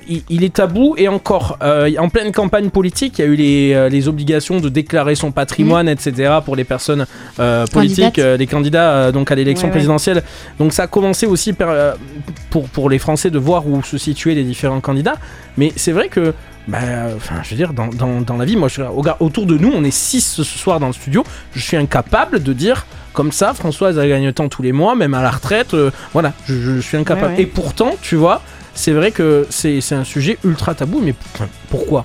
il, 0.08 0.22
il 0.28 0.44
est 0.44 0.54
tabou 0.54 0.94
et 0.96 1.08
encore 1.08 1.58
euh, 1.62 1.90
en 1.98 2.08
pleine 2.08 2.32
campagne 2.32 2.70
politique, 2.70 3.18
il 3.18 3.22
y 3.22 3.24
a 3.24 3.28
eu 3.28 3.34
les, 3.34 3.90
les 3.90 4.08
obligations 4.08 4.60
de 4.60 4.68
déclarer 4.68 5.14
son 5.14 5.32
patrimoine, 5.32 5.88
etc. 5.88 6.34
pour 6.44 6.56
les 6.56 6.64
personnes 6.64 7.06
euh, 7.40 7.66
politiques, 7.66 8.16
Candidates. 8.16 8.18
euh, 8.18 8.36
les 8.36 8.46
candidats 8.46 8.90
euh, 8.92 9.12
donc 9.12 9.30
à 9.30 9.34
l'élection 9.34 9.66
Ouais, 9.68 9.72
ouais. 9.72 9.78
présidentielle. 9.78 10.22
Donc 10.58 10.72
ça 10.72 10.84
a 10.84 10.86
commencé 10.86 11.26
aussi 11.26 11.52
per- 11.52 11.64
euh, 11.68 11.92
pour 12.50 12.68
pour 12.68 12.88
les 12.90 12.98
Français 12.98 13.30
de 13.30 13.38
voir 13.38 13.66
où 13.66 13.82
se 13.82 13.98
situaient 13.98 14.34
les 14.34 14.44
différents 14.44 14.80
candidats. 14.80 15.16
Mais 15.56 15.72
c'est 15.76 15.92
vrai 15.92 16.08
que 16.08 16.32
bah, 16.66 16.78
enfin, 17.16 17.36
je 17.42 17.50
veux 17.50 17.56
dire, 17.56 17.72
dans, 17.72 17.88
dans, 17.88 18.20
dans 18.20 18.36
la 18.36 18.44
vie, 18.44 18.56
moi, 18.56 18.68
je, 18.68 18.82
regarde, 18.82 19.18
autour 19.20 19.46
de 19.46 19.56
nous, 19.58 19.70
on 19.74 19.84
est 19.84 19.90
6 19.90 20.20
ce 20.20 20.44
soir 20.44 20.80
dans 20.80 20.86
le 20.86 20.92
studio. 20.92 21.24
Je 21.54 21.60
suis 21.60 21.76
incapable 21.76 22.42
de 22.42 22.52
dire 22.52 22.86
comme 23.12 23.32
ça, 23.32 23.54
Françoise, 23.54 23.98
elle 23.98 24.08
gagne 24.08 24.32
tant 24.32 24.48
tous 24.48 24.62
les 24.62 24.72
mois, 24.72 24.94
même 24.94 25.14
à 25.14 25.22
la 25.22 25.30
retraite. 25.30 25.74
euh, 25.74 25.90
voilà, 26.12 26.32
je, 26.48 26.54
je 26.54 26.80
suis 26.80 26.96
incapable. 26.96 27.32
Ouais, 27.32 27.36
ouais. 27.36 27.42
Et 27.42 27.46
pourtant, 27.46 27.92
tu 28.02 28.16
vois, 28.16 28.40
c'est 28.74 28.92
vrai 28.92 29.10
que 29.12 29.46
c'est 29.50 29.80
c'est 29.80 29.94
un 29.94 30.02
sujet 30.04 30.36
ultra 30.44 30.74
tabou, 30.74 31.00
mais 31.00 31.14
pourquoi? 31.70 32.04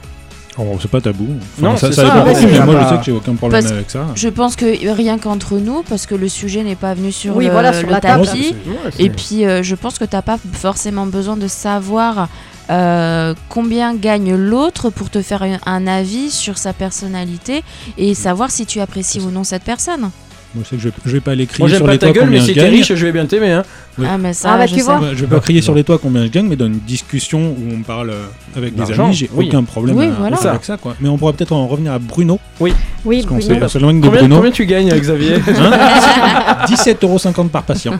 Oh, 0.58 0.78
c'est 0.82 0.92
pas 0.92 1.00
tabou. 1.00 1.26
Enfin, 1.58 1.68
Non, 1.70 1.78
ça, 1.78 1.88
ça 1.92 1.94
ça, 1.94 2.04
dépend 2.04 2.18
ouais, 2.18 2.34
beaucoup, 2.34 2.40
c'est 2.42 2.60
mais 2.60 2.66
moi, 2.66 2.76
pas- 2.76 2.84
je 2.84 2.90
sais 2.90 2.98
que 2.98 3.04
j'ai 3.06 3.12
aucun 3.14 3.34
problème 3.36 3.62
Parce- 3.62 3.72
avec 3.74 3.90
ça. 3.90 4.06
Je 4.14 4.28
pense 4.28 4.56
que 4.58 4.94
rien 4.94 5.18
qu'entre 5.18 5.56
nous, 5.58 5.84
parce 5.88 6.06
que 6.06 6.16
le 6.16 6.28
sujet 6.28 6.64
n'est 6.64 6.76
pas 6.76 6.94
venu 6.94 7.12
sur 7.14 7.38
Oui, 7.38 7.46
le, 7.46 7.52
voilà, 7.52 7.72
sur 7.72 7.88
le 7.88 7.94
la 7.94 8.02
table. 8.02 8.26
tapis. 8.26 8.54
Et 9.00 9.10
puis, 9.10 9.46
euh, 9.46 9.64
je 9.64 9.74
pense 9.76 9.98
que 9.98 10.04
t'as 10.06 10.22
pas 10.22 10.38
forcément 10.54 11.06
besoin 11.06 11.38
de 11.38 11.48
savoir 11.48 12.28
euh, 12.70 13.34
combien 13.50 13.96
gagne 13.96 14.36
l'autre 14.36 14.90
pour 14.90 15.10
te 15.10 15.22
faire 15.22 15.44
un, 15.66 15.88
avis 15.88 16.30
sur 16.32 16.58
sa 16.58 16.74
personnalité 16.74 17.64
et 17.98 18.14
savoir 18.14 18.52
si 18.52 18.66
tu 18.66 18.80
apprécies 18.80 19.20
ou 19.22 19.32
non 19.32 19.44
cette 19.44 19.64
personne? 19.64 20.10
Moi, 20.56 20.64
je 20.64 20.70
sais 20.70 20.76
que 20.78 20.82
je, 20.82 20.88
vais- 20.90 20.94
je 21.06 21.12
vais 21.12 21.20
pas 21.20 21.32
aller 21.34 21.46
crier 21.46 21.60
Moi, 21.62 21.70
j'aime 21.70 21.78
sur 21.78 21.86
pas 21.86 21.92
les 21.92 22.00
ta 22.00 22.08
toits 22.08 22.16
gueule, 22.16 22.24
mais 22.32 22.38
combien 22.40 22.42
si 22.48 22.60
je 22.60 22.60
gagne. 22.66 22.72
riche, 22.72 22.88
je 22.96 23.06
vais 23.06 23.12
bien 23.12 23.28
t'aimer. 23.28 23.52
Hein. 23.52 23.64
Oui. 24.00 24.08
Ah, 24.10 24.18
mais 24.18 24.34
ça, 24.34 24.54
Ah, 24.54 24.58
bah, 24.58 24.66
je 24.66 24.74
tu 24.74 24.80
sais. 24.80 24.86
vois. 24.86 25.00
Je 25.14 25.24
vais 25.24 25.28
pas 25.28 25.40
crier 25.42 25.62
sur 25.62 25.76
les 25.76 25.84
toits 25.84 26.00
combien 26.02 26.24
je 26.26 26.30
gagne, 26.32 26.48
mais 26.48 26.56
dans 26.56 26.66
une 26.66 26.80
discussion 26.80 27.52
où 27.52 27.58
on 27.72 27.84
parle 27.84 28.10
euh, 28.10 28.26
avec 28.56 28.74
des 28.74 29.00
amis, 29.00 29.14
j'ai 29.14 29.30
oui. 29.32 29.46
aucun 29.48 29.64
problème 29.64 29.96
Oui, 29.96 30.06
à- 30.08 30.10
voilà. 30.10 30.38
avec 30.38 30.66
ça. 30.66 30.78
Quoi. 30.78 30.96
Mais 31.00 31.08
on 31.08 31.20
pourra 31.20 31.34
peut-être 31.34 31.52
en 31.54 31.68
revenir 31.68 31.92
à 31.94 32.00
Bruno, 32.00 32.40
Oui, 32.60 32.74
parce 33.06 33.26
qu'on 33.28 33.36
Bruno. 33.38 33.60
de 33.60 34.02
Combien, 34.02 34.20
Bruno. 34.22 34.36
combien 34.38 34.52
tu 34.52 34.66
gagnes, 34.66 34.90
Xavier? 34.92 35.36
Hein 35.36 36.66
17,50€ 36.68 37.50
par 37.50 37.62
patient. 37.64 37.94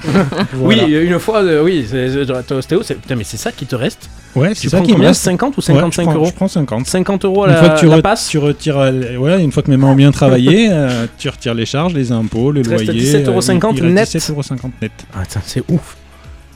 Voilà. 0.54 0.84
Oui, 0.86 0.92
une 0.92 1.20
fois, 1.20 1.44
euh, 1.44 1.64
oui, 1.64 1.86
c'est- 1.88 2.10
c'est- 2.10 2.82
c'est- 2.84 2.96
putain, 2.96 3.16
mais 3.16 3.24
c'est 3.24 3.38
ça 3.38 3.52
qui 3.52 3.68
te 3.68 3.76
reste? 3.76 4.10
Ouais, 4.36 4.52
c'est 4.54 4.70
ça 4.70 4.80
qui 4.82 4.90
me 4.90 4.94
combien 4.96 5.08
reste. 5.10 5.24
50 5.24 5.58
ou 5.58 5.60
Ouais, 5.60 5.64
je 5.68 5.74
55 5.74 6.04
prends- 6.04 6.14
euros 6.16 6.26
Je 6.26 6.32
prends 6.34 6.48
50. 6.48 6.86
50 6.88 7.26
euros 7.26 7.46
Une 7.48 7.52
la, 7.54 7.58
fois 7.58 7.70
que 7.70 7.80
tu, 7.80 7.88
la 7.88 8.02
passe 8.02 8.28
tu 8.30 8.38
retires, 8.38 8.78
euh, 8.78 9.16
ouais, 9.18 9.42
une 9.44 9.52
fois 9.52 9.64
que 9.64 9.72
mes 9.72 9.78
mains 9.78 9.88
ont 9.88 9.96
bien 9.96 10.12
travaillé, 10.12 10.68
euh, 10.72 11.08
tu 11.18 11.30
retires 11.30 11.54
les 11.56 11.66
charges, 11.66 11.94
les 11.94 12.12
impôts, 12.12 12.52
le 12.52 12.62
loyer. 12.62 12.86
17,50€ 12.92 13.72
il- 13.74 13.78
il 13.90 13.98
reste 13.98 14.14
net. 14.16 14.22
17,50€ 14.22 14.72
net. 14.82 14.92
Ah, 15.16 15.24
c'est 15.46 15.64
ouf. 15.70 15.96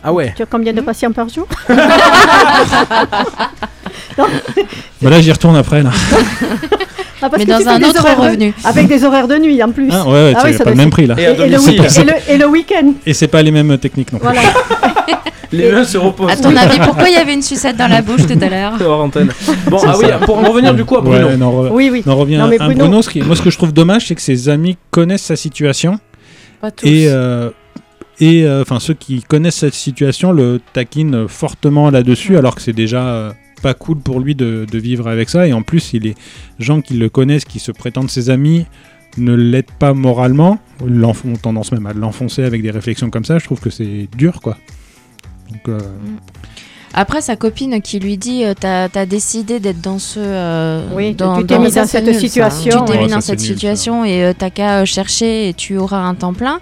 Ah 0.04 0.12
ouais. 0.14 0.34
Tu 0.36 0.44
as 0.44 0.46
combien 0.46 0.74
de 0.74 0.82
patients 0.82 1.12
par 1.14 1.30
jour 1.30 1.48
Bah 4.18 5.10
là, 5.10 5.22
j'y 5.22 5.32
retourne 5.32 5.56
après. 5.56 5.82
Là. 5.84 5.92
Ah, 7.26 7.30
parce 7.30 7.40
Mais 7.42 7.46
que 7.46 7.64
dans 7.64 7.70
un 7.70 7.82
autre 7.90 8.04
de- 8.04 8.22
revenu. 8.22 8.54
Avec 8.66 8.88
des 8.90 9.06
horaires 9.06 9.30
de 9.30 9.38
nuit 9.38 9.64
en 9.64 9.72
plus. 9.72 9.88
Ah, 9.90 10.04
ouais, 10.06 10.12
ouais, 10.12 10.34
Ah 10.36 10.42
oui, 10.44 10.52
c'est 10.52 10.58
ça 10.58 10.64
pas 10.66 10.72
le 10.72 10.76
même 10.76 10.90
prix 10.90 11.08
là. 11.08 11.16
Et 11.18 11.22
Et, 11.22 11.26
à 11.28 11.32
et 11.32 11.50
le, 11.52 11.58
week- 11.58 11.80
et 11.80 12.04
le- 12.04 12.32
et 12.34 12.38
le 12.38 12.48
week-end. 12.48 12.92
Et 13.06 13.14
c'est 13.14 13.30
pas 13.30 13.42
les 13.42 13.52
mêmes 13.52 13.78
techniques 13.78 14.12
non 14.12 14.20
plus. 14.20 14.28
Voilà. 14.28 14.42
Les 15.54 15.72
mains 15.72 15.84
se 15.84 15.98
reposent. 15.98 16.32
À 16.32 16.36
ton 16.36 16.56
avis, 16.56 16.80
pourquoi 16.80 17.08
il 17.10 17.14
y 17.14 17.18
avait 17.18 17.34
une 17.34 17.42
sucette 17.42 17.78
dans 17.78 17.88
la 17.88 18.02
bouche 18.02 18.26
tout 18.28 18.38
à 18.42 18.50
l'heure 18.50 18.74
hors 18.86 19.02
antenne. 19.04 19.30
Bon, 19.70 19.78
ah 19.86 19.96
oui, 20.00 20.06
pour 20.26 20.38
en 20.38 20.44
revenir 20.50 20.74
du 20.74 20.84
coup 20.84 20.98
à 20.98 21.02
Bruno. 21.02 21.28
Ouais, 21.28 21.38
non, 21.38 21.52
re- 21.64 21.70
Oui, 21.72 21.90
oui. 21.92 22.04
non, 22.06 22.14
on 22.14 22.18
revient 22.18 22.38
Non, 22.38 22.48
mais 22.48 22.60
à 22.60 22.66
Bruno- 22.66 22.86
Bruno. 22.86 23.02
ce 23.02 23.10
qui- 23.10 23.22
moi, 23.22 23.36
ce 23.36 23.42
que 23.42 23.50
je 23.52 23.58
trouve 23.58 23.72
dommage, 23.74 24.08
c'est 24.08 24.16
que 24.16 24.22
ses 24.22 24.50
amis 24.50 24.78
connaissent 24.92 25.24
sa 25.24 25.36
situation 25.36 26.00
Pas 26.60 26.72
tous. 26.72 26.86
et 26.88 27.06
euh, 27.08 27.50
et 28.20 28.46
euh, 28.46 28.62
enfin 28.62 28.80
ceux 28.80 28.94
qui 28.94 29.22
connaissent 29.24 29.56
cette 29.58 29.74
situation 29.74 30.32
le 30.32 30.60
taquinent 30.74 31.28
fortement 31.28 31.90
là-dessus, 31.90 32.38
alors 32.38 32.56
que 32.56 32.62
c'est 32.62 32.74
déjà 32.74 33.06
euh, 33.08 33.32
pas 33.62 33.74
cool 33.74 34.00
pour 34.00 34.20
lui 34.20 34.36
de, 34.36 34.66
de 34.72 34.78
vivre 34.78 35.08
avec 35.08 35.30
ça. 35.30 35.48
Et 35.48 35.54
en 35.54 35.62
plus, 35.62 35.94
il 35.94 36.04
les 36.04 36.16
gens 36.60 36.82
qui 36.82 36.96
le 36.96 37.10
connaissent, 37.10 37.46
qui 37.46 37.60
se 37.60 37.72
prétendent 37.72 38.10
ses 38.10 38.30
amis, 38.30 38.66
ne 39.18 39.34
l'aident 39.34 39.66
pas 39.80 39.94
moralement, 39.94 40.58
ont 40.82 41.36
tendance 41.42 41.72
même 41.72 41.86
à 41.86 41.94
l'enfoncer 41.94 42.44
avec 42.44 42.62
des 42.62 42.72
réflexions 42.72 43.10
comme 43.10 43.26
ça. 43.26 43.38
Je 43.40 43.46
trouve 43.46 43.60
que 43.60 43.70
c'est 43.70 44.08
dur, 44.18 44.42
quoi. 44.42 44.58
Donc, 45.52 45.70
euh, 45.70 45.80
Après, 46.94 47.22
sa 47.22 47.36
copine 47.36 47.82
qui 47.82 48.00
lui 48.00 48.18
dit 48.18 48.44
euh, 48.46 48.54
T'as 48.60 48.88
as 48.94 49.06
décidé 49.06 49.60
d'être 49.60 49.82
dans 49.82 50.00
ce. 50.00 50.20
euh, 50.20 50.88
Oui, 50.96 51.14
dans, 51.16 51.40
tu 51.40 51.46
t'es 51.48 51.58
mis 51.60 51.72
ça, 51.72 51.82
dans 51.82 51.88
cette 51.88 52.06
nul, 52.06 52.14
ça. 52.14 52.20
situation. 52.20 52.86
Tu 52.86 52.92
t'es 52.92 52.98
Ouais, 52.98 53.04
mis 53.04 53.10
ça, 53.10 53.16
dans 53.16 53.22
cette 53.22 53.40
nul, 53.40 53.48
ça. 53.48 53.54
situation 53.54 54.06
et 54.06 54.24
euh, 54.24 54.34
t'as 54.38 54.50
qu'à 54.50 54.82
euh, 54.82 54.86
chercher 54.86 55.50
et 55.50 55.54
tu 55.54 55.78
auras 55.78 56.00
un 56.02 56.16
temps 56.16 56.34
plein. 56.34 56.60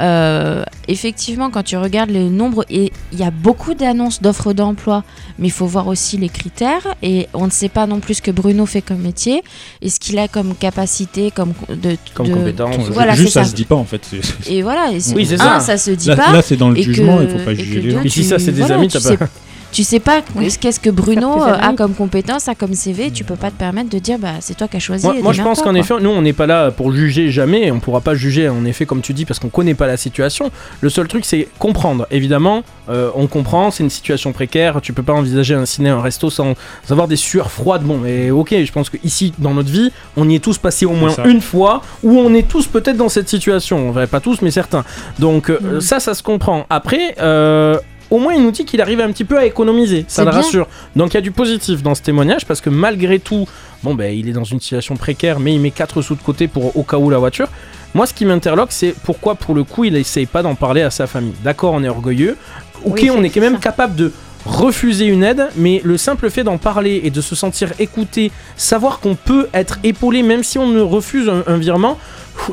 Euh, 0.00 0.64
effectivement, 0.88 1.50
quand 1.50 1.62
tu 1.62 1.76
regardes 1.76 2.10
le 2.10 2.28
nombre, 2.28 2.64
et 2.68 2.92
il 3.12 3.18
y 3.18 3.22
a 3.22 3.30
beaucoup 3.30 3.74
d'annonces 3.74 4.20
d'offres 4.20 4.52
d'emploi, 4.52 5.04
mais 5.38 5.48
il 5.48 5.52
faut 5.52 5.66
voir 5.66 5.86
aussi 5.86 6.16
les 6.18 6.28
critères. 6.28 6.94
Et 7.02 7.28
on 7.34 7.46
ne 7.46 7.50
sait 7.50 7.68
pas 7.68 7.86
non 7.86 8.00
plus 8.00 8.14
ce 8.14 8.22
que 8.22 8.30
Bruno 8.30 8.66
fait 8.66 8.82
comme 8.82 8.98
métier 8.98 9.42
et 9.82 9.90
ce 9.90 10.00
qu'il 10.00 10.18
a 10.18 10.28
comme 10.28 10.54
capacité, 10.54 11.30
comme 11.30 11.52
de, 11.68 11.96
Comme 12.14 12.28
de- 12.28 12.34
compétence. 12.34 12.76
Voilà, 12.90 13.14
Juste 13.14 13.34
ça, 13.34 13.44
ça. 13.44 13.50
se 13.50 13.54
dit 13.54 13.64
pas 13.64 13.76
en 13.76 13.84
fait. 13.84 14.02
Et 14.48 14.62
voilà, 14.62 14.90
et 14.92 14.98
Oui, 15.14 15.26
c'est 15.26 15.40
un, 15.40 15.60
ça. 15.60 15.60
ça 15.60 15.78
se 15.78 15.90
dit 15.92 16.08
Là, 16.08 16.16
pas. 16.16 16.32
là, 16.32 16.42
c'est 16.42 16.56
dans 16.56 16.70
le 16.70 16.78
et 16.78 16.82
jugement, 16.82 17.20
il 17.20 17.28
faut 17.28 17.38
pas 17.44 17.52
et 17.52 17.56
juger 17.56 17.74
que 17.80 17.84
les 17.86 17.90
gens. 17.92 18.02
Et 18.02 18.08
si 18.08 18.24
ça, 18.24 18.38
c'est 18.38 18.52
des 18.52 18.60
voilà, 18.60 18.76
amis, 18.76 18.88
tu 18.88 18.98
sais, 18.98 19.16
pas- 19.16 19.28
tu 19.74 19.82
sais 19.84 19.98
pas 20.00 20.22
qu'est-ce 20.60 20.78
que 20.80 20.88
Bruno 20.88 21.42
euh, 21.42 21.52
a 21.60 21.72
comme 21.74 21.94
compétence, 21.94 22.48
a 22.48 22.54
comme 22.54 22.74
CV, 22.74 23.10
tu 23.10 23.24
peux 23.24 23.34
pas 23.34 23.50
te 23.50 23.56
permettre 23.56 23.90
de 23.90 23.98
dire 23.98 24.18
bah 24.18 24.34
c'est 24.40 24.56
toi 24.56 24.68
qui 24.68 24.76
as 24.76 24.80
choisi. 24.80 25.04
Moi, 25.06 25.16
moi, 25.22 25.32
je 25.32 25.42
pense 25.42 25.60
qu'en 25.60 25.74
effet, 25.74 25.94
nous 26.00 26.10
on 26.10 26.22
n'est 26.22 26.32
pas 26.32 26.46
là 26.46 26.70
pour 26.70 26.92
juger 26.92 27.30
jamais, 27.30 27.70
on 27.72 27.80
pourra 27.80 28.00
pas 28.00 28.14
juger 28.14 28.48
en 28.48 28.64
effet 28.64 28.86
comme 28.86 29.00
tu 29.02 29.12
dis 29.12 29.24
parce 29.24 29.40
qu'on 29.40 29.48
connaît 29.48 29.74
pas 29.74 29.86
la 29.88 29.96
situation. 29.96 30.50
Le 30.80 30.88
seul 30.88 31.08
truc 31.08 31.24
c'est 31.24 31.48
comprendre. 31.58 32.06
Évidemment, 32.12 32.62
euh, 32.88 33.10
on 33.16 33.26
comprend, 33.26 33.70
c'est 33.72 33.82
une 33.82 33.90
situation 33.90 34.32
précaire, 34.32 34.80
tu 34.80 34.92
peux 34.92 35.02
pas 35.02 35.12
envisager 35.12 35.54
un 35.54 35.66
ciné, 35.66 35.88
un 35.90 36.00
resto 36.00 36.30
sans 36.30 36.54
avoir 36.88 37.08
des 37.08 37.16
sueurs 37.16 37.50
froides. 37.50 37.82
Bon, 37.82 37.98
mais 37.98 38.30
ok, 38.30 38.54
je 38.64 38.72
pense 38.72 38.88
que 38.90 38.96
ici 39.02 39.32
dans 39.38 39.54
notre 39.54 39.70
vie, 39.70 39.90
on 40.16 40.28
y 40.28 40.36
est 40.36 40.44
tous 40.44 40.58
passé 40.58 40.86
au 40.86 40.92
moins 40.92 41.10
ça. 41.10 41.24
une 41.26 41.40
fois 41.40 41.82
où 42.04 42.16
on 42.18 42.32
est 42.32 42.46
tous 42.46 42.68
peut-être 42.68 42.96
dans 42.96 43.08
cette 43.08 43.28
situation. 43.28 43.90
Enfin, 43.90 44.06
pas 44.06 44.20
tous, 44.20 44.40
mais 44.40 44.52
certains. 44.52 44.84
Donc 45.18 45.50
euh, 45.50 45.58
Mhm. 45.60 45.80
ça, 45.80 45.98
ça 45.98 46.14
se 46.14 46.22
comprend. 46.22 46.64
Après. 46.70 47.16
Euh, 47.20 47.76
au 48.14 48.18
moins, 48.18 48.34
il 48.34 48.42
nous 48.42 48.50
dit 48.52 48.64
qu'il 48.64 48.80
arrive 48.80 49.00
un 49.00 49.10
petit 49.10 49.24
peu 49.24 49.36
à 49.38 49.44
économiser. 49.44 50.04
Ça 50.08 50.24
le 50.24 50.30
bien. 50.30 50.40
rassure. 50.40 50.68
Donc, 50.94 51.12
il 51.12 51.14
y 51.14 51.18
a 51.18 51.20
du 51.20 51.32
positif 51.32 51.82
dans 51.82 51.94
ce 51.94 52.02
témoignage 52.02 52.46
parce 52.46 52.60
que 52.60 52.70
malgré 52.70 53.18
tout, 53.18 53.46
bon, 53.82 53.94
ben, 53.94 54.16
il 54.16 54.28
est 54.28 54.32
dans 54.32 54.44
une 54.44 54.60
situation 54.60 54.96
précaire, 54.96 55.40
mais 55.40 55.54
il 55.54 55.60
met 55.60 55.70
4 55.72 56.00
sous 56.00 56.14
de 56.14 56.22
côté 56.22 56.46
pour 56.46 56.76
au 56.76 56.82
cas 56.84 56.96
où 56.96 57.10
la 57.10 57.18
voiture. 57.18 57.48
Moi, 57.92 58.06
ce 58.06 58.14
qui 58.14 58.24
m'interloque, 58.24 58.72
c'est 58.72 58.94
pourquoi, 59.04 59.34
pour 59.34 59.54
le 59.54 59.64
coup, 59.64 59.84
il 59.84 59.96
essaye 59.96 60.26
pas 60.26 60.42
d'en 60.42 60.54
parler 60.54 60.82
à 60.82 60.90
sa 60.90 61.06
famille. 61.06 61.34
D'accord, 61.42 61.72
on 61.74 61.82
est 61.82 61.88
orgueilleux. 61.88 62.36
Ok, 62.84 63.00
Oui, 63.02 63.10
on 63.10 63.22
est 63.22 63.30
quand 63.30 63.40
même 63.40 63.58
capable 63.58 63.94
de 63.96 64.12
refuser 64.46 65.06
une 65.06 65.22
aide, 65.24 65.48
mais 65.56 65.80
le 65.84 65.96
simple 65.96 66.28
fait 66.28 66.44
d'en 66.44 66.58
parler 66.58 67.00
et 67.04 67.10
de 67.10 67.20
se 67.20 67.34
sentir 67.34 67.72
écouté, 67.78 68.30
savoir 68.56 69.00
qu'on 69.00 69.14
peut 69.14 69.48
être 69.54 69.78
épaulé 69.84 70.22
même 70.22 70.44
si 70.44 70.58
on 70.58 70.66
ne 70.66 70.82
refuse 70.82 71.28
un, 71.30 71.44
un 71.46 71.56
virement, 71.56 71.98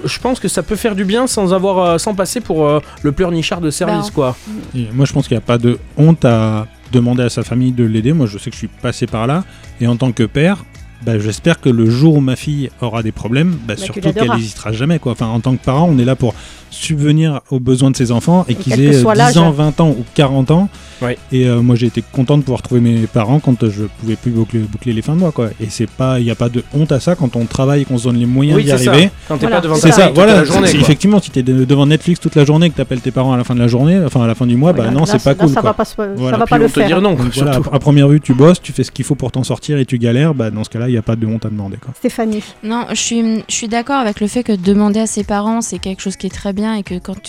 je 0.06 0.20
pense 0.20 0.40
que 0.40 0.48
ça 0.48 0.64
peut 0.64 0.76
faire 0.76 0.96
du 0.96 1.06
bien 1.06 1.28
sans 1.28 1.54
avoir, 1.54 1.80
euh, 1.80 1.98
sans 1.98 2.14
passer 2.16 2.42
pour 2.42 2.68
euh, 2.68 2.80
le 3.04 3.12
pleurnichard 3.12 3.62
de 3.62 3.70
service, 3.70 4.08
Bah, 4.08 4.12
quoi. 4.14 4.38
Et 4.76 4.88
moi, 4.94 5.06
je 5.06 5.14
pense 5.14 5.28
qu'il 5.28 5.36
n'y 5.36 5.44
a 5.44 5.46
pas 5.46 5.58
de 5.58 5.80
honte 5.98 6.24
à 6.26 6.68
demander 6.92 7.24
à 7.24 7.30
sa 7.30 7.44
famille 7.44 7.72
de 7.72 7.84
l'aider. 7.84 8.14
Moi, 8.14 8.28
je 8.28 8.38
sais 8.38 8.50
que 8.50 8.56
je 8.56 8.60
suis 8.60 8.68
passé 8.68 9.08
par 9.08 9.28
là. 9.28 9.44
Et 9.80 9.88
en 9.88 9.96
tant 9.96 10.12
que 10.12 10.24
père, 10.24 10.66
bah, 11.06 11.18
j'espère 11.20 11.60
que 11.60 11.70
le 11.70 11.90
jour 11.90 12.16
où 12.16 12.20
ma 12.22 12.36
fille 12.36 12.70
aura 12.82 13.02
des 13.04 13.12
problèmes, 13.12 13.58
bah, 13.68 13.76
surtout 13.78 14.12
qu'elle 14.14 14.32
n'hésitera 14.32 14.72
jamais. 14.72 15.00
Quoi. 15.00 15.14
Enfin, 15.14 15.28
en 15.28 15.40
tant 15.40 15.56
que 15.56 15.64
parent, 15.64 15.90
on 15.90 15.98
est 15.98 16.06
là 16.06 16.16
pour 16.16 16.36
subvenir 16.72 17.42
aux 17.52 17.60
besoins 17.60 17.92
de 17.92 17.96
ses 17.98 18.12
enfants 18.12 18.46
et, 18.48 18.54
Et 18.54 18.56
qu'ils 18.56 18.82
aient 18.82 18.94
soit 18.94 19.14
10 19.14 19.18
l'âge. 19.20 19.38
ans, 19.38 19.52
20 19.52 19.80
ans 19.82 19.90
ou 19.90 20.04
40 20.16 20.52
ans. 20.52 20.70
Ouais. 21.02 21.18
Et 21.32 21.48
euh, 21.48 21.62
moi, 21.62 21.76
j'ai 21.76 21.88
été 21.88 22.04
content 22.12 22.38
de 22.38 22.44
pouvoir 22.44 22.62
trouver 22.62 22.80
mes 22.82 23.08
parents 23.08 23.40
quand 23.40 23.64
euh, 23.64 23.72
je 23.72 23.84
pouvais 24.00 24.16
plus 24.16 24.32
boucler, 24.32 24.60
boucler 24.60 24.94
les 24.94 25.02
fins 25.02 25.14
de 25.14 25.20
mois. 25.20 25.32
Quoi. 25.32 25.50
Et 25.60 25.68
c'est 25.70 25.90
pas, 25.90 26.20
il 26.20 26.26
n'y 26.26 26.32
a 26.32 26.36
pas 26.36 26.50
de 26.50 26.64
honte 26.74 26.92
à 26.92 27.00
ça 27.00 27.16
quand 27.16 27.36
on 27.36 27.46
travaille 27.46 27.82
et 27.82 27.86
qu'on 27.86 27.98
se 27.98 28.04
donne 28.06 28.18
les 28.18 28.26
moyens 28.26 28.58
Oui, 28.58 28.64
d'y 28.64 28.70
ça. 28.70 28.76
arriver. 28.92 29.10
Quand 29.28 29.36
t'es 29.38 29.42
Voilà, 29.48 29.58
pas 29.58 29.62
devant 29.64 29.76
c'est 29.76 29.92
ça, 29.92 30.08
toute 30.08 30.16
voilà. 30.16 30.36
la 30.36 30.44
journée, 30.46 30.70
quoi. 30.72 30.80
effectivement, 30.80 31.20
si 31.20 31.32
t'es 31.32 31.42
de- 31.44 31.66
devant 31.66 31.86
Netflix 31.88 32.20
toute 32.20 32.36
la 32.36 32.46
journée, 32.46 32.70
que 32.70 32.78
t'appelles 32.78 33.02
tes 33.02 33.12
parents 33.12 33.34
à 33.34 33.38
la 33.38 33.44
fin 33.44 33.56
de 33.56 33.60
la 33.60 33.68
journée, 33.68 34.00
enfin 34.06 34.24
à 34.24 34.28
la 34.28 34.36
fin 34.36 34.46
du 34.46 34.56
mois, 34.56 34.72
bah 34.74 34.78
Voilà, 34.84 34.92
non, 34.92 35.00
là, 35.02 35.06
c'est 35.08 35.24
pas 35.24 35.32
là, 35.32 35.36
cool. 35.36 35.50
ça 35.50 35.62
quoi. 35.62 35.72
va 35.72 35.74
pas, 35.74 35.86
se- 35.86 35.96
ça 35.96 36.08
Voilà. 36.16 36.38
va 36.38 36.46
Puis 36.46 36.50
pas 36.52 36.58
le 36.60 36.64
vont 36.66 36.70
te 36.70 36.74
faire. 36.80 36.88
dire 36.88 37.02
non, 37.02 37.16
voilà, 37.16 37.52
à 37.72 37.80
première 37.80 38.08
vue, 38.08 38.22
tu 38.22 38.34
bosses, 38.36 38.62
tu 38.62 38.72
fais 38.72 38.84
ce 38.84 38.92
qu'il 38.92 39.04
faut 39.06 39.16
pour 39.16 39.32
t'en 39.32 39.44
sortir 39.44 39.78
et 39.80 39.86
tu 39.86 39.98
galères, 39.98 40.34
bah 40.36 40.52
dans 40.52 40.64
ce 40.64 40.70
cas-là, 40.70 40.88
il 40.88 40.92
n'y 40.92 40.98
a 40.98 41.02
pas 41.02 41.16
de 41.16 41.26
honte 41.26 41.46
à 41.46 41.50
demander. 41.50 41.78
Quoi. 41.78 41.94
Stéphanie. 41.98 42.44
Non, 42.64 42.86
je 42.92 42.96
suis, 42.96 43.22
je 43.50 43.56
suis 43.56 43.68
d'accord 43.68 43.98
avec 43.98 44.20
le 44.22 44.28
fait 44.28 44.44
que 44.44 44.54
demander 44.54 45.00
à 45.00 45.08
ses 45.08 45.24
parents, 45.24 45.62
c'est 45.62 45.80
quelque 45.80 46.02
chose 46.02 46.16
qui 46.16 46.28
est 46.28 46.32
très 46.32 46.54
bien 46.54 46.61
et 46.76 46.84
que 46.84 46.98
quand 47.00 47.22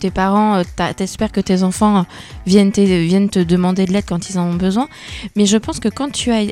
tes 0.00 0.10
parents, 0.10 0.56
euh, 0.56 0.62
t'a- 0.76 0.94
t'espères 0.94 1.32
que 1.32 1.40
tes 1.40 1.62
enfants 1.62 2.04
viennent, 2.46 2.70
viennent 2.72 3.28
te 3.30 3.38
demander 3.38 3.86
de 3.86 3.92
l'aide 3.92 4.04
quand 4.06 4.30
ils 4.30 4.38
en 4.38 4.48
ont 4.48 4.54
besoin. 4.54 4.88
Mais 5.36 5.46
je 5.46 5.56
pense 5.58 5.80
que 5.80 5.88
quand 5.88 6.10
tu 6.10 6.30
as 6.32 6.44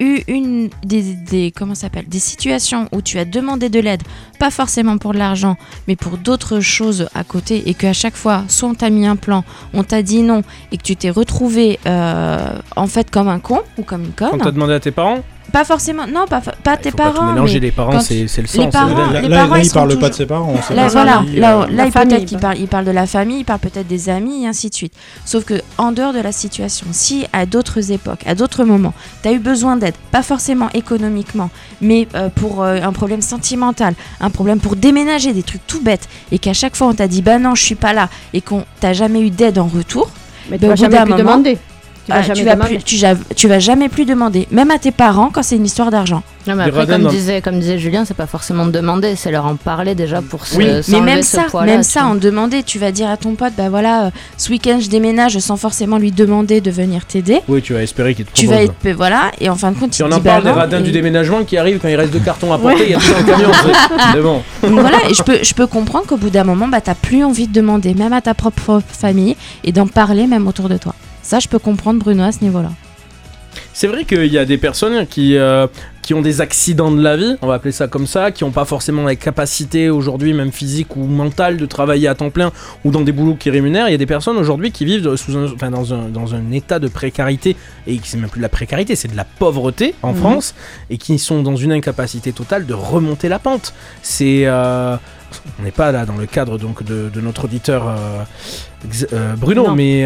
eu 0.00 0.22
une 0.28 0.70
des, 0.84 1.14
des 1.14 1.50
comment 1.50 1.74
s'appelle 1.74 2.06
des 2.08 2.20
situations 2.20 2.88
où 2.92 3.02
tu 3.02 3.18
as 3.18 3.24
demandé 3.24 3.68
de 3.68 3.80
l'aide 3.80 4.02
pas 4.38 4.52
forcément 4.52 4.96
pour 4.96 5.12
de 5.12 5.18
l'argent 5.18 5.56
mais 5.88 5.96
pour 5.96 6.18
d'autres 6.18 6.60
choses 6.60 7.08
à 7.16 7.24
côté 7.24 7.68
et 7.68 7.74
qu'à 7.74 7.92
chaque 7.92 8.14
fois 8.14 8.44
soit 8.46 8.68
on 8.68 8.74
t'a 8.74 8.90
mis 8.90 9.08
un 9.08 9.16
plan 9.16 9.42
on 9.74 9.82
t'a 9.82 10.02
dit 10.02 10.22
non 10.22 10.44
et 10.70 10.76
que 10.76 10.84
tu 10.84 10.94
t'es 10.94 11.10
retrouvé 11.10 11.80
euh, 11.86 12.60
en 12.76 12.86
fait 12.86 13.10
comme 13.10 13.26
un 13.26 13.40
con 13.40 13.60
ou 13.76 13.82
comme 13.82 14.04
une 14.04 14.12
conne 14.12 14.30
t'as 14.38 14.52
demandé 14.52 14.74
à 14.74 14.78
tes 14.78 14.92
parents, 14.92 15.18
pas 15.52 15.64
forcément 15.64 16.06
non 16.06 16.26
pas, 16.26 16.40
pas 16.62 16.76
tes 16.76 16.90
faut 16.90 16.96
pas 16.96 17.10
parents 17.12 17.32
mélanger. 17.32 17.54
mais 17.54 17.66
Les 17.66 17.72
parents, 17.72 18.00
c'est 18.00 18.28
c'est 18.28 18.42
le 18.42 18.46
les 18.46 18.52
sang. 18.52 18.62
c'est- 18.64 18.70
parents- 18.70 19.10
là, 19.12 19.20
les 19.20 19.28
là, 19.28 19.36
parents, 19.38 19.54
là, 19.54 19.58
ils 19.60 19.64
il 19.64 19.68
sont 19.68 19.74
parle 19.74 19.98
pas 19.98 20.08
de 20.10 20.14
ses 20.14 20.26
parents. 20.26 20.54
c'est 20.66 20.74
Là, 20.74 20.82
pas 20.84 20.88
voilà, 20.88 21.22
là, 21.34 21.56
euh, 21.62 21.66
là, 21.70 21.90
peut-être 21.90 22.24
qu'il 22.26 22.36
bah. 22.38 22.48
parle, 22.48 22.58
il 22.58 22.68
parle 22.68 22.84
de 22.84 22.90
la 22.90 23.06
famille, 23.06 23.38
il 23.40 23.44
parle 23.44 23.60
peut-être 23.60 23.86
des 23.86 24.08
amis, 24.08 24.44
et 24.44 24.46
ainsi 24.46 24.68
de 24.70 24.74
suite. 24.74 24.92
Sauf 25.24 25.44
que 25.44 25.54
en 25.78 25.92
dehors 25.92 26.12
de 26.12 26.20
la 26.20 26.32
situation, 26.32 26.86
si 26.92 27.26
à 27.32 27.46
d'autres 27.46 27.92
époques, 27.92 28.20
à 28.26 28.34
d'autres 28.34 28.64
moments, 28.64 28.94
tu 29.22 29.28
as 29.28 29.32
eu 29.32 29.38
besoin 29.38 29.76
d'aide, 29.76 29.94
pas 30.10 30.22
forcément 30.22 30.68
économiquement, 30.74 31.50
mais 31.80 32.08
euh, 32.14 32.28
pour 32.28 32.62
euh, 32.62 32.80
un 32.82 32.92
problème 32.92 33.22
sentimental, 33.22 33.94
un 34.20 34.30
problème 34.30 34.60
pour 34.60 34.76
déménager, 34.76 35.32
des 35.32 35.42
trucs 35.42 35.66
tout 35.66 35.80
bêtes, 35.82 36.08
et 36.32 36.38
qu'à 36.38 36.52
chaque 36.52 36.76
fois 36.76 36.88
on 36.88 36.94
t'a 36.94 37.08
dit 37.08 37.22
bah 37.22 37.38
non, 37.38 37.54
je 37.54 37.62
suis 37.62 37.74
pas 37.74 37.92
là, 37.92 38.08
et 38.34 38.40
qu'on 38.40 38.64
t'a 38.80 38.92
jamais 38.92 39.20
eu 39.20 39.30
d'aide 39.30 39.58
en 39.58 39.66
retour, 39.66 40.10
Mais 40.50 40.56
Ben, 40.58 40.60
tu 40.60 40.66
vas 40.68 40.74
bout 40.74 40.80
jamais 40.94 40.96
plus 41.04 41.10
moment, 41.10 41.18
demander. 41.38 41.58
Tu 42.08 42.12
vas 42.14 42.20
ah, 42.20 42.22
jamais 42.22 42.40
tu, 42.40 42.44
vas 42.46 42.56
plus, 42.56 42.78
tu, 42.78 42.96
tu 43.36 43.48
vas 43.48 43.58
jamais 43.58 43.90
plus 43.90 44.06
demander, 44.06 44.48
même 44.50 44.70
à 44.70 44.78
tes 44.78 44.92
parents 44.92 45.28
quand 45.30 45.42
c'est 45.42 45.56
une 45.56 45.66
histoire 45.66 45.90
d'argent. 45.90 46.22
Non, 46.46 46.54
mais 46.54 46.62
Des 46.64 46.70
après, 46.70 46.80
radins 46.80 47.00
comme 47.02 47.08
disait, 47.10 47.42
comme 47.42 47.60
disait 47.60 47.78
Julien, 47.78 48.06
c'est 48.06 48.16
pas 48.16 48.26
forcément 48.26 48.64
de 48.64 48.70
demander, 48.70 49.14
c'est 49.14 49.30
leur 49.30 49.44
en 49.44 49.56
parler 49.56 49.94
déjà 49.94 50.22
pour 50.22 50.46
se 50.46 50.56
Oui, 50.56 50.66
mais 50.88 51.00
même 51.02 51.22
ce 51.22 51.36
ça, 51.36 51.62
même 51.66 51.82
tu 51.82 51.86
ça, 51.90 52.06
en 52.06 52.14
demander, 52.14 52.62
tu 52.62 52.78
vas 52.78 52.92
dire 52.92 53.10
à 53.10 53.18
ton 53.18 53.34
pote, 53.34 53.52
bah 53.58 53.68
voilà, 53.68 54.06
euh, 54.06 54.10
ce 54.38 54.48
week-end 54.50 54.78
je 54.80 54.88
déménage 54.88 55.38
sans 55.40 55.58
forcément 55.58 55.98
lui 55.98 56.10
demander 56.10 56.62
de 56.62 56.70
venir 56.70 57.04
t'aider. 57.04 57.40
Oui, 57.46 57.60
tu 57.60 57.74
vas 57.74 57.82
espérer 57.82 58.14
qu'il 58.14 58.24
te 58.24 58.32
Tu 58.32 58.46
propose. 58.46 58.66
vas 58.68 58.72
être, 58.88 58.96
voilà, 58.96 59.30
et 59.38 59.50
en 59.50 59.56
fin 59.56 59.72
de 59.72 59.76
compte, 59.78 59.92
Si 59.92 60.00
il 60.00 60.04
on 60.06 60.08
te 60.08 60.14
en 60.14 60.16
dit, 60.16 60.22
bah 60.24 60.30
parle 60.30 60.44
des 60.44 60.50
radins 60.50 60.78
et- 60.78 60.82
du 60.84 60.92
déménagement 60.92 61.44
qui 61.44 61.58
arrivent 61.58 61.78
quand 61.78 61.88
il 61.88 61.96
reste 61.96 62.14
deux 62.14 62.20
cartons 62.20 62.50
à 62.54 62.58
porter, 62.58 62.84
il 62.86 62.90
y 62.92 62.94
a 62.94 62.98
tout 62.98 63.04
le 63.18 63.24
camion. 63.30 63.50
c'est- 64.14 64.20
bon. 64.22 64.42
Donc 64.62 64.80
voilà, 64.80 64.98
et 65.10 65.12
je 65.12 65.22
peux, 65.22 65.40
je 65.42 65.52
peux 65.52 65.66
comprendre 65.66 66.06
qu'au 66.06 66.16
bout 66.16 66.30
d'un 66.30 66.44
moment, 66.44 66.68
bah 66.68 66.80
t'as 66.80 66.94
plus 66.94 67.22
envie 67.22 67.46
de 67.48 67.52
demander, 67.52 67.92
même 67.92 68.14
à 68.14 68.22
ta 68.22 68.32
propre 68.32 68.80
famille, 68.88 69.36
et 69.64 69.72
d'en 69.72 69.86
parler 69.86 70.26
même 70.26 70.48
autour 70.48 70.70
de 70.70 70.78
toi. 70.78 70.94
Ça, 71.28 71.40
je 71.40 71.48
peux 71.48 71.58
comprendre 71.58 71.98
Bruno 71.98 72.22
à 72.24 72.32
ce 72.32 72.42
niveau-là. 72.42 72.70
C'est 73.74 73.86
vrai 73.86 74.06
qu'il 74.06 74.32
y 74.32 74.38
a 74.38 74.46
des 74.46 74.56
personnes 74.56 75.06
qui, 75.06 75.36
euh, 75.36 75.66
qui 76.00 76.14
ont 76.14 76.22
des 76.22 76.40
accidents 76.40 76.90
de 76.90 77.02
la 77.02 77.18
vie, 77.18 77.36
on 77.42 77.46
va 77.46 77.54
appeler 77.54 77.70
ça 77.72 77.86
comme 77.86 78.06
ça, 78.06 78.30
qui 78.30 78.44
n'ont 78.44 78.50
pas 78.50 78.64
forcément 78.64 79.02
la 79.04 79.14
capacité 79.14 79.90
aujourd'hui, 79.90 80.32
même 80.32 80.52
physique 80.52 80.96
ou 80.96 81.04
mentale, 81.04 81.58
de 81.58 81.66
travailler 81.66 82.08
à 82.08 82.14
temps 82.14 82.30
plein 82.30 82.50
ou 82.82 82.90
dans 82.90 83.02
des 83.02 83.12
boulots 83.12 83.34
qui 83.34 83.50
rémunèrent. 83.50 83.88
Il 83.88 83.92
y 83.92 83.94
a 83.94 83.98
des 83.98 84.06
personnes 84.06 84.38
aujourd'hui 84.38 84.72
qui 84.72 84.86
vivent 84.86 85.16
sous 85.16 85.36
un, 85.36 85.52
enfin, 85.52 85.70
dans, 85.70 85.92
un, 85.92 86.08
dans 86.08 86.34
un 86.34 86.50
état 86.50 86.78
de 86.78 86.88
précarité, 86.88 87.56
et 87.86 87.98
qui 87.98 88.08
c'est 88.08 88.16
même 88.16 88.30
plus 88.30 88.38
de 88.38 88.42
la 88.42 88.48
précarité, 88.48 88.96
c'est 88.96 89.08
de 89.08 89.16
la 89.16 89.26
pauvreté 89.26 89.94
en 90.02 90.12
Mhm. 90.12 90.18
France, 90.18 90.54
et 90.88 90.96
qui 90.96 91.18
sont 91.18 91.42
dans 91.42 91.56
une 91.56 91.72
incapacité 91.72 92.32
totale 92.32 92.64
de 92.64 92.72
remonter 92.74 93.28
la 93.28 93.38
pente. 93.38 93.74
C'est. 94.02 94.46
euh, 94.46 94.96
on 95.60 95.62
n'est 95.62 95.72
pas 95.72 95.92
là 95.92 96.06
dans 96.06 96.16
le 96.16 96.24
cadre 96.24 96.56
donc 96.56 96.82
de, 96.84 97.10
de 97.12 97.20
notre 97.20 97.44
auditeur 97.44 97.84
euh, 97.86 99.34
Bruno, 99.36 99.66
Non. 99.66 99.74
mais 99.74 100.04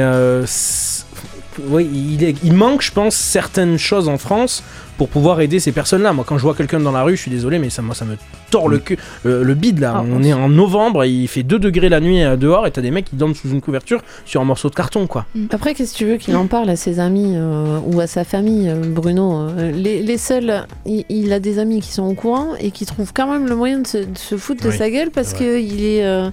oui, 1.68 1.88
il, 1.92 2.24
est- 2.24 2.36
il 2.44 2.52
manque, 2.54 2.82
je 2.82 2.92
pense, 2.92 3.14
certaines 3.14 3.78
choses 3.78 4.08
en 4.08 4.18
France 4.18 4.62
pour 4.98 5.08
pouvoir 5.08 5.40
aider 5.40 5.58
ces 5.58 5.72
personnes-là. 5.72 6.12
Moi, 6.12 6.24
quand 6.26 6.36
je 6.38 6.42
vois 6.42 6.54
quelqu'un 6.54 6.78
dans 6.78 6.92
la 6.92 7.02
rue, 7.02 7.16
je 7.16 7.22
suis 7.22 7.30
désolé, 7.30 7.58
mais 7.58 7.70
ça, 7.70 7.82
moi, 7.82 7.94
ça 7.94 8.04
me 8.04 8.16
tord 8.50 8.68
le 8.68 8.78
cul, 8.78 8.98
le, 9.24 9.42
le 9.42 9.54
bide 9.54 9.80
là. 9.80 9.94
Ah, 9.96 10.04
on 10.08 10.20
on 10.20 10.22
est 10.22 10.32
en 10.32 10.48
novembre, 10.48 11.04
il 11.04 11.26
fait 11.28 11.42
2 11.42 11.58
degrés 11.58 11.88
la 11.88 12.00
nuit 12.00 12.22
euh, 12.22 12.36
dehors, 12.36 12.66
et 12.66 12.70
t'as 12.70 12.82
des 12.82 12.90
mecs 12.90 13.06
qui 13.06 13.16
dorment 13.16 13.34
sous 13.34 13.48
une 13.50 13.60
couverture 13.62 14.02
sur 14.26 14.40
un 14.40 14.44
morceau 14.44 14.68
de 14.68 14.74
carton, 14.74 15.06
quoi. 15.06 15.24
Après, 15.50 15.74
qu'est-ce 15.74 15.94
que 15.94 15.98
tu 15.98 16.04
veux 16.06 16.16
qu'il 16.18 16.36
en 16.36 16.46
parle 16.46 16.68
à 16.70 16.76
ses 16.76 17.00
amis 17.00 17.32
euh, 17.36 17.78
ou 17.86 18.00
à 18.00 18.06
sa 18.06 18.24
famille, 18.24 18.68
euh, 18.68 18.74
Bruno 18.84 19.48
euh, 19.48 19.72
les, 19.72 20.02
les 20.02 20.18
seuls, 20.18 20.66
il, 20.86 21.04
il 21.08 21.32
a 21.32 21.40
des 21.40 21.58
amis 21.58 21.80
qui 21.80 21.90
sont 21.92 22.04
au 22.04 22.14
courant 22.14 22.48
et 22.60 22.70
qui 22.70 22.84
trouvent 22.86 23.12
quand 23.14 23.30
même 23.32 23.48
le 23.48 23.56
moyen 23.56 23.78
de 23.80 23.86
se, 23.86 23.98
de 23.98 24.18
se 24.18 24.36
foutre 24.36 24.62
de 24.64 24.70
sa 24.70 24.90
gueule 24.90 25.10
parce 25.10 25.32
qu'il 25.32 25.82
est, 25.84 26.04
euh, 26.04 26.28
il, 26.28 26.32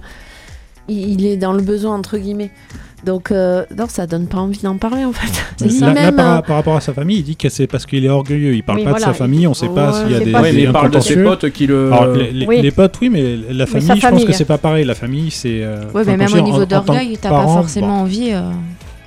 il 0.90 1.26
est 1.26 1.38
dans 1.38 1.54
le 1.54 1.62
besoin, 1.62 1.96
entre 1.96 2.18
guillemets. 2.18 2.52
Donc, 3.06 3.32
euh, 3.32 3.64
non, 3.78 3.86
ça 3.88 4.06
donne 4.08 4.28
pas 4.28 4.40
envie 4.40 4.60
d'en 4.62 4.76
parler 4.76 5.06
en 5.06 5.14
fait. 5.14 5.66
Là, 5.80 5.88
là, 5.88 5.94
même, 5.94 6.16
par, 6.18 6.38
euh, 6.38 6.42
par 6.42 6.56
rapport 6.58 6.76
à 6.76 6.82
sa 6.82 6.94
famille, 6.94 7.20
il 7.20 7.24
dit 7.24 7.38
que 7.38 7.48
c'est 7.48 7.66
parce 7.66 7.86
qu'il 7.86 8.04
est 8.04 8.10
orgueilleux. 8.10 8.54
Il 8.56 8.62
parle 8.64 8.80
Oui, 8.80 8.84
pas 8.84 8.90
voilà, 8.90 9.06
de 9.06 9.12
sa 9.12 9.18
famille, 9.18 9.48
on 9.48 9.54
sait 9.54 9.70
pas 9.70 9.94
s'il 9.94 10.12
y 10.12 10.16
a 10.16 10.20
des, 10.20 10.34
Ouais, 10.34 10.52
des 10.52 10.58
mais 10.58 10.64
il 10.64 10.72
parle 10.74 10.92
de 10.92 11.00
ses 11.00 11.24
potes 11.24 11.50
qui 11.52 11.66
le. 11.66 11.94
Alors, 11.94 12.14
les, 12.14 12.32
les- 12.32 12.46
Oui. 12.46 12.62
les 12.62 12.72
potes, 12.72 12.96
oui, 13.02 13.10
mais 13.10 13.38
la 13.52 13.66
famille, 13.66 13.88
je 14.02 14.08
pense 14.08 14.26
que 14.26 14.34
c'est 14.34 14.44
pas 14.46 14.58
pareil. 14.58 14.84
La 14.84 14.96
famille, 14.96 15.32
c'est. 15.32 15.62
euh, 15.64 15.84
mais 16.06 16.18
même 16.18 16.34
au 16.34 16.42
niveau 16.42 16.66
d'orgueil, 16.66 17.18
t'as 17.22 17.30
pas 17.30 17.44
forcément 17.44 17.88
bon. 17.88 18.04
envie. 18.04 18.32
euh, 18.34 18.52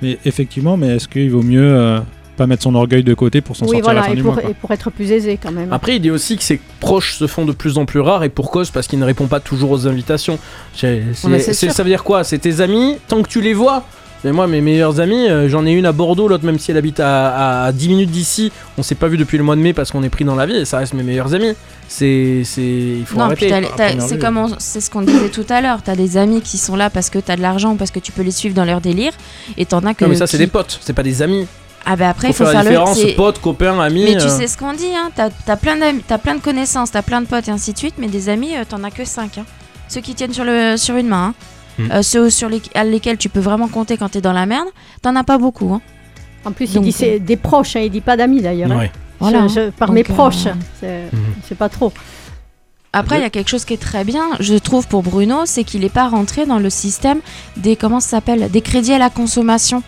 Mais 0.01 0.17
effectivement, 0.25 0.75
mais 0.75 0.95
est-ce 0.95 1.07
qu'il 1.07 1.29
vaut 1.29 1.43
mieux 1.43 1.61
euh, 1.63 1.99
pas 2.35 2.47
mettre 2.47 2.63
son 2.63 2.73
orgueil 2.75 3.03
de 3.03 3.13
côté 3.13 3.41
pour 3.41 3.55
s'en 3.55 3.65
Oui, 3.65 3.77
sortir 3.77 3.89
à 3.89 3.93
la 3.93 3.99
voilà, 4.01 4.07
fin 4.07 4.13
et 4.13 4.15
du 4.17 4.23
pour, 4.23 4.33
mois 4.33 4.43
et 4.49 4.53
pour 4.53 4.71
être 4.71 4.89
plus 4.91 5.11
aisé 5.11 5.37
quand 5.41 5.51
même. 5.51 5.71
Après, 5.71 5.95
il 5.97 5.99
dit 5.99 6.11
aussi 6.11 6.35
que 6.37 6.43
ses 6.43 6.59
proches 6.79 7.15
se 7.17 7.27
font 7.27 7.45
de 7.45 7.51
plus 7.51 7.77
en 7.77 7.85
plus 7.85 7.99
rares 7.99 8.23
et 8.23 8.29
pour 8.29 8.49
cause 8.51 8.69
parce 8.71 8.87
qu'il 8.87 8.99
ne 8.99 9.05
rrépond 9.05 9.27
pas 9.27 9.39
toujours 9.39 9.71
aux 9.71 9.87
invitations. 9.87 10.39
C'est- 10.73 11.03
c'est- 11.13 11.25
Ouais, 11.27 11.33
mais 11.33 11.39
c'est 11.39 11.53
c'est- 11.53 11.67
sûr. 11.67 11.75
ça 11.75 11.83
veut 11.83 11.89
dire 11.89 12.03
quoi? 12.03 12.23
C'est 12.23 12.39
tes 12.39 12.59
amis, 12.61 12.97
tant 13.07 13.21
que 13.21 13.27
tu 13.29 13.41
les 13.41 13.53
vois, 13.53 13.83
Mais 14.25 14.31
moi, 14.31 14.47
mes 14.47 14.61
meilleurs 14.61 15.01
amis, 15.01 15.27
euh, 15.27 15.49
j'en 15.49 15.65
ai 15.65 15.73
une 15.73 15.85
à 15.85 15.91
Bordeaux, 15.91 16.29
l'autre, 16.29 16.45
même 16.45 16.57
si 16.57 16.71
elle 16.71 16.77
habite 16.77 17.01
à, 17.01 17.65
à 17.65 17.71
10 17.73 17.89
minutes 17.89 18.09
d'ici, 18.09 18.53
on 18.77 18.81
s'est 18.81 18.95
pas 18.95 19.09
vu 19.09 19.17
depuis 19.17 19.37
le 19.37 19.43
mois 19.43 19.57
de 19.57 19.59
mai 19.59 19.73
parce 19.73 19.91
qu'on 19.91 20.01
est 20.01 20.07
pris 20.07 20.23
dans 20.23 20.35
la 20.35 20.45
vie 20.45 20.55
et 20.55 20.63
ça 20.63 20.77
reste 20.77 20.93
mes 20.93 21.03
meilleurs 21.03 21.33
amis. 21.33 21.51
C'est. 21.89 22.43
c'est- 22.45 22.61
Il 22.61 23.05
faut 23.05 23.17
Non, 23.17 23.25
arrêter. 23.25 23.47
puis 23.47 23.49
t'as- 23.49 23.61
t'as- 23.75 23.87
Première 23.89 24.07
c'est 24.07 24.17
comme 24.19 24.37
on- 24.37 24.55
c'est 24.59 24.79
ce 24.79 24.89
qu'on 24.89 25.01
disait 25.01 25.27
tout 25.27 25.45
à 25.49 25.59
l'heure. 25.59 25.79
T'as 25.83 25.97
des 25.97 26.15
amis 26.15 26.39
qui 26.41 26.57
sont 26.57 26.77
là 26.77 26.89
parce 26.89 27.09
que 27.09 27.19
t'as 27.19 27.35
de 27.35 27.41
l'argent 27.41 27.73
ou 27.73 27.75
parce 27.75 27.91
que 27.91 27.99
tu 27.99 28.13
peux 28.13 28.21
les 28.21 28.31
suivre 28.31 28.55
dans 28.55 28.63
leur 28.63 28.79
délire, 28.79 29.11
et 29.57 29.65
t'en 29.65 29.79
as 29.79 29.93
que. 29.93 30.05
Non, 30.05 30.09
mais 30.11 30.15
ça, 30.15 30.25
c'est 30.25 30.37
des 30.37 30.47
potes, 30.47 30.79
c'est 30.81 30.93
pas 30.93 31.03
des 31.03 31.21
amis. 31.21 31.45
Ah 31.85 31.95
bah 31.95 32.09
après, 32.09 32.29
il 32.29 32.33
faut 32.33 32.45
faut 32.45 32.51
faire 32.51 32.63
la 32.63 32.69
faire 32.69 32.79
le. 32.81 32.85
différence, 32.91 32.97
c'est- 33.09 33.15
potes, 33.15 33.39
copains, 33.41 33.79
amis. 33.79 34.03
Mais 34.05 34.17
tu 34.17 34.25
euh. 34.25 34.29
sais 34.29 34.47
ce 34.47 34.57
qu'on 34.57 34.73
dit, 34.73 34.87
hein. 34.95 35.11
T'as 35.15 35.29
t'as 35.29 35.57
plein 35.57 35.75
d'amis, 35.75 36.01
t'as 36.07 36.17
plein 36.17 36.35
de 36.35 36.39
connaissances, 36.41 36.91
t'as 36.91 37.01
plein 37.01 37.21
de 37.21 37.25
potes 37.27 37.47
et 37.47 37.51
ainsi 37.51 37.73
de 37.73 37.77
suite, 37.77 37.95
mais 37.97 38.07
des 38.07 38.29
amis, 38.29 38.55
euh, 38.55 38.63
t'en 38.67 38.83
as 38.83 38.91
que 38.91 39.03
5 39.05 39.39
Ceux 39.89 40.01
qui 40.01 40.15
tiennent 40.15 40.33
sur 40.33 40.45
le 40.45 40.77
sur 40.77 40.95
une 40.95 41.07
main, 41.07 41.27
hein. 41.27 41.33
Hmm. 41.79 41.83
Mm. 41.85 41.91
Euh, 41.91 42.01
ceux 42.03 42.29
sur 42.29 42.49
les, 42.49 42.61
à 42.75 42.83
lesquels 42.83 43.17
tu 43.17 43.29
peux 43.29 43.39
vraiment 43.39 43.67
compter 43.67 43.97
quand 43.97 44.09
t'es 44.09 44.21
dans 44.21 44.31
la 44.33 44.45
merde, 44.45 44.67
t'en 45.01 45.15
as 45.15 45.23
pas 45.23 45.37
beaucoup. 45.37 45.73
Hein. 45.73 45.81
En 46.45 46.51
plus, 46.51 46.73
il 46.75 46.81
dit 46.81 46.91
c'est 46.91 47.19
des 47.19 47.35
proches, 47.37 47.75
hein, 47.75 47.81
il 47.81 47.89
dit 47.89 48.01
pas 48.01 48.15
d'amis 48.15 48.41
d'ailleurs. 48.41 48.71
hein. 48.71 48.77
Ouais. 48.77 48.91
Voilà, 49.19 49.47
Je- 49.47 49.53
je- 49.53 49.69
par 49.71 49.87
Donc, 49.89 49.95
mes 49.95 50.01
euh, 50.01 50.13
proches, 50.13 50.45
c'est 50.79 51.03
Mhm. 51.11 51.19
c'est 51.47 51.57
pas 51.57 51.69
trop. 51.69 51.91
Après, 52.95 53.17
il 53.17 53.21
y 53.21 53.25
a 53.25 53.29
quelque 53.31 53.49
chose 53.49 53.65
qui 53.65 53.73
est 53.73 53.81
très 53.81 54.03
bien, 54.03 54.23
je 54.39 54.53
trouve, 54.55 54.87
pour 54.87 55.01
Bruno, 55.01 55.41
c'est 55.45 55.63
qu'il 55.63 55.81
n'est 55.81 55.89
pas 55.89 56.07
rentré 56.07 56.45
dans 56.45 56.59
le 56.59 56.69
système 56.69 57.19
des 57.57 57.75
comment 57.75 57.99
ça 57.99 58.09
s'appelle, 58.09 58.51
des 58.51 58.61
crédits 58.61 58.93
à 58.93 58.99
la 58.99 59.09
consommation. 59.09 59.81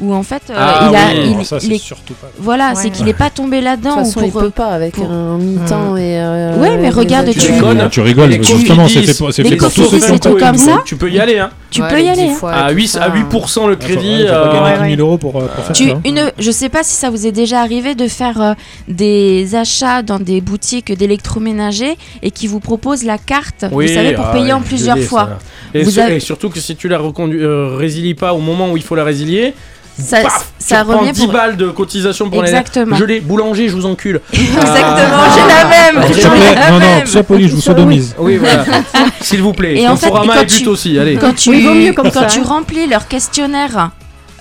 Où 0.00 0.14
en 0.14 0.22
fait, 0.22 0.42
euh, 0.50 0.54
Ah 0.56 0.88
il 0.90 0.96
a, 0.96 1.22
oui, 1.22 1.36
il, 1.40 1.44
ça, 1.44 1.56
il 1.60 1.60
c'est 1.70 1.74
est- 1.74 1.78
surtout 1.78 2.14
pas. 2.14 2.28
voilà, 2.38 2.68
Ouais. 2.68 2.74
c'est 2.76 2.90
qu'il 2.90 3.04
n'est 3.04 3.12
pas 3.14 3.30
tombé 3.30 3.58
De 3.58 3.64
là-dedans. 3.64 4.04
il 4.04 4.30
pour, 4.30 4.42
peut 4.42 4.50
pas 4.50 4.68
avec 4.68 4.94
pour- 4.94 5.10
un 5.10 5.38
mi-temps 5.38 5.96
et. 5.96 6.20
euh, 6.20 6.56
Ouais, 6.56 6.76
mais 6.76 6.88
regarde, 6.90 7.28
tu-. 7.30 7.40
Ah, 7.80 7.88
tu 7.88 8.00
rigoles, 8.00 8.28
Les 8.30 8.40
justement, 8.42 8.82
pour, 9.18 9.32
c'est 9.32 9.42
Mais 9.42 9.48
fait 9.50 9.56
pour 9.56 9.72
tous 9.72 9.82
tu 9.82 9.88
ceux 9.90 9.98
fais 9.98 10.18
qui 10.20 10.28
comme 10.36 10.56
ça, 10.56 10.82
Tu 10.84 10.94
peux 10.96 11.10
y 11.10 11.18
aller, 11.18 11.38
hein. 11.40 11.50
tu 11.72 11.82
Ouais, 11.82 11.88
peux 11.88 12.00
y 12.00 12.08
aller. 12.08 12.28
10 12.28 12.44
hein. 12.44 12.48
À 12.48 12.68
tout 12.70 12.76
8, 12.76 12.86
ça. 12.88 13.02
à 13.02 13.08
8% 13.10 13.66
le 13.68 13.74
crédit. 13.74 14.22
euh, 14.22 14.52
gagner 14.52 14.82
ouais, 14.82 14.88
10 14.90 14.96
000 14.96 15.08
euros 15.08 15.18
pour, 15.18 15.36
euh, 15.36 15.48
ça. 15.66 15.72
une, 16.04 16.30
je 16.38 16.50
sais 16.52 16.68
pas 16.68 16.84
si 16.84 16.94
ça 16.94 17.10
vous 17.10 17.26
est 17.26 17.32
déjà 17.32 17.60
arrivé 17.60 17.96
de 17.96 18.06
faire 18.06 18.54
des 18.86 19.54
achats 19.56 20.02
dans 20.02 20.20
des 20.20 20.40
boutiques 20.40 20.92
d'électroménager 20.96 21.96
et 22.22 22.30
qui 22.30 22.46
vous 22.46 22.60
proposent 22.60 23.04
la 23.04 23.18
carte, 23.18 23.64
vous 23.70 23.86
savez, 23.88 24.12
pour 24.14 24.26
ah 24.28 24.32
payer 24.32 24.52
en 24.52 24.60
plusieurs 24.60 24.98
fois. 24.98 25.30
Et, 25.74 25.84
surtout 26.20 26.50
que 26.50 26.60
si 26.60 26.76
tu 26.76 26.88
la 26.88 26.98
résilies 27.00 28.14
pas 28.14 28.32
au 28.32 28.38
moment 28.40 28.70
où 28.70 28.76
il 28.76 28.82
faut 28.82 28.94
la 28.94 29.04
résilier, 29.04 29.54
Ça, 30.00 30.20
paf, 30.22 30.50
ça 30.58 30.78
tu 30.80 30.84
prends 30.84 30.98
revient 31.00 31.12
10 31.12 31.24
pour... 31.24 31.32
balles 31.32 31.56
de 31.56 31.68
cotisation 31.70 32.30
pour 32.30 32.42
les 32.42 32.48
Exactement. 32.50 32.96
Je 32.96 33.04
l'ai, 33.04 33.20
boulanger, 33.20 33.68
je 33.68 33.74
vous 33.74 33.86
encule. 33.86 34.20
Exactement, 34.32 35.18
Ah. 35.20 35.34
j'ai 35.34 35.40
la 35.48 35.64
même. 35.64 36.56
La 36.56 36.70
non, 36.70 36.78
non, 36.78 36.80
même. 36.80 37.06
sois 37.06 37.22
poli, 37.22 37.48
je 37.48 37.54
vous 37.54 37.60
sodomise. 37.60 38.14
Oui, 38.18 38.36
voilà. 38.36 38.64
S'il 39.20 39.42
vous 39.42 39.52
plaît. 39.52 39.76
Et 39.80 39.88
en 39.88 39.96
fait, 39.96 40.10
quand 40.10 40.46
tu- 40.46 40.66
aussi, 40.68 40.98
allez. 40.98 41.16
Quand 41.16 41.34
tu, 41.34 41.50
Oui, 41.50 41.62
vaut 41.62 41.74
mieux 41.74 41.92
comme 41.92 42.10
quand 42.10 42.20
ça, 42.20 42.26
tu 42.26 42.40
remplis 42.40 42.86
leur 42.86 43.08
questionnaire, 43.08 43.90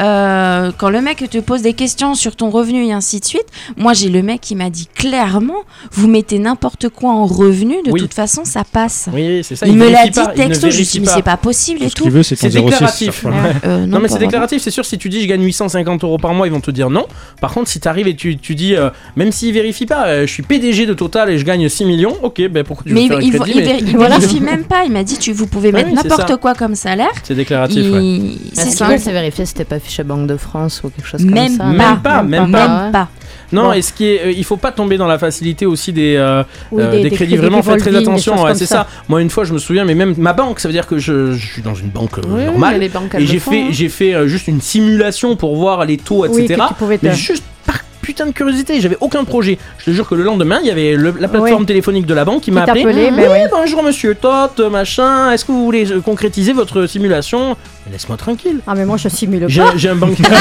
euh, 0.01 0.71
quand 0.77 0.89
le 0.89 1.01
mec 1.01 1.23
te 1.29 1.37
pose 1.39 1.61
des 1.61 1.73
questions 1.73 2.13
sur 2.15 2.35
ton 2.35 2.49
revenu 2.49 2.85
et 2.85 2.93
ainsi 2.93 3.19
de 3.19 3.25
suite, 3.25 3.45
moi 3.77 3.93
j'ai 3.93 4.09
le 4.09 4.21
mec 4.21 4.41
qui 4.41 4.55
m'a 4.55 4.69
dit 4.69 4.87
clairement, 4.93 5.63
vous 5.91 6.07
mettez 6.07 6.39
n'importe 6.39 6.89
quoi 6.89 7.11
en 7.11 7.25
revenu, 7.25 7.75
de 7.83 7.91
Oui. 7.91 7.99
toute 8.01 8.13
façon 8.13 8.45
ça 8.45 8.63
passe. 8.63 9.09
Oui, 9.13 9.41
c'est 9.43 9.55
ça. 9.55 9.65
il 9.67 9.75
me 9.75 9.89
l'a 9.89 10.05
dit 10.05 10.11
pas, 10.11 10.27
texto, 10.27 10.69
je 10.69 10.77
me 10.79 10.83
suis 10.83 10.99
dit 10.99 11.05
mais 11.05 11.11
c'est 11.13 11.21
pas 11.21 11.37
possible 11.37 11.79
Tout 11.79 11.85
et 11.85 11.89
ce 11.89 11.95
tout. 11.95 12.03
qu'il 12.03 12.11
veut, 12.11 12.23
c'est 12.23 12.35
ton 12.35 12.41
C'est 12.41 12.51
06. 12.51 12.63
déclaratif. 12.63 13.19
voilà. 13.23 13.37
Euh, 13.65 13.85
Non, 13.85 13.99
mais 13.99 14.07
c'est 14.07 14.19
déclaratif, 14.19 14.61
c'est 14.61 14.71
sûr. 14.71 14.85
Si 14.85 14.97
tu 14.97 15.09
dis 15.09 15.21
je 15.21 15.27
gagne 15.27 15.43
850 15.43 16.03
euros 16.03 16.17
par 16.17 16.33
mois, 16.33 16.47
ils 16.47 16.53
vont 16.53 16.61
te 16.61 16.71
dire 16.71 16.89
non. 16.89 17.05
Par 17.41 17.53
contre, 17.53 17.69
si 17.69 17.79
tu 17.79 17.87
arrives 17.87 18.07
et 18.07 18.15
tu, 18.15 18.37
tu 18.37 18.55
dis, 18.55 18.75
euh, 18.75 18.89
même 19.15 19.31
s'ils 19.31 19.53
vérifient 19.53 19.85
pas, 19.85 20.07
euh, 20.07 20.27
je 20.27 20.31
suis 20.31 20.43
PDG 20.43 20.85
de 20.85 20.93
Total 20.93 21.29
et 21.29 21.37
je 21.37 21.43
gagne 21.45 21.67
6 21.67 21.85
millions, 21.85 22.15
ok, 22.23 22.47
ben 22.49 22.63
pourquoi 22.63 22.83
tu 22.83 22.89
veux 22.89 22.95
Mais 22.95 23.03
il, 23.05 23.07
faire 23.09 23.21
il, 23.21 23.31
crédit, 23.31 23.59
il, 23.59 23.65
mais 23.65 23.79
il 23.91 23.97
vérifie 23.97 24.39
même 24.41 24.63
pas. 24.65 24.83
Il 24.85 24.91
m'a 24.91 25.03
dit 25.03 25.17
tu, 25.17 25.31
vous 25.33 25.47
pouvez 25.47 25.69
Ah 25.69 25.77
mettre 25.77 25.93
n'importe 25.93 26.35
quoi 26.37 26.53
comme 26.53 26.75
salaire. 26.75 27.11
C'est 27.23 27.35
déclaratif, 27.35 27.91
ouais. 27.91 28.21
C'est 28.53 28.69
ça. 28.71 28.87
vérifier 28.87 29.45
t'es 29.55 29.65
pas 29.65 29.79
fiché 29.87 30.03
Banque 30.03 30.27
de 30.27 30.37
France 30.37 30.81
ou 30.83 30.89
quelque 30.89 31.07
chose 31.07 31.23
comme 31.23 31.31
Même 31.33 31.49
ça 31.51 31.63
pas. 31.63 31.69
Même 31.71 31.99
pas, 32.01 32.23
même 32.23 32.51
pas. 32.51 32.67
Même 32.83 32.91
pas. 32.91 33.07
Non, 33.51 33.63
Bon. 33.67 33.73
et 33.73 33.81
ce 33.81 33.93
qui 33.93 34.05
est, 34.05 34.25
euh, 34.25 34.31
il 34.31 34.43
faut 34.43 34.57
pas 34.57 34.71
tomber 34.73 34.97
dans 34.97 35.07
la 35.07 35.17
facilité 35.17 35.65
aussi 35.65 35.93
des, 35.93 36.15
euh, 36.17 36.43
Oui, 36.71 36.81
euh, 36.83 36.91
des- 36.91 36.97
des, 36.97 37.03
des 37.03 37.09
crédits. 37.15 37.15
crédits 37.33 37.37
Vraiment, 37.37 37.63
faites 37.63 37.79
très 37.79 37.95
attention. 37.95 38.43
ouais, 38.43 38.53
c'est 38.55 38.65
ça. 38.65 38.75
ça. 38.75 38.87
Moi, 39.07 39.21
une 39.21 39.29
fois, 39.29 39.45
je 39.45 39.53
me 39.53 39.57
souviens, 39.57 39.85
mais 39.85 39.95
même 39.95 40.13
ma 40.17 40.33
banque, 40.33 40.59
ça 40.59 40.67
veut 40.67 40.73
dire 40.73 40.85
que 40.85 40.97
je, 40.97 41.31
je 41.33 41.45
suis 41.53 41.61
dans 41.61 41.73
une 41.75 41.87
banque 41.89 42.17
euh, 42.19 42.21
Oui, 42.27 42.43
normale. 42.45 42.83
et 42.83 42.89
le 42.89 43.25
j'ai 43.25 43.39
fait, 43.39 43.61
hein. 43.61 43.67
j'ai 43.71 43.87
fait 43.89 44.13
euh, 44.13 44.27
juste 44.27 44.47
une 44.49 44.59
simulation 44.59 45.35
pour 45.37 45.55
voir 45.55 45.85
les 45.85 45.97
taux, 45.97 46.25
Oui, 46.27 46.41
etc. 46.43 46.61
que 46.61 46.67
tu 46.67 46.73
pouvais 46.73 46.97
te- 46.97 47.05
Mais 47.05 47.13
juste 47.15 47.43
par 47.65 47.79
putain 48.07 48.25
de 48.25 48.31
curiosité, 48.31 48.79
j'avais 48.79 48.95
aucun 49.01 49.25
projet. 49.25 49.57
Je 49.79 49.83
te 49.83 49.91
jure 49.91 50.07
que 50.07 50.15
le 50.15 50.23
lendemain, 50.23 50.59
il 50.63 50.67
y 50.67 50.71
avait 50.71 50.93
le- 50.95 51.13
la 51.19 51.27
plateforme 51.27 51.63
Oui. 51.63 51.65
téléphonique 51.65 52.05
de 52.05 52.13
la 52.13 52.23
banque 52.23 52.39
qui 52.41 52.51
m'a 52.51 52.61
appelé. 52.63 52.85
Oui, 52.85 52.93
ben 53.11 53.29
ouais. 53.29 53.47
bonjour 53.51 53.83
monsieur 53.83 54.15
Tot, 54.15 54.61
machin, 54.71 55.29
est-ce 55.33 55.43
que 55.43 55.51
vous 55.51 55.65
voulez 55.65 55.91
euh, 55.91 55.99
concrétiser 55.99 56.53
votre 56.53 56.87
simulation? 56.87 57.57
Laisse-moi 57.91 58.15
tranquille. 58.15 58.61
Ah, 58.65 58.75
mais 58.75 58.85
moi 58.85 58.95
je 58.95 59.09
simule 59.09 59.43
J'ai 59.49 59.61
pas. 59.61 59.73
j'ai 59.75 59.89
un 59.89 59.95
banquier. 59.95 60.23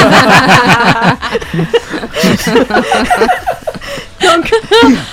Donc, 4.21 4.51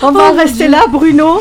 on 0.02 0.12
va 0.12 0.22
en 0.30 0.34
rester 0.36 0.68
là, 0.68 0.84
Bruno. 0.88 1.40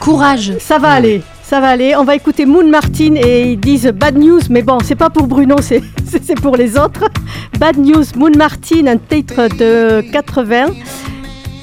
Courage. 0.00 0.54
Ça 0.58 0.78
va 0.78 0.90
aller. 0.90 1.22
Ça 1.50 1.58
va 1.58 1.70
aller. 1.70 1.96
On 1.96 2.04
va 2.04 2.14
écouter 2.14 2.46
Moon 2.46 2.68
Martin 2.68 3.16
et 3.16 3.50
ils 3.50 3.58
disent 3.58 3.88
bad 3.88 4.16
news, 4.16 4.38
mais 4.50 4.62
bon, 4.62 4.78
c'est 4.84 4.94
pas 4.94 5.10
pour 5.10 5.26
Bruno, 5.26 5.56
c'est 5.60 6.40
pour 6.40 6.56
les 6.56 6.78
autres. 6.78 7.10
Bad 7.58 7.76
news, 7.76 8.04
Moon 8.14 8.30
Martin, 8.36 8.86
un 8.86 8.98
titre 8.98 9.48
de 9.58 10.00
80 10.12 10.66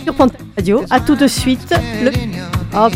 sur 0.03 0.13
Radio. 0.57 0.83
À 0.89 0.99
tout 0.99 1.15
de 1.15 1.27
suite. 1.27 1.73
Oh, 2.75 2.89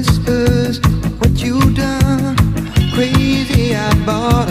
whispers 0.00 0.80
what 1.18 1.42
you 1.42 1.60
done. 1.74 2.34
Crazy, 2.94 3.74
I 3.74 3.92
bought. 4.06 4.49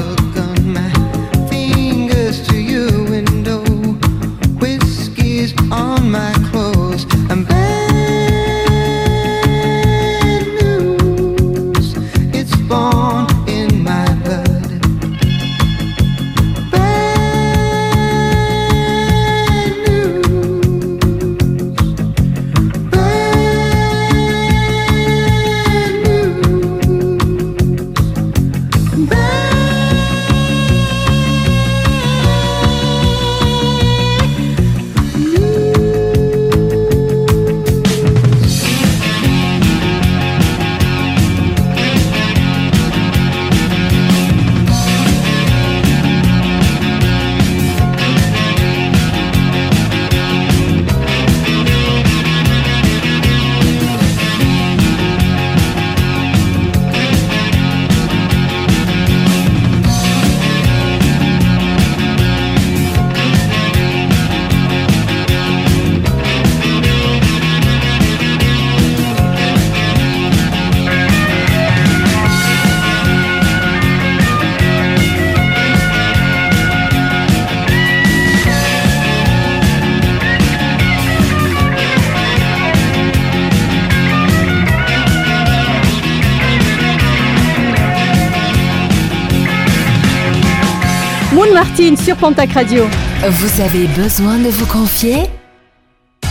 Sur 91.97 92.17
Pontac 92.17 92.51
Radio. 92.53 92.83
Vous 93.27 93.61
avez 93.61 93.87
besoin 93.87 94.37
de 94.37 94.49
vous 94.49 94.67
confier? 94.67 95.23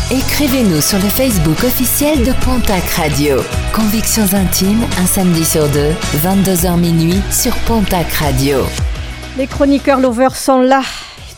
Écrivez-nous 0.09 0.80
sur 0.80 0.98
le 0.98 1.09
Facebook 1.09 1.64
officiel 1.64 2.20
de 2.24 2.32
Pontac 2.44 2.85
Radio. 2.97 3.39
Convictions 3.72 4.35
intimes, 4.35 4.82
un 5.02 5.06
samedi 5.06 5.44
sur 5.44 5.68
deux, 5.68 5.90
22h 6.22 6.78
minuit 6.78 7.20
sur 7.32 7.52
Pontac 7.66 8.12
Radio. 8.12 8.59
Les 9.36 9.48
chroniqueurs 9.48 9.98
lovers 9.98 10.36
sont 10.36 10.60
là, 10.60 10.82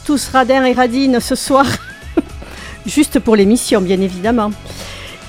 tous 0.04 0.28
radins 0.28 0.64
et 0.66 0.72
radines 0.74 1.18
ce 1.20 1.34
soir. 1.34 1.64
Juste 2.86 3.20
pour 3.20 3.36
l'émission, 3.36 3.80
bien 3.80 4.00
évidemment. 4.02 4.50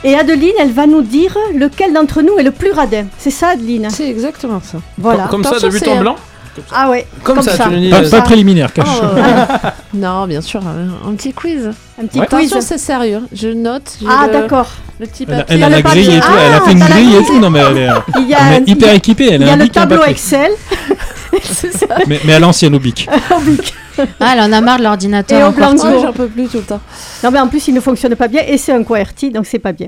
Et 0.03 0.15
Adeline, 0.15 0.55
elle 0.59 0.73
va 0.73 0.85
nous 0.85 1.01
dire 1.01 1.38
lequel 1.55 1.93
d'entre 1.93 2.22
nous 2.22 2.38
est 2.39 2.43
le 2.43 2.51
plus 2.51 2.72
radin. 2.72 3.05
C'est 3.18 3.31
ça, 3.31 3.49
Adeline? 3.49 3.89
C'est 3.89 4.09
exactement 4.09 4.59
ça. 4.61 4.80
Voilà. 4.97 5.27
Comme 5.27 5.43
ça, 5.43 5.59
de 5.59 5.69
but 5.69 5.88
en 5.88 6.15
euh, 6.57 6.61
Ah 6.73 6.90
ouais, 6.90 7.07
Comme, 7.23 7.41
ça, 7.41 7.57
tu 7.57 7.69
nous 7.69 7.80
dis. 7.80 7.90
Pas, 7.90 8.03
euh, 8.03 8.10
pas 8.10 8.22
préliminaire, 8.22 8.72
cache. 8.73 8.88
Oh, 9.02 9.06
euh, 9.18 9.45
non, 9.94 10.28
bien 10.28 10.41
sûr, 10.41 10.61
un, 10.65 11.10
un 11.10 11.15
petit 11.15 11.34
quiz. 11.34 11.69
un 12.02 12.06
petit 12.06 12.19
Ouais. 12.19 12.28
quiz. 12.28 12.52
Attention, 12.52 12.61
c'est 12.61 12.78
sérieux. 12.78 13.22
Je 13.34 13.49
note. 13.49 13.98
Ah 14.07 14.28
le- 14.28 14.34
d'accord. 14.34 14.68
Le 14.99 15.07
petit 15.07 15.26
Elle, 15.28 15.34
a- 15.34 15.38
papier. 15.40 15.56
elle 15.56 15.64
a 15.64 15.69
le 15.69 15.76
la 15.78 15.82
papier. 15.84 16.02
grille 16.03 16.15
et 16.18 16.19
tout, 16.19 16.28
elle 16.45 16.53
a 16.53 16.57
Ah, 16.57 16.65
fait 16.65 16.72
une 16.73 16.80
grille 16.80 17.15
et 17.15 17.23
tout. 17.26 17.40
Non, 17.40 17.49
mais 17.49 17.60
elle 17.60 17.78
est, 17.78 17.90
Il 18.19 18.28
y 18.28 18.34
a, 18.36 18.38
elle 18.40 18.53
un- 18.64 18.65
est 18.65 18.69
hyper 18.69 18.94
équipée. 18.94 19.30
Elle 19.32 19.41
il 19.41 19.48
y 19.48 19.49
a 19.49 19.53
a 19.53 19.56
le 19.56 19.68
tableau 19.69 19.98
papier. 19.98 20.11
Excel 20.14 20.52
c'est 21.44 21.73
ça. 21.73 21.88
Mais, 22.07 22.19
mais 22.26 22.34
à 22.34 22.40
l'ancienne 22.40 22.76
au 22.76 22.80
bic. 22.80 23.07
au 23.36 23.40
bic. 23.40 23.73
Ah, 24.19 24.32
elle 24.34 24.41
en 24.41 24.52
a 24.53 24.61
marre 24.61 24.78
de 24.78 24.82
Et 24.82 24.86
l'ordinateur. 24.86 25.48
au 25.48 25.52
encore. 25.52 25.73
blanc. 25.73 26.02
J'en 26.02 26.14
peux 26.14 26.28
plus 26.28 26.48
tout 26.48 26.57
le 26.57 26.64
temps. 26.64 26.80
Non 27.23 27.32
mais 27.32 27.40
en 27.40 27.48
plus 27.48 27.68
il 27.68 27.73
ne 27.73 27.80
fonctionne 27.82 28.15
pas 28.15 28.28
bien 28.28 28.41
et 28.48 28.57
c'est 28.57 28.73
un 28.73 28.84
QWERTY 28.84 29.32
donc 29.32 29.45
c'est 29.45 29.60
pas 29.60 29.72
bien. 29.73 29.88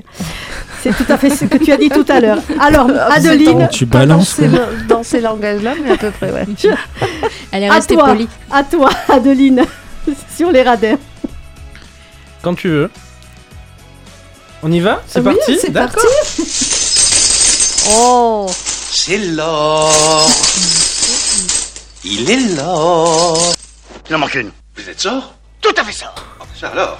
C'est 0.84 0.92
tout 1.04 1.10
à 1.12 1.16
fait 1.18 1.30
ce 1.30 1.46
que 1.46 1.56
tu 1.56 1.72
as 1.72 1.76
dit 1.78 1.88
tout 1.88 2.04
à 2.08 2.20
l'heure. 2.20 2.38
Alors 2.60 2.88
Adeline, 3.10 3.68
Tu 3.72 3.86
dans 3.86 3.98
balances. 4.00 4.28
ces, 4.36 4.48
dans 4.86 5.02
ces 5.02 5.20
langages-là, 5.22 5.72
mais 5.82 5.92
à 5.92 5.96
peu 5.96 6.10
près, 6.10 6.30
ouais. 6.30 6.44
Elle 7.52 7.62
est 7.62 7.68
à 7.70 7.72
restée 7.74 7.94
toi, 7.94 8.04
polie. 8.08 8.28
à 8.50 8.62
toi 8.64 8.90
Adeline, 9.08 9.64
sur 10.36 10.52
les 10.52 10.62
radins. 10.62 10.96
Quand 12.42 12.54
tu 12.54 12.68
veux. 12.68 12.90
On 14.62 14.70
y 14.70 14.80
va? 14.80 15.02
C'est 15.06 15.20
Oui, 15.20 15.34
parti? 15.34 15.58
c'est 15.58 15.70
D'accord. 15.70 16.02
Oh 17.96 18.46
C'est 18.90 19.18
l'or. 19.18 19.90
Il 22.04 22.30
est 22.30 22.54
l'or. 22.56 23.52
Il 24.08 24.16
en 24.16 24.18
manque 24.18 24.34
une. 24.34 24.50
Vous 24.76 24.88
êtes 24.88 25.00
sort? 25.00 25.34
Tout 25.60 25.74
à 25.78 25.84
fait 25.84 25.92
sort. 25.92 26.14
Ça 26.58 26.68
alors? 26.68 26.98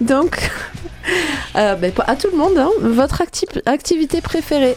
Donc, 0.00 0.50
euh, 1.56 1.74
ben, 1.76 1.92
à 2.06 2.16
tout 2.16 2.28
le 2.32 2.36
monde, 2.38 2.56
hein, 2.58 2.70
votre 2.80 3.22
acti- 3.22 3.46
activité 3.66 4.20
préférée 4.20 4.76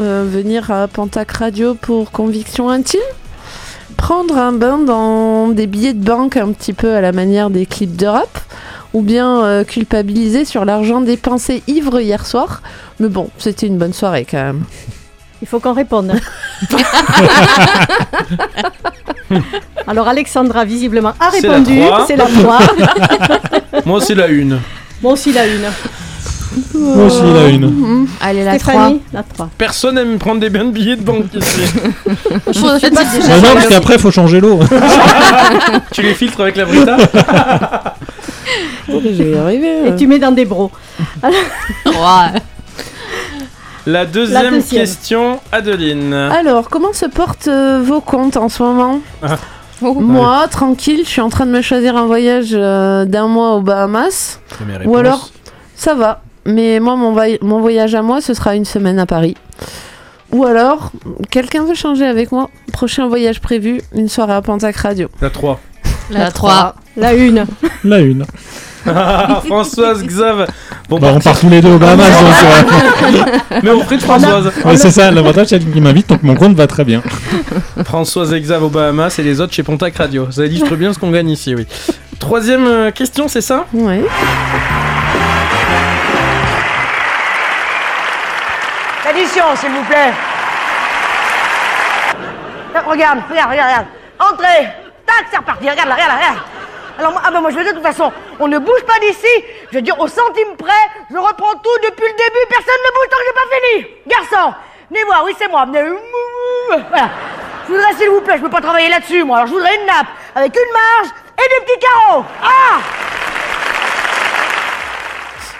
Euh, 0.00 0.24
Venir 0.26 0.70
à 0.70 0.88
Pentac 0.88 1.30
Radio 1.32 1.74
pour 1.74 2.10
conviction 2.10 2.70
intime? 2.70 3.00
Prendre 3.98 4.38
un 4.38 4.52
bain 4.52 4.78
dans 4.78 5.48
des 5.48 5.66
billets 5.66 5.92
de 5.92 6.02
banque 6.02 6.36
un 6.38 6.52
petit 6.52 6.72
peu 6.72 6.94
à 6.94 7.00
la 7.02 7.12
manière 7.12 7.50
des 7.50 7.66
clips 7.66 7.96
de 7.96 8.06
rap 8.06 8.38
ou 8.94 9.02
bien 9.02 9.44
euh, 9.44 9.62
culpabiliser 9.64 10.44
sur 10.46 10.64
l'argent 10.64 11.02
dépensé 11.02 11.62
ivre 11.66 12.00
hier 12.00 12.24
soir? 12.24 12.62
Mais 12.98 13.08
bon, 13.08 13.28
c'était 13.36 13.66
une 13.66 13.76
bonne 13.76 13.92
soirée 13.92 14.26
quand 14.30 14.42
même. 14.42 14.62
Il 15.42 15.48
faut 15.48 15.60
qu'on 15.60 15.72
réponde. 15.72 16.12
Alors 19.86 20.08
Alexandra 20.08 20.64
visiblement 20.64 21.12
a 21.20 21.30
C'est 21.30 21.46
la 21.46 21.54
répondu, 21.54 21.80
trois. 21.80 22.06
c'est 22.06 22.16
la 22.16 22.26
3. 22.26 22.58
Moi, 23.86 24.00
c'est 24.00 24.14
la 24.14 24.26
une. 24.26 24.60
Moi 25.02 25.12
aussi 25.12 25.32
la 25.32 25.42
1. 25.42 25.46
Moi 26.74 27.06
aussi, 27.06 27.20
il 27.24 27.36
a 27.36 27.48
une. 27.48 28.06
Allez, 28.20 28.44
la 28.44 28.58
3. 28.58 28.72
Stéphanie, 28.72 29.00
la 29.12 29.22
3. 29.22 29.50
Personne 29.56 29.98
aime 29.98 30.18
prendre 30.18 30.40
des 30.40 30.50
bains 30.50 30.64
de 30.64 30.70
billets 30.70 30.96
de 30.96 31.02
banque 31.02 31.32
ici. 31.34 31.60
Faudrait 32.52 32.78
dire 32.80 32.90
déjà. 32.90 33.28
Bah 33.28 33.48
non, 33.48 33.54
parce 33.54 33.68
qu'après, 33.68 33.94
il 33.94 34.00
faut 34.00 34.10
changer 34.10 34.40
l'eau. 34.40 34.58
tu 35.92 36.02
les 36.02 36.14
filtres 36.14 36.40
avec 36.40 36.56
la 36.56 36.64
Brita 36.64 36.96
Je 38.88 39.22
vais 39.22 39.30
y 39.30 39.36
arriver. 39.36 39.88
Et 39.88 39.96
tu 39.96 40.06
mets 40.06 40.18
dans 40.18 40.32
des 40.32 40.44
bros. 40.44 40.70
La 43.90 44.06
deuxième, 44.06 44.54
deuxième. 44.54 44.80
question, 44.82 45.40
Adeline. 45.52 46.12
Alors, 46.14 46.68
comment 46.70 46.92
se 46.92 47.06
portent 47.06 47.48
euh, 47.48 47.82
vos 47.84 48.00
comptes 48.00 48.36
en 48.36 48.48
ce 48.48 48.62
moment 48.62 49.00
Ah. 49.22 49.36
Moi, 49.82 50.46
tranquille, 50.50 51.00
je 51.04 51.08
suis 51.08 51.20
en 51.22 51.30
train 51.30 51.46
de 51.46 51.50
me 51.52 51.62
choisir 51.62 51.96
un 51.96 52.04
voyage 52.06 52.50
euh, 52.52 53.04
d'un 53.06 53.26
mois 53.28 53.54
aux 53.54 53.62
Bahamas. 53.62 54.38
Ou 54.86 54.96
alors, 54.98 55.30
ça 55.74 55.94
va. 55.94 56.22
Mais 56.44 56.80
moi, 56.80 56.96
mon, 56.96 57.12
voy- 57.12 57.38
mon 57.40 57.60
voyage 57.60 57.94
à 57.94 58.02
moi, 58.02 58.20
ce 58.20 58.34
sera 58.34 58.54
une 58.56 58.64
semaine 58.66 58.98
à 58.98 59.06
Paris. 59.06 59.36
Ou 60.32 60.44
alors, 60.44 60.92
quelqu'un 61.30 61.64
veut 61.64 61.74
changer 61.74 62.06
avec 62.06 62.30
moi? 62.30 62.50
Prochain 62.72 63.08
voyage 63.08 63.40
prévu, 63.40 63.80
une 63.94 64.08
soirée 64.08 64.34
à 64.34 64.42
Pentac 64.42 64.76
Radio. 64.76 65.08
La 65.20 65.30
3. 65.30 65.58
La 66.10 66.30
3. 66.30 66.74
La 66.96 67.10
1. 67.14 67.46
La 67.84 68.00
une. 68.00 68.24
Françoise, 69.46 70.02
Xav. 70.04 70.46
Bon, 70.88 70.98
Bah, 70.98 71.08
on 71.10 71.12
parti. 71.14 71.28
part 71.28 71.38
tous 71.40 71.48
les 71.48 71.60
deux 71.60 71.72
aux 71.72 71.78
Bahamas. 71.78 72.04
donc, 72.10 73.14
euh, 73.52 73.58
Mais 73.62 73.70
au 73.70 73.80
prix 73.80 73.96
de 73.98 74.02
Françoise. 74.02 74.50
ouais, 74.64 74.76
c'est 74.76 74.90
ça, 74.90 75.10
l'avantage, 75.10 75.48
c'est 75.48 75.58
qu'il 75.58 75.82
m'invite, 75.82 76.08
donc 76.08 76.22
mon 76.22 76.34
compte 76.34 76.54
va 76.56 76.66
très 76.66 76.84
bien. 76.84 77.02
Françoise 77.84 78.32
et 78.32 78.40
Xav 78.40 78.62
aux 78.64 78.68
Bahamas 78.70 79.18
et 79.18 79.22
les 79.22 79.40
autres 79.40 79.52
chez 79.52 79.62
Pontac 79.62 79.96
Radio. 79.96 80.28
Ça 80.30 80.44
illustre 80.46 80.74
bien 80.76 80.92
ce 80.92 80.98
qu'on 80.98 81.10
gagne 81.10 81.28
ici, 81.30 81.54
oui. 81.54 81.66
Troisième 82.18 82.66
euh, 82.66 82.90
question, 82.90 83.28
c'est 83.28 83.40
ça? 83.40 83.64
Ouais. 83.72 84.02
L'addition, 89.04 89.44
s'il 89.56 89.70
vous 89.70 89.84
plaît. 89.84 90.12
Regarde, 92.86 93.20
regarde, 93.30 93.50
regarde, 93.50 93.68
regarde. 93.70 93.86
Entrez. 94.18 94.68
Tac, 95.06 95.26
c'est 95.30 95.38
reparti. 95.38 95.68
Regarde 95.68 95.88
là, 95.88 95.94
regarde 95.94 96.10
là, 96.10 96.16
regarde. 96.16 96.38
Alors, 96.98 97.12
moi, 97.12 97.22
ah 97.24 97.30
ben 97.30 97.40
moi, 97.40 97.50
je 97.50 97.56
veux 97.56 97.62
dire, 97.62 97.72
de 97.72 97.78
toute 97.78 97.86
façon, 97.86 98.12
on 98.38 98.48
ne 98.48 98.58
bouge 98.58 98.82
pas 98.86 98.98
d'ici. 99.00 99.44
Je 99.70 99.76
veux 99.76 99.82
dire, 99.82 99.98
au 99.98 100.08
centime 100.08 100.56
près, 100.58 100.82
je 101.10 101.16
reprends 101.16 101.54
tout 101.54 101.78
depuis 101.84 102.06
le 102.06 102.16
début. 102.16 102.46
Personne 102.48 102.80
ne 102.84 102.90
bouge 102.94 103.08
tant 103.10 103.16
que 103.16 103.24
j'ai 103.26 103.34
pas 103.34 103.48
fini. 103.56 103.86
Garçon, 104.06 104.54
venez 104.90 105.04
voir, 105.04 105.22
oui, 105.24 105.32
c'est 105.38 105.48
moi. 105.48 105.64
Venez. 105.66 105.82
Voilà. 106.88 107.10
Je 107.66 107.72
voudrais, 107.72 107.94
s'il 107.94 108.10
vous 108.10 108.20
plaît, 108.20 108.34
je 108.36 108.42
peux 108.42 108.50
pas 108.50 108.60
travailler 108.60 108.88
là-dessus, 108.88 109.24
moi. 109.24 109.38
Alors, 109.38 109.48
je 109.48 109.52
voudrais 109.52 109.76
une 109.76 109.86
nappe 109.86 110.08
avec 110.34 110.54
une 110.54 110.72
marge 110.72 111.14
et 111.38 111.48
des 111.48 111.64
petits 111.64 111.78
carreaux. 111.80 112.24
Ah 112.42 112.80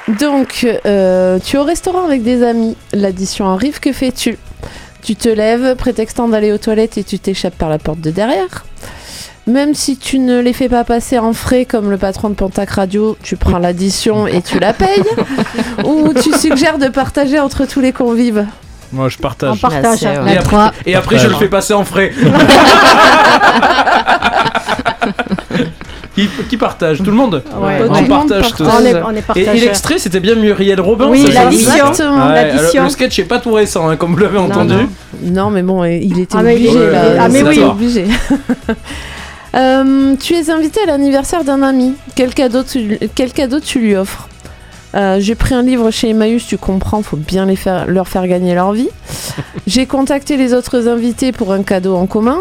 Donc, 0.09 0.67
euh, 0.87 1.39
tu 1.39 1.57
es 1.57 1.59
au 1.59 1.65
restaurant 1.65 2.05
avec 2.05 2.23
des 2.23 2.43
amis. 2.43 2.77
L'addition 2.93 3.49
arrive, 3.49 3.79
que 3.81 3.93
fais-tu? 3.93 4.39
Tu 5.03 5.15
te 5.17 5.29
lèves, 5.29 5.77
prétextant 5.77 6.29
d'aller 6.29 6.53
aux 6.53 6.59
toilettes 6.59 6.99
et 6.99 7.05
tu 7.05 7.19
t'échappes 7.19 7.57
par 7.57 7.69
la 7.69 7.79
porte 7.79 8.01
de 8.01 8.11
derrière. 8.11 8.65
Même 9.47 9.75
si 9.75 9.97
tu 9.97 10.19
ne 10.19 10.39
les 10.41 10.53
fais 10.53 10.69
pas 10.69 10.85
passer 10.85 11.19
en 11.19 11.33
frais 11.33 11.65
comme 11.65 11.91
le 11.91 11.97
patron 11.97 12.29
de 12.29 12.35
Pontac 12.35 12.71
Radio, 12.71 13.17
tu 13.23 13.37
prends 13.37 13.59
l'addition 13.59 14.27
et 14.27 14.43
tu 14.43 14.59
la 14.61 14.73
payes. 14.73 15.03
Ou 15.85 16.13
tu 16.15 16.33
suggères 16.33 16.79
de 16.79 16.89
partager 16.89 17.41
entre 17.41 17.65
tous 17.67 17.81
les 17.81 17.93
convives. 17.93 18.47
Moi, 18.93 19.09
je 19.09 19.17
On 19.19 19.23
partage. 19.23 19.61
partage. 19.61 20.03
La 20.03 20.11
Et 20.33 20.37
après, 20.37 20.43
3. 20.57 20.73
et 20.87 20.95
après, 20.95 21.19
je 21.19 21.29
le 21.29 21.35
fais 21.35 21.49
passer 21.49 21.73
en 21.75 21.85
frais. 21.85 22.13
qui, 26.15 26.29
qui 26.49 26.57
partage? 26.57 26.99
Tout 26.99 27.05
le 27.05 27.13
monde? 27.13 27.43
Ouais. 27.61 27.79
Tout 27.79 27.85
On 27.91 28.01
le 28.01 28.09
monde 28.09 28.29
partage 28.29 28.53
tous. 28.55 28.65
On 28.65 28.85
est, 28.85 28.95
on 29.03 29.11
est 29.15 29.25
Et, 29.37 29.61
l'extrait, 29.61 29.99
c'était 29.99 30.21
bien 30.21 30.35
Muriel 30.35 30.81
Robin 30.81 31.07
Oui, 31.09 31.31
l'addition. 31.33 31.71
Exactement. 31.73 32.29
Ouais, 32.29 32.53
le 32.83 32.89
sketch 32.89 33.19
est 33.21 33.25
pas 33.25 33.39
tout 33.39 33.53
récent, 33.53 33.89
hein, 33.89 33.97
comme 33.97 34.13
vous 34.13 34.19
l'avez 34.19 34.39
entendu. 34.39 34.75
non. 34.75 34.89
Non, 35.23 35.51
mais 35.51 35.63
bon, 35.63 35.85
il 35.85 36.19
était 36.21 36.37
Ah, 36.39 36.43
mais 36.43 36.55
obligé 36.55 36.73
il- 36.73 36.91
là. 36.91 37.03
ah, 37.21 37.29
mais 37.29 37.43
oui. 37.43 37.61
obligé. 37.71 38.05
Euh, 39.55 40.15
tu 40.17 40.35
es 40.35 40.51
invité 40.51 40.81
à 40.83 40.87
l'anniversaire 40.87 41.45
d'un 41.45 41.63
ami. 41.63 41.95
Quel 42.15 42.35
cadeau 42.35 42.63
tu, 42.63 42.99
quel 43.15 43.33
cadeau 43.33 43.59
tu 43.61 43.81
lui 43.81 43.97
offres 43.97 44.29
Euh, 44.95 45.19
J'ai 45.21 45.35
pris 45.35 45.55
un 45.55 45.63
livre 45.63 45.91
chez 45.91 46.11
Emmaüs, 46.11 46.47
tu 46.47 46.57
comprends, 46.59 47.03
faut 47.03 47.17
bien 47.17 47.47
les 47.47 47.57
faire, 47.57 47.87
leur 47.87 48.07
faire 48.09 48.27
gagner 48.29 48.55
leur 48.55 48.73
vie. 48.73 48.89
J'ai 49.67 49.87
contacté 49.87 50.37
les 50.37 50.53
autres 50.55 50.87
invités 50.89 51.33
pour 51.33 51.53
un 51.53 51.63
cadeau 51.63 51.97
en 51.97 52.07
commun. 52.07 52.39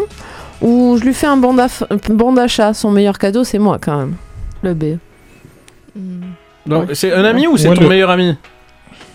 Ou 0.62 0.96
je 0.98 1.04
lui 1.04 1.14
fais 1.14 1.26
un 1.26 1.36
bon 1.38 1.54
d'achat. 2.34 2.74
Son 2.74 2.90
meilleur 2.90 3.18
cadeau, 3.18 3.44
c'est 3.44 3.58
moi 3.58 3.78
quand 3.80 3.96
même. 3.98 4.14
Le 4.62 4.74
B. 4.74 4.84
Donc, 6.66 6.90
c'est 6.92 7.12
un 7.12 7.24
ami 7.24 7.46
ou 7.46 7.56
c'est 7.56 7.68
Ouais, 7.68 7.74
ton 7.74 7.82
le- 7.82 7.88
meilleur 7.88 8.10
ami? 8.10 8.36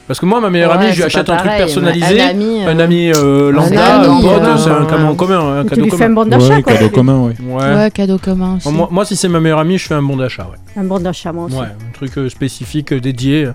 Parce 0.07 0.19
que 0.19 0.25
moi, 0.27 0.39
ma 0.39 0.51
meilleure 0.51 0.71
Ouais, 0.77 0.77
amie, 0.85 0.91
je 0.91 0.97
lui 0.97 1.03
achète 1.03 1.27
un 1.29 1.35
truc 1.35 1.51
personnalisé. 1.57 2.21
Un 2.21 2.27
ami. 2.29 2.61
euh, 2.63 2.69
Un 2.71 2.79
ami 2.79 3.11
euh, 3.11 3.51
lambda, 3.51 3.95
ami, 3.95 4.05
un 4.05 4.21
pote, 4.21 4.43
euh, 4.43 4.57
c'est 4.57 4.69
un 4.69 4.85
cadeau 4.85 5.15
commun. 5.15 5.59
Un 5.59 5.63
Tu 5.63 5.69
cadeau 5.69 5.81
lui 5.81 5.89
fais 5.89 5.97
commun. 5.97 6.05
un 6.05 6.13
bon 6.13 6.25
d'achat, 6.25 6.53
Ouais, 6.55 6.61
quoi. 6.61 6.73
cadeau 6.73 6.89
commun, 6.89 7.19
ouais. 7.21 7.33
Ouais. 7.41 7.75
Ouais, 7.75 7.91
cadeau 7.91 8.17
commun 8.19 8.57
aussi. 8.57 8.69
Moi, 8.69 8.87
moi, 8.91 9.03
si 9.05 9.15
c'est 9.15 9.27
ma 9.29 9.39
meilleure 9.39 9.57
amie, 9.59 9.79
je 9.79 9.87
fais 9.87 9.95
un 9.95 10.03
bon 10.03 10.15
d'achat. 10.15 10.43
Ouais. 10.43 10.79
Un 10.79 10.83
bon 10.83 10.99
d'achat, 10.99 11.31
moi 11.33 11.45
aussi. 11.45 11.55
ouais, 11.55 11.65
un 11.65 11.91
truc 11.93 12.15
euh, 12.19 12.29
spécifique, 12.29 12.93
dédié. 12.93 13.47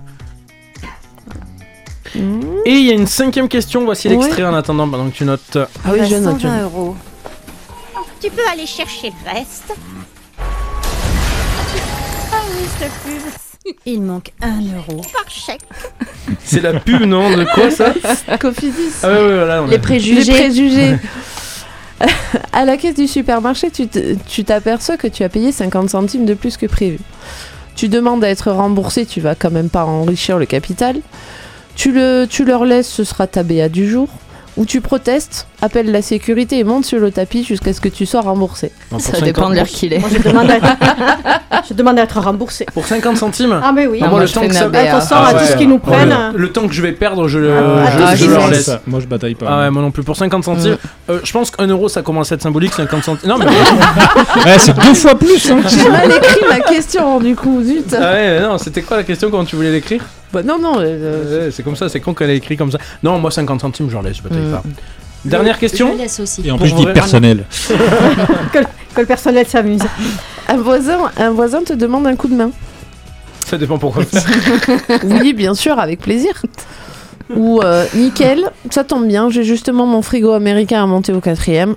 Mmh. 2.15 2.19
Et 2.65 2.73
il 2.73 2.85
y 2.85 2.91
a 2.91 2.95
une 2.95 3.07
cinquième 3.07 3.47
question. 3.47 3.85
Voici 3.85 4.09
Ouais. 4.09 4.15
l'extrait 4.17 4.43
en 4.43 4.53
attendant 4.53 4.89
pendant 4.89 5.05
que 5.09 5.15
tu 5.15 5.23
notes. 5.23 5.57
Ah 5.85 5.89
oui, 5.93 5.99
je 6.09 6.17
note. 6.17 6.43
euros. 6.63 6.95
Tu 8.21 8.29
peux 8.29 8.41
aller 8.51 8.65
chercher 8.65 9.11
le 9.25 9.31
reste. 9.39 9.73
Ah 10.37 12.35
oui, 12.49 12.65
je 12.79 12.85
te 12.85 12.89
pub. 13.05 13.31
Il 13.85 14.01
manque 14.01 14.31
un 14.41 14.59
euro. 14.75 15.01
Par 15.13 15.29
chèque. 15.29 15.61
C'est 16.43 16.61
la 16.61 16.79
pub, 16.79 17.03
non 17.03 17.29
De 17.35 17.45
quoi 17.53 17.69
ça 17.71 17.93
Cofidis. 18.39 18.73
Ah 19.03 19.09
ouais, 19.09 19.17
ouais, 19.17 19.35
voilà. 19.37 19.61
on 19.61 19.65
a- 19.65 19.67
Les 19.67 19.73
Les 19.73 19.79
préjugés. 19.79 20.31
préjugés. 20.33 20.95
À 22.51 22.65
la 22.65 22.77
caisse 22.77 22.95
du 22.95 23.07
supermarché, 23.07 23.69
tu 23.69 23.87
te- 23.87 24.15
tu 24.27 24.43
t'aperçois 24.43 24.97
que 24.97 25.07
tu 25.07 25.23
as 25.23 25.29
payé 25.29 25.51
50 25.51 25.89
centimes 25.91 26.25
de 26.25 26.33
plus 26.33 26.57
que 26.57 26.65
prévu. 26.65 26.97
Tu 27.75 27.89
demandes 27.89 28.23
à 28.23 28.29
être 28.29 28.51
remboursé, 28.51 29.05
tu 29.05 29.21
vas 29.21 29.35
quand 29.35 29.51
même 29.51 29.69
pas 29.69 29.85
enrichir 29.85 30.39
le 30.39 30.45
capital. 30.47 30.99
Tu, 31.75 31.91
le, 31.91 32.25
tu 32.27 32.43
leur 32.43 32.65
laisses, 32.65 32.89
ce 32.89 33.03
sera 33.03 33.27
ta 33.27 33.43
BA 33.43 33.69
du 33.69 33.87
jour. 33.87 34.07
Ou 34.57 34.65
tu 34.65 34.81
protestes, 34.81 35.47
appelles 35.61 35.91
la 35.91 36.01
sécurité 36.01 36.59
et 36.59 36.63
montes 36.65 36.83
sur 36.85 36.99
le 36.99 37.09
tapis 37.09 37.45
jusqu'à 37.45 37.71
ce 37.71 37.79
que 37.79 37.87
tu 37.87 38.05
sois 38.05 38.19
remboursé. 38.19 38.71
Non, 38.91 38.97
pour 38.97 39.05
50 39.15 39.33
Moi, 39.99 40.09
je 40.13 40.27
demande 40.29 40.51
à 40.51 40.57
être, 40.57 40.67
je 41.69 41.73
demande 41.73 41.97
à 41.99 42.03
être 42.03 42.19
remboursé. 42.19 42.65
Pour 42.73 42.85
50 42.85 43.15
centimes 43.15 43.61
Ah, 43.63 43.71
mais 43.73 43.87
oui. 43.87 43.99
Ah, 44.01 44.05
Ah, 44.05 44.09
moi, 44.09 44.11
moi, 44.11 44.19
le 44.21 44.25
je 44.27 44.33
temps 44.33 44.41
que 44.47 44.53
ça... 44.53 44.65
Attention 44.65 45.15
à 45.15 45.33
tout 45.35 45.45
ce 45.45 45.55
qu'ils 45.55 45.69
nous 45.69 45.79
prennent. 45.79 46.13
Le, 46.33 46.37
le 46.39 46.51
temps 46.51 46.67
que 46.67 46.73
je 46.73 46.81
vais 46.81 46.91
perdre, 46.91 47.29
je, 47.29 47.39
le- 47.39 47.53
Ah, 47.53 48.13
je- 48.15 48.25
je 48.25 48.29
leur 48.29 48.49
laisse. 48.49 48.69
Moi, 48.87 48.99
je 48.99 49.05
bataille 49.07 49.35
pas. 49.35 49.45
Ah 49.49 49.59
ouais, 49.61 49.69
moi 49.71 49.81
non 49.81 49.91
plus. 49.91 50.03
Pour 50.03 50.17
50 50.17 50.43
centimes, 50.43 50.77
euh, 51.09 51.19
je 51.23 51.31
pense 51.31 51.49
qu'un 51.49 51.67
euro, 51.67 51.87
ça 51.87 52.01
commence 52.01 52.31
à 52.31 52.35
être 52.35 52.41
symbolique. 52.41 52.73
50 52.73 53.03
centimes. 53.03 53.29
Non, 53.29 53.37
mais. 53.37 53.45
Ouais, 54.45 54.57
c'est 54.59 54.73
deux 54.77 54.93
fois 54.93 55.15
plus. 55.15 55.49
Hein. 55.51 55.59
J'ai 55.67 55.89
mal 55.89 56.11
écrit 56.11 56.41
ma 56.49 56.59
question 56.59 57.19
du 57.19 57.35
coup, 57.35 57.61
zut. 57.63 57.95
Ah 57.97 58.11
ouais, 58.13 58.39
non, 58.41 58.57
c'était 58.57 58.81
quoi 58.81 58.97
la 58.97 59.03
question 59.03 59.29
quand 59.31 59.45
tu 59.45 59.55
voulais 59.55 59.71
l'écrire? 59.71 60.03
Bah 60.33 60.43
non, 60.43 60.57
non. 60.59 60.75
euh, 60.79 61.45
Ouais, 61.45 61.51
C'est 61.51 61.63
comme 61.63 61.75
ça, 61.75 61.89
c'est 61.89 61.99
con 61.99 62.13
qu'elle 62.13 62.29
ait 62.29 62.37
écrit 62.37 62.57
comme 62.57 62.71
ça. 62.71 62.77
Non, 63.03 63.17
moi 63.19 63.31
50 63.31 63.61
centimes, 63.61 63.89
j'en 63.89 64.01
laisse, 64.01 64.21
Mm. 64.23 64.51
pas. 64.51 64.63
Dernière 65.23 65.59
question 65.59 65.91
Je 65.93 65.97
laisse 66.01 66.19
aussi. 66.19 66.41
Et 66.45 66.51
en 66.51 66.57
plus, 66.57 66.67
je 66.69 66.75
dis 66.75 66.85
personnel. 66.87 67.43
que, 67.69 68.59
que 68.95 69.01
le 69.01 69.05
personnel 69.05 69.45
s'amuse. 69.47 69.81
Un 70.47 70.57
voisin, 70.57 70.97
un 71.17 71.29
voisin 71.31 71.61
te 71.63 71.73
demande 71.73 72.07
un 72.07 72.15
coup 72.15 72.27
de 72.27 72.33
main. 72.35 72.49
Ça 73.45 73.57
dépend 73.57 73.77
pourquoi. 73.77 74.03
Oui, 75.03 75.33
bien 75.33 75.53
sûr, 75.53 75.77
avec 75.79 75.99
plaisir. 75.99 76.41
Ou 77.35 77.61
euh, 77.61 77.85
nickel, 77.93 78.43
ça 78.71 78.83
tombe 78.83 79.07
bien, 79.07 79.29
j'ai 79.29 79.43
justement 79.43 79.85
mon 79.85 80.01
frigo 80.01 80.31
américain 80.31 80.83
à 80.83 80.85
monter 80.87 81.13
au 81.13 81.21
quatrième. 81.21 81.75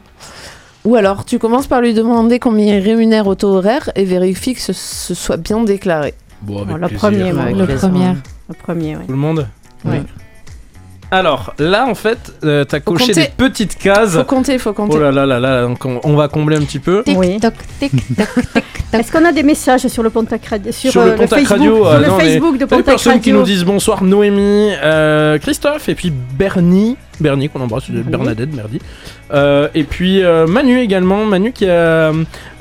Ou 0.85 0.97
alors, 0.97 1.25
tu 1.25 1.39
commences 1.39 1.67
par 1.67 1.81
lui 1.81 1.95
demander 1.95 2.39
combien 2.39 2.77
il 2.77 2.83
rémunère 2.83 3.27
au 3.27 3.35
taux 3.35 3.55
horaire 3.57 3.91
et 3.95 4.05
vérifie 4.05 4.55
que 4.55 4.61
ce, 4.61 4.73
ce 4.73 5.15
soit 5.15 5.37
bien 5.37 5.63
déclaré. 5.63 6.15
Bon, 6.43 6.63
avec 6.63 6.99
plaisir. 6.99 8.15
Le 8.49 8.55
premier, 8.55 8.97
oui. 8.97 9.05
Tout 9.07 9.13
le 9.13 9.19
monde 9.19 9.49
Oui. 9.85 9.99
Alors, 11.11 11.55
là, 11.59 11.87
en 11.87 11.95
fait, 11.95 12.33
euh, 12.45 12.65
t'as 12.65 12.81
coché 12.81 13.09
compter. 13.09 13.21
des 13.21 13.29
petites 13.37 13.77
cases. 13.79 14.15
Faut 14.17 14.25
compter, 14.25 14.59
faut 14.59 14.73
compter. 14.73 14.97
Oh 14.97 15.01
là 15.01 15.13
là 15.13 15.25
là 15.27 15.39
là, 15.39 15.63
donc 15.63 15.85
on, 15.85 16.01
on 16.03 16.17
va 16.17 16.27
combler 16.29 16.57
un 16.57 16.63
petit 16.63 16.81
peu. 16.81 17.05
Oui. 17.07 17.39
Toc, 17.39 17.53
tic, 17.79 17.93
toc, 18.17 18.27
tic, 18.35 18.53
toc. 18.55 18.63
Est-ce 18.93 19.13
qu'on 19.13 19.25
a 19.25 19.31
des 19.33 19.43
messages 19.45 19.87
sur 19.87 20.03
le 20.03 20.11
Pontac 20.11 20.45
Radio 20.47 20.73
Sur, 20.73 20.91
Sur 20.91 21.03
euh, 21.03 21.11
le 21.11 21.15
Pontac 21.17 21.41
Facebook, 21.41 21.51
Radio, 21.59 21.77
sur 21.77 21.87
euh, 21.87 22.01
le 22.01 22.07
non, 22.09 22.19
les- 22.19 22.25
Facebook 22.33 22.55
de 22.55 22.61
les 22.61 22.67
Pontac 22.67 22.85
personnes 22.85 23.21
qui 23.21 23.31
Radio. 23.31 23.39
nous 23.41 23.45
disent 23.47 23.65
bonsoir, 23.65 24.03
Noémie, 24.03 24.71
euh, 24.83 25.39
Christophe, 25.39 25.89
et 25.89 25.95
puis 25.95 26.11
Bernie, 26.11 26.97
Bernie 27.21 27.49
qu'on 27.49 27.61
embrasse, 27.61 27.91
Bernadette, 27.91 28.55
Merdi. 28.55 28.79
Euh, 29.33 29.69
et 29.75 29.85
puis 29.85 30.23
euh, 30.23 30.47
Manu 30.47 30.79
également, 30.81 31.25
Manu 31.25 31.53
qui 31.53 31.67
a... 31.67 32.13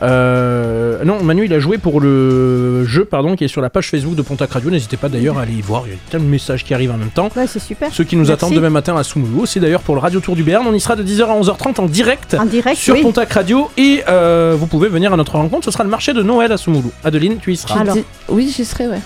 euh, 0.01 1.03
non, 1.03 1.23
Manu 1.23 1.45
il 1.45 1.53
a 1.53 1.59
joué 1.59 1.77
pour 1.77 1.99
le 2.01 2.85
jeu, 2.85 3.05
pardon, 3.05 3.35
qui 3.35 3.43
est 3.43 3.47
sur 3.49 3.61
la 3.61 3.69
page 3.69 3.89
Facebook 3.89 4.15
de 4.15 4.21
Pontac 4.21 4.51
Radio. 4.51 4.69
N'hésitez 4.69 4.97
pas 4.97 5.09
d'ailleurs 5.09 5.37
à 5.37 5.41
aller 5.41 5.53
y 5.53 5.61
voir, 5.61 5.83
il 5.85 5.91
y 5.91 5.95
a 5.95 5.97
plein 6.09 6.19
de 6.19 6.25
messages 6.25 6.63
qui 6.63 6.73
arrivent 6.73 6.91
en 6.91 6.97
même 6.97 7.09
temps. 7.09 7.29
Ouais, 7.35 7.47
c'est 7.47 7.59
super. 7.59 7.89
Ceux 7.93 8.03
qui 8.03 8.15
nous 8.15 8.21
Merci. 8.27 8.33
attendent 8.33 8.55
demain 8.55 8.69
matin 8.69 8.95
à 8.95 9.03
Soumoulou, 9.03 9.41
aussi 9.41 9.59
d'ailleurs 9.59 9.81
pour 9.81 9.95
le 9.95 10.01
Radio 10.01 10.19
Tour 10.19 10.35
du 10.35 10.43
Béarn. 10.43 10.65
On 10.67 10.73
y 10.73 10.79
sera 10.79 10.95
de 10.95 11.03
10h 11.03 11.23
à 11.23 11.39
11h30 11.39 11.81
en 11.81 11.85
direct 11.85 12.35
En 12.39 12.45
direct, 12.45 12.77
sur 12.77 12.95
oui. 12.95 13.01
Pontac 13.01 13.31
Radio. 13.31 13.69
Et 13.77 14.03
euh, 14.07 14.55
vous 14.57 14.67
pouvez 14.67 14.89
venir 14.89 15.13
à 15.13 15.17
notre 15.17 15.35
rencontre, 15.35 15.65
ce 15.65 15.71
sera 15.71 15.83
le 15.83 15.89
marché 15.89 16.13
de 16.13 16.21
Noël 16.23 16.51
à 16.51 16.57
Soumoulou. 16.57 16.91
Adeline, 17.03 17.37
tu 17.37 17.51
y 17.51 17.57
seras. 17.57 17.81
Alors. 17.81 17.97
Oui, 18.29 18.51
j'y 18.55 18.65
serai, 18.65 18.87
ouais. 18.87 18.99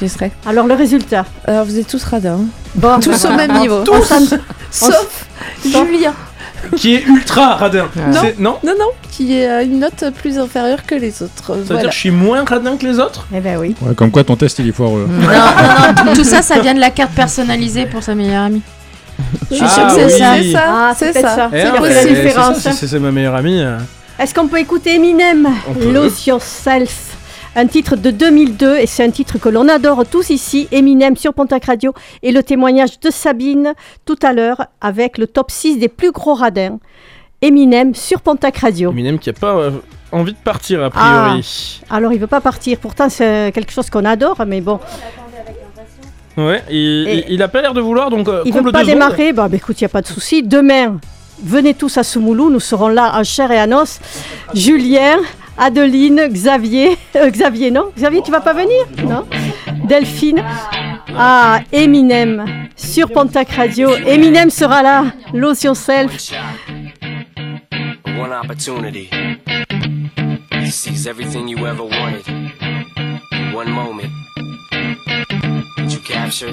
J'y 0.00 0.08
serai. 0.08 0.30
Alors, 0.46 0.66
le 0.66 0.74
résultat 0.74 1.24
Alors, 1.46 1.64
vous 1.64 1.78
êtes 1.78 1.88
tous 1.88 2.02
radins. 2.04 2.40
Bon, 2.74 3.00
Tous 3.00 3.24
au 3.24 3.30
même 3.32 3.52
niveau. 3.58 3.84
S'en- 4.02 4.20
Sauf 4.70 5.26
Sauf- 5.72 5.86
Julien. 5.86 6.12
Qui 6.76 6.96
est 6.96 7.04
ultra 7.06 7.54
radin. 7.56 7.88
Non. 7.96 8.20
C'est- 8.20 8.38
non 8.38 8.56
Non, 8.64 8.72
non, 8.78 8.88
qui 9.12 9.32
est 9.38 9.46
à 9.46 9.62
une 9.62 9.78
note 9.78 10.04
plus 10.20 10.38
inférieure 10.38 10.84
que 10.86 10.94
les 10.96 11.22
autres. 11.22 11.32
Ça 11.46 11.52
veut 11.54 11.62
Voilà. 11.64 11.80
dire 11.82 11.88
que 11.90 11.94
je 11.94 12.00
suis 12.00 12.10
moins 12.10 12.44
radin 12.44 12.76
que 12.76 12.84
les 12.84 12.98
autres? 12.98 13.26
Eh 13.34 13.40
ben 13.40 13.58
oui. 13.58 13.74
Ouais, 13.80 13.94
comme 13.94 14.10
quoi, 14.10 14.24
ton 14.24 14.34
test, 14.36 14.58
il 14.58 14.68
est 14.68 14.72
foireux. 14.72 15.06
Non, 15.08 15.26
non, 15.26 16.04
non, 16.06 16.14
tout 16.14 16.24
ça, 16.24 16.42
ça 16.42 16.58
vient 16.60 16.74
de 16.74 16.80
la 16.80 16.90
carte 16.90 17.12
personnalisée 17.12 17.86
pour 17.86 18.02
sa 18.02 18.14
meilleure 18.14 18.44
amie. 18.44 18.62
Je 19.50 19.56
suis 19.56 19.64
Ah 19.64 19.68
sûre 19.68 19.86
que 19.86 20.08
c'est 20.10 20.14
oui. 20.14 20.18
ça. 20.20 20.34
C'est 20.36 20.52
ça, 20.52 20.62
Ah, 20.66 20.92
c'est 20.96 21.12
peut-être 21.12 21.28
ça. 21.28 21.34
ça. 21.36 21.50
Eh 21.52 21.60
C'est 21.60 21.72
la 21.72 21.80
mais 21.80 21.92
c'est 21.94 22.22
différence. 22.22 22.58
ça, 22.58 22.72
si 22.72 22.88
c'est 22.88 22.98
ma 22.98 23.10
meilleure 23.12 23.34
amie. 23.36 23.60
euh. 23.60 23.78
Est-ce 24.18 24.34
qu'on 24.34 24.48
peut 24.48 24.58
écouter 24.58 24.96
Eminem? 24.96 25.48
On 25.68 25.74
peut. 25.74 25.92
Lose 25.92 26.26
Yourself 26.26 26.90
un 27.56 27.66
titre 27.66 27.96
de 27.96 28.10
2002 28.10 28.76
et 28.78 28.86
c'est 28.86 29.04
un 29.04 29.10
titre 29.10 29.38
que 29.38 29.48
l'on 29.48 29.68
adore 29.68 30.04
tous 30.06 30.30
ici, 30.30 30.68
Eminem 30.70 31.16
sur 31.16 31.34
Pontac 31.34 31.64
Radio 31.64 31.92
et 32.22 32.30
le 32.32 32.42
témoignage 32.42 33.00
de 33.00 33.10
Sabine 33.10 33.74
tout 34.04 34.18
à 34.22 34.32
l'heure 34.32 34.66
avec 34.80 35.18
le 35.18 35.26
top 35.26 35.50
6 35.50 35.78
des 35.78 35.88
plus 35.88 36.12
gros 36.12 36.34
radins. 36.34 36.78
Eminem 37.42 37.94
sur 37.94 38.20
Pontac 38.20 38.58
Radio. 38.58 38.90
Eminem 38.90 39.18
qui 39.18 39.30
a 39.30 39.32
pas 39.32 39.54
euh, 39.56 39.70
envie 40.12 40.32
de 40.32 40.38
partir 40.38 40.82
a 40.82 40.90
Ah. 40.94 41.24
priori. 41.30 41.80
Alors 41.90 42.12
il 42.12 42.18
veut 42.20 42.26
pas 42.26 42.40
partir, 42.40 42.78
pourtant 42.78 43.08
c'est 43.08 43.50
quelque 43.54 43.72
chose 43.72 43.90
qu'on 43.90 44.04
adore, 44.04 44.36
mais 44.46 44.60
bon, 44.60 44.78
Ouais, 46.36 46.62
il, 46.70 47.08
Et- 47.08 47.24
il- 47.30 47.42
a 47.42 47.48
pas 47.48 47.60
l'air 47.62 47.74
de 47.74 47.80
vouloir 47.80 48.10
donc. 48.10 48.28
euh, 48.28 48.42
il 48.44 48.52
veut 48.52 48.70
pas 48.70 48.84
démarrer. 48.84 49.32
Bah, 49.32 49.48
bah, 49.48 49.56
écoute, 49.56 49.80
il 49.80 49.82
n'y 49.82 49.86
a 49.86 49.88
pas 49.88 50.02
de 50.02 50.06
souci. 50.06 50.44
Demain, 50.44 50.98
venez 51.42 51.74
tous 51.74 51.98
à 51.98 52.04
Soumoulou, 52.04 52.48
nous 52.48 52.60
serons 52.60 52.86
là 52.86 53.18
en 53.18 53.24
chair 53.24 53.50
et 53.50 53.60
en 53.60 53.72
os. 53.72 53.98
Julien, 54.54 55.16
Adeline, 55.58 56.28
Xavier, 56.30 56.96
euh, 57.16 57.30
Xavier 57.30 57.70
non 57.70 57.90
Xavier, 57.96 58.22
tu 58.22 58.30
vas 58.30 58.40
pas 58.40 58.52
venir 58.54 58.86
Non 59.04 59.26
Delphine. 59.88 60.42
Ah, 61.16 61.60
Eminem 61.72 62.68
sur 62.76 63.08
Pontac 63.10 63.50
Radio. 63.50 63.94
Eminem 64.06 64.50
sera 64.50 64.82
là. 64.82 65.04
Lose 65.32 65.64
yourself. 65.64 66.30
One 68.06 68.32
opportunity. 68.32 69.08
Sees 70.70 71.06
everything 71.06 71.48
you 71.48 71.66
ever 71.66 71.82
wanted. 71.82 72.24
One 73.54 73.70
moment. 73.70 74.10
Did 75.78 75.92
you 75.92 76.00
capture? 76.00 76.52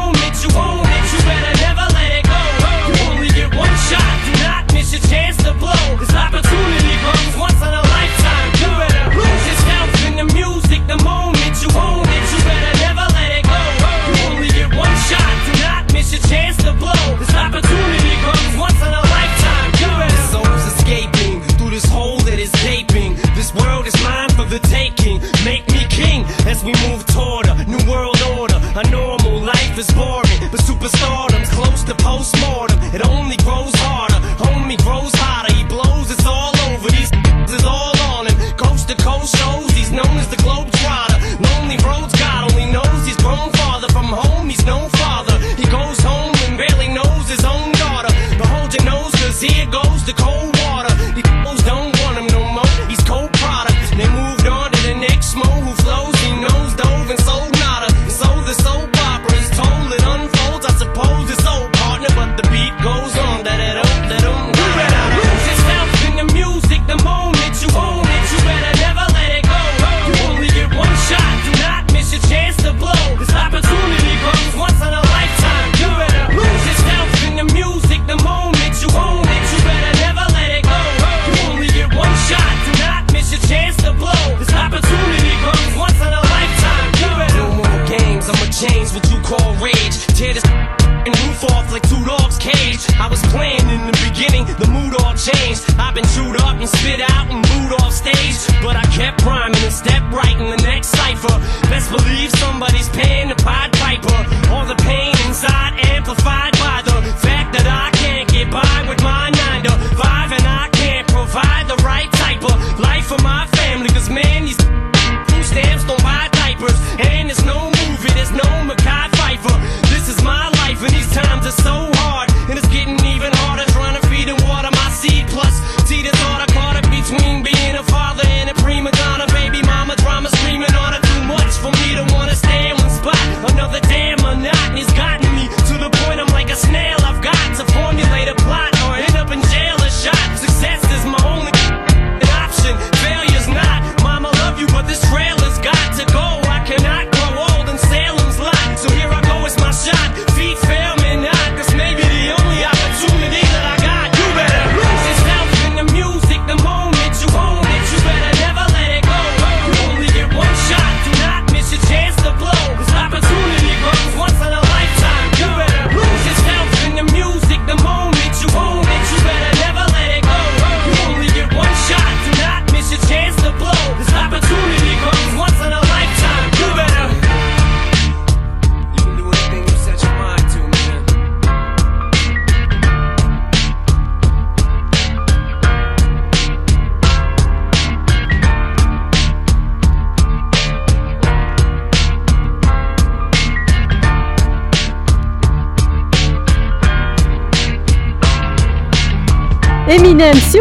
we 26.63 26.73
move 26.87 27.05
toward 27.07 27.47
a 27.47 27.63
new 27.65 27.81
world 27.89 28.21
order. 28.37 28.59
A 28.75 28.83
normal 28.89 29.41
life 29.41 29.77
is 29.77 29.89
boring, 29.91 30.39
but 30.51 30.59
superstardom's 30.61 31.49
close 31.49 31.83
to 31.83 31.95
postmortem. 31.95 32.79
It 32.93 33.05
only 33.07 33.30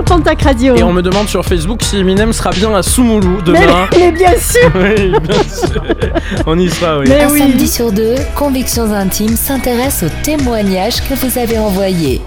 sur 0.01 0.17
Pontac 0.17 0.43
Radio. 0.43 0.75
Et 0.77 0.83
on 0.83 0.93
me 0.93 1.03
demande 1.03 1.29
sur 1.29 1.45
Facebook 1.45 1.83
si 1.83 1.99
Eminem 1.99 2.33
sera 2.33 2.51
bien 2.51 2.75
à 2.75 2.83
Soumoulou 2.83 3.43
demain. 3.43 3.87
mais 3.99 4.13
bien 4.13 4.35
sûr 4.39 4.71
oui, 4.75 5.13
bien 5.23 5.43
sûr. 5.43 5.83
On 6.47 6.59
y 6.59 6.69
sera, 6.71 6.99
oui. 6.99 7.05
Mais 7.09 7.23
Un 7.25 7.31
oui. 7.31 7.39
samedi 7.41 7.69
sur 7.69 7.93
deux, 7.93 8.15
Convictions 8.35 8.91
Intimes 8.93 9.37
s'intéresse 9.37 10.03
aux 10.05 10.23
témoignages 10.25 11.03
que 11.09 11.15
vous 11.15 11.39
avez 11.39 11.59
envoyés. 11.59 12.21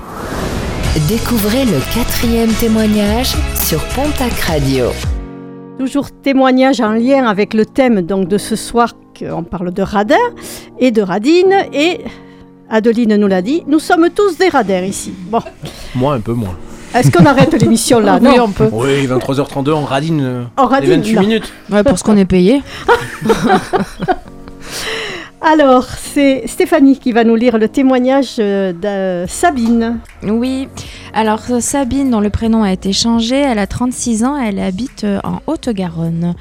Découvrez 1.07 1.65
le 1.65 1.79
quatrième 1.95 2.51
témoignage 2.53 3.33
sur 3.55 3.79
Pontac 3.95 4.33
Radio. 4.47 4.87
Toujours 5.79 6.09
témoignage 6.21 6.79
en 6.81 6.91
lien 6.91 7.25
avec 7.25 7.53
le 7.55 7.65
thème 7.65 8.01
donc 8.01 8.27
de 8.27 8.37
ce 8.37 8.55
soir 8.55 8.93
qu'on 9.17 9.43
parle 9.43 9.71
de 9.73 9.81
radin 9.81 10.15
et 10.79 10.91
de 10.91 11.01
radine 11.01 11.53
et 11.73 12.01
Adeline 12.69 13.15
nous 13.17 13.27
l'a 13.27 13.41
dit, 13.41 13.63
nous 13.67 13.79
sommes 13.79 14.09
tous 14.13 14.37
des 14.37 14.49
radins 14.49 14.81
ici. 14.83 15.13
Bon, 15.29 15.39
Moi, 15.95 16.13
un 16.15 16.19
peu 16.19 16.33
moins. 16.33 16.55
Est-ce 16.93 17.11
qu'on 17.11 17.25
arrête 17.25 17.53
l'émission 17.61 17.99
là 17.99 18.19
Oui, 18.21 18.37
Non. 18.37 18.45
on 18.45 18.49
peut. 18.51 18.69
Oui, 18.71 19.05
23h32, 19.07 19.71
on 19.71 19.83
radine, 19.85 20.21
euh, 20.23 20.43
On 20.57 20.65
radine, 20.67 20.89
les 20.89 20.95
28 20.97 21.13
là. 21.13 21.21
minutes. 21.21 21.53
Ouais, 21.71 21.83
pour 21.83 21.97
ce 21.97 22.03
qu'on 22.03 22.17
est 22.17 22.25
payé. 22.25 22.61
Alors, 25.41 25.85
c'est 25.85 26.43
Stéphanie 26.47 26.97
qui 26.97 27.11
va 27.11 27.25
nous 27.25 27.35
lire 27.35 27.57
le 27.57 27.67
témoignage 27.67 28.35
euh, 28.39 28.71
de 28.71 29.27
Sabine. 29.29 29.97
Oui, 30.23 30.69
alors 31.13 31.41
euh, 31.49 31.59
Sabine, 31.59 32.09
dont 32.11 32.21
le 32.21 32.29
prénom 32.29 32.63
a 32.63 32.71
été 32.71 32.93
changé, 32.93 33.35
elle 33.35 33.59
a 33.59 33.67
36 33.67 34.23
ans, 34.23 34.37
elle 34.37 34.59
habite 34.59 35.05
en 35.25 35.39
Haute-Garonne. 35.47 36.35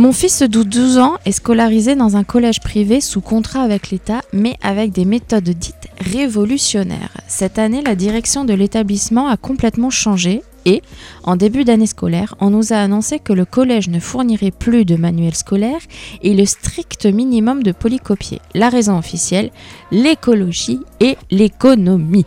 Mon 0.00 0.12
fils 0.12 0.40
de 0.40 0.62
12 0.62 0.96
ans 0.96 1.18
est 1.26 1.32
scolarisé 1.32 1.94
dans 1.94 2.16
un 2.16 2.24
collège 2.24 2.60
privé 2.60 3.02
sous 3.02 3.20
contrat 3.20 3.60
avec 3.60 3.90
l'État, 3.90 4.22
mais 4.32 4.56
avec 4.62 4.92
des 4.92 5.04
méthodes 5.04 5.50
dites 5.50 5.90
révolutionnaires. 6.00 7.12
Cette 7.28 7.58
année, 7.58 7.82
la 7.82 7.94
direction 7.94 8.46
de 8.46 8.54
l'établissement 8.54 9.28
a 9.28 9.36
complètement 9.36 9.90
changé 9.90 10.42
et, 10.64 10.80
en 11.22 11.36
début 11.36 11.64
d'année 11.64 11.86
scolaire, 11.86 12.34
on 12.40 12.48
nous 12.48 12.72
a 12.72 12.76
annoncé 12.76 13.18
que 13.18 13.34
le 13.34 13.44
collège 13.44 13.90
ne 13.90 14.00
fournirait 14.00 14.52
plus 14.52 14.86
de 14.86 14.96
manuels 14.96 15.34
scolaires 15.34 15.82
et 16.22 16.32
le 16.32 16.46
strict 16.46 17.04
minimum 17.04 17.62
de 17.62 17.72
polycopiés. 17.72 18.40
La 18.54 18.70
raison 18.70 18.96
officielle, 18.96 19.50
l'écologie 19.92 20.80
et 21.00 21.18
l'économie. 21.30 22.24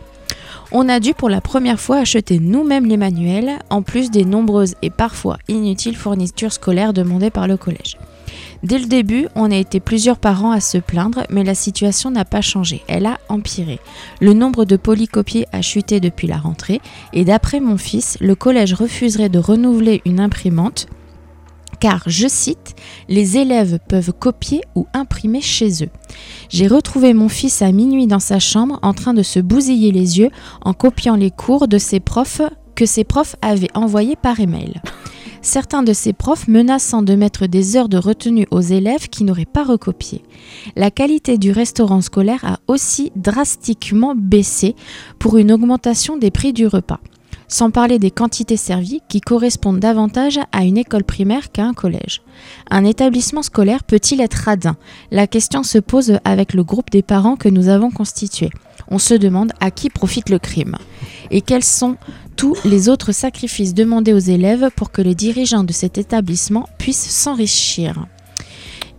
On 0.76 0.88
a 0.88 0.98
dû 0.98 1.14
pour 1.14 1.28
la 1.28 1.40
première 1.40 1.78
fois 1.78 1.98
acheter 1.98 2.40
nous-mêmes 2.40 2.86
les 2.86 2.96
manuels, 2.96 3.60
en 3.70 3.82
plus 3.82 4.10
des 4.10 4.24
nombreuses 4.24 4.74
et 4.82 4.90
parfois 4.90 5.38
inutiles 5.46 5.94
fournitures 5.94 6.52
scolaires 6.52 6.92
demandées 6.92 7.30
par 7.30 7.46
le 7.46 7.56
collège. 7.56 7.96
Dès 8.64 8.80
le 8.80 8.86
début, 8.86 9.28
on 9.36 9.52
a 9.52 9.56
été 9.56 9.78
plusieurs 9.78 10.18
parents 10.18 10.50
à 10.50 10.58
se 10.58 10.78
plaindre, 10.78 11.22
mais 11.30 11.44
la 11.44 11.54
situation 11.54 12.10
n'a 12.10 12.24
pas 12.24 12.40
changé, 12.40 12.82
elle 12.88 13.06
a 13.06 13.20
empiré. 13.28 13.78
Le 14.20 14.32
nombre 14.32 14.64
de 14.64 14.74
polycopiés 14.74 15.46
a 15.52 15.62
chuté 15.62 16.00
depuis 16.00 16.26
la 16.26 16.38
rentrée, 16.38 16.80
et 17.12 17.24
d'après 17.24 17.60
mon 17.60 17.78
fils, 17.78 18.18
le 18.20 18.34
collège 18.34 18.74
refuserait 18.74 19.28
de 19.28 19.38
renouveler 19.38 20.02
une 20.04 20.18
imprimante 20.18 20.88
car, 21.84 22.02
je 22.06 22.28
cite, 22.28 22.74
les 23.10 23.36
élèves 23.36 23.78
peuvent 23.90 24.14
copier 24.18 24.62
ou 24.74 24.86
imprimer 24.94 25.42
chez 25.42 25.84
eux. 25.84 25.90
J'ai 26.48 26.66
retrouvé 26.66 27.12
mon 27.12 27.28
fils 27.28 27.60
à 27.60 27.72
minuit 27.72 28.06
dans 28.06 28.20
sa 28.20 28.38
chambre 28.38 28.78
en 28.80 28.94
train 28.94 29.12
de 29.12 29.22
se 29.22 29.38
bousiller 29.38 29.92
les 29.92 30.18
yeux 30.18 30.30
en 30.62 30.72
copiant 30.72 31.14
les 31.14 31.30
cours 31.30 31.68
de 31.68 31.76
ses 31.76 32.00
profs 32.00 32.40
que 32.74 32.86
ses 32.86 33.04
profs 33.04 33.36
avaient 33.42 33.68
envoyés 33.74 34.16
par 34.16 34.40
email. 34.40 34.80
Certains 35.42 35.82
de 35.82 35.92
ces 35.92 36.14
profs 36.14 36.48
menaçant 36.48 37.02
de 37.02 37.14
mettre 37.14 37.46
des 37.46 37.76
heures 37.76 37.90
de 37.90 37.98
retenue 37.98 38.46
aux 38.50 38.62
élèves 38.62 39.10
qui 39.10 39.22
n'auraient 39.22 39.44
pas 39.44 39.64
recopié. 39.64 40.22
La 40.76 40.90
qualité 40.90 41.36
du 41.36 41.52
restaurant 41.52 42.00
scolaire 42.00 42.46
a 42.46 42.60
aussi 42.66 43.12
drastiquement 43.14 44.14
baissé 44.16 44.74
pour 45.18 45.36
une 45.36 45.52
augmentation 45.52 46.16
des 46.16 46.30
prix 46.30 46.54
du 46.54 46.66
repas 46.66 47.00
sans 47.54 47.70
parler 47.70 48.00
des 48.00 48.10
quantités 48.10 48.56
servies 48.56 49.00
qui 49.08 49.20
correspondent 49.20 49.78
davantage 49.78 50.40
à 50.50 50.64
une 50.64 50.76
école 50.76 51.04
primaire 51.04 51.52
qu'à 51.52 51.64
un 51.64 51.72
collège. 51.72 52.20
Un 52.68 52.84
établissement 52.84 53.42
scolaire 53.42 53.84
peut-il 53.84 54.20
être 54.20 54.34
radin? 54.34 54.76
La 55.12 55.28
question 55.28 55.62
se 55.62 55.78
pose 55.78 56.18
avec 56.24 56.52
le 56.52 56.64
groupe 56.64 56.90
des 56.90 57.02
parents 57.02 57.36
que 57.36 57.48
nous 57.48 57.68
avons 57.68 57.92
constitué. 57.92 58.50
On 58.88 58.98
se 58.98 59.14
demande 59.14 59.52
à 59.60 59.70
qui 59.70 59.88
profite 59.88 60.30
le 60.30 60.40
crime 60.40 60.76
et 61.30 61.42
quels 61.42 61.62
sont 61.62 61.96
tous 62.34 62.56
les 62.64 62.88
autres 62.88 63.12
sacrifices 63.12 63.72
demandés 63.72 64.12
aux 64.12 64.18
élèves 64.18 64.70
pour 64.74 64.90
que 64.90 65.00
les 65.00 65.14
dirigeants 65.14 65.62
de 65.62 65.72
cet 65.72 65.96
établissement 65.96 66.68
puissent 66.76 67.08
s'enrichir? 67.08 68.04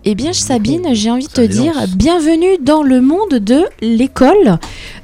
Eh 0.07 0.13
bien, 0.13 0.33
Sabine, 0.33 0.89
j'ai 0.93 1.09
envie 1.09 1.25
de 1.25 1.31
te 1.31 1.41
dire 1.41 1.73
bienvenue 1.95 2.57
dans 2.61 2.83
le 2.83 3.01
monde 3.01 3.39
de 3.39 3.63
l'école 3.81 4.59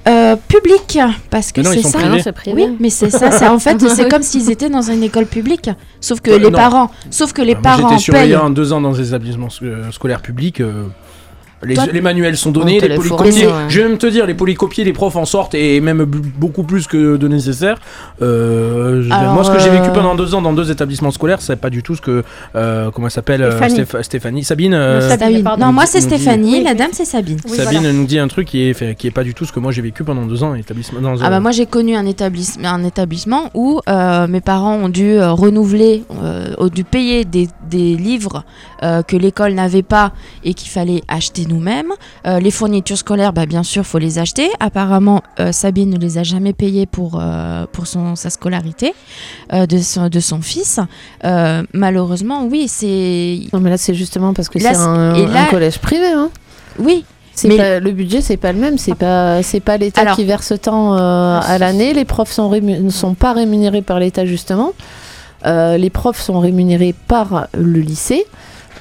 euh, 0.07 0.35
publique, 0.47 0.99
parce 1.31 1.51
que 1.51 1.61
Mais 1.61 1.67
non, 1.67 1.73
ils 1.73 1.77
c'est 1.77 1.81
sont 1.83 1.89
ça. 1.89 1.97
privés. 1.99 2.17
Non, 2.17 2.23
c'est 2.23 2.31
privé. 2.31 2.65
Oui, 2.69 2.77
mais 2.79 2.89
c'est 2.91 3.09
ça. 3.09 3.31
C'est 3.31 3.47
en 3.47 3.57
fait, 3.57 3.79
c'est 3.95 4.07
comme 4.07 4.21
s'ils 4.21 4.51
étaient 4.51 4.69
dans 4.69 4.91
une 4.91 5.01
école 5.01 5.25
publique, 5.25 5.71
sauf 5.99 6.21
que 6.21 6.29
Ouais, 6.29 6.37
les 6.37 6.51
non. 6.51 6.57
parents, 6.57 6.91
sauf 7.09 7.33
que 7.33 7.41
les 7.41 7.53
Moi, 7.55 7.63
parents 7.63 7.89
J'étais 7.89 8.01
surveillant 8.01 8.45
payent. 8.45 8.53
deux 8.53 8.73
ans 8.73 8.81
dans 8.81 8.91
des 8.91 9.07
établissements 9.07 9.47
sc- 9.47 9.63
euh, 9.63 9.91
scolaires 9.91 10.21
publics. 10.21 10.61
euh, 10.61 10.83
les, 11.63 11.75
Toi- 11.75 11.85
les 11.91 12.01
manuels 12.01 12.37
sont 12.37 12.51
donnés, 12.51 12.79
les 12.79 12.95
polycopiés. 12.95 13.47
ouais. 13.47 13.53
Je 13.69 13.81
vais 13.81 13.87
même 13.89 13.97
te 13.97 14.07
dire, 14.07 14.25
les 14.25 14.33
polycopiés, 14.33 14.83
les 14.83 14.93
profs 14.93 15.15
en 15.15 15.25
sortent 15.25 15.53
et 15.55 15.79
même 15.81 16.05
beaucoup 16.05 16.63
plus 16.63 16.87
que 16.87 17.17
de 17.17 17.27
nécessaire. 17.27 17.77
Euh, 18.21 19.03
Alors, 19.11 19.33
moi, 19.33 19.43
ce 19.43 19.51
que 19.51 19.59
j'ai 19.59 19.69
vécu 19.69 19.89
euh, 19.89 19.93
pendant 19.93 20.15
deux 20.15 20.35
ans 20.35 20.41
dans 20.41 20.53
deux 20.53 20.71
établissements 20.71 21.11
scolaires, 21.11 21.41
c'est 21.41 21.55
pas 21.55 21.69
du 21.69 21.83
tout 21.83 21.95
ce 21.95 22.01
que. 22.01 22.23
euh, 22.55 22.91
comment 22.91 23.07
elle 23.07 23.11
s'appelle 23.11 23.41
euh, 23.41 23.51
Stéphanie. 23.57 23.79
Stéph- 23.81 24.03
Stéphanie. 24.03 24.43
Sabine. 24.43 24.73
euh, 24.73 25.09
Sabine, 25.17 25.43
pardon. 25.43 25.65
Non, 25.67 25.73
moi 25.73 25.85
c'est 25.85 25.99
dit- 25.99 26.05
Stéphanie, 26.05 26.57
Oui. 26.59 26.63
la 26.63 26.73
dame 26.73 26.89
c'est 26.93 27.05
Sabine. 27.05 27.37
Oui, 27.49 27.57
Sabine 27.57 27.79
voilà. 27.79 27.93
nous 27.93 28.05
dit 28.05 28.19
un 28.19 28.27
truc 28.27 28.47
qui 28.47 28.63
est, 28.63 28.73
fait- 28.73 28.95
qui 28.95 29.07
est 29.07 29.11
pas 29.11 29.23
du 29.23 29.33
tout 29.33 29.45
ce 29.45 29.51
que 29.51 29.59
moi 29.59 29.71
j'ai 29.71 29.81
vécu 29.81 30.03
pendant 30.03 30.25
deux 30.25 30.43
ans 30.43 30.51
en 30.51 30.55
établissement. 30.55 30.99
Dans 31.01 31.15
Ah 31.21 31.29
bah 31.29 31.39
moi 31.39 31.51
j'ai 31.51 31.65
connu 31.65 31.95
un 31.95 32.05
établissement, 32.05 32.69
un 32.69 32.83
établissement 32.83 33.49
où 33.53 33.79
euh, 33.89 34.27
mes 34.27 34.41
parents 34.41 34.75
ont 34.75 34.89
dû 34.89 35.11
euh, 35.13 35.31
renouveler, 35.31 36.03
euh, 36.23 36.53
ont 36.57 36.67
dû 36.67 36.83
payer 36.83 37.25
des, 37.25 37.47
des 37.69 37.95
livres 37.95 38.43
euh, 38.83 39.01
que 39.03 39.15
l'école 39.15 39.53
n'avait 39.53 39.83
pas 39.83 40.11
et 40.43 40.53
qu'il 40.53 40.69
fallait 40.69 41.01
acheter 41.07 41.45
nous-mêmes. 41.51 41.91
Euh, 42.25 42.39
les 42.39 42.51
fournitures 42.51 42.97
scolaires, 42.97 43.33
bah, 43.33 43.45
bien 43.45 43.63
sûr, 43.63 43.85
faut 43.85 43.97
les 43.99 44.17
acheter. 44.19 44.49
Apparemment, 44.59 45.21
euh, 45.39 45.51
Sabine 45.51 45.89
ne 45.91 45.97
les 45.99 46.17
a 46.17 46.23
jamais 46.23 46.53
payées 46.53 46.85
pour, 46.85 47.19
euh, 47.21 47.65
pour 47.71 47.85
son, 47.87 48.15
sa 48.15 48.29
scolarité 48.29 48.93
de, 49.51 49.77
son, 49.79 50.07
de 50.09 50.19
son 50.19 50.41
fils. 50.41 50.79
Malheureusement, 51.73 52.45
oui, 52.49 52.67
c'est. 52.67 53.39
Non, 53.53 53.59
mais 53.59 53.69
là, 53.69 53.77
c'est 53.77 53.93
justement 53.93 54.33
parce 54.33 54.49
que 54.49 54.59
c'est 54.59 54.67
un, 54.75 55.15
et 55.15 55.25
là- 55.27 55.43
un 55.43 55.45
collège 55.45 55.79
privé. 55.79 56.07
Hein. 56.07 56.29
Oui. 56.79 57.05
Mais- 57.45 57.57
pas- 57.57 57.79
le 57.79 57.91
budget, 57.91 58.21
c'est 58.21 58.37
pas 58.37 58.51
le 58.51 58.59
même. 58.59 58.77
C'est 58.77 58.93
pas, 58.95 59.41
c'est 59.41 59.61
pas 59.61 59.77
l'État 59.77 60.01
qui 60.15 60.25
verse 60.25 60.53
tant 60.61 60.95
euh, 60.95 61.39
à 61.41 61.57
l'année. 61.57 61.93
Les 61.93 62.05
profs 62.05 62.31
sont 62.31 62.51
ne 62.51 62.89
sont 62.89 63.13
pas 63.15 63.33
rémunérés 63.33 63.81
par 63.81 63.99
l'État 63.99 64.25
justement. 64.25 64.73
Euh, 65.45 65.77
les 65.77 65.89
profs 65.89 66.21
sont 66.21 66.39
rémunérés 66.39 66.93
par 67.07 67.47
le 67.57 67.79
lycée. 67.79 68.25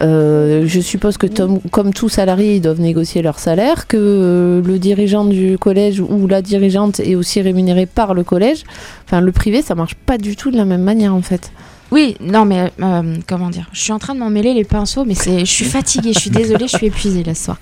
Euh, 0.03 0.65
je 0.67 0.81
suppose 0.81 1.17
que 1.19 1.27
comme 1.69 1.93
tout 1.93 2.09
salarié, 2.09 2.57
ils 2.57 2.61
doivent 2.61 2.81
négocier 2.81 3.23
leur 3.23 3.39
salaire, 3.39 3.87
que 3.87 3.97
euh, 3.99 4.63
le 4.63 4.79
dirigeant 4.79 5.25
du 5.25 5.59
collège 5.59 6.01
ou 6.01 6.27
la 6.27 6.43
dirigeante 6.43 7.01
est 7.01 7.15
aussi 7.15 7.41
rémunéré 7.43 7.87
par 7.87 8.15
le 8.15 8.25
collège. 8.25 8.65
Enfin, 9.05 9.21
le 9.21 9.33
privé, 9.33 9.63
ça 9.63 9.75
marche 9.75 9.95
pas 9.95 10.19
du 10.19 10.37
tout 10.37 10.51
de 10.51 10.57
la 10.57 10.65
même 10.65 10.83
manière 10.83 11.15
en 11.15 11.23
fait. 11.23 11.53
Oui, 11.91 12.17
non, 12.21 12.45
mais 12.45 12.71
euh, 12.81 13.17
comment 13.27 13.51
dire 13.51 13.69
Je 13.73 13.81
suis 13.81 13.93
en 13.93 13.99
train 13.99 14.15
de 14.15 14.21
m'en 14.21 14.31
mêler 14.31 14.55
les 14.55 14.65
pinceaux, 14.65 15.05
mais 15.05 15.15
c'est, 15.15 15.41
je 15.41 15.45
suis 15.51 15.65
fatiguée, 15.65 16.13
je 16.15 16.21
suis 16.21 16.31
désolée, 16.31 16.69
je 16.69 16.77
suis 16.77 16.87
épuisée 16.87 17.25
là 17.25 17.35
ce 17.35 17.45
soir. 17.47 17.59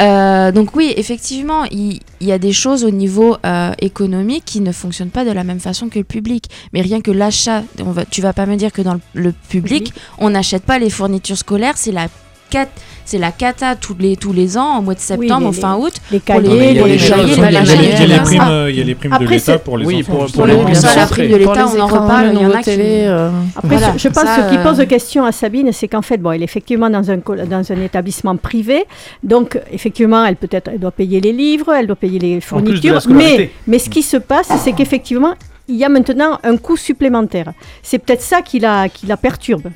Euh, 0.00 0.50
donc 0.52 0.74
oui, 0.74 0.92
effectivement, 0.96 1.64
il, 1.70 2.00
il 2.20 2.26
y 2.26 2.32
a 2.32 2.38
des 2.38 2.52
choses 2.52 2.84
au 2.84 2.90
niveau 2.90 3.36
euh, 3.46 3.72
économique 3.80 4.44
qui 4.44 4.60
ne 4.60 4.72
fonctionnent 4.72 5.10
pas 5.10 5.24
de 5.24 5.30
la 5.30 5.44
même 5.44 5.60
façon 5.60 5.88
que 5.88 5.98
le 5.98 6.04
public. 6.04 6.46
Mais 6.72 6.80
rien 6.80 7.00
que 7.00 7.10
l'achat, 7.12 7.62
on 7.78 7.92
va, 7.92 8.04
tu 8.04 8.20
vas 8.20 8.32
pas 8.32 8.46
me 8.46 8.56
dire 8.56 8.72
que 8.72 8.82
dans 8.82 8.94
le, 8.94 9.00
le 9.14 9.32
public, 9.32 9.92
on 10.18 10.30
n'achète 10.30 10.64
pas 10.64 10.78
les 10.78 10.90
fournitures 10.90 11.38
scolaires, 11.38 11.74
c'est 11.76 11.92
la 11.92 12.08
cat- 12.50 12.68
c'est 13.08 13.16
la 13.18 13.32
cata 13.32 13.74
tous 13.74 13.96
les, 13.98 14.16
tous 14.18 14.34
les 14.34 14.58
ans, 14.58 14.78
au 14.78 14.82
mois 14.82 14.92
de 14.94 15.00
septembre, 15.00 15.40
les- 15.40 15.46
au 15.46 15.52
fin 15.52 15.76
août. 15.76 15.94
les 16.12 16.20
cahiers, 16.20 16.46
Non, 16.48 16.54
mais 16.56 16.70
il 16.72 16.76
y 16.76 16.80
a 16.80 16.86
les- 16.86 16.96
cahiers, 16.98 17.32
il 17.34 17.38
y 17.40 17.42
a 17.42 18.06
les 18.06 18.20
primes, 18.20 18.42
il 18.68 18.76
y 18.76 18.80
a 18.82 18.84
les 18.84 18.94
primes 18.94 19.16
de 19.18 19.26
l'État 19.26 19.58
pour 19.58 19.78
les 19.78 19.86
Oui, 19.86 20.00
enfants. 20.06 20.26
pour- 20.34 20.46
la 20.46 21.06
prime 21.06 21.30
de 21.30 21.36
l'État, 21.36 21.66
on 21.74 21.80
en 21.80 21.86
reparle, 21.86 22.26
le 22.26 22.32
il 22.34 22.40
y 22.42 22.46
en 22.46 22.50
a 22.50 22.62
qui... 22.62 22.70
euh, 22.78 23.30
Après, 23.56 23.78
je, 23.96 24.08
pense 24.08 24.24
que 24.24 24.42
ce 24.42 24.50
qui 24.50 24.58
pose 24.58 24.86
question 24.86 25.24
à 25.24 25.32
Sabine, 25.32 25.72
c'est 25.72 25.88
qu'en 25.88 26.02
fait, 26.02 26.18
bon, 26.18 26.32
elle 26.32 26.42
est 26.42 26.44
effectivement 26.44 26.90
dans 26.90 27.10
un, 27.10 27.16
dans 27.16 27.72
un 27.72 27.80
établissement 27.82 28.36
privé, 28.36 28.84
donc 29.22 29.58
effectivement, 29.72 30.22
elle 30.26 30.36
peut 30.36 30.48
être, 30.50 30.68
elle 30.72 30.78
doit 30.80 30.90
payer 30.90 31.20
les 31.20 31.32
livres, 31.32 31.72
elle 31.72 31.86
doit 31.86 31.96
payer 31.96 32.18
les 32.18 32.40
fournitures, 32.42 33.00
mais, 33.08 33.50
mais 33.66 33.78
ce 33.78 33.88
qui 33.88 34.02
se 34.02 34.18
passe, 34.18 34.48
c'est 34.62 34.72
qu'effectivement, 34.72 35.34
il 35.66 35.76
y 35.76 35.84
a 35.84 35.88
maintenant 35.88 36.38
un 36.44 36.56
coût 36.58 36.76
supplémentaire. 36.76 37.52
C'est 37.82 37.98
peut-être 37.98 38.22
ça 38.22 38.42
qui 38.42 38.58
la, 38.58 38.88
qui 38.88 39.06
la 39.06 39.16
perturbe. 39.16 39.68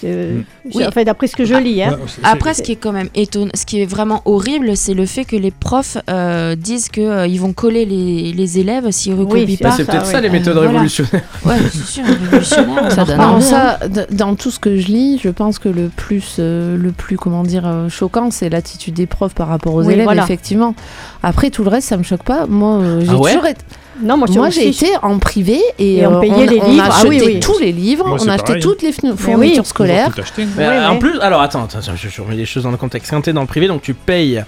C'est- 0.00 0.28
Oui. 0.74 0.84
Enfin, 0.86 1.02
d'après 1.04 1.26
ce 1.26 1.36
que 1.36 1.44
je 1.44 1.54
lis. 1.54 1.82
hein. 1.82 1.98
Après, 2.22 2.54
ce 2.54 2.62
qui 2.62 2.72
est 2.72 2.76
quand 2.76 2.92
même 2.92 3.08
étonnant, 3.14 3.50
ce 3.54 3.66
qui 3.66 3.80
est 3.82 3.86
vraiment 3.86 4.22
horrible, 4.24 4.76
c'est 4.76 4.94
le 4.94 5.04
fait 5.06 5.24
que 5.24 5.36
les 5.36 5.50
profs 5.50 5.98
euh, 6.08 6.54
disent 6.56 6.88
qu'ils 6.88 7.26
ils 7.28 7.38
vont 7.38 7.52
coller 7.52 7.84
les, 7.84 8.32
les 8.32 8.58
élèves 8.58 8.90
s'ils 8.90 9.14
recopient 9.14 9.46
c'est- 9.56 9.62
pas. 9.62 9.70
c'est 9.72 9.84
peut-être 9.84 10.06
ça, 10.06 10.12
ça 10.12 10.18
oui. 10.18 10.24
les 10.24 10.30
méthodes 10.30 10.54
Voilà. 10.54 10.70
révolutionnaires. 10.70 11.22
Ouais, 11.44 11.56
c'est 11.70 11.84
sûr, 11.86 12.04
révolutionnaire. 12.04 12.92
Ça 12.92 13.04
donne 13.04 13.18
Non, 13.18 13.24
envie, 13.24 13.42
ça, 13.44 13.78
d- 13.88 14.06
dans 14.10 14.34
tout 14.34 14.50
ce 14.50 14.58
que 14.58 14.76
je 14.76 14.86
lis, 14.88 15.18
je 15.22 15.28
pense 15.28 15.58
que 15.58 15.68
le 15.68 15.88
plus, 15.88 16.36
euh, 16.38 16.76
le 16.76 16.92
plus 16.92 17.16
comment 17.16 17.42
dire, 17.42 17.66
euh, 17.66 17.88
choquant, 17.88 18.30
c'est 18.30 18.48
l'attitude 18.48 18.94
des 18.94 19.06
profs 19.06 19.34
par 19.34 19.48
rapport 19.48 19.74
aux 19.74 19.84
Oui, 19.84 19.92
élèves, 19.92 20.04
voilà. 20.04 20.24
effectivement. 20.24 20.74
Après, 21.22 21.50
tout 21.50 21.62
le 21.64 21.70
reste, 21.70 21.88
ça 21.88 21.96
me 21.96 22.02
choque 22.02 22.22
pas. 22.24 22.46
Moi, 22.46 22.76
euh, 22.78 23.00
j'ai 23.02 23.08
Ah 23.10 23.16
ouais 23.16 23.30
toujours 23.32 23.46
été- 23.46 23.60
Non, 24.02 24.16
moi, 24.16 24.26
Moi, 24.34 24.50
j'ai 24.50 24.68
été 24.68 24.88
en 25.02 25.18
privé 25.18 25.60
et, 25.78 25.98
Et 25.98 26.06
on 26.06 26.16
euh, 26.16 26.20
payait 26.20 26.46
les 26.46 26.60
on 26.60 26.68
livres. 26.70 26.84
a 26.84 26.88
Ah 26.90 26.94
acheté 26.96 27.08
oui, 27.08 27.22
oui. 27.24 27.40
tous 27.40 27.58
les 27.58 27.72
livres, 27.72 28.06
Moi, 28.06 28.18
on 28.20 28.28
a 28.28 28.32
acheté 28.34 28.46
pareil. 28.46 28.62
toutes 28.62 28.82
les 28.82 28.94
oui. 29.02 29.10
fournitures 29.16 29.66
scolaires. 29.66 30.10
Mais, 30.56 30.86
En 30.86 30.96
plus, 30.98 31.18
alors 31.20 31.40
attends, 31.42 31.64
attends, 31.64 31.80
je, 31.96 32.08
je 32.08 32.20
remets 32.22 32.36
les 32.36 32.46
choses 32.46 32.62
dans 32.62 32.70
le 32.70 32.76
contexte. 32.76 33.10
Quand 33.10 33.20
t'es 33.20 33.32
dans 33.32 33.40
le 33.42 33.46
privé, 33.46 33.66
donc 33.68 33.82
tu 33.82 33.94
payes 33.94 34.42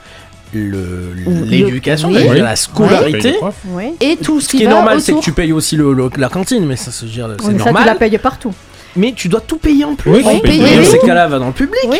l'éducation, 0.55 2.09
oui. 2.09 2.27
la 2.41 2.57
scolarité. 2.57 3.37
Oui. 3.69 3.95
Et 4.01 4.17
tout 4.17 4.41
ce 4.41 4.47
Ce 4.47 4.51
qui, 4.51 4.57
qui 4.59 4.63
est 4.65 4.67
va 4.67 4.73
normal, 4.75 5.01
c'est 5.01 5.13
que 5.13 5.21
tu 5.21 5.33
payes 5.33 5.53
aussi 5.53 5.77
le, 5.77 5.93
le- 5.93 6.11
la 6.17 6.29
cantine, 6.29 6.65
mais 6.67 6.77
ça, 6.77 6.91
veux 7.05 7.11
dire, 7.11 7.29
c'est 7.39 7.47
Oui, 7.47 7.53
mais 7.53 7.59
ça, 7.59 7.65
tu 7.65 7.73
normal. 7.73 7.87
la 7.87 7.95
payes 7.95 8.19
partout. 8.19 8.53
Mais 8.97 9.13
tu 9.17 9.29
dois 9.29 9.41
tout 9.41 9.57
payer 9.57 9.85
en 9.85 9.95
plus. 9.95 10.11
Oui, 10.13 10.23
Oui, 10.25 10.41
payer, 10.43 10.77
Dans 10.77 10.85
ces 10.85 10.99
cas-là, 10.99 11.27
va 11.27 11.39
dans 11.39 11.47
le 11.47 11.53
public. 11.53 11.81
Oui. 11.89 11.99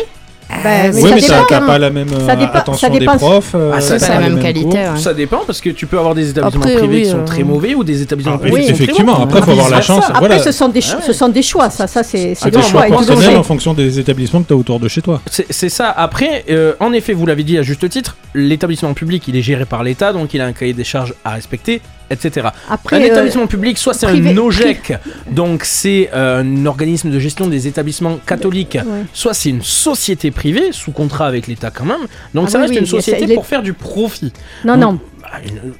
Ah, 0.55 0.59
Ben, 0.63 0.91
mais 0.93 1.01
Oui, 1.01 1.09
ça 1.09 1.15
mais 1.15 1.21
ça 1.21 1.33
dépend, 1.35 1.45
t'as 1.49 1.57
hein. 1.61 1.65
pas 1.67 1.77
la 1.79 1.89
même 1.89 2.07
euh, 2.13 2.25
Ça 2.27 2.35
dépend- 2.35 2.53
attention 2.59 2.87
ça 2.93 2.99
des 2.99 3.05
profs. 3.05 3.51
euh, 3.55 3.71
Ah, 3.75 3.81
ça, 3.81 3.97
pas 3.97 4.13
la 4.19 4.19
même 4.29 4.39
qualité, 4.41 4.77
ouais. 4.77 4.97
Ça 4.97 5.13
dépend 5.13 5.41
parce 5.45 5.59
que 5.61 5.69
tu 5.71 5.85
peux 5.87 5.97
avoir 5.97 6.13
des 6.15 6.29
établissements 6.29 6.61
Après, 6.63 6.75
privés 6.77 6.95
oui, 6.97 7.03
qui 7.03 7.09
sont 7.09 7.17
euh, 7.19 7.25
très 7.25 7.43
mauvais 7.43 7.75
ou 7.75 7.83
des 7.83 8.01
établissements 8.01 8.33
Ah, 8.35 8.39
privés 8.39 8.61
qui 8.61 8.67
sont 8.67 8.73
très 8.73 8.83
effectivement, 8.83 9.19
après, 9.23 9.41
faut 9.41 9.51
avoir 9.51 9.69
la 9.69 9.81
chance. 9.81 10.05
Après, 10.07 10.19
Voilà. 10.19 10.39
ce, 10.39 10.51
sont 10.51 10.69
des 10.69 10.81
Ah 10.91 10.95
ouais. 10.97 11.01
ce 11.05 11.13
sont 11.13 11.29
des 11.29 11.41
choix, 11.41 11.69
ça, 11.69 11.87
ça 11.87 12.03
c'est 12.03 12.35
C'est 12.35 12.51
des 12.51 12.61
choix. 12.61 12.83
personnels 12.83 13.37
en 13.37 13.43
fonction 13.43 13.73
des 13.73 13.99
établissements 13.99 14.41
que 14.41 14.47
tu 14.47 14.53
as 14.53 14.57
autour 14.57 14.79
de 14.79 14.87
chez 14.87 15.01
toi. 15.01 15.21
C'est 15.29 15.47
c'est 15.49 15.69
ça. 15.69 15.89
Après, 15.89 16.45
euh, 16.49 16.73
en 16.79 16.93
effet, 16.93 17.13
vous 17.13 17.25
l'avez 17.25 17.43
dit 17.43 17.57
à 17.57 17.61
juste 17.63 17.87
titre, 17.89 18.15
l'établissement 18.33 18.93
public, 18.93 19.27
il 19.27 19.35
est 19.35 19.41
géré 19.41 19.65
par 19.65 19.83
l'État, 19.83 20.13
donc 20.13 20.33
il 20.33 20.41
a 20.41 20.45
un 20.45 20.53
cahier 20.53 20.73
des 20.73 20.83
charges 20.83 21.13
à 21.25 21.31
respecter, 21.31 21.81
etc. 22.13 22.47
Après, 22.69 22.97
un 22.97 23.01
euh, 23.01 23.05
établissement 23.11 23.47
public, 23.47 23.77
soit 23.77 23.93
c'est 23.93 24.05
un 24.07 24.37
OGEC, 24.37 24.93
donc 25.29 25.63
c'est 25.65 26.09
euh, 26.13 26.41
un 26.41 26.65
organisme 26.65 27.09
de 27.09 27.19
gestion 27.19 27.47
des 27.47 27.67
établissements 27.67 28.17
catholiques, 28.25 28.77
Ouais. 28.85 29.03
soit 29.13 29.33
c'est 29.33 29.49
une 29.49 29.61
société 29.63 30.31
privée, 30.31 30.71
sous 30.71 30.91
contrat 30.91 31.27
avec 31.27 31.47
l'État 31.47 31.69
quand 31.71 31.85
même, 31.85 32.01
donc 32.33 32.45
Ah 32.47 32.51
ça 32.51 32.57
oui, 32.59 32.61
reste 32.63 32.73
oui, 32.75 32.79
une 32.79 32.85
société 32.85 33.33
pour 33.33 33.45
faire 33.45 33.61
du 33.63 33.73
profit. 33.73 34.31
Non, 34.65 34.73
Donc, 34.77 34.81
non. 34.81 34.99
bah, 35.21 35.27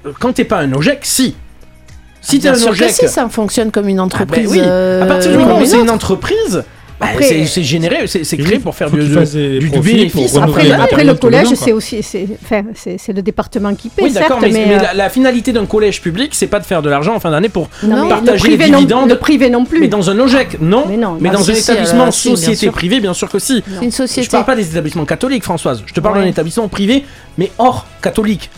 euh, 0.06 0.12
quand 0.20 0.34
t'es 0.34 0.44
pas 0.46 0.60
un 0.60 0.74
OGEC, 0.74 1.00
si. 1.04 1.36
Si 2.22 2.40
t'es 2.40 2.52
Bien 2.52 2.54
un 2.62 2.70
OGEC, 2.72 2.92
si, 2.92 3.08
ça 3.10 3.28
fonctionne 3.28 3.70
comme 3.72 3.90
une 3.90 3.98
ah 4.00 4.04
ben 4.04 4.06
entreprise. 4.06 4.50
oui, 4.50 4.60
euh, 4.62 5.04
à 5.04 5.06
partir 5.06 5.32
du 5.32 5.38
moment 5.38 5.60
où 5.60 5.66
c'est 5.66 5.80
une 5.80 5.90
entreprise, 5.90 6.64
Après- 7.04 7.24
c'est 7.24 7.46
c'est 7.46 7.64
généré, 7.64 8.08
c'est 8.08 8.38
créé 8.38 8.60
pour 8.60 8.76
faire 8.76 8.90
du, 8.90 9.00
du, 9.04 9.70
bénéfice. 9.80 10.36
Après, 10.36 11.04
le 11.04 11.14
collège, 11.16 11.54
c'est 11.56 11.72
aussi, 11.72 12.02
c'est, 12.04 12.28
le 13.14 13.22
département 13.22 13.74
qui 13.76 13.90
paie, 13.90 14.04
Oui, 14.04 14.12
d'accord, 14.12 14.40
certes, 14.40 14.54
mais, 14.54 14.60
mais, 14.60 14.66
mais 14.68 14.76
euh, 14.76 14.82
la, 14.82 14.94
la 14.94 15.10
finalité 15.10 15.52
d'un 15.52 15.66
collège 15.66 16.02
public, 16.02 16.32
c'est 16.34 16.48
pas 16.48 16.60
de 16.60 16.66
faire 16.66 16.82
de 16.82 16.90
l'argent 16.90 17.16
en 17.16 17.20
fin 17.20 17.32
d'année 17.32 17.50
pour 17.50 17.70
non, 17.84 18.08
partager 18.08 18.34
le 18.34 18.40
privé 18.40 18.66
les 18.66 18.72
non, 18.72 18.78
dividendes. 18.80 19.10
le 19.10 19.18
privé 19.18 19.50
non 19.50 19.66
plus. 19.66 19.80
Mais 19.80 19.88
dans 19.88 20.10
un 20.10 20.20
OGEC, 20.20 20.58
non. 20.62 20.86
Mais 20.88 20.98
non, 20.98 21.18
Mais 21.20 21.30
ah, 21.30 21.34
dans 21.34 21.50
un 21.50 21.54
établissement 21.54 22.12
société 22.12 22.70
privée, 22.72 23.00
bien 23.00 23.14
sûr 23.14 23.30
que 23.30 23.40
si. 23.40 23.64
Une 23.82 23.92
Je 23.92 23.96
société. 23.96 24.30
parle 24.30 24.46
pas 24.46 24.56
des 24.56 24.70
établissements 24.70 25.06
catholiques, 25.06 25.44
Françoise. 25.44 25.84
Je 25.86 25.94
te 25.94 26.00
parle 26.00 26.20
d'un 26.20 26.28
établissement 26.28 26.68
privé, 26.68 27.06
mais 27.38 27.52
hors 27.58 27.86
catholique. 28.02 28.50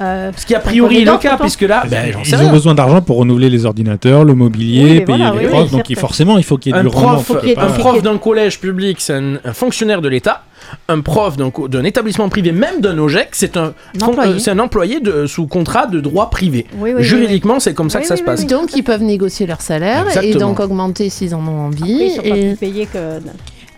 Euh, 0.00 0.30
Ce 0.36 0.46
qui 0.46 0.54
a 0.54 0.60
priori 0.60 1.02
est 1.02 1.04
le 1.04 1.16
cas, 1.18 1.36
puisque 1.38 1.62
là, 1.62 1.84
ben, 1.90 2.12
j'en 2.12 2.24
sais 2.24 2.36
Ils 2.36 2.46
ont 2.46 2.50
besoin 2.52 2.74
d'argent 2.74 3.00
pour 3.02 3.16
renouveler 3.18 3.50
les 3.50 3.64
ordinateurs, 3.66 4.24
le 4.24 4.34
mobilier, 4.34 4.82
Oui, 4.82 4.88
payer 5.00 5.04
voilà, 5.18 5.32
les 5.32 5.38
oui, 5.46 5.46
profs. 5.52 5.64
oui, 5.64 5.70
donc 5.78 5.86
certes. 5.86 5.98
forcément, 6.00 6.38
il 6.38 6.44
faut 6.44 6.56
qu'il 6.58 6.72
y 6.72 6.74
ait 6.76 6.78
Un 6.78 6.82
du 6.84 6.88
rendement. 6.88 7.14
prof, 7.22 7.42
pas- 7.54 7.62
un 7.62 7.70
prof 7.70 8.02
d'un 8.02 8.18
collège 8.18 8.60
public, 8.60 8.98
c'est 9.00 9.14
un, 9.14 9.34
un 9.44 9.52
fonctionnaire 9.52 10.00
de 10.00 10.08
l'État. 10.08 10.42
Un 10.88 11.00
prof 11.00 11.36
d'un 11.36 11.84
établissement 11.84 12.28
privé, 12.28 12.52
même 12.52 12.80
d'un 12.80 12.98
OGEC, 12.98 13.28
c'est 13.32 13.56
un, 13.56 13.72
Un 14.00 14.06
employé. 14.06 14.32
euh, 14.34 14.38
c'est 14.38 14.50
un 14.50 14.58
employé 14.58 15.00
de, 15.00 15.26
sous 15.26 15.46
contrat 15.46 15.86
de 15.86 15.98
droit 16.00 16.28
privé. 16.30 16.66
oui, 16.74 16.90
oui, 16.90 16.96
oui, 16.98 17.02
Juridiquement, 17.02 17.58
c'est 17.58 17.74
comme 17.74 17.88
ça 17.90 17.98
Oui, 17.98 18.02
que 18.02 18.08
ça 18.08 18.14
oui, 18.14 18.20
se 18.20 18.24
passe. 18.24 18.40
oui. 18.40 18.46
Donc, 18.46 18.76
ils 18.76 18.82
peuvent 18.84 19.02
négocier 19.02 19.46
leur 19.46 19.62
salaire 19.62 20.04
et 20.22 20.34
donc 20.34 20.60
augmenter 20.60 21.08
s'ils 21.10 21.34
en 21.34 21.38
ont 21.46 21.68
Après, 21.70 21.82
envie. 21.82 21.92
ils 22.04 22.10
sont 22.16 22.22
pas 22.22 22.28
et... 22.36 22.48
plus 22.50 22.56
payés 22.56 22.86
que. 22.86 22.98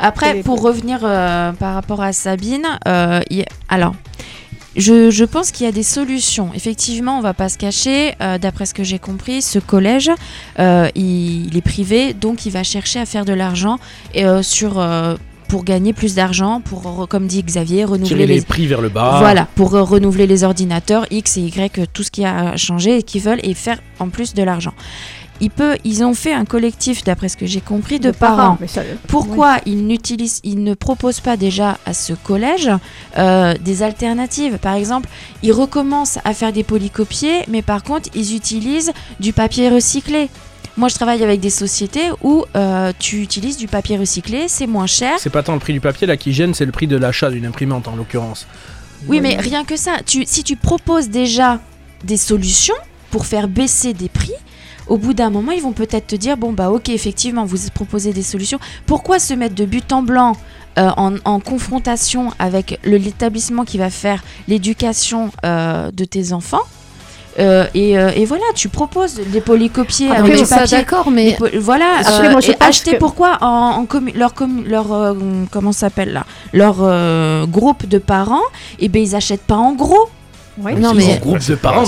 Après, 0.01 0.37
pour 0.43 0.63
revenir 0.63 1.01
euh, 1.05 1.53
par 1.53 1.75
rapport 1.75 2.01
à 2.01 2.13
Sabine, 2.13 2.65
euh, 2.89 3.21
y 3.31 3.45
alors, 3.69 3.95
je, 4.77 5.11
je 5.11 5.25
pense 5.25 5.51
qu'il 5.51 5.67
y 5.67 5.69
a 5.69 5.73
des 5.73 5.83
solutions. 5.83 6.51
Effectivement, 6.55 7.19
on 7.19 7.21
va 7.21 7.35
pas 7.35 7.49
se 7.49 7.59
cacher. 7.59 8.15
euh, 8.21 8.39
D'après 8.39 8.67
ce 8.67 8.75
que 8.75 8.85
j'ai 8.85 8.99
compris, 8.99 9.43
ce 9.43 9.59
collège, 9.59 10.11
euh, 10.59 10.89
il, 10.95 11.47
il 11.47 11.57
est 11.57 11.61
privé, 11.63 12.15
donc 12.15 12.47
il 12.47 12.53
va 12.53 12.63
chercher 12.63 13.01
à 13.01 13.07
faire 13.07 13.25
de 13.25 13.33
l'argent 13.33 13.79
euh, 14.17 14.43
sur 14.43 14.81
pour 15.51 15.65
gagner 15.65 15.93
plus 15.93 16.15
d'argent, 16.15 16.61
pour, 16.61 17.09
comme 17.09 17.27
dit 17.27 17.43
Xavier, 17.43 17.85
renouveler 17.85 18.25
les 18.27 18.37
les, 18.37 18.41
prix 18.41 18.69
vers 18.69 18.81
le 18.81 18.89
bas. 18.89 19.17
voilà, 19.19 19.49
pour 19.57 19.75
euh, 19.75 19.83
renouveler 19.83 20.29
les 20.29 20.45
ordinateurs 20.45 21.07
X 21.11 21.37
et 21.39 21.41
Y, 21.41 21.93
tout 21.93 22.05
ce 22.05 22.11
qui 22.13 22.25
a 22.25 22.57
changé 22.57 22.99
et 22.99 23.03
qu'ils 23.03 23.21
veulent 23.23 23.41
et 23.43 23.55
faire 23.55 23.81
en 23.99 24.11
plus 24.11 24.33
de 24.33 24.45
l'argent. 24.45 24.73
Il 25.41 25.51
peut, 25.51 25.77
ils 25.85 26.05
ont 26.05 26.13
fait 26.15 26.33
un 26.35 26.45
collectif, 26.45 27.03
d'après 27.05 27.29
ce 27.29 27.37
que 27.37 27.47
j'ai 27.47 27.61
compris, 27.61 27.99
de, 27.99 28.11
parents. 28.11 28.59
mais 28.61 28.67
ça- 28.69 28.83
Pourquoi 29.09 29.57
ils 29.67 29.87
n'utilisent, 29.87 30.41
ils 30.45 30.63
ne 30.63 30.75
proposent 30.75 31.21
pas 31.21 31.37
déjà 31.37 31.79
à 31.87 31.95
ce 31.95 32.13
collège 32.13 32.71
euh, 33.17 33.55
des 33.61 33.83
alternatives? 33.83 34.59
Par 34.59 34.75
exemple, 34.75 35.09
ils 35.43 35.53
recommencent 35.53 36.19
à 36.25 36.35
faire 36.35 36.53
des 36.53 36.63
polycopiés, 36.65 37.41
mais 37.49 37.63
par 37.63 37.83
contre, 37.83 38.11
ils 38.15 38.37
utilisent 38.37 38.93
du 39.19 39.33
papier 39.33 39.71
recyclé. 39.71 40.29
Moi, 40.77 40.89
je 40.89 40.95
travaille 40.95 41.23
avec 41.25 41.41
des 41.41 41.51
sociétés 41.51 42.11
où 42.23 42.45
euh, 42.57 42.93
tu 42.99 43.21
utilises 43.23 43.57
du 43.57 43.67
papier 43.67 43.97
recyclé, 43.99 44.45
c'est 44.49 44.67
moins 44.67 44.87
cher. 44.87 45.15
C'est 45.19 45.29
pas 45.31 45.43
tant 45.43 45.55
le 45.55 45.59
prix 45.59 45.73
du 45.73 45.81
papier 45.81 46.07
là 46.07 46.17
qui 46.17 46.33
gêne, 46.33 46.55
c'est 46.55 46.65
le 46.65 46.73
prix 46.73 46.87
de 46.87 46.97
l'achat 46.97 47.31
d'une 47.31 47.45
imprimante 47.47 47.89
en 47.89 47.97
l'occurrence. 47.97 48.47
Oui, 49.09 49.21
mais 49.21 49.37
rien 49.37 49.65
que 49.65 49.77
ça. 49.77 49.93
Tu, 50.07 50.25
si 50.27 50.45
tu 50.45 50.57
proposes 50.57 51.09
déjà 51.09 51.59
des 52.05 52.17
solutions 52.19 52.75
pour 53.11 53.27
faire 53.27 53.49
baisser 53.49 53.95
des 53.95 54.09
prix, 54.09 54.33
au 54.91 54.99
bout 54.99 55.15
d'un 55.15 55.31
moment, 55.31 55.53
ils 55.53 55.63
vont 55.63 55.73
peut-être 55.73 56.09
te 56.09 56.17
dire 56.17 56.37
bon 56.37 56.53
bah 56.53 56.69
ok, 56.71 56.91
effectivement, 56.91 57.45
vous 57.47 57.57
proposez 57.73 58.13
des 58.13 58.23
solutions. 58.23 58.59
Pourquoi 58.87 59.19
se 59.19 59.33
mettre 59.35 59.55
de 59.55 59.65
but 59.65 59.91
en 59.93 60.03
blanc 60.03 60.33
euh, 60.79 60.89
en, 60.97 61.15
en 61.25 61.41
confrontation 61.41 62.31
avec 62.39 62.79
l'établissement 62.85 63.65
qui 63.65 63.79
va 63.79 63.89
faire 63.91 64.23
l'éducation 64.49 65.31
euh, 65.45 65.91
de 66.01 66.05
tes 66.05 66.33
enfants 66.33 66.67
Euh, 67.39 67.67
et, 67.75 67.93
et 68.21 68.25
voilà, 68.27 68.45
tu 68.57 68.69
proposes 68.69 69.15
des 69.35 69.41
polycopiés 69.41 70.09
Après, 70.11 70.23
avec 70.33 70.37
du 70.43 70.47
papier. 70.49 70.77
d'accord, 70.79 71.09
mais- 71.13 71.39
voilà, 71.61 71.89
Après, 72.01 72.29
moi, 72.33 72.41
je 72.41 72.51
et 72.51 72.55
pense 72.55 72.69
acheter 72.69 72.91
que- 72.95 72.97
pourquoi 73.05 73.39
en, 73.41 73.79
en 73.81 73.85
commu- 73.85 74.15
leur, 74.23 74.33
commu- 74.35 74.67
leur 74.67 74.87
comment 75.53 75.73
s'appelle 75.73 76.13
là 76.13 76.25
leur 76.53 76.77
groupe 77.47 77.87
de 77.87 77.99
parents 77.99 78.47
et 78.81 78.89
ben 78.89 79.01
ils 79.07 79.15
achètent 79.15 79.47
pas 79.47 79.57
en 79.69 79.75
gros. 79.75 80.09
Oui. 80.63 80.75
Non, 80.77 80.93
mais- 80.95 81.19
groupe 81.19 81.39
de 81.47 81.55
parents, 81.55 81.85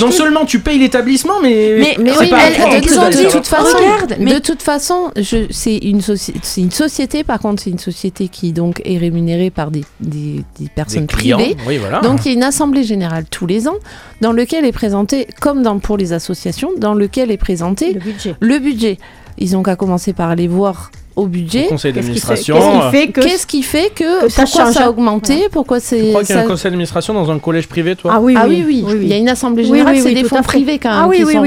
non 0.00 0.10
seulement 0.10 0.44
tu 0.44 0.60
payes 0.60 0.78
l'établissement, 0.78 1.34
mais, 1.42 1.76
Mais- 1.78 1.96
Mais 1.98 2.10
oui, 2.18 2.30
pas 2.30 2.36
mais 2.70 2.80
de, 2.80 3.28
toute- 3.30 3.42
de 3.42 3.46
façon, 3.46 3.76
Regarde, 3.76 4.16
mais- 4.18 4.34
de 4.34 4.38
toute 4.38 4.62
façon, 4.62 5.10
je, 5.16 5.46
c'est 5.50 5.76
une, 5.76 6.00
soci- 6.00 6.34
c'est 6.42 6.60
une 6.60 6.70
société. 6.70 7.22
Par 7.24 7.38
contre, 7.38 7.62
c'est 7.62 7.70
une 7.70 7.78
société 7.78 8.28
qui 8.28 8.52
donc 8.52 8.80
est 8.84 8.98
rémunérée 8.98 9.50
par 9.50 9.70
des, 9.70 9.84
des, 10.00 10.42
des 10.58 10.68
personnes 10.74 11.06
Des 11.06 11.14
clients, 11.14 11.38
privées. 11.38 11.56
oui, 11.66 11.76
voilà. 11.78 12.00
Donc 12.00 12.24
il 12.24 12.28
y 12.28 12.30
a 12.30 12.34
une 12.34 12.42
assemblée 12.42 12.82
générale 12.84 13.24
tous 13.30 13.46
les 13.46 13.68
ans 13.68 13.76
dans 14.20 14.32
lequel 14.32 14.64
est 14.64 14.72
présenté, 14.72 15.28
comme 15.40 15.62
dans, 15.62 15.78
pour 15.78 15.96
les 15.96 16.12
associations, 16.12 16.70
dans 16.76 16.94
lequel 16.94 17.30
est 17.30 17.36
présenté 17.36 17.92
Le 17.92 18.00
budget. 18.00 18.34
le 18.40 18.58
budget. 18.58 18.98
Ils 19.38 19.56
ont 19.56 19.62
qu'à 19.62 19.76
commencer 19.76 20.12
par 20.12 20.30
aller 20.30 20.48
voir 20.48 20.90
au 21.16 21.26
budget. 21.26 21.66
conseil 21.68 21.92
Qu'est-ce 21.92 22.10
qui 22.12 22.20
fait- 22.20 22.26
d'administration. 22.28 22.56
qu'est-ce 22.56 22.66
qui 22.66 22.90
fait 22.92 23.08
que 23.12 23.20
Qu'est-ce 23.22 23.46
qui 23.46 23.62
fait 23.62 23.90
que, 23.94 24.24
que 24.26 24.28
ça 24.30 24.42
pourquoi 24.44 24.72
ça 24.72 24.84
a 24.84 24.90
augmenté 24.90 25.48
Pourquoi 25.50 25.80
Tu 25.80 25.86
c'est 25.86 26.08
crois 26.10 26.22
qu'il 26.22 26.34
y 26.34 26.38
a 26.38 26.40
ça- 26.42 26.46
un 26.46 26.48
conseil 26.48 26.70
d'administration 26.70 27.14
dans 27.14 27.30
un 27.30 27.38
collège 27.38 27.66
privé, 27.68 27.96
toi 27.96 28.12
Ah 28.14 28.20
oui, 28.20 28.34
Ah 28.36 28.44
oui, 28.46 28.62
oui, 28.66 28.84
oui, 28.86 28.98
il 29.02 29.08
y 29.08 29.12
a 29.12 29.16
une 29.16 29.28
assemblée 29.28 29.62
Oui, 29.64 29.68
générale, 29.70 29.94
oui, 29.94 30.00
c'est 30.02 30.08
oui, 30.08 30.14
des 30.14 30.24
fonds 30.24 30.42
privés 30.42 30.78
quand 30.78 30.90
même 30.90 30.98
Ah 31.04 31.08
oui, 31.08 31.16
qui, 31.18 31.24
oui, 31.24 31.32
sont 31.34 31.40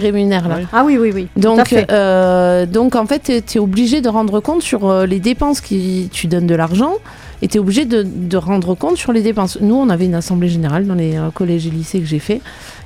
rémunèrent 0.00 0.48
là. 0.48 0.56
Ah 0.72 0.82
oui, 0.86 0.96
oui, 0.98 1.10
oui. 1.14 1.28
Donc, 1.36 1.72
euh, 1.72 2.66
donc 2.66 2.96
en 2.96 3.06
fait, 3.06 3.44
tu 3.46 3.58
es 3.58 3.60
obligé 3.60 4.00
de 4.00 4.08
rendre 4.08 4.40
compte 4.40 4.62
sur 4.62 4.88
euh, 4.88 5.06
les 5.06 5.20
dépenses 5.20 5.60
qui 5.60 6.08
tu 6.12 6.26
donnes 6.26 6.46
de 6.46 6.54
l'argent 6.54 6.94
et 7.42 7.48
tu 7.48 7.56
es 7.56 7.60
obligé 7.60 7.84
de, 7.84 8.04
de 8.06 8.36
rendre 8.36 8.74
compte 8.74 8.96
sur 8.96 9.12
les 9.12 9.20
dépenses. 9.20 9.58
Nous, 9.60 9.74
on 9.74 9.90
avait 9.90 10.06
une 10.06 10.14
assemblée 10.14 10.48
générale 10.48 10.86
dans 10.86 10.94
les 10.94 11.16
euh, 11.16 11.30
collèges 11.34 11.66
et 11.66 11.70
lycées 11.70 11.98
que 12.00 12.06
j'ai 12.06 12.18
fait. 12.20 12.40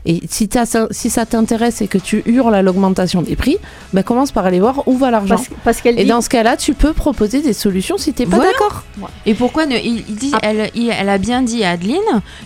Et 0.06 0.22
si, 0.30 0.48
ça- 0.52 0.86
si 0.90 1.10
ça 1.10 1.26
t'intéresse 1.26 1.82
et 1.82 1.88
que 1.88 1.98
tu 1.98 2.22
hurles 2.26 2.54
à 2.54 2.62
l'augmentation 2.62 3.22
des 3.22 3.34
prix, 3.36 3.56
ben 3.92 4.02
commence 4.02 4.30
par 4.32 4.46
aller 4.46 4.60
voir 4.60 4.86
où 4.86 4.96
va 4.96 5.10
l'argent. 5.10 5.34
Parce, 5.36 5.48
parce 5.64 5.80
qu'elle 5.80 5.98
Et 5.98 6.04
dit. 6.04 6.08
dans 6.10 6.20
ce 6.20 6.28
cas-là, 6.28 6.56
tu 6.56 6.74
peux 6.74 6.92
proposer 6.92 7.42
des 7.42 7.52
solutions 7.52 7.98
si 7.98 8.12
t'es 8.12 8.24
pas 8.24 8.36
Voilà. 8.36 8.52
d'accord. 8.52 8.84
Et 9.26 9.34
pourquoi 9.34 9.66
ne, 9.66 9.76
il, 9.76 10.04
il 10.08 10.14
dit, 10.14 10.30
Ah. 10.34 10.38
elle, 10.42 10.70
il- 10.74 10.90
elle 10.96 11.08
a 11.08 11.18
bien 11.18 11.42
dit 11.42 11.64
à 11.64 11.70
Adeline 11.70 11.98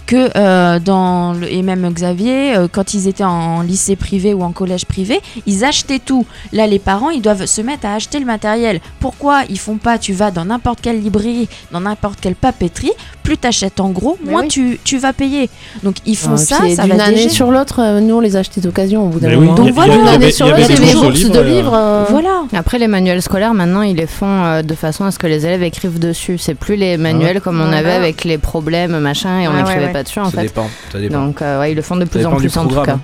que 0.06 0.30
euh, 0.36 0.78
dans 0.78 1.34
le, 1.34 1.52
et 1.52 1.62
même 1.62 1.88
Xavier, 1.92 2.56
euh, 2.56 2.66
quand 2.70 2.94
ils 2.94 3.08
étaient 3.08 3.24
en 3.24 3.62
lycée 3.62 3.96
privé 3.96 4.32
ou 4.34 4.42
en 4.42 4.52
collège 4.52 4.86
privé, 4.86 5.20
ils 5.46 5.64
achetaient 5.64 5.98
tout. 5.98 6.24
Là, 6.52 6.66
les 6.66 6.78
parents, 6.78 7.10
ils 7.10 7.20
doivent 7.22 7.44
se 7.46 7.60
mettre 7.60 7.86
à 7.86 7.94
acheter 7.94 8.18
le 8.20 8.26
matériel. 8.26 8.80
Pourquoi 9.00 9.42
ils 9.50 9.58
font 9.58 9.76
pas 9.76 9.98
Tu 9.98 10.12
vas 10.12 10.30
dans 10.30 10.46
n'importe 10.46 10.80
quelle 10.80 11.02
librairie, 11.02 11.48
dans 11.72 11.80
n'importe 11.80 12.20
quelle 12.20 12.34
papeterie, 12.36 12.92
plus 13.22 13.36
t'achètes 13.36 13.80
en 13.80 13.90
gros, 13.90 14.16
Mais 14.24 14.30
moins 14.32 14.42
oui. 14.42 14.48
tu, 14.48 14.80
tu 14.82 14.98
vas 14.98 15.12
payer. 15.12 15.50
Donc 15.82 15.96
ils 16.06 16.16
font 16.16 16.32
Ah, 16.34 16.36
ça, 16.38 16.56
ça 16.74 16.86
va 16.86 17.04
année 17.04 17.14
déjà. 17.16 17.28
sur 17.28 17.49
l'autre, 17.50 17.80
euh, 17.80 18.00
nous 18.00 18.16
on 18.16 18.20
les 18.20 18.36
achetait 18.36 18.60
d'occasion 18.60 19.04
au 19.06 19.08
bout 19.08 19.20
d'un 19.20 19.28
oui, 19.30 19.36
moment. 19.36 19.52
a- 19.54 19.56
Donc 19.56 19.70
voilà, 19.72 19.96
D'une 19.96 20.08
année 20.08 20.30
sur 20.30 20.46
l'autre, 20.46 20.56
avait 20.58 20.64
il 20.64 20.70
y 20.70 20.76
avait 20.82 20.86
des 20.94 21.00
bourses 21.00 21.30
de 21.30 21.40
livres. 21.40 21.74
euh, 21.74 22.04
Voilà. 22.08 22.42
Après, 22.54 22.78
les 22.78 22.88
manuels 22.88 23.22
scolaires, 23.22 23.54
maintenant, 23.54 23.82
ils 23.82 23.96
les 23.96 24.06
font 24.06 24.26
euh, 24.44 24.62
de 24.62 24.74
façon 24.74 25.04
à 25.04 25.10
ce 25.10 25.18
que 25.18 25.26
les 25.26 25.46
élèves 25.46 25.62
écrivent 25.62 25.98
dessus. 25.98 26.38
C'est 26.38 26.54
plus 26.54 26.76
les 26.76 26.96
manuels 26.96 27.40
comme 27.40 27.60
on 27.60 27.70
Ouais. 27.70 27.76
avait 27.78 27.92
avec 27.92 28.24
les 28.24 28.38
problèmes, 28.38 28.98
machin, 28.98 29.40
et 29.40 29.48
on 29.48 29.52
Ah 29.54 29.58
n'écrivait 29.62 29.86
ouais. 29.86 29.92
pas 29.92 30.02
dessus, 30.02 30.18
en 30.20 30.30
fait. 30.30 30.42
dépend, 30.42 30.68
ça 30.92 30.98
dépend. 30.98 31.26
Donc, 31.26 31.40
ouais, 31.40 31.72
ils 31.72 31.76
le 31.76 31.82
font 31.82 31.96
de 31.96 32.04
plus 32.04 32.24
en 32.26 32.32
plus, 32.36 32.56
en 32.56 32.66
tout 32.66 32.80
cas. 32.82 32.98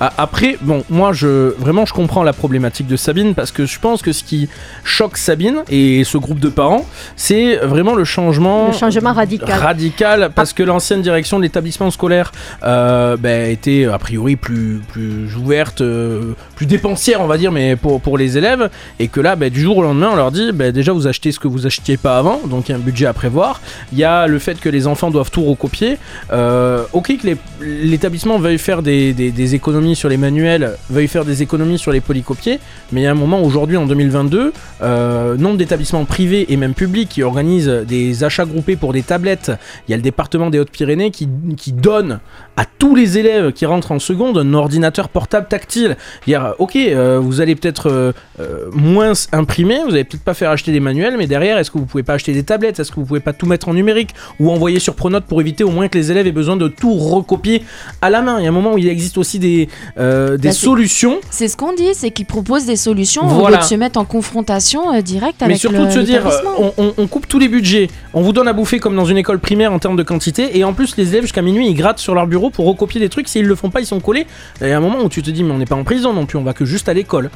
Ah, 0.00 0.12
Après, 0.18 0.56
bon, 0.60 0.82
moi, 0.90 1.12
je 1.12 1.54
vraiment, 1.58 1.84
je 1.86 1.92
comprends 1.92 2.22
la 2.22 2.32
problématique 2.32 2.86
de 2.86 2.96
Sabine 2.96 3.34
parce 3.34 3.52
que 3.52 3.66
je 3.66 3.78
pense 3.78 4.02
que 4.02 4.12
ce 4.12 4.24
qui 4.24 4.48
choque 4.84 5.16
Sabine 5.16 5.62
et 5.70 6.04
ce 6.04 6.18
groupe 6.18 6.38
de 6.40 6.48
parents, 6.48 6.84
c'est 7.16 7.56
vraiment 7.56 7.94
le 7.94 8.04
changement, 8.04 8.68
Le 8.68 8.72
changement 8.72 9.12
radical. 9.12 9.58
radical, 9.58 10.30
parce 10.34 10.52
que 10.52 10.62
l'ancienne 10.62 11.02
direction 11.02 11.38
de 11.38 11.42
l'établissement 11.44 11.90
scolaire 11.90 12.32
euh, 12.64 13.16
ben, 13.16 13.50
était 13.50 13.86
a 13.90 13.98
priori 13.98 14.36
plus 14.36 14.80
plus 14.88 15.34
ouverte, 15.36 15.80
euh, 15.80 16.32
plus 16.56 16.66
dépensière, 16.66 17.20
on 17.20 17.26
va 17.26 17.38
dire, 17.38 17.52
mais 17.52 17.76
pour 17.76 18.00
pour 18.00 18.18
les 18.18 18.38
élèves, 18.38 18.70
et 18.98 19.08
que 19.08 19.20
là, 19.20 19.36
ben, 19.36 19.50
du 19.50 19.60
jour 19.60 19.78
au 19.78 19.82
lendemain, 19.82 20.10
on 20.12 20.16
leur 20.16 20.30
dit, 20.30 20.52
ben, 20.52 20.72
déjà, 20.72 20.92
vous 20.92 21.06
achetez 21.06 21.32
ce 21.32 21.38
que 21.38 21.48
vous 21.48 21.66
achetiez 21.66 21.96
pas 21.96 22.18
avant, 22.18 22.40
donc 22.46 22.68
il 22.68 22.72
y 22.72 22.74
a 22.74 22.78
un 22.78 22.80
budget 22.80 23.06
à 23.06 23.12
prévoir. 23.12 23.60
Il 23.92 23.98
y 23.98 24.04
a 24.04 24.26
le 24.26 24.38
fait 24.38 24.60
que 24.60 24.68
les 24.68 24.86
enfants 24.86 25.10
doivent 25.10 25.30
tout 25.30 25.44
recopier. 25.44 25.98
Euh, 26.32 26.84
ok 26.92 27.16
que 27.16 27.36
l'établissement 27.60 28.38
veuille 28.38 28.58
faire 28.58 28.82
des, 28.82 29.54
économies 29.54 29.96
sur 29.96 30.08
les 30.08 30.16
manuels, 30.16 30.76
veuille 30.90 31.08
faire 31.08 31.24
des 31.24 31.42
économies 31.42 31.78
sur 31.78 31.92
les 31.92 32.00
polycopiers, 32.00 32.60
mais 32.92 33.00
il 33.02 33.04
y 33.04 33.06
a 33.06 33.10
un 33.10 33.14
moment 33.14 33.42
aujourd'hui 33.42 33.76
en 33.76 33.86
2022, 33.86 34.52
euh, 34.82 35.36
nombre 35.36 35.56
d'établissements 35.56 36.04
privés 36.04 36.52
et 36.52 36.56
même 36.56 36.74
publics 36.74 37.08
qui 37.08 37.22
organisent 37.22 37.68
des 37.68 38.24
achats 38.24 38.44
groupés 38.44 38.76
pour 38.76 38.92
des 38.92 39.02
tablettes. 39.02 39.52
Il 39.86 39.90
y 39.90 39.94
a 39.94 39.96
le 39.96 40.02
département 40.02 40.50
des 40.50 40.58
Hautes-Pyrénées 40.58 41.10
qui, 41.10 41.28
qui 41.56 41.72
donne 41.72 42.20
à 42.56 42.64
tous 42.64 42.94
les 42.94 43.18
élèves 43.18 43.52
qui 43.52 43.66
rentrent 43.70 43.92
en 43.92 43.98
seconde 43.98 44.36
un 44.38 44.52
ordinateur 44.54 45.08
portable 45.08 45.46
tactile. 45.48 45.96
Dire, 46.26 46.54
ok, 46.58 46.76
euh, 46.76 47.18
vous 47.20 47.40
allez 47.40 47.54
peut-être 47.54 47.88
euh, 47.90 48.12
euh, 48.40 48.66
moins 48.72 49.12
imprimer, 49.32 49.78
vous 49.86 49.92
allez 49.94 50.04
peut-être 50.04 50.22
pas 50.24 50.34
faire 50.34 50.50
acheter 50.50 50.72
des 50.72 50.80
manuels, 50.80 51.16
mais 51.16 51.26
derrière, 51.26 51.56
est-ce 51.58 51.70
que 51.70 51.78
vous 51.78 51.86
pouvez 51.86 52.02
pas 52.02 52.14
acheter 52.14 52.32
des 52.32 52.42
tablettes? 52.42 52.78
Est-ce 52.80 52.90
que 52.90 52.96
vous 52.96 53.06
pouvez 53.06 53.20
pas 53.20 53.32
tout 53.32 53.46
mettre 53.46 53.68
en 53.68 53.74
numérique? 53.74 54.10
Ou 54.38 54.50
envoyer 54.50 54.78
sur 54.78 54.94
Pronote 54.94 55.24
pour 55.24 55.40
éviter 55.40 55.64
au 55.64 55.70
moins 55.70 55.88
que 55.88 55.96
les 55.96 56.10
élèves 56.10 56.26
aient 56.26 56.32
besoin 56.32 56.56
de 56.56 56.68
tout 56.68 56.92
recopier 56.94 57.62
à 58.02 58.10
la 58.10 58.20
main 58.22 58.38
Il 58.38 58.42
y 58.42 58.46
a 58.46 58.50
un 58.50 58.52
moment 58.52 58.74
où 58.74 58.78
il 58.78 58.88
existe 58.88 59.16
aussi 59.18 59.38
des, 59.38 59.68
des 59.96 60.36
Bah, 60.38 60.52
solutions. 60.52 61.18
C'est 61.30 61.48
ce 61.48 61.56
qu'on 61.56 61.72
dit, 61.72 61.94
c'est 61.94 62.10
qu'ils 62.10 62.26
proposent 62.26 62.66
des 62.66 62.76
solutions 62.76 63.22
au 63.24 63.28
Voilà. 63.28 63.56
lieu 63.58 63.62
de 63.62 63.68
se 63.68 63.74
mettre 63.76 63.98
en 63.98 64.04
confrontation 64.04 65.00
directe 65.02 65.36
Mais 65.40 65.46
avec 65.46 65.56
surtout 65.58 65.78
le- 65.78 65.86
de 65.86 65.90
se 65.90 65.98
dire, 66.00 66.24
l'établissement. 66.24 66.50
on, 66.58 66.72
on- 66.84 66.94
on 66.98 67.06
coupe 67.06 67.26
tous 67.28 67.38
les 67.38 67.48
budgets, 67.48 67.88
on 68.14 68.22
vous 68.22 68.32
donne 68.32 68.48
à 68.48 68.52
bouffer 68.52 68.78
comme 68.78 68.96
dans 68.96 69.04
une 69.04 69.16
école 69.18 69.38
primaire 69.38 69.72
en 69.72 69.78
termes 69.78 69.96
de 69.96 70.02
quantité, 70.02 70.58
et 70.58 70.64
en 70.64 70.72
plus 70.72 70.96
les 70.96 71.08
élèves 71.10 71.22
jusqu'à 71.22 71.42
minuit 71.42 71.68
ils 71.68 71.74
grattent 71.74 71.98
sur 71.98 72.14
leur 72.14 72.26
bureau 72.26 72.50
pour 72.50 72.66
recopier 72.66 73.00
des 73.00 73.08
trucs, 73.08 73.28
s'ils 73.28 73.46
le 73.46 73.54
font 73.60 73.70
pas 73.70 73.80
ils 73.80 73.86
sont 73.86 74.00
collés. 74.00 74.26
Et 74.60 74.64
il 74.64 74.68
y 74.68 74.72
a 74.72 74.76
un 74.76 74.80
moment 74.80 75.02
où 75.02 75.08
tu 75.08 75.22
te 75.22 75.30
dis 75.30 75.42
mais 75.44 75.52
on 75.52 75.58
n'est 75.58 75.66
pas 75.66 75.76
en 75.76 75.84
prison 75.84 76.12
non 76.12 76.26
plus, 76.26 76.38
on 76.38 76.42
va 76.42 76.54
que 76.54 76.64
juste 76.64 76.88
à 76.88 76.94
l'école. 76.94 77.30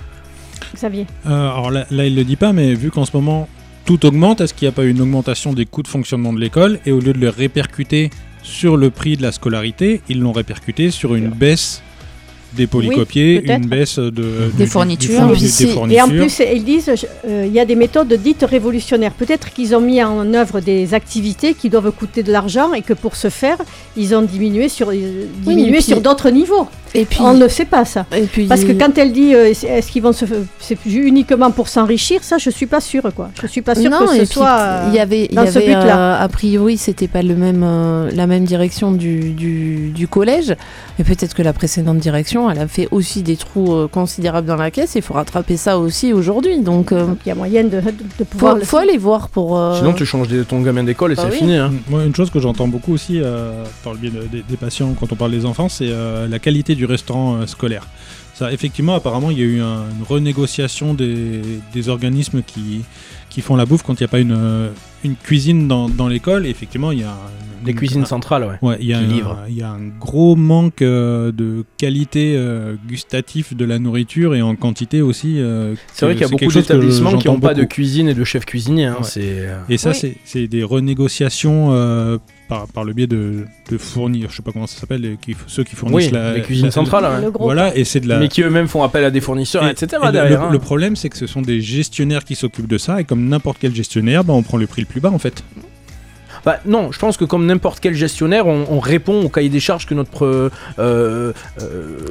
Xavier. 0.74 1.06
Euh, 1.26 1.30
alors 1.30 1.70
là, 1.70 1.86
là, 1.90 2.06
il 2.06 2.14
le 2.14 2.24
dit 2.24 2.36
pas, 2.36 2.52
mais 2.52 2.74
vu 2.74 2.90
qu'en 2.90 3.04
ce 3.04 3.14
moment 3.14 3.48
tout 3.84 4.06
augmente, 4.06 4.40
est-ce 4.40 4.54
qu'il 4.54 4.66
n'y 4.66 4.72
a 4.72 4.72
pas 4.72 4.84
eu 4.84 4.90
une 4.90 5.00
augmentation 5.00 5.52
des 5.52 5.66
coûts 5.66 5.82
de 5.82 5.88
fonctionnement 5.88 6.32
de 6.32 6.40
l'école? 6.40 6.78
Et 6.86 6.92
au 6.92 7.00
lieu 7.00 7.12
de 7.12 7.18
le 7.18 7.28
répercuter 7.28 8.10
sur 8.42 8.76
le 8.76 8.90
prix 8.90 9.16
de 9.16 9.22
la 9.22 9.32
scolarité, 9.32 10.00
ils 10.08 10.20
l'ont 10.20 10.32
répercuté 10.32 10.90
sur 10.90 11.14
une 11.14 11.28
baisse 11.28 11.82
des 12.56 12.66
polycopiers, 12.66 13.42
une 13.46 13.66
baisse 13.66 13.98
de, 13.98 14.10
Des 14.56 14.64
du- 14.64 14.70
fournitures. 14.70 15.26
du- 15.28 15.40
des- 15.40 15.66
fournitures. 15.66 15.98
Et 15.98 16.02
en 16.02 16.08
plus, 16.08 16.40
ils 16.54 16.64
disent 16.64 16.90
euh, 17.28 17.44
il 17.46 17.52
y 17.52 17.60
a 17.60 17.64
des 17.64 17.74
méthodes 17.76 18.12
dites 18.14 18.44
révolutionnaires. 18.48 19.12
Peut-être 19.12 19.52
qu'ils 19.52 19.74
ont 19.74 19.80
mis 19.80 20.02
en 20.02 20.32
œuvre 20.34 20.60
des 20.60 20.94
activités 20.94 21.54
qui 21.54 21.68
doivent 21.70 21.90
coûter 21.92 22.22
de 22.22 22.32
l'argent 22.32 22.72
et 22.72 22.82
que 22.82 22.92
pour 22.92 23.16
ce 23.16 23.28
faire, 23.28 23.58
ils 23.96 24.14
ont 24.14 24.22
diminué 24.22 24.68
sur, 24.68 24.90
euh, 24.90 25.26
diminué 25.44 25.68
et 25.68 25.72
puis- 25.72 25.82
sur 25.82 26.00
d'autres 26.00 26.30
niveaux. 26.30 26.66
Et 26.96 27.04
puis, 27.04 27.18
On 27.20 27.34
ne 27.34 27.48
sait 27.48 27.64
pas 27.64 27.84
ça. 27.84 28.06
et 28.16 28.22
puis 28.22 28.46
Parce 28.46 28.62
que 28.64 28.72
quand 28.72 28.96
elle 28.98 29.12
dit 29.12 29.34
euh, 29.34 29.46
est-ce 29.50 29.90
qu'ils 29.90 30.02
vont 30.02 30.12
se 30.12 30.24
c'est 30.60 30.78
uniquement 30.86 31.50
pour 31.50 31.68
s'enrichir, 31.68 32.22
ça 32.22 32.38
je 32.38 32.50
suis 32.50 32.66
pas 32.66 32.80
sûre 32.80 33.02
quoi. 33.14 33.30
Je 33.42 33.46
suis 33.48 33.62
pas 33.62 33.74
sûre 33.74 33.90
non, 33.90 34.06
que 34.06 34.16
ce 34.18 34.24
soit 34.24 34.56
euh, 34.60 34.84
il 34.90 34.94
y 34.94 35.00
avait, 35.00 35.24
il 35.26 35.32
y 35.32 35.34
dans 35.34 35.46
ce 35.46 35.58
avait 35.58 35.66
but-là. 35.66 36.16
euh, 36.20 36.24
a 36.24 36.28
priori, 36.28 36.76
c'était 36.76 37.08
pas 37.08 37.22
le 37.22 37.34
même, 37.34 37.62
euh, 37.64 38.10
la 38.12 38.26
même 38.26 38.44
direction 38.44 38.92
du, 38.92 39.30
du, 39.30 39.90
du 39.90 40.06
collège, 40.08 40.54
mais 40.98 41.04
peut-être 41.04 41.34
que 41.34 41.42
la 41.42 41.52
précédente 41.52 41.98
direction, 41.98 42.50
elle 42.50 42.60
a 42.60 42.68
fait 42.68 42.86
aussi 42.92 43.22
des 43.22 43.36
trous 43.36 43.72
euh, 43.72 43.88
considérables 43.88 44.46
dans 44.46 44.56
la 44.56 44.70
caisse. 44.70 44.92
Il 44.94 45.02
faut 45.02 45.14
rattraper 45.14 45.56
ça 45.56 45.78
aussi 45.78 46.12
aujourd'hui. 46.12 46.60
Donc, 46.60 46.92
euh, 46.92 47.06
Donc, 47.06 47.18
il 47.26 47.28
y 47.28 47.32
a 47.32 47.34
moyen 47.34 47.64
de, 47.64 47.80
de, 47.80 47.92
de 48.20 48.24
pouvoir 48.24 48.52
faut, 48.54 48.58
le- 48.60 48.64
faut 48.64 48.76
aller 48.76 48.98
voir 48.98 49.28
pour. 49.28 49.58
euh, 49.58 49.76
Sinon 49.78 49.92
tu 49.94 50.06
changes 50.06 50.28
ton 50.48 50.60
gamin 50.62 50.84
d'école 50.84 51.12
et 51.12 51.14
Bah 51.16 51.22
c'est 51.26 51.32
oui. 51.32 51.38
fini. 51.38 51.56
hein. 51.56 51.72
Moi, 51.88 52.04
une 52.04 52.14
chose 52.14 52.30
que 52.30 52.38
j'entends 52.38 52.68
beaucoup 52.68 52.92
aussi 52.92 53.20
euh, 53.20 53.64
par 53.82 53.94
le 53.94 53.98
biais 53.98 54.10
de- 54.10 54.26
des- 54.30 54.44
des 54.48 54.56
patients 54.56 54.94
quand 54.98 55.12
on 55.12 55.16
parle 55.16 55.32
des 55.32 55.44
enfants, 55.44 55.68
c'est 55.68 55.88
euh, 55.88 56.28
la 56.28 56.38
qualité 56.38 56.74
du 56.74 56.83
restaurant 56.86 57.36
euh, 57.36 57.46
scolaire. 57.46 57.86
Ça, 58.34 58.52
effectivement, 58.52 58.94
apparemment, 58.94 59.30
il 59.30 59.38
y 59.38 59.42
a 59.42 59.44
eu 59.44 59.60
un- 59.60 59.88
une 59.90 60.04
renégociation 60.08 60.94
des, 60.94 61.88
organismes 61.88 62.42
qui, 62.42 62.84
font 63.40 63.56
la 63.56 63.66
bouffe 63.66 63.82
quand 63.82 63.94
il 63.94 64.02
n'y 64.02 64.06
a 64.06 64.08
pas 64.08 64.18
une, 64.18 64.32
euh, 64.36 64.70
cuisine 65.22 65.68
dans, 65.68 66.08
l'école. 66.08 66.46
Effectivement, 66.46 66.90
il 66.92 67.00
y 67.00 67.04
a 67.04 67.16
Des 67.64 67.72
une- 67.72 67.76
cuisines 67.76 68.02
un- 68.02 68.06
centrales, 68.06 68.44
ouais. 68.44 68.58
Ouais, 68.68 68.76
il 68.80 68.86
y, 68.86 68.94
a 68.94 68.98
qui 68.98 69.04
un- 69.04 69.08
livrent. 69.08 69.38
il 69.48 69.56
y 69.56 69.62
a 69.62 69.70
un 69.70 69.80
gros 70.00 70.36
manque 70.36 70.82
euh, 70.82 71.32
de 71.32 71.64
qualité 71.78 72.34
euh, 72.36 72.76
gustative 72.88 73.56
de 73.56 73.64
la 73.64 73.78
nourriture 73.78 74.34
et 74.34 74.42
en 74.42 74.54
quantité 74.56 75.02
aussi. 75.02 75.40
euh, 75.40 75.74
C'est 75.92 76.04
vrai 76.06 76.14
qu'il 76.14 76.22
y 76.22 76.24
a 76.26 76.28
beaucoup 76.28 76.52
d'établissements 76.52 77.16
qui 77.18 77.26
n'ont 77.28 77.40
pas 77.40 77.54
de 77.54 77.64
cuisine 77.64 78.08
et 78.08 78.14
de 78.14 78.24
chef 78.24 78.44
cuisinier. 78.44 78.86
hein. 78.86 78.96
Ouais. 79.00 79.08
Euh, 79.18 79.58
Et 79.68 79.76
ça, 79.78 79.90
Oui. 79.90 80.14
c'est- 80.24 80.46
des 80.48 80.62
renégociations 80.62 81.68
euh, 81.72 82.18
par, 82.48 82.66
par 82.68 82.84
le 82.84 82.92
biais 82.92 83.06
de, 83.06 83.44
de 83.70 83.78
fournir, 83.78 84.28
je 84.30 84.36
sais 84.36 84.42
pas 84.42 84.52
comment 84.52 84.66
ça 84.66 84.78
s'appelle, 84.78 85.00
les- 85.00 85.18
ceux 85.46 85.64
qui 85.64 85.74
fournissent 85.76 86.06
oui, 86.08 86.12
la, 86.12 86.34
les 86.34 86.42
cuisines 86.42 86.66
la- 86.66 86.70
centrales. 86.70 87.04
ouais. 87.24 87.30
gros 87.30 87.44
Voilà, 87.44 87.74
et 87.76 87.84
c'est 87.84 88.00
de 88.00 88.08
la. 88.08 88.18
Mais 88.18 88.28
qui 88.28 88.42
eux-mêmes 88.42 88.68
font 88.68 88.82
appel 88.82 89.04
à 89.04 89.10
des 89.10 89.20
fournisseurs, 89.22 89.66
et- 89.66 89.70
etc. 89.70 89.96
et 90.02 90.06
le- 90.06 90.12
derrière. 90.12 90.40
le, 90.42 90.46
hein. 90.48 90.52
le 90.52 90.58
problème, 90.58 90.94
c'est 90.96 91.08
que 91.08 91.16
ce 91.16 91.26
sont 91.26 91.40
des 91.42 91.60
gestionnaires 91.62 92.24
qui 92.24 92.34
s'occupent 92.34 92.68
de 92.68 92.76
ça, 92.78 93.00
et 93.00 93.04
comme 93.04 93.26
n'importe 93.28 93.56
quel 93.60 93.74
gestionnaire, 93.74 94.24
bah, 94.24 94.34
on 94.34 94.42
prend 94.42 94.58
le 94.58 94.66
prix 94.66 94.82
le 94.82 94.86
plus 94.86 95.00
bas 95.00 95.10
en 95.10 95.18
fait. 95.18 95.42
Bah 96.44 96.60
non, 96.66 96.92
je 96.92 96.98
pense 96.98 97.16
que 97.16 97.24
comme 97.24 97.46
n'importe 97.46 97.80
quel 97.80 97.94
gestionnaire, 97.94 98.46
on, 98.46 98.66
on 98.68 98.78
répond 98.78 99.22
au 99.24 99.28
cahier 99.28 99.48
des 99.48 99.60
charges 99.60 99.86
que 99.86 99.94
notre 99.94 100.26
euh, 100.26 100.50
euh, 100.78 101.32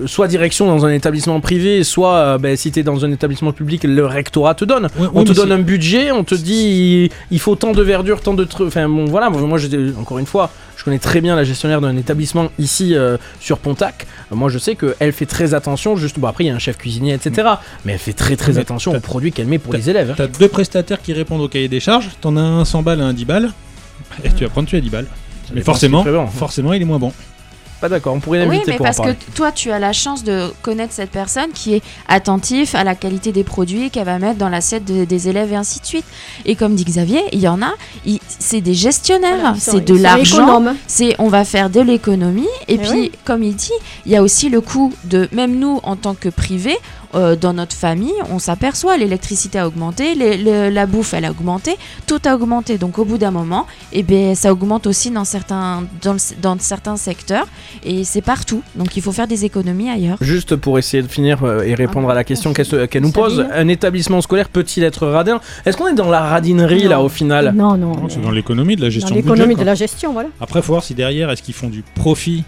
soit 0.05 0.27
direction 0.27 0.65
dans 0.65 0.85
un 0.85 0.91
établissement 0.91 1.39
privé, 1.39 1.83
soit 1.83 2.15
euh, 2.15 2.37
ben, 2.37 2.55
si 2.57 2.71
tu 2.71 2.79
es 2.79 2.83
dans 2.83 3.05
un 3.05 3.11
établissement 3.11 3.51
public, 3.51 3.83
le 3.83 4.05
rectorat 4.05 4.55
te 4.55 4.65
donne. 4.65 4.87
On 5.13 5.23
te 5.23 5.33
donne 5.33 5.51
un 5.51 5.59
budget, 5.59 6.11
on 6.11 6.23
te 6.23 6.35
dit 6.35 7.09
il, 7.31 7.39
faut 7.39 7.55
tant 7.55 7.71
de 7.73 7.81
verdure, 7.81 8.21
tant 8.21 8.33
de 8.33 8.43
trucs. 8.43 8.67
Enfin 8.67 8.89
bon 8.89 9.05
voilà, 9.05 9.29
moi 9.29 9.59
encore 9.99 10.19
une 10.19 10.25
fois, 10.25 10.49
je 10.77 10.83
connais 10.83 10.99
très 10.99 11.21
bien 11.21 11.35
la 11.35 11.43
gestionnaire 11.43 11.81
d'un 11.81 11.95
établissement 11.95 12.49
ici 12.59 12.95
euh, 12.95 13.17
sur 13.39 13.59
Pontac. 13.59 14.07
Moi 14.31 14.49
je 14.49 14.57
sais 14.57 14.75
qu'elle 14.75 15.11
fait 15.13 15.25
très 15.25 15.53
attention, 15.53 15.95
juste 15.95 16.19
bon 16.19 16.27
après 16.27 16.45
il 16.45 16.47
y 16.47 16.49
a 16.49 16.55
un 16.55 16.59
chef 16.59 16.77
cuisinier 16.77 17.13
etc. 17.13 17.47
Mais 17.85 17.93
elle 17.93 17.99
fait 17.99 18.13
très 18.13 18.35
très 18.35 18.53
Mais 18.53 18.59
attention 18.59 18.95
aux 18.95 18.99
produits 18.99 19.31
qu'elle 19.31 19.47
met 19.47 19.59
pour 19.59 19.73
les 19.73 19.89
élèves. 19.89 20.11
hein. 20.11 20.15
T'as 20.17 20.27
deux 20.27 20.47
prestataires 20.47 21.01
qui 21.01 21.13
répondent 21.13 21.41
au 21.41 21.47
cahier 21.47 21.67
des 21.67 21.79
charges, 21.79 22.09
t'en 22.21 22.35
as 22.35 22.41
un 22.41 22.65
100 22.65 22.81
balles 22.81 22.99
et 22.99 23.03
un 23.03 23.13
10 23.13 23.25
balles, 23.25 23.51
et 24.23 24.29
tu 24.31 24.43
vas 24.43 24.49
prendre 24.49 24.67
celui 24.67 24.79
à 24.79 24.81
10 24.81 24.89
balles. 24.89 25.07
Mais 25.53 25.61
forcément, 25.61 26.03
bon. 26.03 26.27
forcément, 26.27 26.73
il 26.73 26.81
est 26.81 26.85
moins 26.85 26.99
bon. 26.99 27.11
Pas 27.81 27.89
d'accord, 27.89 28.13
on 28.13 28.21
pourrait 28.21 28.39
Oui, 28.43 28.45
l'inviter 28.55 28.71
mais 28.71 28.77
pour 28.77 28.85
en 28.85 28.89
parce 28.93 28.99
que 29.01 29.13
toi, 29.35 29.51
tu 29.51 29.69
as 29.69 29.77
la 29.77 29.91
chance 29.91 30.23
de 30.23 30.53
connaître 30.61 30.93
cette 30.93 31.11
personne 31.11 31.51
qui 31.53 31.73
est 31.73 31.81
attentif 32.07 32.75
à 32.75 32.85
la 32.85 32.95
qualité 32.95 33.33
des 33.33 33.43
produits 33.43 33.89
qu'elle 33.89 34.05
va 34.05 34.19
mettre 34.19 34.37
dans 34.37 34.47
l'assiette 34.47 34.85
de- 34.85 35.03
des 35.03 35.27
élèves 35.27 35.51
et 35.51 35.57
ainsi 35.57 35.81
de 35.81 35.85
suite. 35.85 36.05
Et 36.45 36.55
comme 36.55 36.75
dit 36.75 36.85
Xavier, 36.85 37.19
il 37.33 37.39
y 37.41 37.47
en 37.49 37.61
a, 37.61 37.73
il- 38.05 38.21
c'est 38.39 38.61
des 38.61 38.73
gestionnaires, 38.73 39.35
Voilà, 39.41 39.53
ils 39.55 39.61
sont- 39.61 39.71
c'est 39.73 39.81
de 39.81 39.97
l'argent, 39.97 40.63
c'est 40.87 41.15
on 41.19 41.27
va 41.27 41.43
faire 41.43 41.69
de 41.69 41.81
l'économie. 41.81 42.47
Et 42.69 42.77
puis, 42.77 42.89
oui. 42.89 43.11
comme 43.25 43.43
il 43.43 43.53
dit, 43.55 43.71
il 44.05 44.13
y 44.13 44.15
a 44.15 44.23
aussi 44.23 44.47
le 44.47 44.61
coût 44.61 44.93
de, 45.03 45.27
même 45.33 45.59
nous 45.59 45.81
en 45.83 45.97
tant 45.97 46.13
que 46.13 46.29
privé, 46.29 46.77
euh, 47.15 47.35
dans 47.35 47.53
notre 47.53 47.75
famille, 47.75 48.13
on 48.31 48.39
s'aperçoit, 48.39 48.97
l'électricité 48.97 49.59
a 49.59 49.67
augmenté, 49.67 50.15
les- 50.15 50.37
le- 50.37 50.69
la 50.69 50.85
bouffe 50.85 51.13
elle 51.13 51.25
a 51.25 51.31
augmenté, 51.31 51.75
tout 52.07 52.19
a 52.25 52.35
augmenté. 52.35 52.77
Donc 52.77 52.99
au 52.99 53.05
bout 53.05 53.17
d'un 53.17 53.31
moment, 53.31 53.65
eh 53.91 54.03
ben, 54.03 54.35
ça 54.35 54.51
augmente 54.51 54.87
aussi 54.87 55.11
dans 55.11 55.25
certains, 55.25 55.83
dans, 56.01 56.13
le- 56.13 56.41
dans 56.41 56.57
certains 56.59 56.97
secteurs 56.97 57.47
et 57.83 58.03
c'est 58.03 58.21
partout. 58.21 58.61
Donc 58.75 58.95
il 58.97 59.01
faut 59.01 59.11
faire 59.11 59.27
des 59.27 59.45
économies 59.45 59.89
ailleurs. 59.89 60.17
Juste 60.21 60.55
pour 60.55 60.77
essayer 60.79 61.03
de 61.03 61.07
finir 61.07 61.43
euh, 61.43 61.63
et 61.63 61.75
répondre 61.75 62.09
à 62.09 62.13
la 62.13 62.23
question 62.23 62.53
qu'elle 62.53 62.87
qu'elle 62.87 63.03
nous 63.03 63.11
pose, 63.11 63.45
un 63.53 63.67
établissement 63.67 64.21
scolaire 64.21 64.49
peut-il 64.49 64.83
être 64.83 65.07
radin? 65.07 65.39
Est-ce 65.65 65.77
qu'on 65.77 65.87
est 65.87 65.93
dans 65.95 66.09
la 66.09 66.21
radinerie 66.21 66.83
là 66.83 67.01
au 67.01 67.09
final? 67.09 67.53
Non, 67.55 67.77
non. 67.77 67.91
Non, 67.95 68.09
c'est 68.09 68.21
dans 68.21 68.31
l'économie 68.31 68.75
de 68.75 68.81
la 68.81 68.89
gestion 68.89 69.15
l'économie 69.15 69.55
de 69.55 69.63
la 69.63 69.75
gestion, 69.75 70.13
voilà. 70.13 70.29
Après, 70.41 70.61
faut 70.61 70.73
voir 70.73 70.83
si 70.83 70.93
derrière, 70.93 71.29
est-ce 71.29 71.41
qu'ils 71.43 71.53
font 71.53 71.69
du 71.69 71.83
profit 71.95 72.43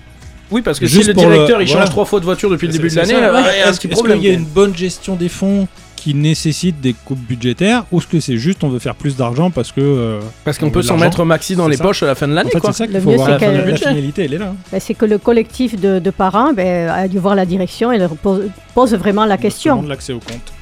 Oui, 0.52 0.62
parce 0.62 0.80
que 0.80 0.86
Juste 0.86 1.02
si 1.04 1.08
le 1.10 1.14
directeur 1.14 1.62
il 1.62 1.68
voilà. 1.68 1.82
change 1.82 1.90
trois 1.90 2.06
fois 2.06 2.20
de 2.20 2.26
voiture 2.26 2.50
depuis 2.50 2.68
le 2.68 2.74
début 2.74 2.90
de 2.90 2.96
l'année, 2.96 3.16
euh, 3.16 3.70
Est-ce 3.70 3.80
qu'il 3.80 3.92
y 4.24 4.30
a 4.30 4.34
une 4.34 4.46
bonne 4.46 4.76
gestion 4.76 5.16
des 5.16 5.30
fonds 5.30 5.68
qui 5.96 6.14
nécessite 6.14 6.80
des 6.82 6.94
coupes 6.94 7.18
budgétaires 7.20 7.86
ou 7.92 7.98
est-ce 7.98 8.06
que 8.06 8.20
c'est 8.20 8.38
juste 8.38 8.64
on 8.64 8.70
veut 8.70 8.78
faire 8.78 8.94
plus 8.94 9.16
d'argent 9.18 9.50
parce 9.50 9.72
que 9.72 9.82
euh, 9.82 10.20
Parce 10.44 10.60
qu'on 10.60 10.68
on 10.68 10.70
peut 10.70 10.84
s'en 10.84 10.98
mettre 10.98 11.26
maxi 11.26 11.56
dans 11.56 11.68
les 11.68 11.78
ça. 11.78 11.84
poches 11.84 12.04
à 12.04 12.06
la 12.06 12.14
fin 12.14 12.28
de 12.28 12.34
l'année. 12.34 12.50
En 12.50 12.52
fait, 12.52 12.60
quoi. 12.60 12.74
c'est 12.74 12.78
ça 12.80 12.86
qu'il 12.86 12.96
Le 12.96 13.02
faut 13.02 13.12
voir. 13.14 13.40
c'est 13.40 13.52
La, 13.52 13.76
finalité, 13.76 14.26
elle 14.26 14.34
est 14.36 14.38
là. 14.38 14.54
Ben, 14.72 14.80
c'est 14.80 14.94
que 14.94 15.06
le 15.06 15.18
collectif 15.18 15.80
de, 15.80 15.98
de 15.98 16.10
parents 16.12 16.54
ben, 16.54 16.90
a 16.90 17.08
dû 17.08 17.18
voir 17.18 17.34
la 17.34 17.48
direction 17.48 17.92
et 17.92 17.98
leur 17.98 18.16
pose, 18.18 18.44
pose 18.76 18.94
vraiment 18.94 19.26
la 19.26 19.38
question. 19.38 19.82
L'accès 19.82 20.14
au 20.14 20.20
compte. 20.20 20.54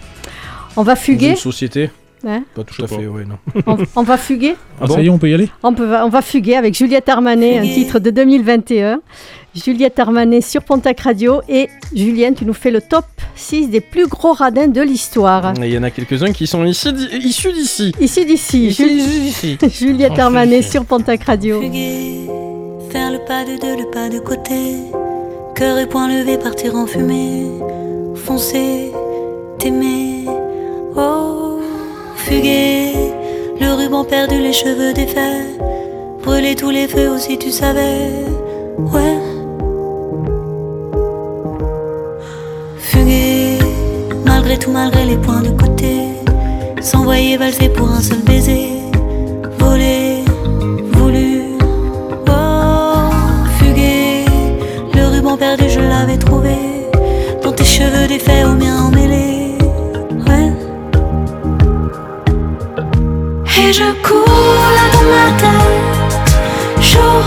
On 0.78 0.84
va 0.84 0.96
fuguer 0.96 1.32
Une 1.32 1.36
société 1.36 1.90
hein 2.26 2.44
Pas 2.56 2.64
tout 2.64 2.82
à 2.82 2.88
fait, 2.88 3.06
oui, 3.06 3.24
non. 3.28 3.36
on, 3.68 3.78
on 3.98 4.04
va 4.04 4.18
fuguer 4.18 4.56
Ah 4.82 4.88
ça 4.88 5.02
y 5.02 5.08
est, 5.08 5.10
on 5.10 5.18
peut 5.18 5.30
y 5.30 5.34
aller 5.34 5.50
on, 5.62 5.74
peut, 5.74 5.94
on 6.04 6.10
va 6.10 6.22
fuguer 6.22 6.56
avec 6.56 6.74
Juliette 6.76 7.10
Armanet, 7.10 7.58
un 7.60 7.64
titre 7.64 8.00
de 8.00 8.10
2021. 8.12 9.02
Juliette 9.56 10.00
Armanet 10.00 10.42
sur 10.42 10.64
Pontac 10.64 11.00
Radio. 11.02 11.42
Et 11.48 11.70
Julienne, 11.96 12.34
tu 12.36 12.46
nous 12.46 12.54
fais 12.54 12.72
le 12.72 12.82
top 12.82 13.06
6 13.36 13.70
des 13.70 13.82
plus 13.82 14.08
gros 14.08 14.34
radins 14.34 14.68
de 14.68 14.82
l'histoire. 14.82 15.54
Il 15.58 15.66
y 15.72 15.78
en 15.78 15.84
a 15.84 15.92
quelques-uns 15.92 16.32
qui 16.32 16.48
sont 16.48 16.64
ici, 16.66 16.90
issus 17.24 17.52
d'ici. 17.54 17.92
Ici 18.00 18.26
d'ici, 18.26 18.68
Ici, 18.68 18.84
Jul- 18.84 18.98
d'ici. 19.22 19.58
Juliette 19.86 20.18
Armanet 20.20 20.62
sur 20.64 20.86
Pontac 20.86 21.24
Radio. 21.24 21.62
Fuguer, 21.62 22.28
faire 22.92 23.12
le 23.12 23.20
pas 23.26 23.44
de 23.46 23.60
deux, 23.60 23.84
le 23.84 23.92
pas 23.92 24.10
de 24.10 24.20
côté. 24.20 24.76
Cœur 25.56 25.78
et 25.78 25.88
poing 25.88 26.08
levé, 26.08 26.38
partir 26.38 26.76
en 26.76 26.88
fumée. 26.88 27.46
Foncer, 28.16 28.92
t'aimer. 29.60 30.26
Oh, 30.96 31.60
fuguer, 32.16 32.94
le 33.60 33.74
ruban 33.76 34.04
perdu, 34.04 34.40
les 34.40 34.54
cheveux 34.54 34.94
défaits. 34.94 35.60
Brûler 36.24 36.56
tous 36.56 36.70
les 36.72 36.88
feux 36.88 37.10
aussi, 37.10 37.38
tu 37.38 37.52
savais. 37.52 38.10
Ouais. 38.78 39.18
Tout, 44.58 44.72
malgré 44.72 45.06
les 45.06 45.18
points 45.18 45.42
de 45.42 45.50
côté. 45.50 46.02
S'envoyer 46.82 47.38
valser 47.38 47.70
pour 47.70 47.90
un 47.90 48.02
seul 48.02 48.20
baiser. 48.20 48.70
Voler, 49.60 50.24
voulu. 50.94 51.58
Oh, 52.28 53.10
fuguer, 53.58 54.26
le 54.94 55.08
ruban 55.08 55.38
perdu, 55.38 55.66
je 55.70 55.80
l'avais 55.80 56.18
trouvé. 56.18 56.56
Dans 57.42 57.52
tes 57.52 57.64
cheveux 57.64 58.08
défaits, 58.08 58.46
aux 58.46 58.56
miens 58.56 58.84
emmêlés. 58.88 59.58
Ouais. 60.28 60.52
Et 63.60 63.74
je 63.74 63.88
cours 64.06 64.60
là 64.78 64.86
dans 64.94 65.08
ma 65.14 65.28
tête. 65.42 66.24
Jour, 66.82 67.24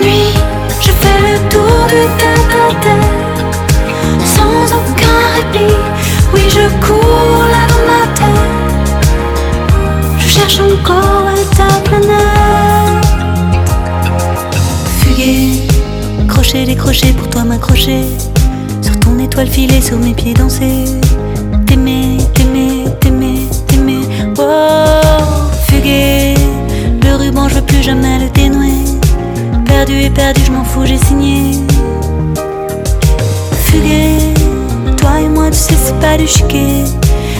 nuit, 0.00 0.34
je 0.80 0.90
fais 1.00 1.18
le 1.26 1.34
tour 1.48 1.76
du 1.88 2.02
tête 2.20 2.54
à 2.60 2.74
tête. 2.84 4.26
Sans 4.34 4.76
aucun 4.76 5.18
répit. 5.36 6.11
Oui, 6.34 6.40
je 6.48 6.68
cours 6.84 7.44
là 7.50 7.66
ma 7.88 8.02
tête. 8.14 8.96
Je 10.18 10.28
cherche 10.28 10.60
encore 10.60 11.28
ta 11.56 11.80
planète. 11.88 13.06
Fuguer, 14.98 15.66
crochet, 16.28 16.64
décrocher 16.64 17.12
pour 17.12 17.28
toi 17.28 17.44
m'accrocher. 17.44 18.04
Sur 18.80 18.98
ton 19.00 19.18
étoile 19.18 19.48
filée, 19.48 19.80
sur 19.80 19.98
mes 19.98 20.14
pieds 20.14 20.34
danser. 20.34 20.84
T'aimer, 21.66 22.18
t'aimer, 22.34 22.84
t'aimer, 23.00 23.48
t'aimer. 23.66 24.06
Oh, 24.38 25.50
fuguer, 25.68 26.34
le 27.02 27.16
ruban, 27.16 27.48
je 27.48 27.54
veux 27.56 27.62
plus 27.62 27.82
jamais 27.82 28.18
le 28.18 28.28
dénouer. 28.30 28.84
Perdu 29.66 30.00
et 30.02 30.10
perdu, 30.10 30.40
je 30.46 30.52
m'en 30.52 30.64
fous, 30.64 30.84
j'ai 30.84 30.98
signé. 30.98 31.58
Fuguer, 33.64 34.11
tu 35.52 35.58
sais, 35.58 35.74
c'est 35.84 36.00
pas 36.00 36.16
du 36.16 36.26
chiquet. 36.26 36.84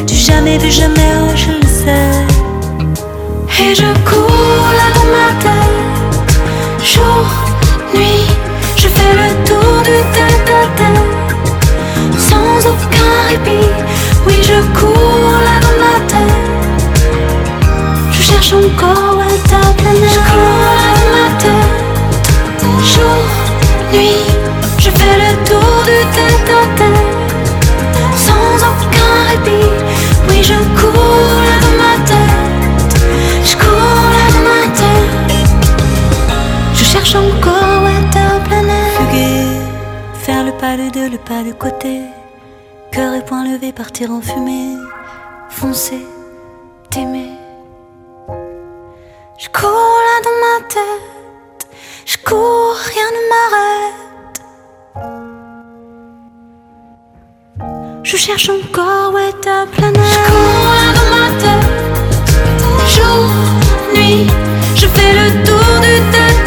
Du 0.06 0.14
jamais 0.14 0.58
vu, 0.58 0.70
jamais, 0.70 1.12
oh, 1.22 1.32
je 1.34 1.52
le 1.52 1.66
sais. 1.66 2.10
Et 3.64 3.74
je 3.74 3.90
cours 4.08 4.66
là 4.78 4.88
dans 4.96 5.10
ma 5.16 5.28
tête. 5.42 6.34
Jour, 6.84 7.24
nuit, 7.94 8.26
je 8.76 8.88
fais 8.88 9.12
le 9.20 9.28
tour 9.46 9.76
du 9.88 9.98
tête 10.14 10.48
à 10.60 10.64
tête. 10.78 11.38
Sans 12.18 12.68
aucun 12.68 13.12
répit. 13.28 13.70
Oui, 14.26 14.34
je 14.42 14.60
cours 14.78 15.32
là 15.46 15.56
dans 15.64 15.78
ma 15.84 15.96
tête. 16.10 16.40
Je 18.10 18.22
cherche 18.22 18.52
encore 18.52 19.11
pas 41.32 41.42
de 41.48 41.52
côté. 41.52 41.94
Cœur 42.90 43.14
et 43.14 43.24
poing 43.24 43.44
levé, 43.50 43.72
partir 43.72 44.10
en 44.10 44.20
fumée. 44.20 44.76
Foncer, 45.48 46.04
t'aimer. 46.90 47.32
Je 49.42 49.48
cours 49.58 49.98
là 50.08 50.16
dans 50.26 50.38
ma 50.44 50.56
tête. 50.74 51.62
Je 52.10 52.16
cours, 52.28 52.76
rien 52.92 53.08
ne 53.16 53.22
m'arrête. 53.30 54.38
Je 58.02 58.16
cherche 58.24 58.48
encore 58.50 59.08
ouais, 59.14 59.32
ta 59.44 59.58
planète. 59.74 60.12
Je 60.14 60.20
cours 60.28 60.72
là 60.80 60.88
dans 60.98 61.10
ma 61.16 61.26
tête. 61.42 61.70
Jour, 62.94 63.24
nuit, 63.94 64.26
je 64.80 64.86
fais 64.94 65.12
le 65.20 65.26
tour 65.46 65.70
du 65.86 65.94
tête. 66.14 66.41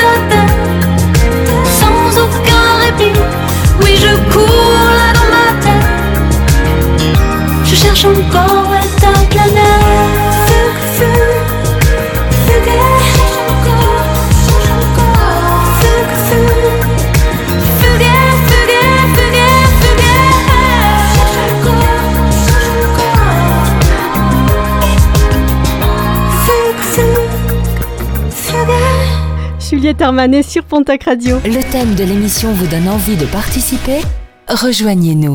Juliette 29.86 30.02
Armanet 30.02 30.44
sur 30.44 30.64
Pontac 30.64 31.03
Radio. 31.03 31.38
Le 31.45 31.61
thème 31.72 31.95
de 31.95 32.03
l'émission 32.03 32.52
vous 32.53 32.68
donne 32.68 32.88
envie 32.88 33.18
de 33.18 33.26
participer 33.26 33.99
Rejoignez-nous. 34.47 35.34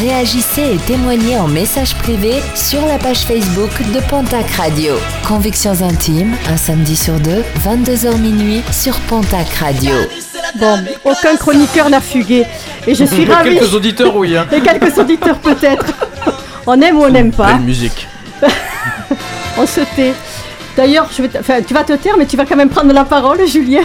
Réagissez 0.00 0.74
et 0.74 0.76
témoignez 0.86 1.36
en 1.36 1.48
message 1.48 1.96
privé 1.96 2.34
sur 2.54 2.84
la 2.86 2.96
page 2.96 3.18
Facebook 3.24 3.70
de 3.92 3.98
Pontac 4.08 4.48
Radio. 4.52 4.94
Convictions 5.26 5.82
intimes, 5.82 6.34
un 6.48 6.56
samedi 6.56 6.94
sur 6.96 7.14
deux, 7.14 7.42
22h 7.66 8.16
minuit 8.18 8.62
sur 8.70 8.94
Pontac 9.08 9.48
Radio. 9.54 9.90
Bon, 10.60 10.78
aucun 11.04 11.34
chroniqueur 11.36 11.90
n'a 11.90 12.00
fugué. 12.00 12.46
Et 12.86 12.94
je 12.94 13.04
suis 13.04 13.24
ravie. 13.24 13.56
Quelques 13.58 13.74
auditeurs, 13.74 14.14
oui. 14.14 14.36
Hein. 14.36 14.46
Et 14.52 14.60
quelques 14.60 14.96
auditeurs 14.96 15.38
peut-être. 15.38 15.86
On 16.64 16.80
aime 16.80 16.98
ou 16.98 17.02
on 17.04 17.10
n'aime 17.10 17.32
pas. 17.32 17.54
Belle 17.54 17.62
musique. 17.62 18.06
On 19.58 19.66
se 19.66 19.80
tait. 19.96 20.14
D'ailleurs, 20.76 21.08
je 21.14 21.22
vais 21.22 21.28
te- 21.28 21.38
enfin, 21.38 21.60
tu 21.66 21.74
vas 21.74 21.82
te 21.82 21.92
taire, 21.94 22.14
mais 22.16 22.26
tu 22.26 22.36
vas 22.36 22.44
quand 22.46 22.56
même 22.56 22.68
prendre 22.70 22.92
la 22.92 23.04
parole, 23.04 23.44
Julien. 23.46 23.82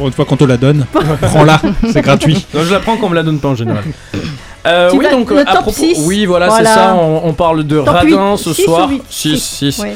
Pour 0.00 0.06
une 0.06 0.14
fois 0.14 0.24
qu'on 0.24 0.38
te 0.38 0.44
la 0.44 0.56
donne, 0.56 0.86
prends-la, 1.20 1.60
c'est 1.92 2.00
gratuit. 2.00 2.46
Non, 2.54 2.64
je 2.64 2.72
la 2.72 2.80
prends 2.80 2.96
qu'on 2.96 3.10
me 3.10 3.14
la 3.14 3.22
donne 3.22 3.38
pas 3.38 3.48
en 3.48 3.54
général. 3.54 3.84
Euh, 4.66 4.90
oui, 4.94 5.06
donc 5.10 5.30
le 5.30 5.38
euh, 5.38 5.40
à 5.42 5.52
top 5.54 5.62
propos, 5.62 5.72
6. 5.72 6.04
oui, 6.06 6.26
voilà, 6.26 6.48
Voilà. 6.48 6.68
c'est 6.68 6.74
ça. 6.74 6.94
On, 6.94 7.22
on 7.24 7.32
parle 7.32 7.64
de 7.64 7.76
Top 7.78 7.88
radin 7.88 8.32
8, 8.32 8.38
ce 8.38 8.52
6 8.52 8.62
soir. 8.64 8.86
ou 8.88 8.90
8? 8.90 9.02
6, 9.08 9.42
Six, 9.42 9.72
6. 9.72 9.78
ouais. 9.82 9.94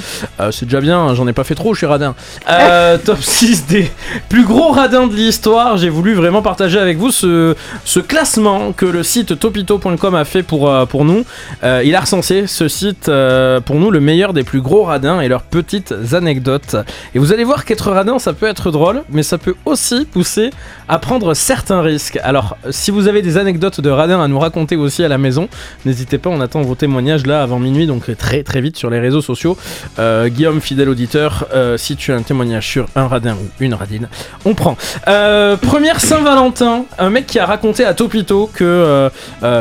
c'est 0.52 0.64
déjà 0.64 0.80
bien, 0.80 0.98
hein, 0.98 1.14
j'en 1.14 1.26
ai 1.28 1.32
pas 1.32 1.44
fait 1.44 1.54
trop, 1.54 1.74
je 1.74 1.78
suis 1.78 1.86
radin. 1.86 2.14
Euh, 2.48 2.98
top 2.98 3.18
6 3.20 3.66
des 3.66 3.90
plus 4.28 4.44
gros 4.44 4.70
radins 4.70 5.06
de 5.06 5.14
l'histoire. 5.14 5.76
J'ai 5.76 5.88
voulu 5.88 6.14
vraiment 6.14 6.40
partager 6.42 6.78
avec 6.78 6.98
vous 6.98 7.10
ce, 7.10 7.54
ce 7.84 8.00
classement 8.00 8.72
que 8.72 8.86
le 8.86 9.02
site 9.02 9.38
topito.com 9.38 10.14
a 10.14 10.24
fait 10.24 10.42
pour, 10.42 10.68
euh, 10.70 10.86
pour 10.86 11.04
nous. 11.04 11.24
Euh, 11.62 11.82
il 11.84 11.94
a 11.94 12.00
recensé 12.00 12.46
ce 12.46 12.68
site 12.68 13.08
euh, 13.08 13.60
pour 13.60 13.76
nous 13.76 13.90
le 13.90 14.00
meilleur 14.00 14.32
des 14.32 14.44
plus 14.44 14.60
gros 14.60 14.84
radins 14.84 15.20
et 15.20 15.28
leurs 15.28 15.42
petites 15.42 15.94
anecdotes. 16.12 16.76
Et 17.14 17.18
vous 17.18 17.32
allez 17.32 17.44
voir 17.44 17.64
qu'être 17.64 17.90
radin, 17.90 18.18
ça 18.18 18.32
peut 18.32 18.46
être 18.46 18.70
drôle, 18.70 19.02
mais 19.10 19.22
ça 19.22 19.38
peut 19.38 19.54
aussi 19.64 20.04
pousser 20.04 20.50
à 20.88 20.98
prendre 20.98 21.34
certains 21.34 21.80
risques. 21.82 22.18
Alors, 22.22 22.56
si 22.70 22.90
vous 22.90 23.08
avez 23.08 23.22
des 23.22 23.38
anecdotes 23.38 23.80
de 23.80 23.90
radins 23.90 24.22
à 24.22 24.28
nous 24.28 24.38
raconter 24.38 24.76
aussi 24.76 25.04
à 25.04 25.08
la 25.08 25.18
maison, 25.18 25.48
n'hésitez 25.84 26.18
pas, 26.18 26.30
on 26.30 26.40
attend 26.40 26.62
vos 26.62 26.74
témoignages 26.74 27.26
là 27.26 27.42
avant 27.42 27.58
minuit, 27.58 27.86
donc 27.86 28.16
très 28.16 28.42
très 28.42 28.60
vite 28.60 28.76
sur 28.76 28.90
les 28.90 29.00
réseaux 29.00 29.22
sociaux. 29.22 29.56
Euh, 29.98 30.28
Guillaume, 30.28 30.60
fidèle 30.60 30.88
auditeur, 30.88 31.46
euh, 31.54 31.76
si 31.76 31.96
tu 31.96 32.12
as 32.12 32.16
un 32.16 32.22
témoignage 32.22 32.66
sur 32.66 32.86
un 32.96 33.06
radin 33.06 33.34
ou 33.34 33.46
une 33.60 33.74
radine, 33.74 34.08
on 34.44 34.54
prend. 34.54 34.76
Euh, 35.08 35.56
première 35.56 36.00
Saint-Valentin, 36.00 36.84
un 36.98 37.10
mec 37.10 37.26
qui 37.26 37.38
a 37.38 37.46
raconté 37.46 37.84
à 37.84 37.94
Topito 37.94 38.50
que. 38.52 39.10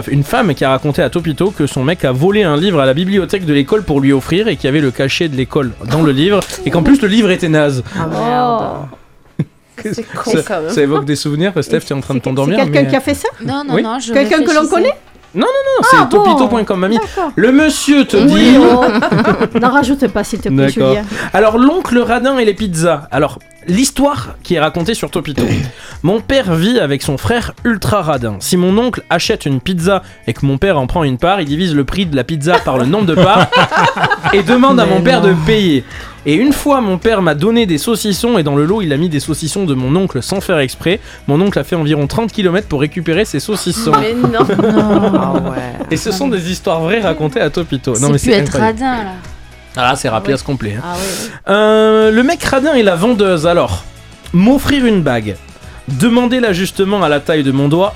une 0.07 0.23
femme 0.23 0.53
qui 0.53 0.65
a 0.65 0.69
raconté 0.69 1.01
à 1.01 1.09
Topito 1.09 1.51
que 1.51 1.67
son 1.67 1.83
mec 1.83 2.05
a 2.05 2.11
volé 2.11 2.43
un 2.43 2.57
livre 2.57 2.79
à 2.79 2.85
la 2.85 2.93
bibliothèque 2.93 3.45
de 3.45 3.53
l'école 3.53 3.83
pour 3.83 4.01
lui 4.01 4.13
offrir 4.13 4.47
et 4.47 4.55
qu'il 4.55 4.65
y 4.65 4.67
avait 4.67 4.81
le 4.81 4.91
cachet 4.91 5.29
de 5.29 5.35
l'école 5.35 5.71
dans 5.89 6.01
le 6.01 6.11
livre 6.11 6.39
et 6.65 6.71
qu'en 6.71 6.83
plus 6.83 7.01
le 7.01 7.07
livre 7.07 7.31
était 7.31 7.49
naze. 7.49 7.83
Merde. 7.95 8.87
C'est 9.91 10.03
con 10.03 10.31
Ça, 10.31 10.39
quand 10.47 10.61
même. 10.61 10.69
ça 10.69 10.81
évoque 10.81 11.05
des 11.05 11.15
souvenirs, 11.15 11.51
Steph, 11.61 11.81
tu 11.81 11.93
es 11.93 11.95
en 11.95 12.01
train 12.01 12.13
de 12.13 12.19
C'est 12.19 12.23
t'endormir. 12.23 12.57
quelqu'un 12.57 12.81
mais- 12.83 12.87
qui 12.89 12.95
a 12.95 13.01
fait 13.01 13.13
ça 13.15 13.27
Non, 13.43 13.63
non, 13.67 13.75
Oui. 13.75 13.83
non. 13.83 13.99
Je 13.99 14.13
Quelqu'un 14.13 14.43
que 14.43 14.51
l'on 14.53 14.67
connaît 14.67 14.93
Non, 15.35 15.41
non, 15.41 15.45
non, 15.47 15.87
c'est 15.89 15.97
Ah, 15.99 16.05
bon. 16.11 16.23
topito.com, 16.23 16.79
mamie. 16.79 16.99
Le 17.35 17.51
monsieur 17.51 18.05
te 18.05 18.17
Oui, 18.17 18.51
dit. 18.51 18.57
oh. 18.59 18.83
N'en 19.59 19.71
rajoute 19.71 20.07
pas, 20.09 20.23
s'il 20.23 20.39
te 20.39 20.47
plaît, 20.49 20.67
D'accord. 20.67 20.89
Julien. 20.89 21.03
Alors, 21.33 21.57
l'oncle 21.57 21.97
radin 21.97 22.37
et 22.37 22.45
les 22.45 22.53
pizzas. 22.53 23.07
Alors, 23.09 23.39
l'histoire 23.67 24.35
qui 24.43 24.53
est 24.55 24.59
racontée 24.59 24.93
sur 24.93 25.09
Topito. 25.09 25.41
Mon 26.03 26.19
père 26.21 26.53
vit 26.53 26.79
avec 26.79 27.01
son 27.01 27.17
frère 27.17 27.53
ultra 27.63 28.03
radin. 28.03 28.35
Si 28.41 28.57
mon 28.57 28.77
oncle 28.77 29.01
achète 29.09 29.45
une 29.47 29.59
pizza 29.59 30.03
et 30.27 30.33
que 30.33 30.45
mon 30.45 30.57
père 30.59 30.77
en 30.77 30.85
prend 30.85 31.03
une 31.03 31.17
part, 31.17 31.41
il 31.41 31.47
divise 31.47 31.73
le 31.73 31.83
prix 31.85 32.05
de 32.05 32.15
la 32.15 32.23
pizza 32.23 32.59
par 32.59 32.77
le 32.77 32.85
nombre 32.85 33.05
de 33.07 33.15
parts 33.15 33.47
et 34.33 34.43
demande 34.43 34.79
à 34.79 34.85
mon 34.85 35.01
père 35.01 35.21
non. 35.21 35.29
de 35.29 35.33
payer. 35.47 35.83
Et 36.25 36.35
une 36.35 36.53
fois, 36.53 36.79
mon 36.79 36.97
père 36.97 37.21
m'a 37.21 37.35
donné 37.35 37.65
des 37.65 37.77
saucissons 37.77 38.37
et 38.37 38.43
dans 38.43 38.55
le 38.55 38.63
lot, 38.65 38.81
il 38.81 38.93
a 38.93 38.97
mis 38.97 39.09
des 39.09 39.19
saucissons 39.19 39.65
de 39.65 39.73
mon 39.73 39.93
oncle 39.95 40.23
sans 40.23 40.39
faire 40.39 40.59
exprès. 40.59 40.99
Mon 41.27 41.41
oncle 41.41 41.59
a 41.59 41.65
fait 41.65 41.75
environ 41.75 42.07
30 42.07 42.31
km 42.31 42.67
pour 42.67 42.79
récupérer 42.79 43.25
ses 43.25 43.41
saucissons. 43.41 43.91
Mais 43.99 44.13
non. 44.13 44.39
Ah 45.15 45.33
ouais. 45.33 45.85
Et 45.91 45.97
ce 45.97 46.11
sont 46.11 46.29
des 46.29 46.49
histoires 46.51 46.79
vraies 46.81 47.01
racontées 47.01 47.41
à 47.41 47.49
Topito. 47.49 47.93
C'est 47.95 48.09
plus 48.09 48.31
être 48.31 48.57
radin 48.57 49.03
là. 49.03 49.11
Ah, 49.75 49.95
c'est 49.95 50.07
rapiace 50.07 50.43
complet. 50.43 50.75
hein. 50.77 50.81
Ah 50.85 50.93
oui. 50.97 51.29
Euh, 51.49 52.11
le 52.11 52.23
mec 52.23 52.43
radin 52.43 52.73
et 52.75 52.83
la 52.83 52.95
vendeuse, 52.95 53.45
alors. 53.47 53.83
M'offrir 54.31 54.85
une 54.85 55.01
bague. 55.01 55.35
Demander 55.87 56.39
l'ajustement 56.39 57.03
à 57.03 57.09
la 57.09 57.19
taille 57.19 57.43
de 57.43 57.51
mon 57.51 57.67
doigt. 57.67 57.95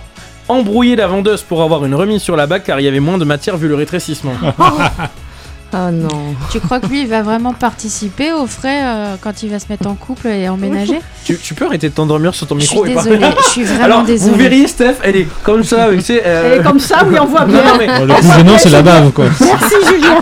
Embrouiller 0.49 0.95
la 0.95 1.07
vendeuse 1.07 1.43
pour 1.43 1.61
avoir 1.63 1.85
une 1.85 1.95
remise 1.95 2.21
sur 2.21 2.35
la 2.35 2.45
bague 2.47 2.63
car 2.63 2.79
il 2.79 2.83
y 2.83 2.87
avait 2.87 2.99
moins 2.99 3.17
de 3.17 3.25
matière 3.25 3.57
vu 3.57 3.67
le 3.67 3.75
rétrécissement. 3.75 4.33
Oh 5.73 5.91
non. 5.91 6.33
Tu 6.49 6.61
crois 6.61 6.79
que 6.79 6.87
lui, 6.87 7.01
il 7.01 7.07
va 7.07 7.21
vraiment 7.23 7.51
participer 7.53 8.31
aux 8.31 8.47
frais 8.47 8.79
euh, 8.83 9.15
quand 9.19 9.43
il 9.43 9.49
va 9.49 9.59
se 9.59 9.65
mettre 9.69 9.87
en 9.87 9.95
couple 9.95 10.27
et 10.27 10.47
emménager 10.47 10.99
tu, 11.25 11.37
tu 11.37 11.53
peux 11.53 11.65
arrêter 11.65 11.89
de 11.89 11.93
t'endormir 11.93 12.33
sur 12.33 12.47
ton 12.47 12.55
Je 12.55 12.61
micro 12.61 12.83
suis 12.85 12.91
et 12.93 12.95
pas- 12.95 13.03
désolée, 13.03 13.27
je 13.45 13.49
suis 13.49 13.63
vraiment 13.65 13.83
Alors, 13.83 14.03
désolée. 14.03 14.31
vous 14.31 14.37
verriez 14.39 14.67
Steph, 14.67 14.95
elle 15.03 15.15
est 15.17 15.27
comme 15.43 15.63
ça, 15.65 15.83
avec 15.85 16.01
ses, 16.01 16.21
euh, 16.25 16.53
Elle 16.53 16.61
est 16.61 16.63
comme 16.63 16.79
ça, 16.79 17.03
oui, 17.05 17.17
on 17.19 17.25
voit 17.25 17.45
bien. 17.45 17.57
Non, 17.63 17.71
non, 17.71 17.77
mais 17.79 17.87
Bon, 17.99 18.05
le 18.05 18.13
plus 18.13 18.31
gênant, 18.33 18.57
c'est 18.57 18.69
la 18.69 18.81
bave, 18.81 19.11
quoi. 19.11 19.25
Merci, 19.41 19.75
Julien. 19.89 20.19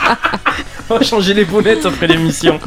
on 0.90 0.98
va 0.98 1.04
changer 1.04 1.34
les 1.36 1.46
bonnettes 1.46 1.86
après 1.86 2.08
l'émission. 2.08 2.60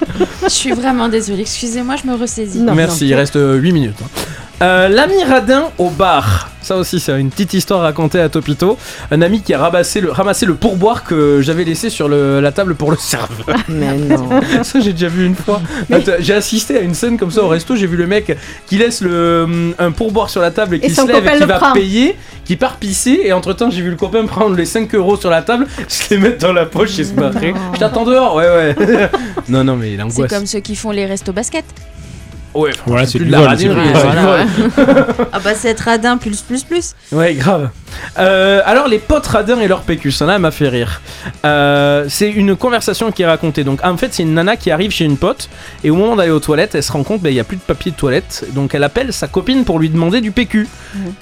Je 0.44 0.48
suis 0.48 0.70
vraiment 0.72 1.08
désolée. 1.08 1.40
Excusez-moi, 1.40 1.96
je 2.02 2.08
me 2.08 2.14
ressaisis. 2.16 2.60
Merci, 2.60 3.08
il 3.08 3.14
reste 3.14 3.36
8 3.40 3.72
minutes. 3.72 3.96
hein. 4.04 4.20
Euh, 4.60 4.88
L'ami 4.88 5.22
radin 5.22 5.70
au 5.78 5.88
bar. 5.88 6.50
Ça 6.62 6.76
aussi, 6.76 6.98
c'est 6.98 7.18
une 7.18 7.30
petite 7.30 7.54
histoire 7.54 7.80
racontée 7.80 8.20
à 8.20 8.28
Topito. 8.28 8.76
Un 9.12 9.22
ami 9.22 9.40
qui 9.40 9.54
a 9.54 9.58
ramassé 9.58 10.00
le, 10.00 10.10
ramassé 10.10 10.44
le 10.46 10.54
pourboire 10.54 11.04
que 11.04 11.40
j'avais 11.40 11.62
laissé 11.62 11.88
sur 11.90 12.08
le- 12.08 12.40
la 12.40 12.50
table 12.50 12.74
pour 12.74 12.90
le 12.90 12.96
serveur. 12.96 13.56
Mais 13.68 13.96
non. 13.96 14.28
Ça, 14.64 14.80
j'ai 14.80 14.92
déjà 14.92 15.06
vu 15.06 15.24
une 15.24 15.36
fois. 15.36 15.62
Attends, 15.92 16.12
J'ai 16.18 16.34
assisté 16.34 16.76
à 16.76 16.80
une 16.80 16.94
scène 16.94 17.16
comme 17.16 17.30
ça 17.30 17.42
au 17.44 17.48
resto. 17.48 17.76
J'ai 17.76 17.86
vu 17.86 17.96
le 17.96 18.08
mec 18.08 18.36
qui 18.66 18.76
laisse 18.78 19.00
le, 19.00 19.44
hum, 19.44 19.74
un 19.78 19.92
pourboire 19.92 20.28
sur 20.28 20.40
la 20.42 20.50
table 20.50 20.74
et 20.74 20.80
qui 20.80 20.90
se 20.90 21.06
lève 21.06 21.24
et 21.26 21.38
qui 21.38 21.44
va 21.46 21.58
prend. 21.58 21.72
payer, 21.72 22.16
qui 22.44 22.56
part 22.56 22.76
pisser. 22.76 23.20
Et 23.24 23.32
entre 23.32 23.52
temps, 23.52 23.70
j'ai 23.70 23.80
vu 23.82 23.90
le 23.90 23.96
copain 23.96 24.26
prendre 24.26 24.56
les 24.56 24.66
5 24.66 24.92
euros 24.96 25.16
sur 25.16 25.30
la 25.30 25.42
table, 25.42 25.68
se 25.88 26.12
les 26.12 26.18
mettre 26.20 26.38
dans 26.38 26.52
la 26.52 26.66
poche 26.66 26.98
et 26.98 27.04
se 27.04 27.12
barrer. 27.12 27.54
Je 27.74 27.78
t'attends 27.78 28.04
dehors, 28.04 28.34
ouais, 28.34 28.48
ouais. 28.48 29.08
non, 29.48 29.62
non, 29.62 29.76
mais 29.76 29.96
C'est 30.10 30.28
comme 30.28 30.46
ceux 30.46 30.60
qui 30.60 30.74
font 30.74 30.90
les 30.90 31.06
restos 31.06 31.32
basket. 31.32 31.64
Ouais, 32.54 32.70
Voilà, 32.86 33.06
c'est 33.06 33.18
du 33.18 33.26
de 33.26 33.32
la 33.32 33.38
voilà, 33.38 33.54
vol. 34.46 34.46
Ah 35.32 35.38
bah 35.44 35.54
c'est 35.54 35.68
être 35.68 35.80
radin 35.80 36.16
plus 36.16 36.40
plus 36.40 36.64
plus. 36.64 36.94
Ouais, 37.12 37.34
grave. 37.34 37.70
Euh, 38.18 38.60
alors, 38.64 38.88
les 38.88 38.98
potes 38.98 39.26
radins 39.26 39.60
et 39.60 39.68
leur 39.68 39.82
PQ, 39.82 40.10
ça 40.10 40.26
là 40.26 40.38
m'a 40.38 40.50
fait 40.50 40.68
rire. 40.68 41.00
Euh, 41.44 42.06
c'est 42.08 42.30
une 42.30 42.56
conversation 42.56 43.10
qui 43.12 43.22
est 43.22 43.26
racontée. 43.26 43.64
Donc, 43.64 43.80
en 43.84 43.96
fait, 43.96 44.12
c'est 44.14 44.22
une 44.22 44.34
nana 44.34 44.56
qui 44.56 44.70
arrive 44.70 44.90
chez 44.90 45.04
une 45.04 45.16
pote 45.16 45.48
et 45.84 45.90
au 45.90 45.94
moment 45.94 46.16
d'aller 46.16 46.30
aux 46.30 46.40
toilettes, 46.40 46.74
elle 46.74 46.82
se 46.82 46.92
rend 46.92 47.02
compte 47.02 47.22
qu'il 47.22 47.32
n'y 47.32 47.40
a 47.40 47.44
plus 47.44 47.56
de 47.56 47.62
papier 47.62 47.92
de 47.92 47.96
toilette. 47.96 48.44
Donc, 48.54 48.74
elle 48.74 48.84
appelle 48.84 49.12
sa 49.12 49.26
copine 49.28 49.64
pour 49.64 49.78
lui 49.78 49.88
demander 49.90 50.20
du 50.20 50.30
PQ. 50.32 50.66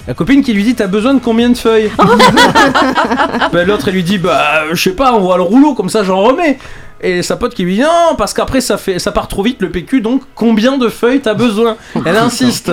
La 0.07 0.13
copine 0.13 0.43
qui 0.43 0.53
lui 0.53 0.63
dit 0.63 0.75
T'as 0.75 0.87
besoin 0.87 1.13
de 1.13 1.19
combien 1.19 1.49
de 1.49 1.57
feuilles? 1.57 1.91
Bah, 3.51 3.63
L'autre, 3.63 3.87
elle 3.87 3.95
lui 3.95 4.03
dit 4.03 4.17
Bah, 4.17 4.63
je 4.73 4.81
sais 4.81 4.91
pas, 4.95 5.13
on 5.13 5.19
voit 5.19 5.37
le 5.37 5.43
rouleau, 5.43 5.73
comme 5.73 5.89
ça 5.89 6.03
j'en 6.03 6.17
remets. 6.21 6.57
Et 7.01 7.21
sa 7.21 7.35
pote 7.35 7.53
qui 7.53 7.63
lui 7.63 7.75
dit 7.75 7.81
non 7.81 8.15
parce 8.17 8.33
qu'après 8.33 8.59
ça 8.61 8.77
fait 8.77 8.97
ça 8.99 9.11
part 9.11 9.27
trop 9.27 9.43
vite 9.43 9.61
le 9.61 9.69
PQ 9.69 10.01
donc 10.01 10.23
combien 10.35 10.77
de 10.77 10.89
feuilles 10.89 11.19
t'as 11.21 11.33
besoin 11.35 11.77
Elle 12.05 12.17
insiste 12.17 12.71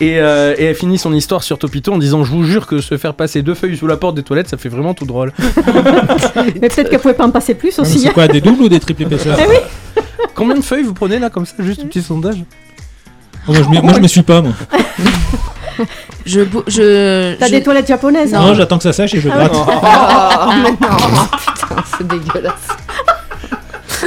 et, 0.00 0.18
euh, 0.18 0.54
et 0.58 0.64
elle 0.64 0.74
finit 0.74 0.98
son 0.98 1.14
histoire 1.14 1.42
sur 1.42 1.58
Topito 1.58 1.92
en 1.92 1.98
disant 1.98 2.24
je 2.24 2.30
vous 2.30 2.44
jure 2.44 2.66
que 2.66 2.80
se 2.80 2.98
faire 2.98 3.14
passer 3.14 3.42
deux 3.42 3.54
feuilles 3.54 3.76
sous 3.76 3.86
la 3.86 3.96
porte 3.96 4.16
des 4.16 4.22
toilettes 4.22 4.48
ça 4.48 4.56
fait 4.58 4.68
vraiment 4.68 4.92
tout 4.92 5.06
drôle. 5.06 5.32
Mais 6.60 6.68
peut-être 6.68 6.90
qu'elle 6.90 6.98
pouvait 7.00 7.14
pas 7.14 7.24
en 7.26 7.30
passer 7.30 7.54
plus 7.54 7.78
aussi. 7.78 8.00
C'est 8.00 8.12
quoi, 8.12 8.26
des 8.28 8.40
doubles 8.40 8.62
ou 8.64 8.68
des 8.68 8.80
triples 8.80 9.04
épaisseurs 9.04 9.38
Eh 9.42 9.48
oui. 9.48 9.56
Combien 10.34 10.56
de 10.56 10.62
feuilles 10.62 10.82
vous 10.82 10.94
prenez 10.94 11.18
là 11.18 11.30
comme 11.30 11.46
ça 11.46 11.54
juste 11.60 11.80
un 11.82 11.86
petit 11.86 12.02
sondage 12.02 12.42
Oh, 13.46 13.52
moi, 13.52 13.92
je 13.92 13.96
je 13.96 14.00
me 14.00 14.08
suis 14.08 14.22
pas, 14.22 14.40
moi. 14.40 14.52
Je. 16.24 16.40
T'as 17.36 17.46
je- 17.46 17.50
des 17.50 17.62
toilettes 17.62 17.86
japonaises 17.88 18.32
Non, 18.32 18.54
j'attends 18.54 18.78
que 18.78 18.84
ça 18.84 18.92
sèche 18.92 19.14
et 19.14 19.20
je 19.20 19.28
Ah 19.28 19.48
gratte. 19.48 19.52
Oh, 19.54 20.50
mais 20.62 20.70
non. 20.70 20.96
Putain, 21.36 21.84
c'est 21.98 22.06
dégueulasse. 22.08 22.68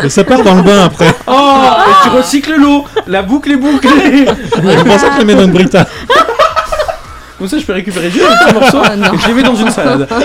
Et 0.04 0.10
ça 0.10 0.24
part 0.24 0.44
dans 0.44 0.56
le 0.56 0.62
bain 0.62 0.86
après. 0.86 1.14
Oh 1.28 1.62
et 1.90 2.10
tu 2.10 2.16
recycles 2.16 2.56
l'eau 2.56 2.86
La 3.08 3.22
boucle 3.22 3.52
est 3.52 3.58
bouclée 3.58 4.26
C'est 4.54 4.84
pour 4.86 5.00
ça 5.00 5.08
que 5.10 5.14
je 5.16 5.20
les 5.20 5.26
mets 5.26 5.36
dans 5.36 5.44
une 5.46 5.52
brita. 5.52 5.86
Comme 7.38 7.48
ça 7.48 7.58
je 7.60 7.66
peux 7.66 7.74
récupérer 7.74 8.10
juste 8.10 8.26
un 8.26 8.46
petit 8.46 8.54
morceau 8.54 8.78
Ah, 8.84 8.94
et 9.14 9.18
je 9.18 9.28
les 9.28 9.34
mets 9.34 9.44
dans 9.44 9.56
une 9.56 9.70
salade. 9.72 10.08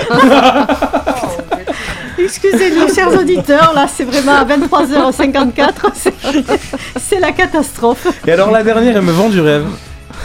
Excusez-nous, 2.17 2.93
chers 2.93 3.13
auditeurs, 3.19 3.73
là 3.75 3.85
c'est 3.93 4.03
vraiment 4.05 4.33
à 4.33 4.45
23h54, 4.45 5.71
c'est- 5.93 6.13
c'est 6.99 7.19
la 7.19 7.31
catastrophe. 7.31 8.07
Et 8.25 8.31
alors 8.31 8.51
la 8.51 8.63
dernière, 8.63 8.95
elle 8.95 9.01
me 9.03 9.11
vend 9.11 9.29
du 9.29 9.41
rêve. 9.41 9.65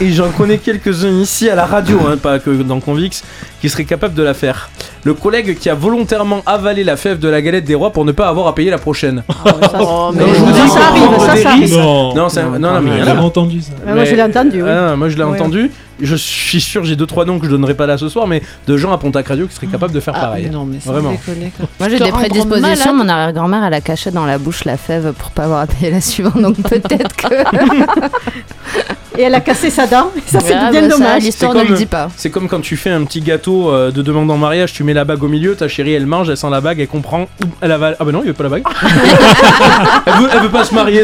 Et 0.01 0.11
j'en 0.13 0.29
connais 0.29 0.59
quelques-uns 0.59 1.09
ici 1.09 1.49
à 1.49 1.55
la 1.55 1.65
radio, 1.65 1.99
hein, 2.07 2.15
pas 2.15 2.39
que 2.39 2.51
dans 2.51 2.79
Convix, 2.79 3.23
qui 3.61 3.69
seraient 3.69 3.85
capables 3.85 4.13
de 4.13 4.23
la 4.23 4.33
faire. 4.33 4.69
Le 5.03 5.13
collègue 5.13 5.57
qui 5.57 5.69
a 5.69 5.75
volontairement 5.75 6.41
avalé 6.45 6.83
la 6.83 6.97
fève 6.97 7.19
de 7.19 7.29
la 7.29 7.41
galette 7.41 7.63
des 7.65 7.75
rois 7.75 7.91
pour 7.91 8.03
ne 8.05 8.11
pas 8.11 8.27
avoir 8.27 8.47
à 8.47 8.55
payer 8.55 8.69
la 8.69 8.77
prochaine. 8.77 9.23
Oh, 9.81 10.11
mais 10.13 10.21
Non, 10.25 10.33
je 10.33 10.39
vous 10.39 10.45
non. 10.45 10.51
dis, 10.51 10.69
ça 10.69 10.79
arrive, 10.89 11.19
ça, 11.19 11.35
ça 11.37 11.49
arrive. 11.51 11.73
Non. 11.77 12.13
Non, 12.15 12.27
non, 12.35 12.59
non, 12.59 12.81
mais 12.81 12.89
il 12.91 12.93
y 12.93 12.93
en 12.93 12.95
J'ai 12.97 13.01
a. 13.01 13.05
jamais 13.05 13.21
entendu 13.21 13.61
ça. 13.61 13.71
Moi, 13.85 14.03
je 14.05 14.15
l'ai 14.15 14.23
entendu, 14.23 14.61
oui. 14.63 14.69
Ah, 14.69 14.95
moi 14.95 15.07
je 15.09 15.15
l'ai 15.17 15.23
Ouais, 15.23 15.35
entendu. 15.39 15.71
Je 16.01 16.15
suis 16.15 16.61
sûr, 16.61 16.83
j'ai 16.85 16.95
deux 16.95 17.05
trois 17.05 17.25
noms 17.25 17.39
que 17.39 17.45
je 17.45 17.51
donnerai 17.51 17.73
pas 17.73 17.85
là 17.85 17.97
ce 17.97 18.07
soir, 18.09 18.25
mais 18.27 18.41
de 18.67 18.77
gens 18.77 18.91
à 18.93 18.97
Pontac 18.97 19.27
Radio 19.27 19.47
qui 19.47 19.53
seraient 19.55 19.67
capables 19.67 19.93
de 19.93 19.99
faire 19.99 20.13
Ah, 20.15 20.21
pareil. 20.21 20.49
non, 20.49 20.63
mais 20.65 20.77
c'est 20.81 20.89
Vraiment. 20.89 21.11
déconné. 21.11 21.51
Moi 21.79 21.89
j'ai 21.89 21.99
des 21.99 22.11
prédispositions, 22.11 22.93
mon 22.93 23.07
arrière-grand-mère 23.09 23.63
elle 23.65 23.73
a 23.73 23.81
caché 23.81 24.09
dans 24.11 24.25
la 24.25 24.37
bouche 24.37 24.63
la 24.65 24.77
fève 24.77 25.11
pour 25.17 25.31
pas 25.31 25.43
avoir 25.43 25.59
à 25.61 25.67
payer 25.67 25.91
la 25.91 25.99
suivante, 26.01 26.41
donc 26.41 26.55
peut-être 26.61 27.15
que... 27.17 27.27
et 29.17 29.23
elle 29.23 29.35
a 29.35 29.41
cassé 29.41 29.69
sa 29.69 29.87
dent. 29.87 30.11
Et 30.15 30.21
ça, 30.29 30.39
c'est 30.39 30.47
bien 30.55 30.71
bah, 30.71 30.81
ça, 30.81 30.87
dommage. 30.87 31.23
l'histoire 31.23 31.53
ne 31.53 31.63
le 31.63 31.75
dit 31.75 31.85
pas. 31.85 32.09
C'est 32.15 32.29
comme 32.29 32.47
quand 32.47 32.61
tu 32.61 32.77
fais 32.77 32.91
un 32.91 33.03
petit 33.03 33.19
gâteau 33.21 33.48
euh, 33.49 33.91
de 33.91 34.01
demande 34.01 34.29
en 34.31 34.37
mariage, 34.37 34.73
tu 34.73 34.83
mets 34.83 34.93
la 34.93 35.05
bague 35.05 35.23
au 35.23 35.27
milieu, 35.27 35.55
ta 35.55 35.67
chérie 35.67 35.93
elle 35.93 36.05
mange, 36.05 36.29
elle 36.29 36.37
sent 36.37 36.49
la 36.49 36.61
bague, 36.61 36.79
elle 36.79 36.87
comprend, 36.87 37.27
elle 37.61 37.71
avale. 37.71 37.95
Ah 37.99 38.05
bah 38.05 38.11
non, 38.11 38.21
il 38.23 38.27
veut 38.27 38.33
pas 38.33 38.43
la 38.43 38.49
bague. 38.49 38.63
elle, 40.05 40.13
veut, 40.13 40.29
elle 40.31 40.39
veut 40.41 40.49
pas 40.49 40.63
se 40.63 40.73
marier. 40.73 41.03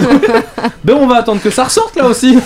ben 0.83 0.95
on 0.99 1.07
va 1.07 1.17
attendre 1.17 1.41
que 1.41 1.49
ça 1.49 1.65
ressorte 1.65 1.95
là 1.95 2.05
aussi. 2.05 2.37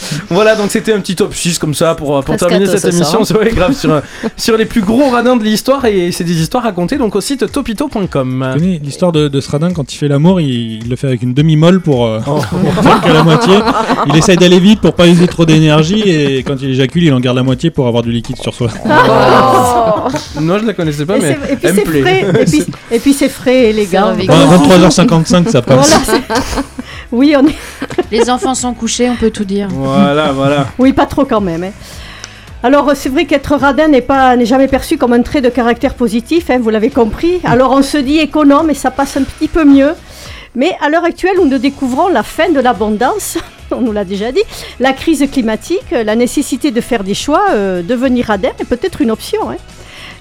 Voilà, 0.30 0.56
donc 0.56 0.70
c'était 0.70 0.92
un 0.92 1.00
petit 1.00 1.14
top 1.16 1.34
6 1.34 1.58
comme 1.58 1.74
ça 1.74 1.94
pour, 1.94 2.08
pour 2.08 2.24
Presque 2.24 2.46
terminer 2.48 2.66
cette 2.76 2.92
émission. 2.92 3.24
C'est 3.24 3.36
ouais, 3.36 3.50
grave 3.52 3.72
sur, 3.74 3.90
euh, 3.92 4.00
sur 4.36 4.56
les 4.56 4.66
plus 4.66 4.82
gros 4.82 5.08
radins 5.10 5.36
de 5.36 5.44
l'histoire 5.44 5.84
et 5.86 6.12
c'est 6.12 6.24
des 6.24 6.40
histoires 6.40 6.64
racontées 6.64 6.98
donc 6.98 7.14
au 7.16 7.20
site 7.20 7.50
topito.com. 7.50 8.54
L'histoire 8.82 9.12
de, 9.12 9.28
de 9.28 9.40
ce 9.40 9.50
radin 9.50 9.72
quand 9.72 9.92
il 9.92 9.96
fait 9.96 10.08
l'amour, 10.08 10.40
il, 10.40 10.82
il 10.82 10.88
le 10.88 10.96
fait 10.96 11.06
avec 11.06 11.22
une 11.22 11.34
demi-molle 11.34 11.80
pour, 11.80 12.06
euh, 12.06 12.20
Oh. 12.26 12.40
pour 12.50 12.82
faire 12.82 13.00
que 13.02 13.10
la 13.12 13.22
moitié. 13.22 13.54
Il 14.06 14.16
essaye 14.16 14.36
d'aller 14.36 14.58
vite 14.60 14.80
pour 14.80 14.94
pas 14.94 15.06
user 15.06 15.26
trop 15.28 15.44
d'énergie 15.44 16.00
et 16.06 16.42
quand 16.42 16.56
il 16.60 16.70
éjacule, 16.70 17.04
il 17.04 17.12
en 17.14 17.20
garde 17.20 17.36
la 17.36 17.42
moitié 17.42 17.70
pour 17.70 17.86
avoir 17.86 18.02
du 18.02 18.10
liquide 18.12 18.36
sur 18.40 18.54
soi. 18.54 18.68
Non, 20.40 20.58
je 20.58 20.64
la 20.66 20.72
connaissais 20.74 21.06
pas, 21.06 21.16
Et, 21.16 21.20
mais 21.20 21.38
c'est- 21.46 21.52
et 21.52 21.56
puis 21.56 21.68
c'est 21.74 21.84
frais, 22.02 22.20
et 22.20 22.44
puis, 22.44 22.64
et 22.92 22.98
puis 22.98 23.12
c'est 23.14 23.28
frais 23.28 23.56
et 23.66 23.70
élégant. 23.70 24.14
C'est 24.18 24.30
Enfin, 24.30 24.56
23h55, 24.98 25.48
ça 25.50 25.62
passe. 25.62 26.00
Voilà, 26.06 26.22
oui, 27.12 27.34
on 27.36 27.46
est... 27.46 27.54
Les 28.12 28.30
enfants 28.30 28.54
sont 28.54 28.72
couchés, 28.74 29.08
on 29.10 29.16
peut 29.16 29.30
tout 29.30 29.44
dire. 29.44 29.68
Voilà, 29.70 30.32
voilà. 30.32 30.66
oui, 30.78 30.92
pas 30.92 31.06
trop 31.06 31.24
quand 31.24 31.40
même. 31.40 31.64
hein. 31.64 31.72
Alors 32.62 32.92
c'est 32.94 33.08
vrai 33.10 33.26
qu'être 33.26 33.54
radin 33.54 33.86
n'est 33.88 34.00
pas 34.00 34.34
n'est 34.34 34.46
jamais 34.46 34.66
perçu 34.66 34.96
comme 34.96 35.12
un 35.12 35.22
trait 35.22 35.40
de 35.40 35.48
caractère 35.50 35.94
positif, 35.94 36.50
hein, 36.50 36.58
vous 36.60 36.70
l'avez 36.70 36.90
compris. 36.90 37.40
Alors 37.44 37.70
on 37.72 37.82
se 37.82 37.98
dit 37.98 38.18
économe 38.18 38.70
et 38.70 38.74
ça 38.74 38.90
passe 38.90 39.16
un 39.16 39.22
petit 39.22 39.46
peu 39.48 39.64
mieux. 39.64 39.92
Mais 40.54 40.74
à 40.80 40.88
l'heure 40.88 41.04
actuelle, 41.04 41.36
nous 41.44 41.58
découvrons 41.58 42.08
la 42.08 42.22
fin 42.22 42.48
de 42.50 42.58
l'abondance, 42.60 43.36
on 43.70 43.82
nous 43.82 43.92
l'a 43.92 44.04
déjà 44.04 44.32
dit, 44.32 44.42
la 44.80 44.92
crise 44.94 45.24
climatique, 45.30 45.90
la 45.90 46.16
nécessité 46.16 46.70
de 46.70 46.80
faire 46.80 47.04
des 47.04 47.12
choix, 47.14 47.42
euh, 47.52 47.82
devenir 47.82 48.26
radin 48.26 48.48
est 48.58 48.64
peut-être 48.64 49.02
une 49.02 49.10
option. 49.10 49.50
hein. 49.50 49.56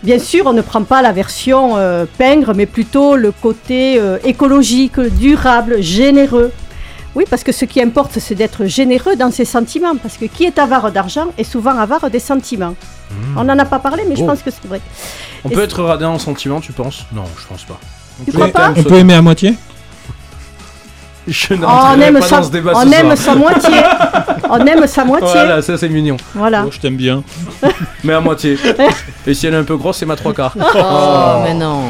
Bien 0.03 0.19
sûr, 0.19 0.45
on 0.45 0.53
ne 0.53 0.61
prend 0.61 0.83
pas 0.83 1.01
la 1.01 1.13
version 1.13 1.77
euh, 1.77 2.05
pingre, 2.17 2.51
mais 2.53 2.65
plutôt 2.65 3.15
le 3.15 3.31
côté 3.31 3.95
euh, 3.97 4.17
écologique, 4.25 4.99
durable, 4.99 5.81
généreux. 5.81 6.51
Oui, 7.15 7.23
parce 7.29 7.43
que 7.43 7.51
ce 7.53 7.63
qui 7.65 7.81
importe, 7.81 8.19
c'est 8.19 8.35
d'être 8.35 8.65
généreux 8.65 9.15
dans 9.15 9.31
ses 9.31 9.45
sentiments. 9.45 9.95
Parce 9.95 10.17
que 10.17 10.25
qui 10.25 10.43
est 10.43 10.59
avare 10.59 10.91
d'argent 10.91 11.27
est 11.37 11.43
souvent 11.45 11.77
avare 11.77 12.09
des 12.09 12.19
sentiments. 12.19 12.75
On 13.37 13.43
n'en 13.45 13.57
a 13.57 13.65
pas 13.65 13.79
parlé, 13.79 14.03
mais 14.07 14.15
je 14.15 14.23
Oh. 14.23 14.27
pense 14.27 14.41
que 14.41 14.51
c'est 14.51 14.67
vrai. 14.67 14.81
On 15.45 15.49
Et 15.49 15.53
peut 15.53 15.63
être 15.63 15.81
radin 15.83 16.09
en 16.09 16.19
sentiment, 16.19 16.59
tu 16.59 16.73
penses? 16.73 17.05
Non, 17.13 17.23
je 17.39 17.47
pense 17.47 17.63
pas. 17.63 17.79
Tu 18.25 18.31
peut 18.31 18.37
crois 18.37 18.47
pas 18.49 18.73
On 18.75 18.83
peut 18.83 18.95
aimer 18.95 19.13
à 19.13 19.21
moitié? 19.21 19.55
Je 21.27 21.55
Oh, 21.55 21.65
on 21.65 21.99
aime, 22.01 22.19
pas 22.19 22.21
sa, 22.21 22.37
dans 22.37 22.43
ce 22.43 22.51
débat 22.51 22.71
on 22.75 22.81
ce 22.87 22.93
aime 22.93 23.15
soir. 23.15 23.17
sa 23.17 23.35
moitié. 23.35 23.77
on 24.49 24.65
aime 24.67 24.85
sa 24.87 25.05
moitié. 25.05 25.27
Voilà, 25.31 25.61
ça 25.63 25.75
c'est 25.75 25.89
mignon. 25.89 26.17
Voilà. 26.35 26.65
Oh, 26.67 26.69
je 26.71 26.79
t'aime 26.79 26.97
bien. 26.97 27.23
Mais 28.03 28.13
à 28.13 28.19
moitié. 28.21 28.57
Et 29.25 29.33
si 29.33 29.47
elle 29.47 29.55
est 29.55 29.57
un 29.57 29.63
peu 29.63 29.75
grosse, 29.75 29.97
c'est 29.97 30.05
ma 30.05 30.15
trois 30.15 30.33
quarts. 30.33 30.55
Oh, 30.55 31.41
mais 31.43 31.55
non. 31.55 31.81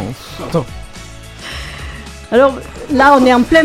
Attends. 0.42 0.66
Alors 2.32 2.54
là, 2.94 3.18
on 3.20 3.26
est 3.26 3.34
en 3.34 3.42
plein. 3.42 3.64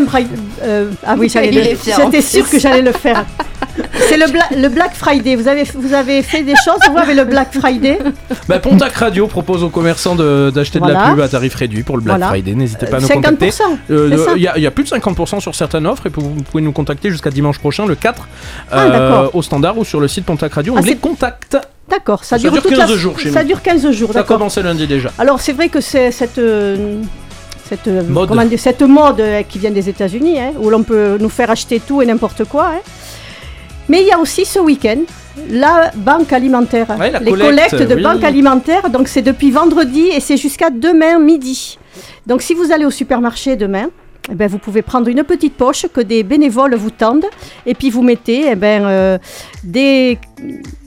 Euh, 0.62 0.90
ah 1.06 1.14
oui, 1.18 1.28
j'allais 1.28 1.50
le- 1.50 1.76
J'étais 1.84 2.22
sûre 2.22 2.48
que 2.48 2.58
j'allais 2.58 2.82
le 2.82 2.92
faire. 2.92 3.24
C'est 4.08 4.16
le, 4.16 4.26
Bla- 4.30 4.48
le 4.56 4.68
Black 4.68 4.94
Friday. 4.94 5.36
Vous 5.36 5.46
avez, 5.48 5.62
vous 5.74 5.94
avez 5.94 6.22
fait 6.22 6.42
des 6.42 6.54
choses, 6.64 6.80
vous, 6.90 6.98
avec 6.98 7.16
le 7.16 7.24
Black 7.24 7.54
Friday? 7.58 7.98
Bah, 8.48 8.58
Pontac 8.58 8.92
Radio 8.94 9.26
propose 9.26 9.62
aux 9.62 9.68
commerçants 9.68 10.14
de- 10.16 10.50
d'acheter 10.54 10.80
de, 10.80 10.86
la 10.88 11.08
pub 11.10 11.20
à 11.20 11.28
tarif 11.28 11.54
réduit 11.54 11.82
pour 11.82 11.96
le 11.96 12.02
Black 12.02 12.16
Voilà. 12.18 12.28
Friday. 12.32 12.54
N'hésitez 12.54 12.86
pas 12.86 12.96
à 12.96 13.00
nous 13.00 13.06
50%, 13.06 13.14
contacter. 13.14 13.50
Euh, 13.90 14.08
le- 14.08 14.18
ça 14.18 14.32
Il 14.36 14.42
y, 14.42 14.48
a- 14.48 14.58
y 14.58 14.66
a 14.66 14.70
plus 14.70 14.84
de 14.84 14.88
50% 14.88 15.40
sur 15.40 15.54
certaines 15.54 15.86
offres 15.86 16.06
et 16.06 16.10
vous 16.14 16.34
pouvez 16.50 16.62
nous 16.62 16.72
contacter 16.72 17.10
jusqu'à 17.10 17.30
dimanche 17.30 17.58
prochain, 17.58 17.86
le 17.86 17.94
4, 17.94 18.28
Ah, 18.72 18.88
d'accord. 18.88 19.30
au 19.34 19.42
standard 19.42 19.78
ou 19.78 19.84
sur 19.84 20.00
le 20.00 20.08
site 20.08 20.24
Pontac 20.24 20.52
Radio. 20.52 20.74
On 20.74 20.78
Ah, 20.78 20.82
les 20.82 20.96
contacte. 20.96 21.56
D'accord, 21.88 22.22
ça, 22.24 22.36
Ça 22.36 22.38
dure 22.38 22.52
dure 22.52 22.62
toute 22.62 22.76
15 22.76 22.90
la... 22.90 22.96
jours 22.96 23.18
chez 23.18 23.30
Ça 23.30 23.42
nous. 23.42 23.48
dure 23.48 23.62
15 23.62 23.90
jours, 23.92 24.08
Ça 24.12 24.20
d'accord. 24.20 24.38
commence 24.38 24.58
lundi 24.58 24.86
déjà. 24.86 25.10
Alors 25.18 25.40
c'est 25.40 25.52
vrai 25.52 25.68
que 25.68 25.80
c'est 25.80 26.12
cette, 26.12 26.38
euh, 26.38 27.00
cette, 27.70 27.88
euh, 27.88 28.02
Mode. 28.02 28.28
comment 28.28 28.44
dire, 28.44 28.58
cette 28.58 28.82
mode 28.82 29.20
euh, 29.20 29.42
qui 29.48 29.58
vient 29.58 29.70
des 29.70 29.88
États-Unis, 29.88 30.38
hein, 30.40 30.52
où 30.60 30.68
l'on 30.70 30.82
peut 30.82 31.16
nous 31.20 31.28
faire 31.38 31.50
acheter 31.50 31.80
tout 31.80 32.02
et 32.02 32.06
n'importe 32.06 32.44
quoi. 32.44 32.66
hein. 32.74 32.80
Mais 33.88 34.02
il 34.02 34.08
y 34.08 34.12
a 34.12 34.18
aussi 34.18 34.44
ce 34.44 34.58
week-end 34.58 34.98
la 35.48 35.90
banque 35.94 36.32
alimentaire, 36.32 36.88
Ouais, 36.98 37.10
la 37.12 37.20
les 37.20 37.30
collecte, 37.30 37.70
collectes 37.70 37.88
de 37.88 37.94
oui. 37.94 38.02
banque 38.02 38.24
alimentaire. 38.24 38.90
Donc 38.90 39.06
c'est 39.08 39.22
depuis 39.22 39.50
vendredi 39.52 40.04
et 40.16 40.20
c'est 40.20 40.36
jusqu'à 40.36 40.68
demain 40.70 41.18
midi. 41.18 41.78
Donc 42.26 42.42
si 42.42 42.52
vous 42.54 42.72
allez 42.72 42.84
au 42.84 42.90
supermarché 42.90 43.56
demain, 43.56 43.86
eh 44.30 44.34
ben, 44.34 44.48
vous 44.48 44.58
pouvez 44.58 44.82
prendre 44.82 45.08
une 45.08 45.24
petite 45.24 45.54
poche 45.54 45.86
que 45.92 46.00
des 46.00 46.22
bénévoles 46.22 46.74
vous 46.74 46.90
tendent 46.90 47.24
et 47.66 47.74
puis 47.74 47.90
vous 47.90 48.02
mettez 48.02 48.50
eh 48.50 48.54
ben, 48.54 48.84
euh, 48.84 49.18
des, 49.64 50.18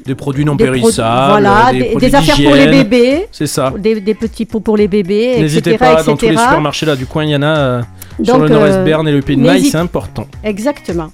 Des 0.06 0.16
produits 0.16 0.46
non 0.46 0.56
des 0.56 0.66
périssables, 0.66 1.32
voilà, 1.32 1.72
des, 1.72 1.80
des, 1.80 1.86
produits 1.92 2.10
des 2.10 2.16
affaires 2.16 2.36
pour 2.44 2.56
les 2.56 2.68
bébés, 2.68 3.28
C'est 3.32 3.48
ça. 3.48 3.74
des, 3.78 4.00
des 4.00 4.14
petits 4.14 4.46
pots 4.46 4.60
pour 4.60 4.78
les 4.78 4.88
bébés, 4.88 5.38
N'hésitez 5.40 5.72
etc. 5.74 5.94
pas, 5.96 6.04
dans 6.04 6.16
tous 6.16 6.26
les 6.28 6.38
supermarchés 6.38 6.86
là 6.86 6.96
du 6.96 7.06
coin, 7.06 7.26
il 7.26 7.32
y 7.32 7.36
en 7.36 7.42
a 7.42 7.58
euh, 7.58 7.82
sur 8.24 8.38
le 8.38 8.50
nord-est 8.50 8.76
euh, 8.76 8.86
Berne 8.86 9.08
et 9.08 9.12
le 9.12 9.22
Pays 9.22 9.36
de 9.38 9.42
Maille, 9.42 9.66
c'est 9.66 9.78
important. 9.78 10.28
Exactement. 10.44 11.12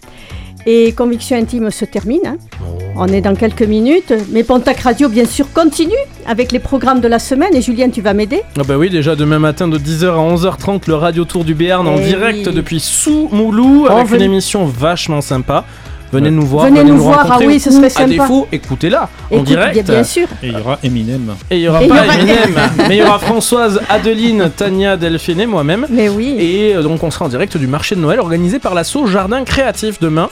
Et 0.65 0.91
Conviction 0.93 1.37
Intime 1.37 1.71
se 1.71 1.85
termine. 1.85 2.19
hein. 2.25 2.37
Oh. 2.61 2.65
On 3.01 3.07
est 3.07 3.21
dans 3.21 3.33
quelques 3.35 3.61
minutes. 3.63 4.13
Mais 4.31 4.43
Pontac 4.43 4.79
Radio, 4.81 5.07
bien 5.07 5.25
sûr, 5.25 5.51
continue 5.53 5.93
avec 6.27 6.51
les 6.51 6.59
programmes 6.59 6.99
de 6.99 7.07
la 7.07 7.17
semaine. 7.19 7.55
Et 7.55 7.61
Julien, 7.61 7.89
tu 7.89 8.01
vas 8.01 8.13
m'aider? 8.13 8.41
Ah 8.59 8.63
bah 8.67 8.77
oui, 8.77 8.89
déjà 8.89 9.15
demain 9.15 9.39
matin 9.39 9.67
de 9.67 9.77
10h 9.77 10.07
à 10.07 10.35
11h30, 10.35 10.81
le 10.87 10.95
Radio 10.95 11.23
Tour 11.23 11.45
du 11.45 11.55
Béarn 11.55 11.87
en 11.87 11.95
Eh 11.97 12.01
direct 12.03 12.47
oui. 12.47 12.53
depuis 12.53 12.79
Soumoulou 12.81 13.85
Oh, 13.89 13.91
avec 13.91 14.11
une 14.15 14.21
émission 14.21 14.65
vachement 14.65 15.21
sympa. 15.21 15.65
Venez 16.11 16.31
nous 16.31 16.45
voir, 16.45 16.65
Venez 16.65 16.83
nous 16.83 16.97
voir, 16.97 17.27
ah 17.29 17.37
oui, 17.45 17.59
ce 17.59 17.69
serait 17.71 17.85
À 17.85 17.89
sympa. 17.89 18.07
défaut, 18.07 18.47
écoutez-la 18.51 19.03
en 19.31 19.35
Écoute, 19.35 19.47
direct. 19.47 19.73
bien, 19.73 19.83
bien 19.83 20.03
sûr. 20.03 20.27
Et 20.41 20.47
il 20.47 20.53
y 20.53 20.59
aura 20.59 20.79
Eminem. 20.83 21.35
Et 21.51 21.57
il 21.57 21.61
y 21.61 21.67
aura 21.69 21.81
Et 21.81 21.85
il 21.85 21.87
y 21.87 21.89
pas 21.93 22.03
aura- 22.05 22.15
Eminem, 22.15 22.59
mais 22.87 22.97
il 22.97 22.99
y 22.99 23.03
aura 23.03 23.19
Françoise, 23.19 23.79
Adeline, 23.89 24.49
Tania, 24.55 24.97
Delphine 24.97 25.39
et 25.41 25.45
moi-même. 25.45 25.85
Mais 25.89 26.09
oui. 26.09 26.35
Et 26.39 26.75
euh, 26.75 26.81
donc 26.81 27.03
on 27.03 27.11
sera 27.11 27.25
en 27.25 27.29
direct 27.29 27.55
du 27.57 27.67
marché 27.67 27.95
de 27.95 28.01
Noël 28.01 28.19
organisé 28.19 28.57
par 28.57 28.73
l'assaut 28.73 29.05
Jardin 29.05 29.43
Créatif 29.43 29.99
demain. 29.99 30.29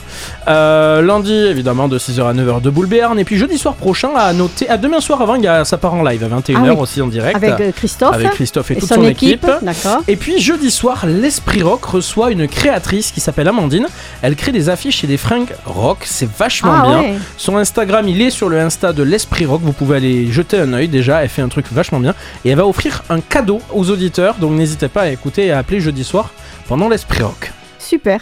Euh, 0.48 1.00
lundi 1.02 1.32
évidemment 1.32 1.86
de 1.88 1.98
6h 1.98 2.22
à 2.28 2.32
9h 2.34 2.60
de 2.60 2.70
Boule. 2.70 2.88
Et 3.18 3.24
puis 3.24 3.36
jeudi 3.36 3.58
soir 3.58 3.74
prochain 3.74 4.10
à 4.16 4.32
noter, 4.32 4.68
à 4.68 4.78
demain 4.78 5.00
soir 5.00 5.20
avant 5.20 5.34
il 5.34 5.42
y 5.44 5.46
a 5.46 5.64
ça 5.64 5.76
part 5.76 5.92
en 5.94 6.02
live 6.02 6.24
à 6.24 6.28
21h 6.40 6.56
Ah 6.56 6.72
oui. 6.74 6.80
aussi 6.80 7.02
en 7.02 7.06
direct. 7.06 7.36
Avec 7.36 7.60
euh, 7.60 7.70
Christophe. 7.70 8.14
Avec 8.14 8.30
Christophe 8.30 8.70
et, 8.70 8.76
toute 8.76 8.88
son, 8.88 8.94
son, 8.96 9.04
équipe. 9.04 9.44
équipe. 9.44 9.50
D'accord. 9.62 10.02
Et 10.08 10.16
puis 10.16 10.40
jeudi 10.40 10.70
soir, 10.70 11.04
l'Esprit 11.06 11.62
Rock 11.62 11.84
reçoit 11.84 12.30
une 12.30 12.48
créatrice 12.48 13.10
qui 13.12 13.20
s'appelle 13.20 13.46
Amandine. 13.48 13.86
Elle 14.22 14.36
crée 14.36 14.52
des 14.52 14.68
affiches 14.70 15.04
et 15.04 15.06
des 15.06 15.18
fringues 15.18 15.52
rock, 15.70 15.98
c'est 16.04 16.28
vachement 16.30 16.72
Ah 16.74 16.82
bien. 16.82 17.00
ouais. 17.00 17.14
Son 17.36 17.56
Instagram, 17.56 18.08
il 18.08 18.20
est 18.22 18.30
sur 18.30 18.48
le 18.48 18.58
Insta 18.60 18.92
de 18.92 19.02
l'Esprit 19.02 19.46
Rock, 19.46 19.60
vous 19.62 19.72
pouvez 19.72 19.96
aller 19.96 20.30
jeter 20.32 20.58
un 20.58 20.72
oeil 20.72 20.88
déjà, 20.88 21.22
elle 21.22 21.28
fait 21.28 21.42
un 21.42 21.48
truc 21.48 21.66
vachement 21.72 22.00
bien. 22.00 22.14
Et 22.44 22.50
elle 22.50 22.56
va 22.58 22.66
offrir 22.66 23.02
un 23.10 23.20
cadeau 23.20 23.60
aux 23.72 23.90
auditeurs, 23.90 24.34
donc 24.40 24.52
n'hésitez 24.52 24.88
pas 24.88 25.02
à 25.02 25.08
écouter 25.08 25.46
et 25.46 25.52
à 25.52 25.58
appeler 25.58 25.80
jeudi 25.80 26.04
soir 26.04 26.30
pendant 26.66 26.88
l'Esprit 26.88 27.22
Rock. 27.22 27.52
Super. 27.78 28.20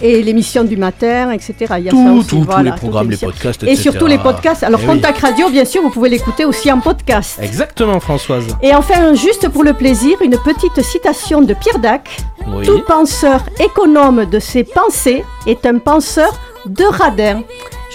Et 0.00 0.22
l'émission 0.22 0.64
du 0.64 0.76
matin, 0.76 1.30
etc. 1.30 1.54
Il 1.78 1.84
y 1.84 1.88
a 1.88 1.90
Tout, 1.90 2.04
ça 2.04 2.12
aussi, 2.12 2.28
tout, 2.28 2.44
tous 2.44 2.62
les 2.62 2.72
programmes, 2.72 3.10
les 3.10 3.16
podcasts, 3.16 3.62
Et 3.62 3.66
etc. 3.72 3.82
surtout 3.82 4.06
les 4.06 4.18
podcasts. 4.18 4.62
Alors, 4.64 4.80
Eh 4.82 4.88
oui. 4.88 4.94
Pontac 4.96 5.18
Radio, 5.18 5.48
bien 5.50 5.64
sûr, 5.64 5.82
vous 5.82 5.90
pouvez 5.90 6.08
l'écouter 6.08 6.44
aussi 6.44 6.72
en 6.72 6.80
podcast. 6.80 7.38
Exactement 7.40 8.00
Françoise. 8.00 8.44
Et 8.62 8.74
enfin, 8.74 9.14
juste 9.14 9.48
pour 9.48 9.62
le 9.62 9.74
plaisir, 9.74 10.16
une 10.22 10.36
petite 10.38 10.82
citation 10.82 11.42
de 11.42 11.54
Pierre 11.54 11.78
Dac. 11.78 12.08
Oui. 12.48 12.66
Tout 12.66 12.80
penseur 12.86 13.44
économe 13.60 14.24
de 14.24 14.38
ses 14.40 14.64
pensées 14.64 15.24
est 15.46 15.64
un 15.66 15.78
penseur 15.78 16.32
de 16.66 16.84
radin. 16.84 17.42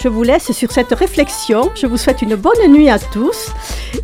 Je 0.00 0.08
vous 0.08 0.22
laisse 0.22 0.52
sur 0.52 0.70
cette 0.70 0.92
réflexion. 0.92 1.70
Je 1.74 1.86
vous 1.86 1.96
souhaite 1.96 2.22
une 2.22 2.36
bonne 2.36 2.72
nuit 2.72 2.88
à 2.88 2.98
tous. 2.98 3.48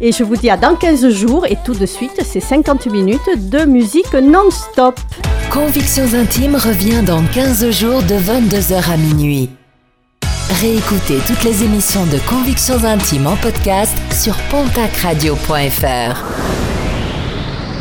Et 0.00 0.10
je 0.10 0.24
vous 0.24 0.36
dis 0.36 0.50
à 0.50 0.56
dans 0.56 0.74
15 0.74 1.08
jours. 1.10 1.46
Et 1.46 1.56
tout 1.64 1.74
de 1.74 1.86
suite, 1.86 2.20
c'est 2.24 2.40
50 2.40 2.86
minutes 2.86 3.50
de 3.50 3.64
musique 3.64 4.12
non-stop. 4.12 4.98
Convictions 5.50 6.14
intimes 6.14 6.56
revient 6.56 7.02
dans 7.04 7.22
15 7.22 7.70
jours 7.70 8.02
de 8.02 8.14
22h 8.14 8.92
à 8.92 8.96
minuit. 8.96 9.50
Réécoutez 10.60 11.18
toutes 11.26 11.44
les 11.44 11.62
émissions 11.62 12.06
de 12.06 12.18
Convictions 12.28 12.84
intimes 12.84 13.26
en 13.26 13.36
podcast 13.36 13.96
sur 14.12 14.34
pontacradio.fr. 14.50 16.73